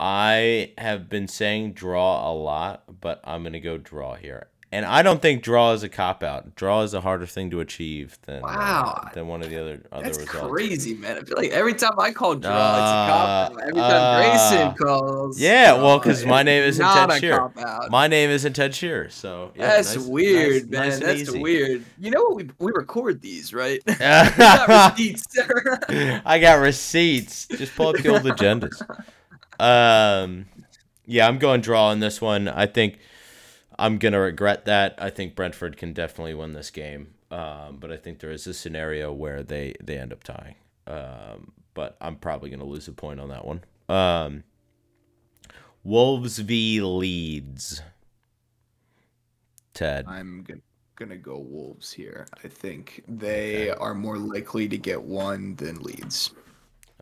I 0.00 0.72
have 0.76 1.08
been 1.08 1.28
saying 1.28 1.74
draw 1.74 2.28
a 2.28 2.34
lot, 2.34 3.00
but 3.00 3.20
I'm 3.22 3.44
gonna 3.44 3.60
go 3.60 3.78
draw 3.78 4.16
here, 4.16 4.48
and 4.72 4.84
I 4.86 5.02
don't 5.02 5.20
think 5.20 5.42
draw 5.42 5.72
is 5.72 5.82
a 5.82 5.88
cop 5.88 6.22
out. 6.22 6.54
Draw 6.54 6.82
is 6.82 6.94
a 6.94 7.00
harder 7.00 7.26
thing 7.26 7.50
to 7.50 7.58
achieve 7.60 8.18
than 8.22 8.36
uh, 8.44 8.46
Wow. 8.46 9.08
than 9.14 9.26
one 9.26 9.42
of 9.42 9.50
the 9.50 9.60
other 9.60 9.82
other 9.90 10.04
That's 10.04 10.18
results. 10.18 10.46
crazy, 10.48 10.94
man. 10.94 11.18
I 11.18 11.20
feel 11.22 11.36
like 11.36 11.50
every 11.50 11.74
time 11.74 11.98
I 11.98 12.12
call 12.12 12.36
draw, 12.36 12.50
Uh, 12.52 12.70
it's 12.76 12.78
a 12.78 13.10
cop 13.10 13.28
out. 13.58 13.60
Every 13.62 13.80
time 13.80 13.92
uh, 13.92 14.16
Grayson 14.20 14.74
calls, 14.76 15.40
yeah, 15.40 15.72
well, 15.72 15.98
because 15.98 16.24
my 16.24 16.42
name 16.44 16.62
isn't 16.62 16.84
Ted 16.86 17.10
a 17.10 17.18
Shearer. 17.18 17.38
cop 17.38 17.58
out. 17.58 17.90
My 17.90 18.06
name 18.06 18.30
isn't 18.30 18.52
Ted 18.52 18.74
Shearer, 18.74 19.08
so 19.10 19.50
yeah, 19.56 19.66
That's 19.76 19.96
nice- 19.96 20.06
weird, 20.06 20.70
nice- 20.70 20.70
man. 20.70 20.88
nice 20.90 20.98
That's 21.00 21.20
easy. 21.22 21.38
weird. 21.40 21.84
You 21.98 22.10
know 22.12 22.22
what? 22.26 22.36
We, 22.36 22.50
we 22.58 22.72
record 22.72 23.20
these, 23.20 23.52
right? 23.52 23.82
Got 23.98 24.68
receipts. 24.98 25.24
I 26.24 26.38
got 26.40 26.60
receipts. 26.60 27.46
Just 27.48 27.74
pull 27.74 27.88
up 27.88 27.96
the 27.96 28.08
old 28.08 28.22
agendas. 28.22 28.80
Um, 29.58 30.46
yeah, 31.06 31.26
I'm 31.26 31.38
going 31.38 31.60
draw 31.60 31.88
on 31.88 32.00
this 32.00 32.20
one. 32.20 32.46
I 32.48 32.66
think 32.66 32.98
I'm 33.80 33.98
gonna 33.98 34.20
regret 34.20 34.66
that. 34.66 34.94
I 34.98 35.10
think 35.10 35.34
Brentford 35.34 35.76
can 35.76 35.92
definitely 35.92 36.34
win 36.34 36.52
this 36.52 36.70
game. 36.70 37.14
Um, 37.30 37.78
but 37.80 37.90
I 37.90 37.96
think 37.96 38.18
there 38.18 38.30
is 38.30 38.46
a 38.46 38.54
scenario 38.54 39.12
where 39.12 39.42
they 39.42 39.74
they 39.82 39.96
end 39.98 40.12
up 40.12 40.22
tying. 40.22 40.56
Um, 40.86 41.52
but 41.74 41.96
I'm 42.00 42.16
probably 42.16 42.50
gonna 42.50 42.64
lose 42.64 42.86
a 42.88 42.92
point 42.92 43.20
on 43.20 43.30
that 43.30 43.44
one. 43.44 43.64
Um, 43.88 44.44
Wolves 45.82 46.38
v 46.38 46.80
Leeds. 46.82 47.82
Ted. 49.72 50.04
I'm 50.06 50.42
gonna 50.42 50.60
gonna 50.96 51.16
go 51.16 51.38
Wolves 51.38 51.90
here. 51.90 52.26
I 52.44 52.48
think 52.48 53.02
they 53.08 53.70
are 53.70 53.94
more 53.94 54.18
likely 54.18 54.68
to 54.68 54.76
get 54.76 55.00
one 55.02 55.54
than 55.56 55.76
Leeds. 55.76 56.34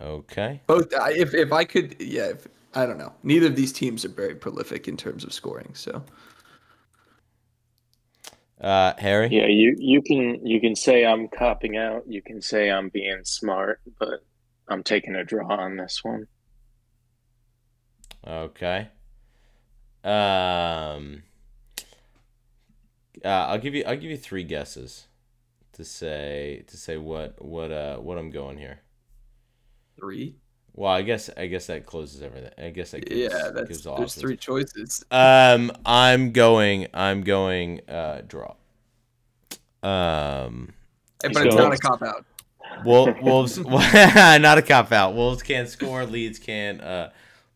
Okay. 0.01 0.61
Both, 0.69 0.95
I- 0.95 1.15
if 1.15 1.35
if 1.35 1.53
I 1.53 1.65
could, 1.65 1.97
yeah. 2.01 2.27
If, 2.27 2.47
I 2.75 2.87
don't 2.87 2.99
know. 2.99 3.13
Neither 3.25 3.49
of 3.49 3.57
these 3.57 3.73
teams 3.73 4.05
are 4.05 4.11
very 4.11 4.37
prolific 4.37 4.87
in 4.87 4.97
terms 4.97 5.25
of 5.25 5.33
scoring. 5.33 5.71
So 5.75 6.05
Uh, 8.61 8.93
Harry. 8.99 9.29
Yeah, 9.31 9.47
you 9.47 9.77
you 9.79 10.03
can 10.03 10.45
you 10.45 10.61
can 10.61 10.75
say 10.75 11.07
I'm 11.07 11.29
copping 11.29 11.77
out. 11.77 12.03
You 12.09 12.23
can 12.23 12.43
say 12.43 12.71
I'm 12.71 12.89
being 12.89 13.21
smart, 13.25 13.81
but 13.99 14.25
I'm 14.69 14.83
taking 14.83 15.15
a 15.15 15.25
draw 15.25 15.47
on 15.47 15.77
this 15.77 16.01
one. 16.03 16.27
Okay. 18.27 18.89
Um. 20.03 21.23
Uh, 23.25 23.29
I'll 23.29 23.59
give 23.59 23.75
you. 23.75 23.85
I'll 23.87 23.97
give 23.97 24.11
you 24.11 24.17
three 24.17 24.45
guesses 24.45 25.07
to 25.73 25.85
say 25.85 26.65
to 26.67 26.77
say 26.77 26.97
what 26.97 27.41
what 27.45 27.71
uh 27.71 27.99
what 27.99 28.19
I'm 28.19 28.31
going 28.31 28.59
here. 28.59 28.81
three. 29.99 30.37
Well, 30.79 30.93
I 30.93 31.03
guess 31.03 31.29
I 31.37 31.49
guess 31.49 31.67
that 31.67 31.87
closes 31.87 32.23
everything. 32.23 32.53
I 32.57 32.71
guess 32.71 32.93
that 32.93 33.05
gives, 33.05 33.21
yeah, 33.21 33.51
that's 33.53 33.69
gives 33.69 33.83
there's 33.83 33.87
options. 33.89 34.15
three 34.15 34.37
choices. 34.37 35.05
Um, 35.11 35.73
I'm 35.85 36.31
going. 36.31 36.87
I'm 36.95 37.23
going. 37.23 37.81
Uh, 37.89 38.23
draw. 38.25 38.55
Um. 39.83 40.73
Hey, 41.21 41.31
but 41.33 41.47
it's 41.49 41.57
not 41.57 41.75
a 41.75 41.79
cop 41.79 42.01
out. 42.01 42.25
Wolves, 42.85 43.59
not 43.65 44.59
a 44.59 44.63
cop 44.63 44.93
out. 44.93 45.17
Wolves 45.17 45.43
can't 45.43 45.69
score. 45.69 46.07
Leeds 46.07 46.39
can't. 46.39 46.81
Uh, 46.81 47.09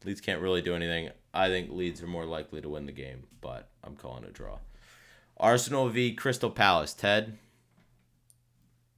Leeds 0.04 0.20
can't 0.20 0.42
really 0.42 0.60
do 0.60 0.74
anything. 0.74 1.10
I 1.32 1.46
think 1.46 1.70
Leeds 1.70 2.02
are 2.02 2.08
more 2.08 2.24
likely 2.24 2.60
to 2.60 2.68
win 2.68 2.86
the 2.86 2.92
game, 2.92 3.22
but 3.40 3.68
I'm 3.84 3.94
calling 3.94 4.24
a 4.24 4.32
draw. 4.32 4.58
Arsenal 5.36 5.88
v 5.88 6.12
Crystal 6.14 6.50
Palace. 6.50 6.92
Ted. 6.92 7.38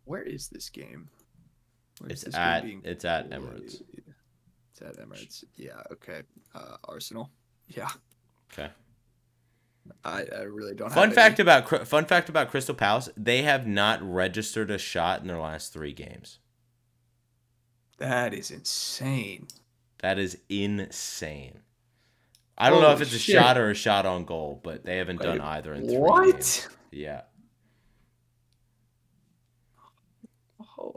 Where 0.06 0.22
is 0.22 0.48
this 0.48 0.70
game? 0.70 1.10
Where 1.98 2.10
it's 2.10 2.22
this 2.22 2.34
at 2.34 2.62
game 2.62 2.80
it's 2.86 3.04
at 3.04 3.28
Emirates. 3.28 3.82
It's 4.74 4.82
at 4.82 5.06
Emirates. 5.06 5.44
Yeah. 5.56 5.82
Okay. 5.92 6.22
Uh, 6.54 6.76
Arsenal. 6.84 7.30
Yeah. 7.68 7.90
Okay. 8.52 8.70
I, 10.04 10.24
I 10.36 10.42
really 10.42 10.74
don't. 10.74 10.92
Fun 10.92 11.12
fact 11.12 11.38
any. 11.38 11.48
about 11.48 11.86
fun 11.86 12.06
fact 12.06 12.28
about 12.28 12.50
Crystal 12.50 12.74
Palace: 12.74 13.08
they 13.16 13.42
have 13.42 13.66
not 13.66 14.00
registered 14.02 14.70
a 14.70 14.78
shot 14.78 15.20
in 15.20 15.28
their 15.28 15.38
last 15.38 15.72
three 15.72 15.92
games. 15.92 16.38
That 17.98 18.34
is 18.34 18.50
insane. 18.50 19.46
That 19.98 20.18
is 20.18 20.38
insane. 20.48 21.60
I 22.56 22.70
don't 22.70 22.82
know 22.82 22.92
if 22.92 23.00
it's 23.00 23.14
a 23.14 23.18
shot 23.18 23.58
or 23.58 23.70
a 23.70 23.74
shot 23.74 24.06
on 24.06 24.24
goal, 24.24 24.60
but 24.62 24.84
they 24.84 24.96
haven't 24.96 25.20
Wait, 25.20 25.26
done 25.26 25.40
either 25.40 25.74
in 25.74 25.86
three 25.86 25.98
what? 25.98 26.32
games. 26.32 26.68
Yeah. 26.90 27.22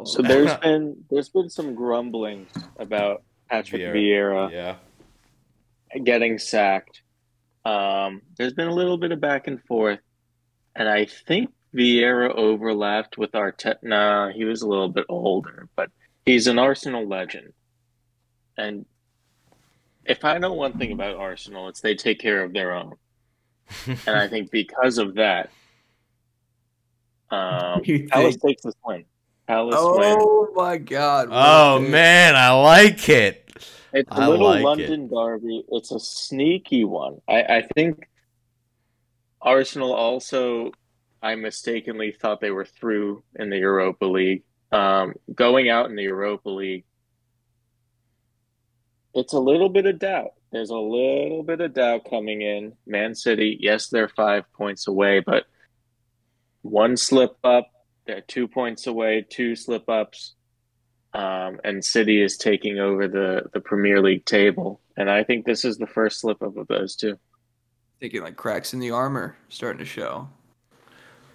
So 0.05 0.21
there's 0.21 0.55
been 0.57 1.03
there's 1.09 1.29
been 1.29 1.49
some 1.49 1.75
grumbling 1.75 2.47
about 2.77 3.23
Patrick 3.49 3.81
Vieira, 3.81 4.49
Vieira 4.49 4.77
yeah. 5.93 5.99
getting 5.99 6.37
sacked 6.37 7.01
um, 7.67 8.21
there's 8.37 8.53
been 8.53 8.69
a 8.69 8.73
little 8.73 8.97
bit 8.97 9.11
of 9.11 9.19
back 9.19 9.47
and 9.47 9.61
forth, 9.65 9.99
and 10.73 10.87
I 10.87 11.05
think 11.05 11.51
Vieira 11.75 12.33
overlapped 12.33 13.17
with 13.17 13.33
Arteta. 13.33 13.75
Nah, 13.83 14.31
he 14.31 14.45
was 14.45 14.61
a 14.61 14.67
little 14.67 14.87
bit 14.87 15.05
older, 15.09 15.67
but 15.75 15.91
he's 16.25 16.47
an 16.47 16.59
Arsenal 16.59 17.05
legend. 17.05 17.51
And 18.57 18.85
if 20.05 20.23
I 20.23 20.37
know 20.37 20.53
one 20.53 20.77
thing 20.77 20.93
about 20.93 21.17
Arsenal, 21.17 21.67
it's 21.67 21.81
they 21.81 21.93
take 21.93 22.19
care 22.19 22.41
of 22.41 22.53
their 22.53 22.71
own. 22.71 22.95
and 23.85 24.15
I 24.15 24.27
think 24.29 24.49
because 24.49 24.97
of 24.97 25.15
that, 25.15 25.49
um, 27.31 27.81
Palace 28.09 28.37
takes 28.37 28.63
this 28.63 28.75
win. 28.85 29.03
Palace 29.47 29.75
oh 29.77 29.97
win. 29.97 30.55
my 30.55 30.77
god! 30.77 31.29
Oh 31.31 31.79
man, 31.79 32.35
I 32.35 32.51
like 32.51 33.07
it. 33.07 33.49
It's 33.93 34.09
a 34.11 34.29
little 34.29 34.47
like 34.47 34.63
London 34.63 35.05
it. 35.05 35.09
derby. 35.09 35.63
It's 35.71 35.91
a 35.91 35.99
sneaky 35.99 36.83
one. 36.83 37.21
I, 37.27 37.41
I 37.43 37.67
think 37.73 38.07
Arsenal 39.41 39.93
also, 39.93 40.71
I 41.23 41.35
mistakenly 41.35 42.11
thought 42.11 42.41
they 42.41 42.51
were 42.51 42.65
through 42.65 43.23
in 43.35 43.49
the 43.49 43.57
Europa 43.57 44.05
League. 44.05 44.43
Um, 44.71 45.13
going 45.33 45.69
out 45.69 45.89
in 45.89 45.95
the 45.95 46.03
Europa 46.03 46.49
League, 46.49 46.83
it's 49.13 49.33
a 49.33 49.39
little 49.39 49.69
bit 49.69 49.85
of 49.85 49.97
doubt. 49.97 50.33
There's 50.51 50.69
a 50.69 50.77
little 50.77 51.43
bit 51.43 51.61
of 51.61 51.73
doubt 51.73 52.09
coming 52.09 52.41
in. 52.41 52.73
Man 52.85 53.15
City, 53.15 53.57
yes, 53.59 53.87
they're 53.87 54.09
five 54.09 54.43
points 54.53 54.87
away, 54.87 55.21
but 55.21 55.45
one 56.61 56.97
slip 56.97 57.37
up, 57.43 57.69
they're 58.07 58.21
two 58.21 58.47
points 58.47 58.87
away, 58.87 59.25
two 59.29 59.55
slip 59.55 59.87
ups 59.89 60.35
um, 61.13 61.59
and 61.63 61.83
City 61.83 62.21
is 62.21 62.37
taking 62.37 62.79
over 62.79 63.07
the 63.07 63.49
the 63.53 63.59
Premier 63.59 64.01
League 64.01 64.25
table. 64.25 64.79
And 64.97 65.09
I 65.09 65.23
think 65.23 65.45
this 65.45 65.65
is 65.65 65.77
the 65.77 65.87
first 65.87 66.21
slip 66.21 66.41
up 66.41 66.57
of 66.57 66.67
those 66.67 66.95
two. 66.95 67.17
Thinking 67.99 68.21
like 68.21 68.35
cracks 68.35 68.73
in 68.73 68.79
the 68.79 68.91
armor 68.91 69.35
starting 69.49 69.79
to 69.79 69.85
show. 69.85 70.29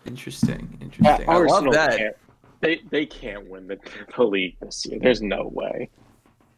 Interesting, 0.07 0.79
interesting. 0.81 1.29
I 1.29 1.39
love 1.39 1.73
that. 1.73 2.17
They 2.61 2.81
they 2.91 3.07
can't 3.07 3.49
win 3.49 3.67
the, 3.67 3.79
the 4.17 4.23
league 4.23 4.57
this 4.61 4.87
year. 4.87 5.01
There's 5.01 5.23
no 5.23 5.49
way. 5.53 5.91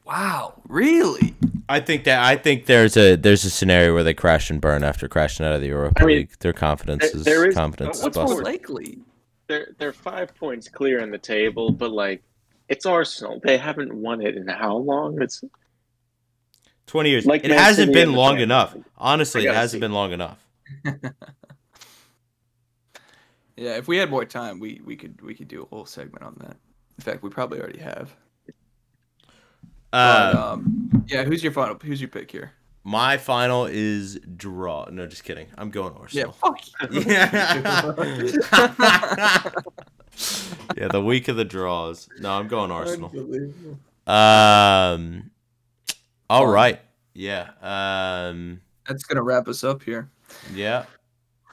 Wow, 0.04 0.60
really? 0.68 1.34
I 1.66 1.80
think 1.80 2.04
that 2.04 2.22
I 2.22 2.36
think 2.36 2.66
there's 2.66 2.96
a 2.96 3.16
there's 3.16 3.44
a 3.46 3.50
scenario 3.50 3.94
where 3.94 4.04
they 4.04 4.12
crash 4.12 4.50
and 4.50 4.60
burn 4.60 4.84
after 4.84 5.08
crashing 5.08 5.46
out 5.46 5.54
of 5.54 5.62
the 5.62 5.68
Europa 5.68 6.02
I 6.02 6.06
mean, 6.06 6.16
League. 6.18 6.38
Their 6.40 6.52
confidence 6.52 7.10
there, 7.10 7.16
is 7.16 7.24
there 7.24 7.48
is 7.48 7.54
confidence. 7.54 8.02
What's 8.02 8.16
more 8.16 8.42
likely? 8.42 8.98
They're 9.46 9.74
they're 9.78 9.92
five 9.92 10.34
points 10.34 10.68
clear 10.68 11.00
in 11.00 11.10
the 11.10 11.18
table, 11.18 11.70
but 11.70 11.90
like 11.90 12.22
it's 12.68 12.86
Arsenal. 12.86 13.40
They 13.42 13.58
haven't 13.58 13.94
won 13.94 14.22
it 14.22 14.36
in 14.36 14.48
how 14.48 14.76
long? 14.76 15.20
It's 15.20 15.44
20 16.86 17.10
years. 17.10 17.26
Like 17.26 17.44
it 17.44 17.48
Man 17.48 17.58
hasn't 17.58 17.88
City 17.88 18.04
been 18.04 18.14
long 18.14 18.38
enough. 18.40 18.76
Honestly, 18.96 19.44
it 19.46 19.54
hasn't 19.54 19.78
see. 19.78 19.80
been 19.80 19.92
long 19.92 20.12
enough. 20.12 20.38
yeah, 23.56 23.76
if 23.76 23.88
we 23.88 23.96
had 23.96 24.10
more 24.10 24.24
time, 24.24 24.60
we, 24.60 24.80
we 24.84 24.96
could 24.96 25.20
we 25.20 25.34
could 25.34 25.48
do 25.48 25.62
a 25.62 25.66
whole 25.66 25.86
segment 25.86 26.24
on 26.24 26.36
that. 26.40 26.56
In 26.98 27.02
fact, 27.02 27.22
we 27.22 27.30
probably 27.30 27.60
already 27.60 27.80
have. 27.80 28.14
Uh, 29.92 30.32
but, 30.32 30.40
um, 30.40 31.04
yeah, 31.06 31.24
who's 31.24 31.42
your 31.42 31.52
final? 31.52 31.76
Who's 31.82 32.00
your 32.00 32.08
pick 32.08 32.30
here? 32.30 32.52
My 32.84 33.16
final 33.16 33.64
is 33.64 34.20
draw. 34.36 34.86
No, 34.90 35.06
just 35.06 35.24
kidding. 35.24 35.46
I'm 35.56 35.70
going 35.70 35.94
Arsenal. 35.94 36.34
Yeah, 36.36 36.50
fuck. 36.50 36.60
yeah. 39.16 39.50
yeah, 40.76 40.88
the 40.88 41.02
week 41.02 41.28
of 41.28 41.36
the 41.36 41.46
draws. 41.46 42.10
No, 42.20 42.30
I'm 42.30 42.46
going 42.46 42.70
Arsenal. 42.70 43.10
Um. 44.06 45.30
All 46.28 46.46
right. 46.46 46.78
Yeah. 47.14 47.50
Um. 47.62 48.60
That's 48.86 49.04
gonna 49.04 49.22
wrap 49.22 49.48
us 49.48 49.64
up 49.64 49.82
here. 49.82 50.10
Yeah. 50.52 50.84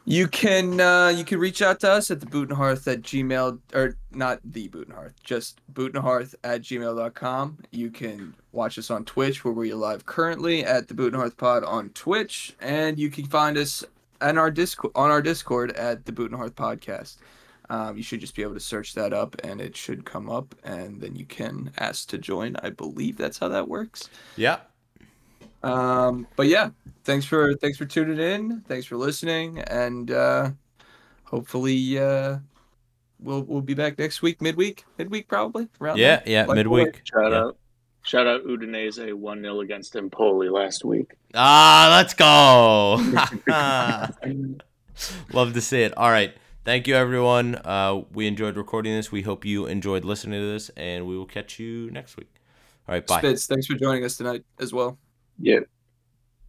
You 0.06 0.28
can 0.28 0.80
uh, 0.80 1.10
you 1.10 1.24
can 1.24 1.40
reach 1.40 1.62
out 1.62 1.80
to 1.82 1.92
us 1.92 2.10
at 2.10 2.20
the 2.20 2.26
Boot 2.26 2.52
at 2.52 2.58
Gmail 2.58 3.60
or 3.74 3.98
not 4.12 4.40
the 4.44 4.68
Boot 4.68 4.92
just 5.24 5.62
Boot 5.70 5.94
and 5.94 6.04
Hearth 6.04 6.34
at 6.44 6.62
gmail.com. 6.62 7.60
You 7.72 7.92
can 7.92 8.34
watch 8.52 8.80
us 8.80 8.90
on 8.90 9.06
Twitch 9.06 9.46
where 9.46 9.54
we're 9.54 9.76
live 9.76 10.06
currently 10.06 10.66
at 10.66 10.88
the 10.88 10.96
Boot 10.96 11.14
Pod 11.38 11.64
on 11.64 11.90
Twitch, 11.90 12.56
and 12.60 12.98
you 12.98 13.12
can 13.12 13.26
find 13.26 13.58
us 13.58 13.84
on 14.22 14.38
our 14.38 14.50
Discord 14.50 14.92
on 14.96 15.12
our 15.12 15.22
Discord 15.22 15.72
at 15.74 16.06
the 16.06 16.12
Boot 16.12 16.32
Podcast. 16.32 17.18
Um, 17.70 17.96
you 17.96 18.04
should 18.04 18.20
just 18.20 18.36
be 18.36 18.42
able 18.42 18.56
to 18.56 18.60
search 18.60 18.96
that 18.96 19.14
up 19.14 19.38
and 19.46 19.62
it 19.62 19.78
should 19.78 20.04
come 20.04 20.30
up 20.30 20.56
and 20.62 21.00
then 21.00 21.16
you 21.16 21.24
can 21.24 21.72
ask 21.78 22.10
to 22.10 22.18
join. 22.18 22.58
I 22.58 22.70
believe 22.70 23.16
that's 23.16 23.38
how 23.38 23.48
that 23.48 23.70
works. 23.70 24.10
Yeah. 24.36 24.58
Um, 25.64 26.28
but 26.36 26.48
yeah, 26.48 26.70
thanks 27.04 27.26
for 27.26 27.56
thanks 27.56 27.78
for 27.78 27.86
tuning 27.86 28.20
in. 28.20 28.62
Thanks 28.62 28.86
for 28.86 28.98
listening 28.98 29.60
and 29.60 30.12
uh 30.12 30.52
hopefully 31.26 32.00
uh 32.00 32.38
we'll 33.20 33.44
we'll 33.44 33.62
be 33.62 33.74
back 33.74 33.98
next 34.00 34.22
week, 34.22 34.42
midweek, 34.42 34.86
midweek 34.98 35.28
probably 35.28 35.68
around 35.80 35.98
Yeah, 35.98 36.18
there. 36.18 36.24
yeah, 36.26 36.46
like 36.46 36.56
midweek. 36.56 37.02
Shout 37.06 37.32
yeah. 37.32 37.38
out 37.40 37.58
Shout 38.04 38.26
out 38.26 38.44
Udinese 38.46 39.14
1 39.14 39.42
0 39.42 39.60
against 39.62 39.96
Empoli 39.96 40.50
last 40.50 40.84
week. 40.84 41.12
Ah, 41.36 41.88
let's 41.92 42.16
go. 42.16 42.96
Love 45.34 45.54
to 45.54 45.62
see 45.62 45.84
it. 45.84 45.96
All 45.96 46.10
right. 46.10 46.34
Thank 46.64 46.88
you, 46.88 46.96
everyone. 46.96 47.56
Uh, 47.56 48.02
we 48.12 48.28
enjoyed 48.28 48.56
recording 48.56 48.94
this. 48.94 49.12
We 49.12 49.22
hope 49.22 49.46
you 49.46 49.66
enjoyed 49.66 50.04
listening 50.04 50.40
to 50.42 50.52
this, 50.52 50.70
and 50.78 51.08
we 51.08 51.18
will 51.18 51.26
catch 51.26 51.60
you 51.60 51.90
next 51.92 52.18
week. 52.18 52.34
All 52.88 52.94
right, 52.96 53.06
bye. 53.06 53.20
Spitz, 53.20 53.48
thanks 53.48 53.68
for 53.68 53.76
joining 53.76 54.04
us 54.04 54.18
tonight 54.18 54.44
as 54.60 54.74
well. 54.74 54.98
Yeah. 55.42 55.62